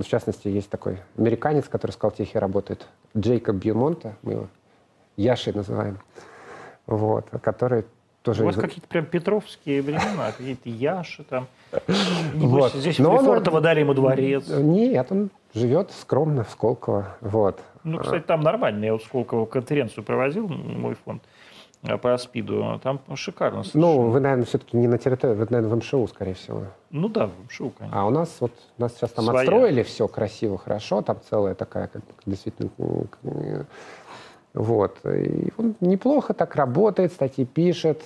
в 0.02 0.08
частности, 0.08 0.48
есть 0.48 0.70
такой 0.70 1.00
американец, 1.18 1.68
который 1.68 1.91
в 1.91 1.95
Скалтехе 1.95 2.39
работает, 2.39 2.88
Джейкоб 3.16 3.56
Бьюмонта, 3.56 4.16
мы 4.22 4.34
его 4.34 4.48
Яшей 5.16 5.54
называем, 5.54 6.00
вот, 6.86 7.28
который 7.41 7.86
тоже... 8.28 8.43
У 8.43 8.45
вас 8.45 8.58
из... 8.58 8.62
какие-то 8.62 8.88
прям 8.88 9.06
петровские 9.06 9.82
времена, 9.82 10.32
какие-то 10.38 10.70
Яши 10.70 11.24
там. 11.24 11.48
вот. 12.34 12.74
Здесь 12.74 13.00
Но 13.00 13.14
Лефортово 13.14 13.58
он... 13.58 13.64
дали 13.64 13.80
ему 13.80 13.93
дворец. 13.93 14.48
Нет, 14.48 15.12
он 15.12 15.30
живет 15.54 15.91
скромно 15.91 16.43
в 16.43 16.50
Сколково. 16.50 17.18
Вот. 17.22 17.62
Ну, 17.84 18.00
кстати, 18.00 18.24
там 18.24 18.41
нормально. 18.41 18.86
Я 18.86 18.93
вот 18.93 19.04
в 19.04 19.06
Сколково 19.06 19.45
конференцию 19.45 20.04
проводил, 20.04 20.48
мой 20.48 20.95
фонд. 20.95 21.24
Э, 21.84 21.98
по 21.98 22.18
СПИДу. 22.18 22.80
Там 22.84 23.00
шикарно. 23.16 23.64
Совершенно. 23.64 23.86
Ну, 23.86 24.10
вы, 24.10 24.20
наверное, 24.20 24.46
все-таки 24.46 24.78
не 24.78 24.88
на 24.88 24.98
территории, 24.98 25.36
вы, 25.36 25.48
наверное, 25.50 25.70
в 25.70 25.78
МШУ, 25.78 26.08
скорее 26.08 26.34
всего. 26.34 26.64
Ну 26.90 27.10
да, 27.10 27.28
в 27.28 27.46
МШУ, 27.48 27.72
конечно. 27.78 28.02
А 28.02 28.06
у 28.06 28.10
нас 28.10 28.36
вот, 28.40 28.52
нас 28.78 28.96
сейчас 28.96 29.12
там 29.12 29.26
Своя. 29.26 29.42
отстроили 29.42 29.84
все 29.84 30.08
красиво, 30.08 30.58
хорошо, 30.58 31.02
там 31.02 31.18
целая 31.30 31.56
такая, 31.56 31.88
как 31.88 32.02
действительно, 32.26 32.72
вот. 34.54 34.98
И 35.06 35.52
он 35.58 35.76
неплохо 35.82 36.34
так 36.34 36.56
работает, 36.56 37.14
статьи 37.14 37.46
пишет, 37.46 38.02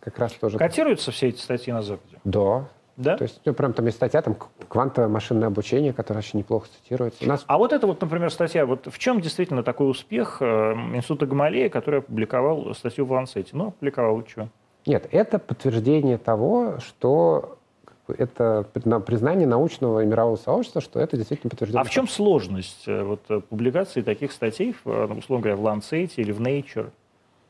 как 0.00 0.18
раз 0.18 0.32
тоже. 0.32 0.58
Котируются 0.58 1.10
все 1.10 1.28
эти 1.28 1.40
статьи 1.40 1.72
на 1.72 1.82
Западе? 1.82 2.18
Да, 2.24 2.64
да? 3.02 3.16
То 3.16 3.24
есть, 3.24 3.40
ну, 3.44 3.52
прям 3.52 3.72
там 3.72 3.86
есть 3.86 3.96
статья, 3.96 4.22
там 4.22 4.36
квантовое 4.68 5.08
машинное 5.08 5.48
обучение, 5.48 5.92
которое 5.92 6.20
очень 6.20 6.38
неплохо 6.38 6.68
цитируется. 6.68 7.24
У 7.24 7.28
нас... 7.28 7.44
А 7.46 7.58
вот 7.58 7.72
это 7.72 7.86
вот, 7.86 8.00
например, 8.00 8.30
статья, 8.30 8.64
вот 8.66 8.86
в 8.86 8.98
чем 8.98 9.20
действительно 9.20 9.62
такой 9.62 9.90
успех 9.90 10.38
э, 10.40 10.72
Института 10.94 11.26
Гамалея, 11.26 11.68
который 11.68 12.00
опубликовал 12.00 12.74
статью 12.74 13.04
в 13.06 13.12
Ланцете? 13.12 13.50
Ну, 13.52 13.68
опубликовал, 13.68 14.24
что? 14.26 14.48
Нет, 14.86 15.08
это 15.12 15.38
подтверждение 15.38 16.18
того, 16.18 16.78
что 16.78 17.58
это 18.08 18.66
признание 19.06 19.46
научного 19.46 20.02
и 20.02 20.06
мирового 20.06 20.36
сообщества, 20.36 20.80
что 20.80 21.00
это 21.00 21.16
действительно 21.16 21.50
подтверждено. 21.50 21.80
А 21.80 21.84
в 21.84 21.90
чем 21.90 22.08
сложность 22.08 22.84
э, 22.86 23.02
вот, 23.02 23.20
э, 23.28 23.40
публикации 23.40 24.02
таких 24.02 24.32
статей, 24.32 24.74
ну, 24.84 25.18
условно 25.18 25.44
говоря, 25.44 25.56
в 25.56 25.66
Lancet 25.66 26.12
или 26.16 26.32
в 26.32 26.40
Nature? 26.40 26.90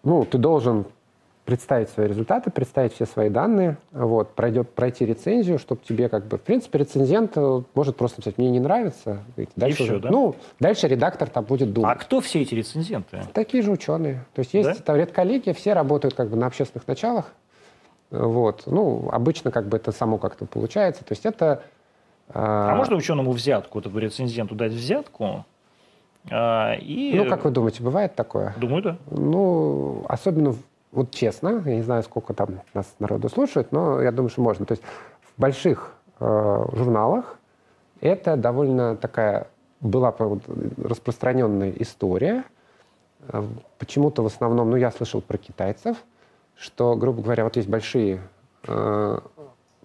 Ну, 0.05 0.25
ты 0.25 0.39
должен 0.39 0.85
представить 1.45 1.89
свои 1.89 2.07
результаты, 2.07 2.51
представить 2.51 2.95
все 2.95 3.05
свои 3.05 3.29
данные, 3.29 3.77
вот, 3.91 4.35
пройдет, 4.35 4.71
пройти 4.71 5.05
рецензию, 5.05 5.59
чтобы 5.59 5.81
тебе 5.83 6.09
как 6.09 6.27
бы... 6.27 6.39
В 6.39 6.43
принципе, 6.43 6.79
рецензент 6.79 7.33
э, 7.37 7.63
может 7.75 7.97
просто 7.97 8.21
сказать, 8.21 8.39
мне 8.39 8.51
не 8.51 8.61
нравится. 8.61 9.25
Дальше, 9.57 9.83
и 9.83 9.85
все, 9.85 9.95
уже, 9.95 10.03
да? 10.03 10.11
Ну, 10.11 10.37
дальше 10.61 10.87
редактор 10.87 11.29
там 11.29 11.45
будет 11.45 11.73
думать. 11.73 11.97
А 11.97 11.99
кто 11.99 12.21
все 12.21 12.43
эти 12.43 12.55
рецензенты? 12.55 13.23
Такие 13.33 13.63
же 13.63 13.73
ученые. 13.73 14.25
То 14.35 14.41
есть 14.41 14.55
есть 14.55 14.79
да? 14.79 14.85
там 14.85 14.97
редколлегия, 14.97 15.53
все 15.53 15.73
работают 15.73 16.15
как 16.15 16.31
бы 16.31 16.37
на 16.37 16.47
общественных 16.47 16.87
началах. 16.87 17.33
Вот. 18.11 18.65
Ну, 18.67 19.09
обычно 19.11 19.51
как 19.51 19.67
бы 19.67 19.79
это 19.79 19.91
само 19.91 20.19
как-то 20.19 20.47
получается. 20.47 21.05
То 21.05 21.13
есть 21.13 21.27
это... 21.27 21.63
А, 22.29 22.73
а 22.73 22.77
можно 22.77 22.95
ученому 22.95 23.33
взятку, 23.33 23.81
этому 23.81 23.99
рецензенту 23.99 24.55
дать 24.55 24.73
взятку? 24.73 25.45
А, 26.31 26.75
и... 26.75 27.15
Ну, 27.17 27.29
как 27.29 27.45
вы 27.45 27.51
думаете, 27.51 27.83
бывает 27.83 28.15
такое? 28.15 28.55
Думаю, 28.59 28.83
да. 28.83 28.97
Ну, 29.11 30.05
особенно 30.09 30.55
вот 30.93 31.11
честно, 31.11 31.63
я 31.65 31.77
не 31.77 31.83
знаю, 31.83 32.03
сколько 32.03 32.35
там 32.35 32.61
нас 32.75 32.95
народу 32.99 33.29
слушает, 33.31 33.73
но 33.73 34.01
я 34.03 34.13
думаю, 34.13 34.29
что 34.29 34.43
можно. 34.43 34.67
То 34.67 34.73
есть 34.73 34.83
в 35.37 35.41
больших 35.41 35.95
э, 36.21 36.65
журналах 36.75 37.39
это 38.01 38.37
довольно 38.37 38.97
такая 38.97 39.49
была 39.81 40.15
распространенная 40.77 41.73
история. 41.79 42.45
Э, 43.29 43.43
почему-то 43.79 44.23
в 44.23 44.27
основном, 44.27 44.71
ну, 44.71 44.77
я 44.77 44.91
слышал 44.91 45.23
про 45.23 45.39
китайцев, 45.39 45.97
что, 46.57 46.95
грубо 46.95 47.23
говоря, 47.23 47.45
вот 47.45 47.57
есть 47.57 47.69
большие 47.69 48.21
э, 48.69 49.19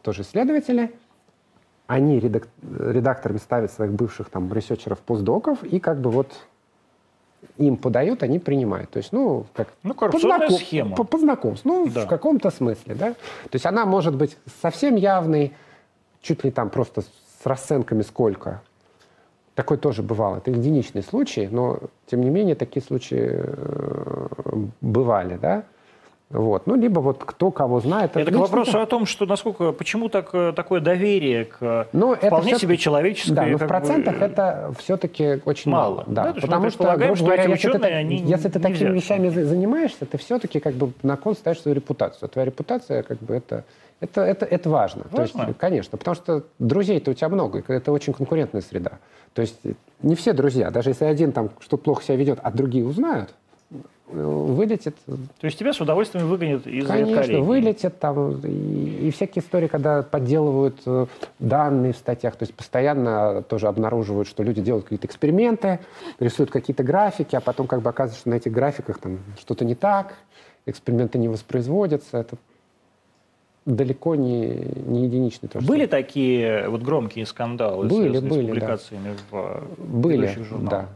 тоже 0.01 0.21
исследователи, 0.23 0.93
они 1.87 2.19
редак, 2.19 2.49
редакторами 2.61 3.37
ставят 3.37 3.71
своих 3.71 3.93
бывших 3.93 4.29
там 4.29 4.51
ресерчеров, 4.51 4.99
постдоков, 4.99 5.63
и 5.63 5.79
как 5.79 6.01
бы 6.01 6.09
вот 6.09 6.33
им 7.57 7.77
подают, 7.77 8.23
они 8.23 8.39
принимают. 8.39 8.89
То 8.91 8.97
есть, 8.97 9.11
ну, 9.11 9.45
как 9.53 9.69
ну, 9.83 9.93
коррупционная 9.93 10.47
по 10.47 10.53
схема. 10.53 10.95
По, 10.95 11.03
по 11.03 11.17
знакомству, 11.17 11.69
ну, 11.69 11.89
да. 11.89 12.05
в 12.05 12.07
каком-то 12.07 12.51
смысле, 12.51 12.95
да. 12.95 13.13
То 13.13 13.53
есть 13.53 13.65
она 13.65 13.85
может 13.85 14.15
быть 14.15 14.37
совсем 14.61 14.95
явной, 14.95 15.53
чуть 16.21 16.43
ли 16.43 16.51
там 16.51 16.69
просто 16.69 17.01
с 17.01 17.45
расценками 17.45 18.01
сколько. 18.01 18.61
Такое 19.55 19.77
тоже 19.77 20.03
бывало. 20.03 20.37
Это 20.37 20.51
единичный 20.51 21.01
случай, 21.01 21.47
но, 21.47 21.79
тем 22.05 22.21
не 22.21 22.29
менее, 22.29 22.55
такие 22.55 22.83
случаи 22.83 23.27
э, 23.27 24.27
бывали, 24.81 25.37
да. 25.37 25.63
Вот. 26.29 26.67
Ну, 26.67 26.75
либо 26.75 26.99
вот 26.99 27.23
кто 27.23 27.51
кого 27.51 27.79
знает. 27.79 28.11
Это, 28.11 28.19
это 28.19 28.31
к 28.33 28.35
вопросу 28.35 28.81
о 28.81 28.85
том, 28.85 29.05
что 29.05 29.25
насколько, 29.25 29.71
почему 29.71 30.09
так, 30.09 30.29
э, 30.33 30.51
такое 30.53 30.81
доверие 30.81 31.45
к 31.45 31.87
ну, 31.93 32.15
вполне 32.15 32.51
это 32.51 32.59
себе 32.59 32.75
человеческой... 32.75 33.31
Да, 33.33 33.45
но 33.45 33.57
в 33.57 33.65
процентах 33.65 34.19
бы, 34.19 34.25
это 34.25 34.73
все-таки 34.77 35.41
очень 35.45 35.71
мало. 35.71 35.95
мало 35.95 36.03
да, 36.07 36.33
да, 36.33 36.41
потому 36.41 36.69
что, 36.69 36.97
грубо 36.97 37.15
что 37.15 37.25
говоря, 37.25 37.43
если, 37.45 37.71
ты, 37.71 37.87
они 37.87 38.17
если 38.17 38.49
ты 38.49 38.59
такими 38.59 38.89
вещами 38.89 39.29
занимаешься, 39.29 40.05
ты 40.05 40.17
все-таки 40.17 40.59
как 40.59 40.73
бы 40.73 40.91
на 41.01 41.15
кон 41.15 41.33
ставишь 41.33 41.61
свою 41.61 41.75
репутацию. 41.75 42.27
Твоя 42.27 42.45
репутация 42.45 43.03
как 43.03 43.19
бы 43.19 43.33
это... 43.33 43.63
Это, 43.99 44.21
это, 44.21 44.45
это 44.45 44.69
важно. 44.69 45.05
важно. 45.09 45.41
То 45.41 45.47
есть, 45.47 45.57
конечно, 45.57 45.97
потому 45.97 46.13
что 46.13 46.43
друзей-то 46.59 47.11
у 47.11 47.13
тебя 47.15 47.29
много, 47.29 47.59
и 47.59 47.63
это 47.73 47.91
очень 47.91 48.13
конкурентная 48.13 48.61
среда. 48.61 48.99
То 49.33 49.41
есть 49.41 49.59
не 50.03 50.13
все 50.13 50.33
друзья, 50.33 50.69
даже 50.69 50.91
если 50.91 51.05
один 51.05 51.31
там 51.31 51.49
что 51.61 51.77
плохо 51.77 52.03
себя 52.03 52.15
ведет, 52.15 52.39
а 52.43 52.51
другие 52.51 52.85
узнают, 52.85 53.33
вылетит. 54.09 54.95
То 55.05 55.45
есть 55.45 55.59
тебя 55.59 55.73
с 55.73 55.81
удовольствием 55.81 56.27
выгонят 56.27 56.65
из 56.65 56.87
Конечно, 56.87 57.41
вылетят 57.41 57.99
там. 57.99 58.39
И, 58.45 59.07
и 59.07 59.11
всякие 59.11 59.43
истории, 59.43 59.67
когда 59.67 60.01
подделывают 60.01 60.77
э, 60.85 61.07
данные 61.39 61.93
в 61.93 61.97
статьях, 61.97 62.35
то 62.35 62.43
есть 62.43 62.53
постоянно 62.53 63.41
тоже 63.43 63.67
обнаруживают, 63.67 64.27
что 64.27 64.43
люди 64.43 64.61
делают 64.61 64.85
какие-то 64.85 65.07
эксперименты, 65.07 65.79
рисуют 66.19 66.51
какие-то 66.51 66.83
графики, 66.83 67.35
а 67.35 67.41
потом 67.41 67.67
как 67.67 67.81
бы 67.81 67.89
оказывается, 67.89 68.21
что 68.21 68.29
на 68.29 68.35
этих 68.35 68.51
графиках 68.51 68.99
там 68.99 69.19
что-то 69.39 69.65
не 69.65 69.75
так, 69.75 70.15
эксперименты 70.65 71.17
не 71.17 71.27
воспроизводятся. 71.27 72.17
Это 72.17 72.37
далеко 73.65 74.15
не, 74.15 74.47
не 74.85 75.03
единичный 75.03 75.49
тоже. 75.49 75.67
Были 75.67 75.85
такие 75.85 76.69
вот 76.69 76.81
громкие 76.81 77.25
скандалы, 77.25 77.87
были, 77.87 78.09
связанные 78.09 78.29
были, 78.29 78.41
с 78.41 78.47
публикациями 78.47 79.15
да. 79.31 79.37
в 79.37 79.63
были, 79.77 80.27
журналах? 80.27 80.69
Да. 80.69 80.89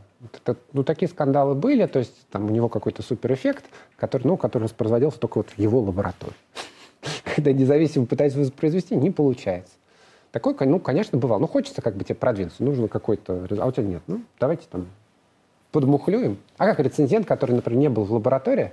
Ну, 0.73 0.83
такие 0.83 1.09
скандалы 1.09 1.55
были, 1.55 1.85
то 1.87 1.99
есть 1.99 2.27
там 2.29 2.45
у 2.45 2.49
него 2.49 2.69
какой-то 2.69 3.01
суперэффект, 3.01 3.65
который, 3.97 4.27
ну, 4.27 4.37
который 4.37 4.63
воспроизводился 4.63 5.19
только 5.19 5.39
вот 5.39 5.49
в 5.49 5.57
его 5.57 5.79
лаборатории. 5.81 6.35
Когда 7.35 7.51
независимо 7.51 8.05
пытается 8.05 8.39
воспроизвести, 8.39 8.95
не 8.95 9.09
получается. 9.09 9.73
Такой, 10.31 10.55
ну, 10.61 10.79
конечно, 10.79 11.17
бывал. 11.17 11.39
Ну, 11.39 11.47
хочется 11.47 11.81
как 11.81 11.95
бы 11.95 12.03
тебе 12.03 12.15
продвинуться, 12.15 12.63
нужно 12.63 12.87
какой-то... 12.87 13.47
А 13.59 13.65
у 13.65 13.71
тебя 13.71 13.83
нет. 13.83 14.03
Ну, 14.07 14.21
давайте 14.39 14.63
там 14.69 14.87
подмухлюем. 15.71 16.37
А 16.57 16.65
как 16.65 16.79
рецензент, 16.79 17.25
который, 17.25 17.55
например, 17.55 17.79
не 17.79 17.89
был 17.89 18.03
в 18.03 18.13
лаборатории, 18.13 18.71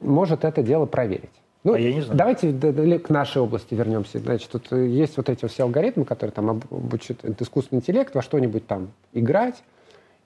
может 0.00 0.44
это 0.44 0.62
дело 0.62 0.86
проверить? 0.86 1.30
Ну, 1.64 1.74
а 1.74 1.78
я 1.78 1.92
не 1.92 2.00
знаю. 2.00 2.16
Давайте 2.16 2.98
к 2.98 3.10
нашей 3.10 3.42
области 3.42 3.74
вернемся. 3.74 4.18
Значит, 4.18 4.50
тут 4.50 4.72
есть 4.72 5.16
вот 5.16 5.28
эти 5.28 5.46
все 5.46 5.64
алгоритмы, 5.64 6.04
которые 6.04 6.32
там 6.32 6.50
обучат 6.50 7.24
искусственный 7.40 7.80
интеллект 7.80 8.14
во 8.14 8.22
что-нибудь 8.22 8.66
там 8.66 8.92
играть, 9.12 9.62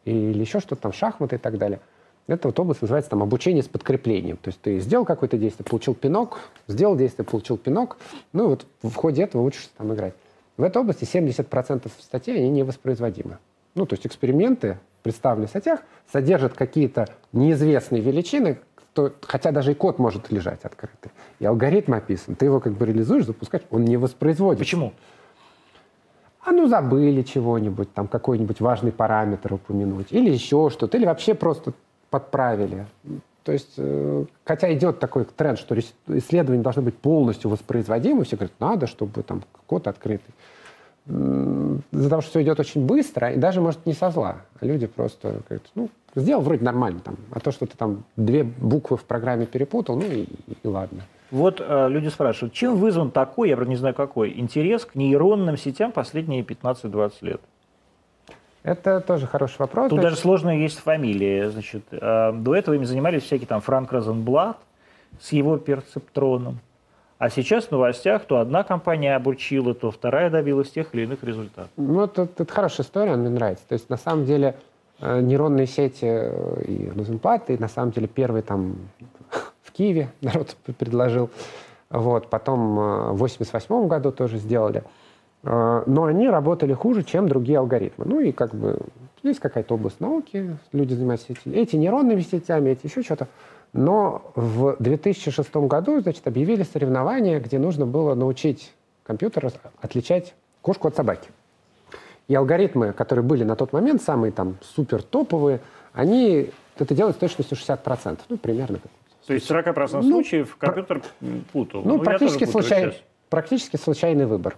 или 0.04 0.40
еще 0.40 0.60
что-то 0.60 0.82
там, 0.82 0.92
шахматы 0.92 1.36
и 1.36 1.38
так 1.38 1.58
далее. 1.58 1.80
Это 2.28 2.48
вот 2.48 2.58
область 2.60 2.82
называется 2.82 3.10
там 3.10 3.22
обучение 3.22 3.62
с 3.62 3.68
подкреплением. 3.68 4.36
То 4.36 4.48
есть 4.48 4.60
ты 4.60 4.78
сделал 4.78 5.04
какое-то 5.04 5.36
действие, 5.36 5.66
получил 5.68 5.94
пинок, 5.94 6.38
сделал 6.68 6.96
действие, 6.96 7.26
получил 7.26 7.56
пинок, 7.56 7.96
ну 8.32 8.44
и 8.44 8.46
вот 8.48 8.66
в 8.82 8.94
ходе 8.94 9.22
этого 9.22 9.42
учишься 9.42 9.70
там 9.76 9.92
играть. 9.92 10.14
В 10.56 10.62
этой 10.62 10.78
области 10.78 11.04
70% 11.04 11.90
статей, 12.00 12.36
они 12.36 12.50
невоспроизводимы. 12.50 13.38
Ну, 13.74 13.86
то 13.86 13.94
есть 13.94 14.06
эксперименты, 14.06 14.78
представленные 15.02 15.46
в 15.46 15.50
статьях, 15.50 15.80
содержат 16.12 16.52
какие-то 16.52 17.08
неизвестные 17.32 18.02
величины, 18.02 18.58
то, 18.92 19.12
хотя 19.22 19.50
даже 19.50 19.72
и 19.72 19.74
код 19.74 19.98
может 19.98 20.30
лежать 20.30 20.64
открытый. 20.64 21.10
И 21.38 21.46
алгоритм 21.46 21.94
описан. 21.94 22.34
Ты 22.34 22.44
его 22.44 22.60
как 22.60 22.74
бы 22.74 22.84
реализуешь, 22.84 23.24
запускаешь, 23.24 23.64
он 23.70 23.84
не 23.84 23.96
воспроизводится. 23.96 24.64
Почему? 24.64 24.92
А 26.44 26.52
ну 26.52 26.66
забыли 26.66 27.22
чего-нибудь, 27.22 27.92
там 27.92 28.08
какой-нибудь 28.08 28.60
важный 28.60 28.92
параметр 28.92 29.54
упомянуть, 29.54 30.08
или 30.10 30.30
еще 30.30 30.70
что-то, 30.70 30.96
или 30.96 31.06
вообще 31.06 31.34
просто 31.34 31.72
подправили. 32.10 32.86
То 33.44 33.52
есть, 33.52 33.74
э, 33.76 34.24
хотя 34.44 34.72
идет 34.72 34.98
такой 34.98 35.24
тренд, 35.24 35.58
что 35.58 35.76
исследования 36.08 36.62
должны 36.62 36.82
быть 36.82 36.96
полностью 36.96 37.50
воспроизводимы, 37.50 38.24
все 38.24 38.36
говорят, 38.36 38.52
надо, 38.60 38.86
чтобы 38.86 39.22
там 39.22 39.42
код 39.66 39.86
открытый. 39.86 40.34
Из-за 41.06 42.08
того, 42.08 42.22
что 42.22 42.30
все 42.30 42.42
идет 42.42 42.60
очень 42.60 42.86
быстро, 42.86 43.32
и 43.32 43.36
даже, 43.36 43.60
может, 43.60 43.84
не 43.86 43.92
со 43.92 44.10
зла. 44.10 44.36
Люди 44.60 44.86
просто 44.86 45.42
говорят, 45.48 45.68
ну, 45.74 45.90
сделал 46.14 46.42
вроде 46.42 46.64
нормально 46.64 47.00
там, 47.00 47.16
а 47.32 47.40
то, 47.40 47.50
что 47.50 47.66
ты 47.66 47.76
там 47.76 48.04
две 48.16 48.44
буквы 48.44 48.96
в 48.96 49.04
программе 49.04 49.46
перепутал, 49.46 49.96
ну 49.96 50.04
и, 50.06 50.28
и 50.62 50.68
ладно. 50.68 51.02
Вот 51.32 51.62
э, 51.66 51.88
люди 51.88 52.08
спрашивают, 52.08 52.52
чем 52.52 52.76
вызван 52.76 53.10
такой, 53.10 53.48
я 53.48 53.56
правда 53.56 53.70
не 53.70 53.76
знаю 53.76 53.94
какой, 53.94 54.38
интерес 54.38 54.84
к 54.84 54.94
нейронным 54.94 55.56
сетям 55.56 55.90
последние 55.90 56.42
15-20 56.42 57.12
лет? 57.22 57.40
Это 58.62 59.00
тоже 59.00 59.26
хороший 59.26 59.56
вопрос. 59.58 59.88
Тут 59.88 60.00
даже 60.00 60.16
сложная 60.16 60.58
есть 60.58 60.78
фамилия. 60.78 61.48
Значит, 61.48 61.84
э, 61.90 62.32
до 62.32 62.54
этого 62.54 62.74
им 62.74 62.84
занимались 62.84 63.22
всякие 63.22 63.46
там 63.46 63.62
Франк 63.62 63.90
Розенблат 63.92 64.58
с 65.20 65.32
его 65.32 65.56
перцептроном. 65.56 66.60
А 67.16 67.30
сейчас 67.30 67.64
в 67.64 67.70
новостях 67.70 68.26
то 68.26 68.38
одна 68.38 68.62
компания 68.62 69.16
обучила, 69.16 69.74
то 69.74 69.90
вторая 69.90 70.28
добилась 70.28 70.70
тех 70.70 70.94
или 70.94 71.04
иных 71.04 71.24
результатов. 71.24 71.70
Ну, 71.78 72.02
это, 72.02 72.22
это 72.22 72.52
хорошая 72.52 72.84
история, 72.84 73.16
мне 73.16 73.30
нравится. 73.30 73.64
То 73.66 73.72
есть, 73.72 73.88
на 73.88 73.96
самом 73.96 74.26
деле, 74.26 74.54
э, 75.00 75.20
нейронные 75.22 75.66
сети 75.66 76.04
э, 76.04 76.62
и 76.64 76.90
Розенблат, 76.94 77.48
и 77.48 77.56
на 77.56 77.68
самом 77.68 77.92
деле 77.92 78.06
первый 78.06 78.42
там 78.42 78.76
Киеве 79.72 80.10
народ 80.20 80.56
предложил. 80.78 81.30
Вот, 81.90 82.28
потом 82.28 82.78
э, 82.78 83.12
в 83.12 83.22
1988 83.22 83.88
году 83.88 84.12
тоже 84.12 84.38
сделали. 84.38 84.82
Э, 85.42 85.82
но 85.86 86.04
они 86.04 86.28
работали 86.28 86.72
хуже, 86.72 87.02
чем 87.02 87.28
другие 87.28 87.58
алгоритмы. 87.58 88.04
Ну 88.06 88.20
и 88.20 88.32
как 88.32 88.54
бы 88.54 88.78
есть 89.22 89.40
какая-то 89.40 89.74
область 89.74 90.00
науки, 90.00 90.56
люди 90.72 90.94
занимаются 90.94 91.32
этими, 91.32 91.54
эти 91.54 91.76
нейронными 91.76 92.20
сетями, 92.20 92.70
эти 92.70 92.86
еще 92.86 93.02
что-то. 93.02 93.28
Но 93.72 94.32
в 94.34 94.76
2006 94.78 95.54
году, 95.56 96.00
значит, 96.00 96.26
объявили 96.26 96.62
соревнования, 96.62 97.40
где 97.40 97.58
нужно 97.58 97.86
было 97.86 98.14
научить 98.14 98.72
компьютер 99.04 99.50
отличать 99.80 100.34
кошку 100.60 100.88
от 100.88 100.96
собаки. 100.96 101.28
И 102.28 102.34
алгоритмы, 102.34 102.92
которые 102.92 103.24
были 103.24 103.44
на 103.44 103.56
тот 103.56 103.72
момент, 103.72 104.02
самые 104.02 104.32
там 104.32 104.56
супер 104.62 105.02
топовые, 105.02 105.60
они 105.92 106.50
это 106.78 106.94
делают 106.94 107.16
с 107.16 107.20
точностью 107.20 107.56
60%. 107.56 108.20
Ну, 108.28 108.36
примерно 108.36 108.78
то 109.26 109.34
есть 109.34 109.50
40% 109.50 110.02
ну, 110.02 110.02
случаев 110.02 110.56
компьютер 110.56 111.00
про... 111.00 111.26
путал. 111.52 111.82
Ну, 111.84 111.98
ну 111.98 112.02
практически, 112.02 112.44
случай... 112.44 112.92
практически 113.28 113.76
случайный 113.76 114.26
выбор. 114.26 114.56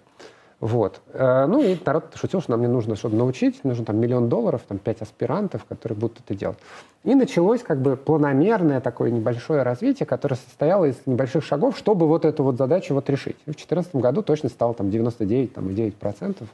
Вот. 0.61 1.01
Э, 1.12 1.45
ну 1.47 1.61
и 1.61 1.77
народ 1.85 2.15
шутил, 2.15 2.41
что 2.41 2.53
нам 2.53 2.62
не 2.62 2.69
нужно 2.69 2.97
что-то 2.97 3.15
научить, 3.16 3.62
нужно 3.65 3.85
там 3.85 3.99
миллион 3.99 4.31
долларов, 4.31 4.62
там 4.66 4.78
пять 4.78 5.03
аспирантов, 5.03 5.65
которые 5.66 5.99
будут 5.99 6.20
это 6.20 6.35
делать. 6.35 6.59
И 7.03 7.15
началось 7.15 7.62
как 7.62 7.82
бы 7.82 7.97
планомерное 7.97 8.81
такое 8.81 9.11
небольшое 9.11 9.62
развитие, 9.62 10.07
которое 10.07 10.36
состояло 10.36 10.86
из 10.86 10.97
небольших 11.05 11.45
шагов, 11.45 11.77
чтобы 11.77 12.07
вот 12.07 12.24
эту 12.24 12.45
вот 12.45 12.57
задачу 12.57 12.95
вот 12.95 13.11
решить. 13.11 13.36
В 13.43 13.53
2014 13.53 13.95
году 13.97 14.23
точно 14.23 14.49
стало 14.49 14.73
там 14.73 14.89
99,9% 14.89 16.45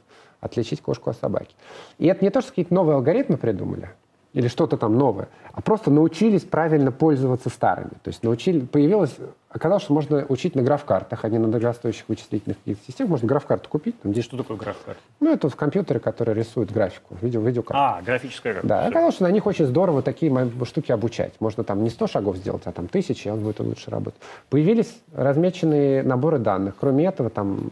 отличить 0.41 0.81
кошку 0.81 1.11
от 1.11 1.17
собаки. 1.17 1.55
И 1.97 2.07
это 2.07 2.23
не 2.25 2.31
то, 2.31 2.41
что 2.41 2.49
какие-то 2.49 2.73
новые 2.73 2.95
алгоритмы 2.95 3.37
придумали, 3.37 3.91
или 4.33 4.47
что-то 4.47 4.77
там 4.77 4.97
новое, 4.97 5.27
а 5.51 5.61
просто 5.61 5.91
научились 5.91 6.43
правильно 6.43 6.91
пользоваться 6.91 7.49
старыми. 7.49 7.91
То 8.03 8.07
есть 8.07 8.23
научили, 8.23 8.61
появилось, 8.61 9.15
оказалось, 9.49 9.83
что 9.83 9.93
можно 9.93 10.25
учить 10.29 10.55
на 10.55 10.61
граф-картах, 10.61 11.25
а 11.25 11.29
не 11.29 11.37
на 11.37 11.49
дорогостоящих 11.49 12.05
вычислительных 12.07 12.57
системах. 12.87 13.11
Можно 13.11 13.27
граф-карту 13.27 13.69
купить. 13.69 13.99
Там, 14.01 14.13
здесь... 14.13 14.25
Что 14.25 14.37
такое 14.37 14.55
граф-карта? 14.55 15.01
Ну, 15.19 15.33
это 15.33 15.49
в 15.49 15.55
компьютере, 15.55 15.99
который 15.99 16.33
рисует 16.33 16.71
графику, 16.71 17.17
видео, 17.21 17.41
видеокарту. 17.41 17.81
А, 17.81 18.01
графическая 18.01 18.53
карта. 18.53 18.67
Да, 18.67 18.85
оказалось, 18.85 19.15
что 19.15 19.23
на 19.25 19.31
них 19.31 19.45
очень 19.45 19.65
здорово 19.65 20.01
такие 20.01 20.31
штуки 20.63 20.91
обучать. 20.91 21.33
Можно 21.39 21.63
там 21.63 21.83
не 21.83 21.89
100 21.89 22.07
шагов 22.07 22.37
сделать, 22.37 22.63
а 22.65 22.71
там 22.71 22.87
тысячи, 22.87 23.27
и 23.27 23.31
он 23.31 23.41
будет 23.41 23.59
лучше 23.59 23.91
работать. 23.91 24.21
Появились 24.49 25.01
размеченные 25.13 26.03
наборы 26.03 26.39
данных. 26.39 26.75
Кроме 26.79 27.05
этого, 27.05 27.29
там 27.29 27.69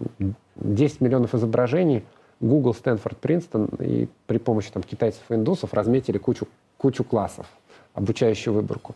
10 0.56 1.02
миллионов 1.02 1.34
изображений– 1.34 2.04
Google, 2.40 2.74
Стэнфорд, 2.74 3.18
Принстон 3.18 3.66
и 3.80 4.08
при 4.28 4.38
помощи 4.38 4.72
там, 4.72 4.84
китайцев 4.84 5.22
и 5.30 5.34
индусов 5.34 5.74
разметили 5.74 6.18
кучу, 6.18 6.48
кучу 6.78 7.04
классов, 7.04 7.48
обучающую 7.94 8.54
выборку. 8.54 8.96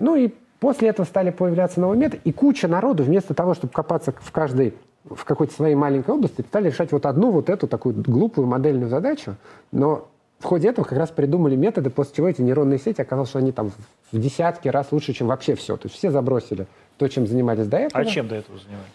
Ну 0.00 0.16
и 0.16 0.32
после 0.58 0.88
этого 0.88 1.06
стали 1.06 1.30
появляться 1.30 1.80
новые 1.80 1.98
методы, 1.98 2.20
и 2.24 2.32
куча 2.32 2.68
народу 2.68 3.04
вместо 3.04 3.34
того, 3.34 3.54
чтобы 3.54 3.72
копаться 3.72 4.12
в 4.18 4.32
каждой 4.32 4.74
в 5.08 5.24
какой-то 5.24 5.54
своей 5.54 5.76
маленькой 5.76 6.14
области, 6.14 6.40
стали 6.40 6.68
решать 6.68 6.90
вот 6.90 7.06
одну 7.06 7.30
вот 7.30 7.48
эту 7.48 7.68
такую 7.68 7.94
глупую 7.94 8.48
модельную 8.48 8.90
задачу, 8.90 9.36
но 9.70 10.08
в 10.38 10.44
ходе 10.44 10.68
этого 10.68 10.84
как 10.84 10.98
раз 10.98 11.10
придумали 11.10 11.56
методы, 11.56 11.90
после 11.90 12.16
чего 12.16 12.28
эти 12.28 12.42
нейронные 12.42 12.78
сети 12.78 13.00
оказалось, 13.00 13.30
что 13.30 13.38
они 13.38 13.52
там 13.52 13.70
в 14.12 14.18
десятки 14.18 14.68
раз 14.68 14.88
лучше, 14.90 15.12
чем 15.12 15.28
вообще 15.28 15.54
все. 15.54 15.76
То 15.76 15.86
есть 15.86 15.96
все 15.96 16.10
забросили 16.10 16.66
то, 16.98 17.08
чем 17.08 17.26
занимались 17.26 17.66
до 17.68 17.78
этого. 17.78 18.02
А 18.02 18.04
чем 18.04 18.28
до 18.28 18.34
этого 18.34 18.58
занимались? 18.58 18.86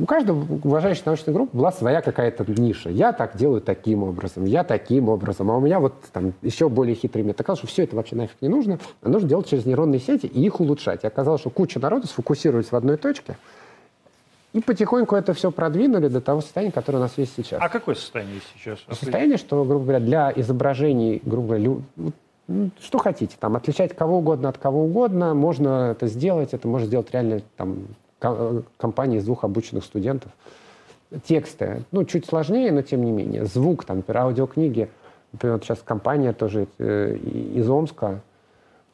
У 0.00 0.06
каждого 0.06 0.44
уважающей 0.64 1.02
научной 1.06 1.32
группы 1.32 1.56
была 1.56 1.72
своя 1.72 2.00
какая-то 2.00 2.44
ниша. 2.60 2.90
Я 2.90 3.12
так 3.12 3.36
делаю 3.36 3.60
таким 3.60 4.02
образом, 4.02 4.44
я 4.44 4.64
таким 4.64 5.08
образом, 5.08 5.50
а 5.50 5.56
у 5.56 5.60
меня 5.60 5.80
вот 5.80 5.94
там 6.12 6.32
еще 6.42 6.68
более 6.68 6.94
хитрый 6.94 7.24
метод. 7.24 7.40
Оказалось, 7.40 7.60
что 7.60 7.68
все 7.68 7.84
это 7.84 7.96
вообще 7.96 8.16
нафиг 8.16 8.36
не 8.40 8.48
нужно, 8.48 8.78
а 9.02 9.08
нужно 9.08 9.28
делать 9.28 9.48
через 9.48 9.66
нейронные 9.66 10.00
сети 10.00 10.26
и 10.26 10.44
их 10.44 10.60
улучшать. 10.60 11.04
И 11.04 11.06
оказалось, 11.06 11.40
что 11.40 11.50
куча 11.50 11.80
народу 11.80 12.06
сфокусировались 12.06 12.72
в 12.72 12.76
одной 12.76 12.96
точке, 12.96 13.36
и 14.52 14.60
потихоньку 14.60 15.16
это 15.16 15.34
все 15.34 15.50
продвинули 15.50 16.08
до 16.08 16.20
того 16.20 16.40
состояния, 16.40 16.72
которое 16.72 16.98
у 16.98 17.02
нас 17.02 17.12
есть 17.16 17.34
сейчас. 17.36 17.60
А 17.62 17.68
какое 17.68 17.94
состояние 17.94 18.40
сейчас? 18.54 18.78
Состояние, 18.88 19.36
что, 19.36 19.62
грубо 19.64 19.84
говоря, 19.84 20.00
для 20.00 20.32
изображений, 20.34 21.20
грубо 21.24 21.56
говоря, 21.56 21.76
ну, 22.48 22.70
что 22.80 22.98
хотите, 22.98 23.36
там, 23.38 23.56
отличать 23.56 23.94
кого 23.94 24.18
угодно 24.18 24.48
от 24.48 24.56
кого 24.56 24.84
угодно, 24.84 25.34
можно 25.34 25.90
это 25.90 26.06
сделать, 26.06 26.54
это 26.54 26.68
может 26.68 26.88
сделать 26.88 27.10
реально 27.12 27.42
там 27.56 27.88
компании 28.18 29.18
из 29.18 29.24
двух 29.24 29.44
обученных 29.44 29.84
студентов. 29.84 30.32
Тексты, 31.24 31.84
ну, 31.92 32.04
чуть 32.04 32.26
сложнее, 32.26 32.72
но 32.72 32.82
тем 32.82 33.04
не 33.04 33.12
менее. 33.12 33.44
Звук, 33.44 33.84
там, 33.84 34.02
аудиокниги. 34.08 34.88
Например, 35.32 35.56
вот 35.56 35.64
сейчас 35.64 35.78
компания 35.80 36.32
тоже 36.32 36.66
э, 36.78 37.16
из 37.16 37.68
Омска, 37.68 38.22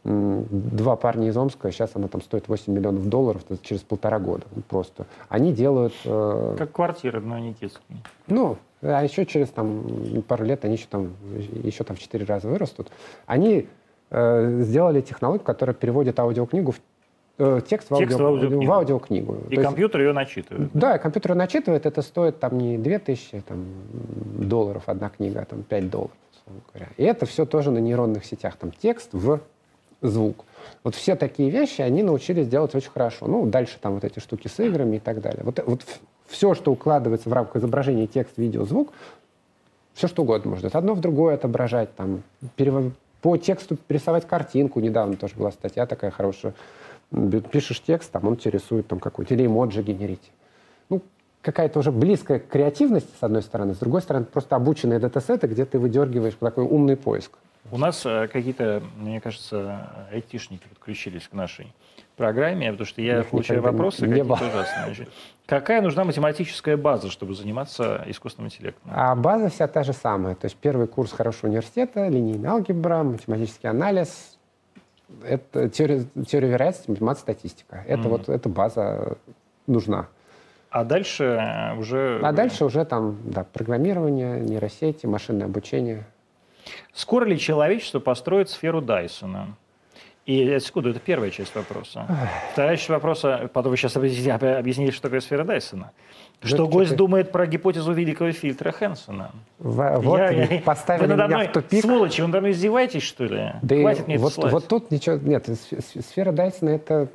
два 0.05 0.97
парня 0.97 1.29
из 1.29 1.37
Омска, 1.37 1.71
сейчас 1.71 1.93
она 1.95 2.09
там 2.09 2.23
стоит 2.23 2.49
8 2.49 2.73
миллионов 2.73 3.09
долларов 3.09 3.43
через 3.63 3.83
полтора 3.83 4.19
года 4.19 4.45
просто. 4.69 5.07
Они 5.29 5.53
делают... 5.53 5.95
Э, 6.05 6.57
как 6.59 6.73
квартиры, 6.73 7.21
но 7.21 7.39
не 7.39 7.53
детские. 7.53 7.99
Ну, 8.27 8.59
а 8.81 9.05
еще 9.05 9.25
через 9.27 9.49
там, 9.49 9.85
пару 10.27 10.45
лет 10.45 10.65
они 10.65 10.75
еще 10.75 10.87
там, 10.91 11.13
еще 11.63 11.85
там 11.85 11.97
в 11.97 12.01
четыре 12.01 12.25
раза 12.25 12.49
вырастут. 12.49 12.91
Они 13.27 13.69
э, 14.11 14.61
сделали 14.63 15.01
технологию, 15.03 15.45
которая 15.45 15.75
переводит 15.75 16.19
аудиокнигу 16.19 16.73
в 16.73 16.81
Э, 17.39 17.61
текст, 17.67 17.91
в, 17.91 17.97
текст 17.97 18.21
аудио, 18.21 18.25
в, 18.25 18.31
аудиокнигу. 18.31 18.67
в 18.67 18.73
аудиокнигу. 18.73 19.37
И 19.49 19.57
То 19.57 19.63
компьютер 19.63 20.01
есть, 20.01 20.09
ее 20.09 20.13
начитывает. 20.13 20.71
Да, 20.75 20.99
компьютер 20.99 21.33
ее 21.33 21.37
начитывает. 21.37 21.87
Это 21.87 22.03
стоит 22.03 22.39
там 22.39 22.59
не 22.59 22.77
2000 22.77 23.41
там, 23.41 23.65
долларов 24.39 24.85
одна 24.87 25.09
книга, 25.09 25.41
а 25.41 25.45
там 25.45 25.63
5 25.63 25.91
долларов. 25.91 26.13
Говоря. 26.73 26.91
И 26.99 27.05
это 27.05 27.25
все 27.25 27.47
тоже 27.47 27.71
на 27.71 27.79
нейронных 27.79 28.25
сетях. 28.25 28.57
Там 28.57 28.71
текст 28.73 29.11
в 29.13 29.41
звук. 30.03 30.45
Вот 30.85 30.95
все 30.95 31.17
такие 31.17 31.49
вещи 31.49 31.81
они 31.81 32.03
научились 32.03 32.49
делать 32.49 32.75
очень 32.75 32.91
хорошо. 32.91 33.27
Ну, 33.27 33.47
дальше 33.47 33.79
там 33.81 33.95
вот 33.95 34.05
эти 34.05 34.19
штуки 34.19 34.49
с 34.49 34.61
играми 34.61 34.97
и 34.97 35.01
так 35.01 35.21
далее. 35.21 35.43
Вот, 35.45 35.63
вот 35.65 35.85
все, 36.27 36.55
что 36.55 36.73
укладывается 36.73 37.31
в 37.31 37.33
рамках 37.33 37.57
изображения, 37.57 38.07
текст, 38.07 38.37
видео, 38.37 38.65
звук, 38.65 38.93
все 39.95 40.09
что 40.09 40.23
угодно 40.23 40.51
можно. 40.51 40.67
Это 40.67 40.79
одно 40.79 40.95
в 40.95 41.01
другое 41.01 41.35
отображать, 41.35 41.95
там, 41.95 42.23
перев... 42.57 42.93
по 43.21 43.37
тексту 43.37 43.79
рисовать 43.89 44.27
картинку. 44.27 44.81
Недавно 44.81 45.17
тоже 45.17 45.35
была 45.37 45.51
статья 45.51 45.87
такая 45.87 46.11
хорошая 46.11 46.55
пишешь 47.51 47.81
текст, 47.81 48.11
там 48.11 48.27
он 48.27 48.37
тебе 48.37 48.53
рисует 48.53 48.87
там 48.89 49.01
какой-то, 49.01 49.35
или 49.35 49.47
эмоджи 49.47 49.83
генерить. 49.83 50.31
Ну, 50.89 51.03
какая-то 51.43 51.79
уже 51.79 51.93
близкая 51.93 52.39
к 52.39 52.49
креативности, 52.49 53.11
с 53.19 53.23
одной 53.23 53.43
стороны, 53.43 53.75
с 53.75 53.79
другой 53.79 54.03
стороны, 54.03 54.25
просто 54.25 54.57
обученные 54.57 54.99
датасеты, 54.99 55.47
где 55.47 55.65
ты 55.65 55.79
выдергиваешь 55.79 56.35
такой 56.41 56.65
умный 56.65 56.97
поиск. 56.97 57.33
У 57.71 57.79
нас 57.79 58.05
э, 58.05 58.29
какие-то, 58.29 58.83
мне 58.97 59.21
кажется, 59.21 59.89
айтишники 60.11 60.67
подключились 60.69 61.29
к 61.29 61.33
нашей 61.33 61.73
программе, 62.17 62.71
потому 62.71 62.87
что 62.87 63.01
я 63.01 63.21
Их 63.21 63.29
получаю 63.29 63.63
вопросы 63.63 64.07
какие-то 64.07 64.33
ужасные. 64.33 65.09
Какая 65.47 65.81
нужна 65.81 66.05
математическая 66.05 66.77
база, 66.77 67.11
чтобы 67.11 67.35
заниматься 67.35 68.05
искусственным 68.07 68.49
интеллектом? 68.49 68.91
А 68.95 69.15
база 69.15 69.49
вся 69.49 69.67
та 69.69 69.85
же 69.85 69.93
самая. 69.93 70.35
То 70.35 70.47
есть 70.47 70.57
первый 70.57 70.87
курс 70.87 71.13
хорошего 71.13 71.51
университета, 71.51 72.09
линейная 72.09 72.51
алгебра, 72.51 73.03
математический 73.03 73.69
анализ, 73.69 74.39
это 75.25 75.69
теория, 75.69 76.05
теория 76.27 76.49
вероятности, 76.49 76.91
математика, 76.91 77.23
статистика. 77.23 77.85
Это 77.87 78.03
mm-hmm. 78.03 78.09
вот 78.09 78.29
эта 78.29 78.49
база 78.49 79.17
нужна. 79.67 80.09
А 80.71 80.85
дальше 80.85 81.75
уже... 81.79 82.21
А 82.23 82.33
дальше 82.33 82.65
уже 82.65 82.85
там, 82.85 83.19
да, 83.25 83.45
программирование, 83.45 84.41
нейросети, 84.41 85.07
машинное 85.07 85.47
обучение. 85.47 86.05
Скоро 86.95 87.27
ли 87.27 87.39
человечество 87.39 88.01
построит 88.01 88.49
сферу 88.49 88.81
Дайсона? 88.81 89.57
И 90.25 90.59
секунду, 90.61 90.91
это 90.91 91.01
первая 91.01 91.31
часть 91.31 91.55
вопроса. 91.55 92.07
Вторая 92.53 92.77
часть 92.77 92.89
вопроса, 92.89 93.51
потом 93.53 93.71
вы 93.71 93.77
сейчас 93.77 93.97
объяснили, 93.97 94.93
что 94.93 95.03
такое 95.03 95.21
сфера 95.21 95.45
Дайсона. 95.45 95.91
Что 96.43 96.69
гость 96.69 96.91
ты... 96.91 96.97
думает 96.97 97.33
про 97.33 97.47
гипотезу 97.47 97.93
великого 97.93 98.33
фильтра 98.33 98.73
Хэнсона? 98.73 99.31
В, 99.59 99.99
вот 99.99 100.19
я, 100.19 100.61
поставили 100.65 101.07
вы 101.07 101.15
меня 101.15 101.29
мной, 101.29 101.49
в 101.49 101.53
тупик. 101.53 101.85
Сволочи, 101.85 102.21
вы 102.21 102.27
надо 102.29 102.41
мной 102.41 102.53
издеваетесь, 102.53 103.03
что 103.03 103.25
ли? 103.25 103.53
Да 103.63 103.77
Хватит 103.77 104.07
мне 104.07 104.19
вот, 104.19 104.37
вот 104.37 104.69
тут 104.69 104.91
ничего... 104.91 105.17
Нет, 105.17 105.49
сфера 106.01 106.33
Дайсона 106.33 106.71
это... 106.71 107.09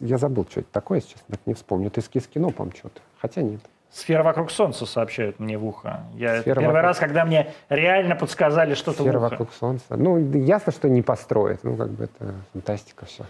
Я 0.00 0.16
забыл, 0.16 0.46
что 0.50 0.60
это 0.60 0.70
такое 0.72 1.00
сейчас, 1.00 1.22
так 1.28 1.40
не 1.44 1.54
вспомню. 1.54 1.88
Это 1.88 2.00
из 2.00 2.26
кино, 2.26 2.50
по-моему, 2.50 2.76
что-то. 2.76 3.00
Хотя 3.20 3.42
нет. 3.42 3.60
Сфера 3.92 4.22
вокруг 4.22 4.50
Солнца 4.50 4.86
сообщают 4.86 5.40
мне 5.40 5.58
в 5.58 5.66
ухо. 5.66 6.04
Я 6.14 6.40
Сфера 6.40 6.60
первый 6.60 6.66
вокруг... 6.68 6.82
раз, 6.82 6.98
когда 6.98 7.24
мне 7.24 7.52
реально 7.68 8.14
подсказали 8.14 8.74
что-то 8.74 9.02
Сфера 9.02 9.18
в 9.18 9.24
ухо. 9.24 9.30
вокруг 9.30 9.52
Солнца. 9.52 9.96
Ну, 9.96 10.18
ясно, 10.32 10.72
что 10.72 10.88
не 10.88 11.02
построит. 11.02 11.64
Ну, 11.64 11.76
как 11.76 11.90
бы 11.90 12.04
это 12.04 12.34
фантастика 12.52 13.04
все. 13.06 13.24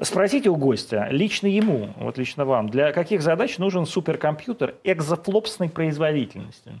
Спросите 0.00 0.50
у 0.50 0.56
гостя, 0.56 1.06
лично 1.10 1.46
ему, 1.46 1.90
вот 1.98 2.18
лично 2.18 2.44
вам, 2.44 2.68
для 2.68 2.92
каких 2.92 3.22
задач 3.22 3.58
нужен 3.58 3.86
суперкомпьютер 3.86 4.74
экзофлопсной 4.82 5.68
производительности? 5.68 6.80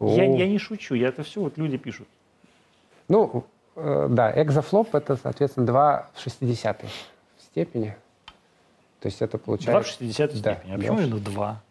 Я, 0.00 0.24
я 0.24 0.48
не 0.48 0.58
шучу, 0.58 0.94
я 0.94 1.08
это 1.08 1.22
все 1.24 1.40
вот 1.40 1.58
люди 1.58 1.76
пишут. 1.76 2.08
Ну, 3.08 3.44
э, 3.76 4.06
да, 4.10 4.32
экзофлоп 4.42 4.94
это, 4.94 5.16
соответственно, 5.16 5.66
2 5.66 6.10
в 6.14 6.20
60 6.20 6.84
степени. 7.38 7.96
То 9.00 9.06
есть 9.06 9.20
это 9.20 9.38
получается... 9.38 9.72
2 9.72 9.82
в 9.82 9.86
60 9.86 10.30
да, 10.30 10.54
степени. 10.54 10.72
А 10.72 10.76
почему 10.76 11.00
именно 11.00 11.18
2? 11.18 11.62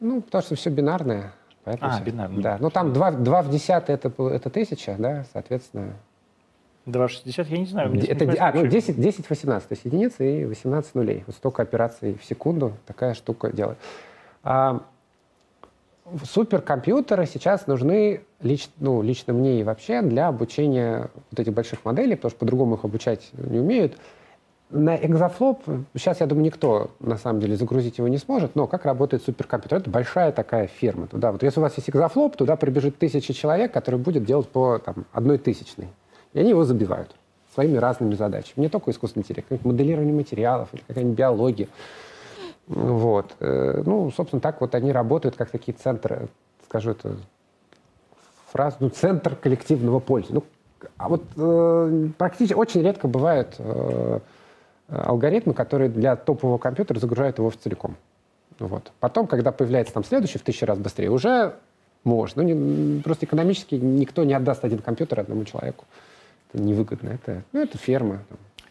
Ну, 0.00 0.20
потому 0.22 0.42
что 0.42 0.54
все 0.54 0.70
бинарное. 0.70 1.32
Поэтому 1.64 1.90
а, 1.90 1.94
все. 1.96 2.04
бинарное. 2.04 2.42
Да, 2.42 2.58
ну 2.60 2.70
там 2.70 2.92
2, 2.92 3.10
2 3.12 3.42
в 3.42 3.50
10 3.50 3.70
это, 3.88 4.12
это 4.22 4.50
тысяча, 4.50 4.94
да, 4.98 5.24
соответственно, 5.32 5.94
2,60, 6.86 7.46
я 7.48 7.58
не 7.58 7.66
знаю. 7.66 7.92
Это, 8.08 8.26
не 8.26 8.36
а, 8.36 8.52
ну, 8.54 8.66
10, 8.66 9.00
10, 9.00 9.28
18, 9.28 9.68
то 9.68 9.72
есть 9.72 9.84
единицы 9.84 10.42
и 10.42 10.44
18 10.44 10.94
нулей. 10.94 11.24
Вот 11.26 11.34
столько 11.34 11.62
операций 11.62 12.16
в 12.20 12.24
секунду 12.24 12.74
такая 12.86 13.14
штука 13.14 13.52
делает. 13.52 13.78
А, 14.44 14.82
суперкомпьютеры 16.24 17.26
сейчас 17.26 17.66
нужны 17.66 18.20
лич, 18.40 18.68
ну, 18.78 19.02
лично 19.02 19.32
мне 19.32 19.60
и 19.60 19.64
вообще 19.64 20.02
для 20.02 20.28
обучения 20.28 21.10
вот 21.30 21.40
этих 21.40 21.52
больших 21.52 21.84
моделей, 21.84 22.14
потому 22.14 22.30
что 22.30 22.38
по-другому 22.38 22.76
их 22.76 22.84
обучать 22.84 23.30
не 23.32 23.58
умеют. 23.58 23.96
На 24.70 24.96
экзофлоп 24.96 25.62
сейчас, 25.94 26.20
я 26.20 26.26
думаю, 26.26 26.44
никто 26.44 26.90
на 26.98 27.18
самом 27.18 27.40
деле 27.40 27.56
загрузить 27.56 27.98
его 27.98 28.08
не 28.08 28.18
сможет, 28.18 28.56
но 28.56 28.66
как 28.66 28.84
работает 28.84 29.22
суперкомпьютер? 29.22 29.78
Это 29.78 29.90
большая 29.90 30.32
такая 30.32 30.66
ферма. 30.66 31.06
Туда, 31.06 31.30
вот 31.32 31.42
если 31.42 31.60
у 31.60 31.62
вас 31.62 31.76
есть 31.76 31.88
экзофлоп, 31.88 32.36
туда 32.36 32.56
прибежит 32.56 32.98
тысяча 32.98 33.32
человек, 33.32 33.72
который 33.72 33.98
будет 33.98 34.24
делать 34.24 34.48
по 34.48 34.78
там, 34.78 35.06
одной 35.12 35.38
тысячной. 35.38 35.88
И 36.36 36.38
они 36.38 36.50
его 36.50 36.64
забивают 36.64 37.16
своими 37.54 37.78
разными 37.78 38.14
задачами. 38.14 38.60
Не 38.60 38.68
только 38.68 38.90
искусственный 38.90 39.22
интеллект, 39.22 39.48
как 39.48 39.64
моделирование 39.64 40.14
материалов 40.14 40.68
или 40.74 40.82
какая-нибудь 40.86 41.16
биология. 41.16 41.68
Вот. 42.66 43.34
Э, 43.40 43.82
ну, 43.86 44.10
собственно, 44.10 44.40
так 44.40 44.60
вот 44.60 44.74
они 44.74 44.92
работают, 44.92 45.34
как 45.34 45.48
такие 45.48 45.72
центры, 45.72 46.28
скажу 46.66 46.90
это 46.90 47.16
фразу, 48.52 48.76
ну, 48.80 48.90
центр 48.90 49.34
коллективного 49.34 49.98
пользы. 49.98 50.34
Ну, 50.34 50.44
а 50.98 51.08
вот 51.08 51.22
э, 51.38 52.08
практически 52.18 52.52
очень 52.52 52.82
редко 52.82 53.08
бывают 53.08 53.54
э, 53.58 54.20
алгоритмы, 54.88 55.54
которые 55.54 55.88
для 55.88 56.16
топового 56.16 56.58
компьютера 56.58 56.98
загружают 56.98 57.38
его 57.38 57.48
в 57.48 57.56
целиком. 57.56 57.96
Вот. 58.58 58.92
Потом, 59.00 59.26
когда 59.26 59.52
появляется 59.52 59.94
там 59.94 60.04
следующий 60.04 60.36
в 60.36 60.42
тысячу 60.42 60.66
раз 60.66 60.78
быстрее, 60.78 61.08
уже 61.08 61.54
можно. 62.04 62.42
Ну, 62.42 62.48
не, 62.50 63.00
просто 63.00 63.24
экономически 63.24 63.76
никто 63.76 64.22
не 64.24 64.34
отдаст 64.34 64.66
один 64.66 64.80
компьютер 64.80 65.20
одному 65.20 65.46
человеку. 65.46 65.86
Это 66.48 66.62
невыгодно. 66.62 67.10
Это, 67.10 67.42
ну, 67.52 67.62
это 67.62 67.78
ферма. 67.78 68.20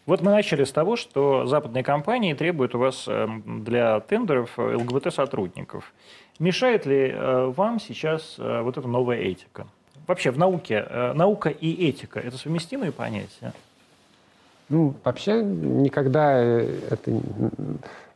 Вот 0.06 0.22
мы 0.22 0.30
начали 0.30 0.62
с 0.62 0.70
того, 0.70 0.94
что 0.96 1.46
западные 1.46 1.82
компании 1.82 2.32
требуют 2.32 2.76
у 2.76 2.78
вас 2.78 3.06
эм, 3.08 3.64
для 3.64 3.98
тендеров 4.00 4.56
ЛГБТ-сотрудников. 4.56 5.92
Мешает 6.38 6.86
ли 6.86 7.10
э, 7.10 7.52
вам 7.56 7.80
сейчас 7.80 8.36
э, 8.38 8.60
вот 8.62 8.78
эта 8.78 8.86
новая 8.86 9.18
этика? 9.18 9.66
Вообще 10.06 10.30
в 10.30 10.38
науке 10.38 10.86
э, 10.88 11.12
наука 11.14 11.48
и 11.48 11.88
этика– 11.88 12.20
это 12.24 12.38
совместимые 12.38 12.92
понятия? 12.92 13.52
Ну, 14.68 14.94
вообще 15.02 15.42
никогда 15.42 16.38
это... 16.38 17.10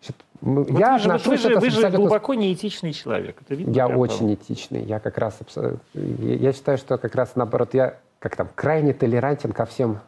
Значит, 0.01 0.17
вот 0.41 0.71
я 0.71 0.95
вы, 0.95 0.99
же, 1.01 1.19
вы, 1.29 1.37
же, 1.37 1.59
вы 1.59 1.71
же 1.71 1.91
глубоко 1.91 2.35
неэтичный 2.35 2.93
человек. 2.93 3.37
Это 3.43 3.55
видно 3.57 3.73
я 3.73 3.89
очень 3.89 4.33
этичный. 4.35 4.85
Я 4.85 5.01
как 5.01 5.19
раз... 5.19 5.39
Я 5.95 6.53
считаю, 6.53 6.79
что 6.79 6.99
как 6.99 7.15
раз 7.15 7.35
наоборот, 7.35 7.75
я 7.75 7.99
как 8.21 8.37
там 8.37 8.49
крайне 8.55 8.93
толерантен 8.93 9.53
ко 9.53 9.67
всем 9.67 9.99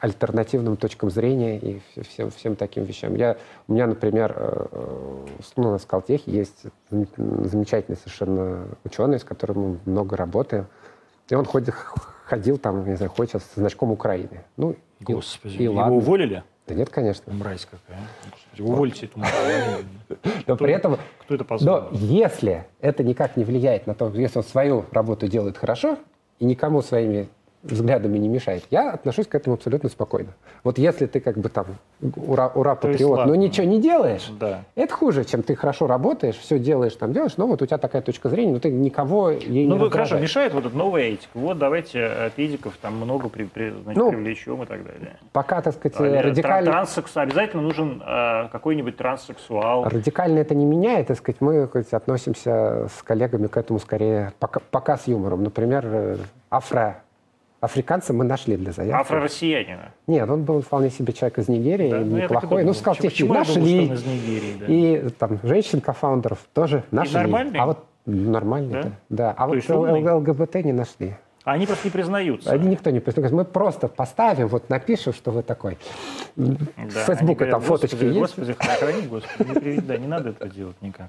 альтернативным 0.00 0.76
точкам 0.76 1.10
зрения 1.10 1.58
и 1.58 1.80
всем, 2.02 2.30
всем 2.30 2.56
таким 2.56 2.84
вещам. 2.84 3.14
Я, 3.16 3.36
у 3.66 3.72
меня, 3.72 3.86
например, 3.86 4.32
э, 4.36 4.66
э, 4.70 5.26
ну, 5.56 5.72
на 5.72 5.78
Скалтехе 5.78 6.30
есть 6.30 6.62
замечательный 6.90 7.96
совершенно 7.96 8.68
ученый, 8.84 9.18
с 9.18 9.24
которым 9.24 9.58
мы 9.58 9.78
много 9.84 10.16
работаем. 10.16 10.66
И 11.28 11.34
он 11.34 11.44
ходит, 11.44 11.74
ходил 11.74 12.58
там, 12.58 12.86
не 12.86 12.94
знаю, 12.94 13.10
ходит 13.10 13.32
сейчас 13.32 13.42
с 13.42 13.54
значком 13.56 13.90
Украины. 13.90 14.44
Ну, 14.56 14.76
Господи, 15.00 15.54
и, 15.54 15.58
и 15.58 15.62
его 15.64 15.74
ладно. 15.74 15.94
уволили? 15.96 16.44
Да 16.66 16.74
нет, 16.74 16.88
конечно. 16.88 17.32
Мразь 17.32 17.66
какая. 17.66 18.00
Увольте 18.58 19.06
эту 19.06 19.20
Но 20.46 20.56
при 20.56 20.72
этом... 20.72 20.98
Кто 21.20 21.34
это 21.34 21.44
позволил? 21.44 21.88
Но 21.90 21.98
если 21.98 22.66
это 22.80 23.02
никак 23.04 23.36
не 23.36 23.44
влияет 23.44 23.86
на 23.86 23.94
то, 23.94 24.08
если 24.14 24.38
он 24.38 24.44
свою 24.44 24.86
работу 24.90 25.28
делает 25.28 25.58
хорошо, 25.58 25.98
и 26.38 26.44
никому 26.44 26.80
своими 26.82 27.28
взглядами 27.64 28.18
не 28.18 28.28
мешает. 28.28 28.64
Я 28.70 28.92
отношусь 28.92 29.26
к 29.26 29.34
этому 29.34 29.54
абсолютно 29.54 29.88
спокойно. 29.88 30.30
Вот 30.62 30.78
если 30.78 31.06
ты 31.06 31.20
как 31.20 31.38
бы 31.38 31.48
там 31.48 31.66
ура, 32.16 32.52
ура 32.54 32.74
патриот, 32.74 33.26
но 33.26 33.34
ничего 33.34 33.66
не 33.66 33.80
делаешь, 33.80 34.30
да. 34.38 34.64
это 34.74 34.92
хуже, 34.94 35.24
чем 35.24 35.42
ты 35.42 35.56
хорошо 35.56 35.86
работаешь, 35.86 36.36
все 36.36 36.58
делаешь, 36.58 36.94
там 36.94 37.12
делаешь, 37.12 37.36
но 37.36 37.46
вот 37.46 37.62
у 37.62 37.66
тебя 37.66 37.78
такая 37.78 38.02
точка 38.02 38.28
зрения, 38.28 38.52
но 38.52 38.58
ты 38.60 38.70
никого 38.70 39.30
ей 39.30 39.66
ну, 39.66 39.76
не 39.76 39.82
Ну, 39.84 39.90
хорошо, 39.90 40.18
мешает 40.18 40.52
вот 40.52 40.66
эта 40.66 40.76
новая 40.76 41.04
этика. 41.04 41.30
Вот 41.34 41.58
давайте 41.58 42.04
от 42.04 42.38
этиков 42.38 42.76
там 42.80 42.96
много 42.96 43.28
при, 43.28 43.44
при, 43.44 43.70
значит, 43.70 44.02
ну, 44.02 44.10
привлечем 44.10 44.62
и 44.62 44.66
так 44.66 44.84
далее. 44.84 45.18
Пока, 45.32 45.62
так 45.62 45.74
сказать, 45.74 45.98
а, 45.98 46.22
радикально... 46.22 46.70
Транссекс... 46.70 47.16
Обязательно 47.16 47.62
нужен 47.62 48.02
э, 48.04 48.48
какой-нибудь 48.52 48.96
транссексуал. 48.96 49.84
Радикально 49.84 50.38
это 50.40 50.54
не 50.54 50.66
меняет, 50.66 51.06
так 51.06 51.16
сказать, 51.18 51.40
мы 51.40 51.66
сказать, 51.66 51.92
относимся 51.92 52.88
с 52.88 53.02
коллегами 53.02 53.46
к 53.46 53.56
этому 53.56 53.78
скорее 53.78 54.32
пока, 54.38 54.60
пока 54.70 54.96
с 54.96 55.06
юмором. 55.06 55.42
Например, 55.42 55.84
э, 55.86 56.16
афро 56.50 57.02
Африканца 57.64 58.12
мы 58.12 58.24
нашли 58.24 58.56
для 58.56 58.72
заявки. 58.72 59.00
Афро-россиянина? 59.00 59.92
Нет, 60.06 60.28
он 60.28 60.44
был 60.44 60.60
вполне 60.60 60.90
себе 60.90 61.14
человек 61.14 61.38
из 61.38 61.48
Нигерии, 61.48 61.90
да? 61.90 62.00
Ну, 62.00 62.16
неплохой. 62.18 62.62
Ну, 62.62 62.74
сказал, 62.74 62.96
почему, 62.96 63.08
почему 63.10 63.34
нашли. 63.34 63.88
Думал, 63.88 64.02
Нигерии, 64.02 64.54
да? 64.58 64.66
И 64.68 65.08
там 65.10 65.40
женщин 65.42 65.80
кофаундеров 65.80 66.38
тоже 66.52 66.84
нашли. 66.90 67.14
И 67.14 67.16
нормальный? 67.16 67.58
А 67.58 67.66
вот 67.66 67.84
нормальный, 68.04 68.82
да. 68.82 68.90
да. 69.08 69.34
А 69.36 69.48
То 69.48 69.78
вот 69.78 70.28
ЛГБТ 70.28 70.56
не 70.56 70.72
нашли. 70.72 71.16
Они 71.44 71.66
просто 71.66 71.86
не 71.86 71.90
признаются. 71.90 72.50
Они 72.50 72.68
никто 72.68 72.90
не 72.90 73.00
признается. 73.00 73.34
Мы 73.34 73.44
просто 73.44 73.88
поставим, 73.88 74.48
вот 74.48 74.70
напишем, 74.70 75.12
что 75.12 75.30
вы 75.30 75.42
такой. 75.42 75.78
Да, 76.36 76.56
С 76.90 77.04
Фейсбука 77.06 77.46
там 77.46 77.60
фоточки 77.60 77.94
господи, 77.94 78.18
есть. 78.18 78.36
Господи, 78.36 78.52
храни, 78.78 79.06
господи, 79.06 79.68
не, 79.68 79.80
да, 79.80 79.96
не 79.96 80.06
надо 80.06 80.30
этого 80.30 80.50
делать 80.50 80.76
никак. 80.80 81.08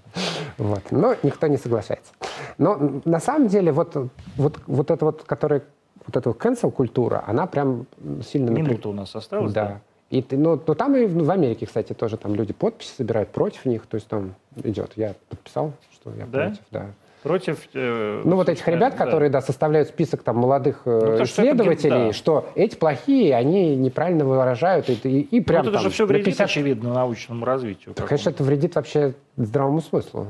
Вот. 0.58 0.84
Но 0.92 1.16
никто 1.24 1.48
не 1.48 1.58
соглашается. 1.58 2.12
Но 2.58 3.02
на 3.06 3.20
самом 3.20 3.48
деле 3.48 3.72
вот, 3.72 3.96
вот, 4.36 4.60
вот 4.68 4.92
это 4.92 5.06
вот, 5.06 5.24
который 5.24 5.62
вот 6.06 6.18
эта 6.18 6.30
cancel 6.32 6.72
культура, 6.72 7.24
она 7.26 7.48
прям 7.48 7.88
сильно... 8.26 8.50
Минута 8.50 8.90
у 8.90 8.94
нас 8.94 9.16
осталась, 9.16 9.54
да? 9.54 9.66
да. 9.66 9.82
И, 10.12 10.24
ну, 10.32 10.62
но 10.66 10.74
там 10.76 10.96
и 10.96 11.06
в 11.06 11.32
Америке, 11.32 11.66
кстати, 11.66 11.94
тоже 11.94 12.18
там 12.18 12.36
люди 12.36 12.54
подписи 12.54 12.94
собирают 12.96 13.30
против 13.30 13.66
них, 13.66 13.86
то 13.88 13.96
есть 13.96 14.08
там 14.08 14.36
идет. 14.64 14.92
Я 14.96 15.16
подписал, 15.30 15.74
что 15.92 16.12
я 16.12 16.26
да? 16.26 16.46
против, 16.46 16.64
да. 16.72 16.86
Против... 17.24 17.68
Э, 17.74 18.22
ну, 18.24 18.36
вот 18.36 18.50
этих 18.50 18.68
ребят, 18.68 18.96
да. 18.96 19.04
которые, 19.04 19.32
да, 19.32 19.42
составляют 19.42 19.88
список 19.88 20.22
там 20.22 20.38
молодых 20.38 20.84
э, 20.86 21.18
ну, 21.18 21.24
исследователей, 21.24 22.14
что, 22.14 22.42
да. 22.42 22.48
что 22.48 22.50
эти 22.54 22.76
плохие, 22.76 23.36
они 23.36 23.76
неправильно 23.76 24.26
выражают, 24.26 24.90
и, 24.90 24.94
и, 24.94 25.22
и 25.22 25.42
прям 25.42 25.64
ну, 25.64 25.72
это 25.72 25.80
там, 25.80 25.84
же 25.86 25.90
все 25.90 26.06
вредит, 26.06 26.26
50... 26.26 26.46
очевидно, 26.46 26.94
научному 26.94 27.44
развитию. 27.44 27.96
Да, 27.98 28.04
конечно, 28.04 28.30
это 28.30 28.44
вредит 28.44 28.76
вообще 28.76 29.16
здравому 29.38 29.82
смыслу. 29.82 30.28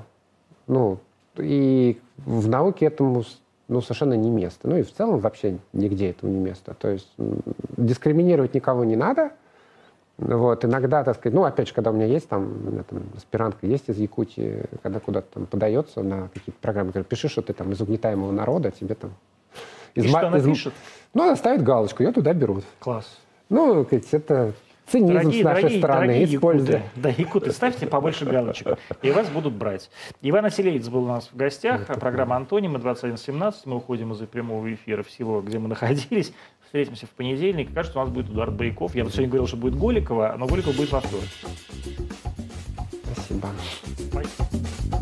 Ну, 0.68 1.00
и 1.38 2.00
в 2.18 2.48
науке 2.48 2.86
этому 2.86 3.26
ну, 3.68 3.82
совершенно 3.82 4.14
не 4.14 4.30
место. 4.30 4.68
Ну 4.68 4.78
и 4.78 4.84
в 4.84 4.94
целом 4.94 5.20
вообще 5.20 5.58
нигде 5.74 6.12
этому 6.12 6.32
не 6.32 6.40
место. 6.40 6.76
То 6.80 6.90
есть 6.90 7.10
дискриминировать 7.78 8.54
никого 8.54 8.84
не 8.84 8.96
надо. 8.96 9.32
Вот, 10.18 10.64
иногда, 10.64 11.04
так 11.04 11.18
сказать, 11.18 11.36
ну, 11.36 11.44
опять 11.44 11.68
же, 11.68 11.74
когда 11.74 11.92
у 11.92 11.94
меня 11.94 12.06
есть 12.06 12.30
там, 12.30 12.44
у 12.44 12.72
меня 12.72 12.84
там 12.84 13.04
аспирантка 13.18 13.68
есть 13.68 13.90
из 13.90 13.98
Якутии, 13.98 14.64
когда 14.82 15.02
куда-то 15.02 15.28
там 15.34 15.46
подается 15.46 16.04
на 16.04 16.30
какие-то 16.34 16.60
программы, 16.62 16.92
говорят, 16.92 17.08
пиши, 17.08 17.28
что 17.28 17.42
ты 17.42 17.52
там 17.52 17.74
из 17.74 17.82
угнетаемого 17.82 18.32
народа, 18.32 18.72
тебе 18.72 18.96
там... 18.96 19.14
Из, 19.94 20.06
и 20.06 20.08
что 20.08 20.28
она 20.28 20.38
из, 20.38 20.46
пишет? 20.46 20.74
Ну, 21.14 21.24
она 21.24 21.36
ставит 21.36 21.64
галочку, 21.64 22.02
ее 22.04 22.14
туда 22.14 22.34
берут. 22.34 22.64
Класс. 22.80 23.20
Ну, 23.50 23.82
это 23.92 24.54
цинизм 24.88 25.14
дорогие, 25.14 25.42
с 25.42 25.46
нашей 25.46 25.62
дорогие, 25.62 25.80
стороны 25.80 26.08
дорогие 26.08 26.36
используя. 26.36 26.78
Якуты, 26.78 26.92
да, 26.96 27.10
якуты, 27.10 27.52
ставьте 27.52 27.88
побольше 27.88 28.26
галочек, 28.26 28.78
и 29.02 29.12
вас 29.12 29.30
будут 29.30 29.54
брать. 29.54 29.90
Иван 30.22 30.46
Аселевец 30.46 30.88
был 30.88 31.04
у 31.04 31.08
нас 31.08 31.30
в 31.32 31.36
гостях, 31.36 31.88
программа 32.00 32.36
«Антонима» 32.36 32.80
21.17. 32.80 33.54
Мы 33.66 33.78
уходим 33.78 34.12
из 34.14 34.20
прямого 34.28 34.74
эфира 34.74 35.04
всего, 35.04 35.42
где 35.42 35.60
мы 35.60 35.68
находились. 35.68 36.34
Встретимся 36.66 37.06
в 37.06 37.12
понедельник. 37.12 37.74
Кажется, 37.74 38.00
у 38.00 38.02
нас 38.04 38.12
будет 38.12 38.30
Эдуард 38.30 38.54
Байков. 38.54 38.96
Я 38.96 39.04
вот 39.04 39.14
сегодня 39.14 39.30
говорил, 39.30 39.48
что 39.48 39.58
будет 39.58 39.78
Голикова, 39.78 40.36
но 40.38 40.46
Голикова 40.46 40.74
будет 40.74 40.92
во 40.92 41.00
вторник. 41.00 41.30
Спасибо. 43.14 43.50
Спасибо. 44.10 44.95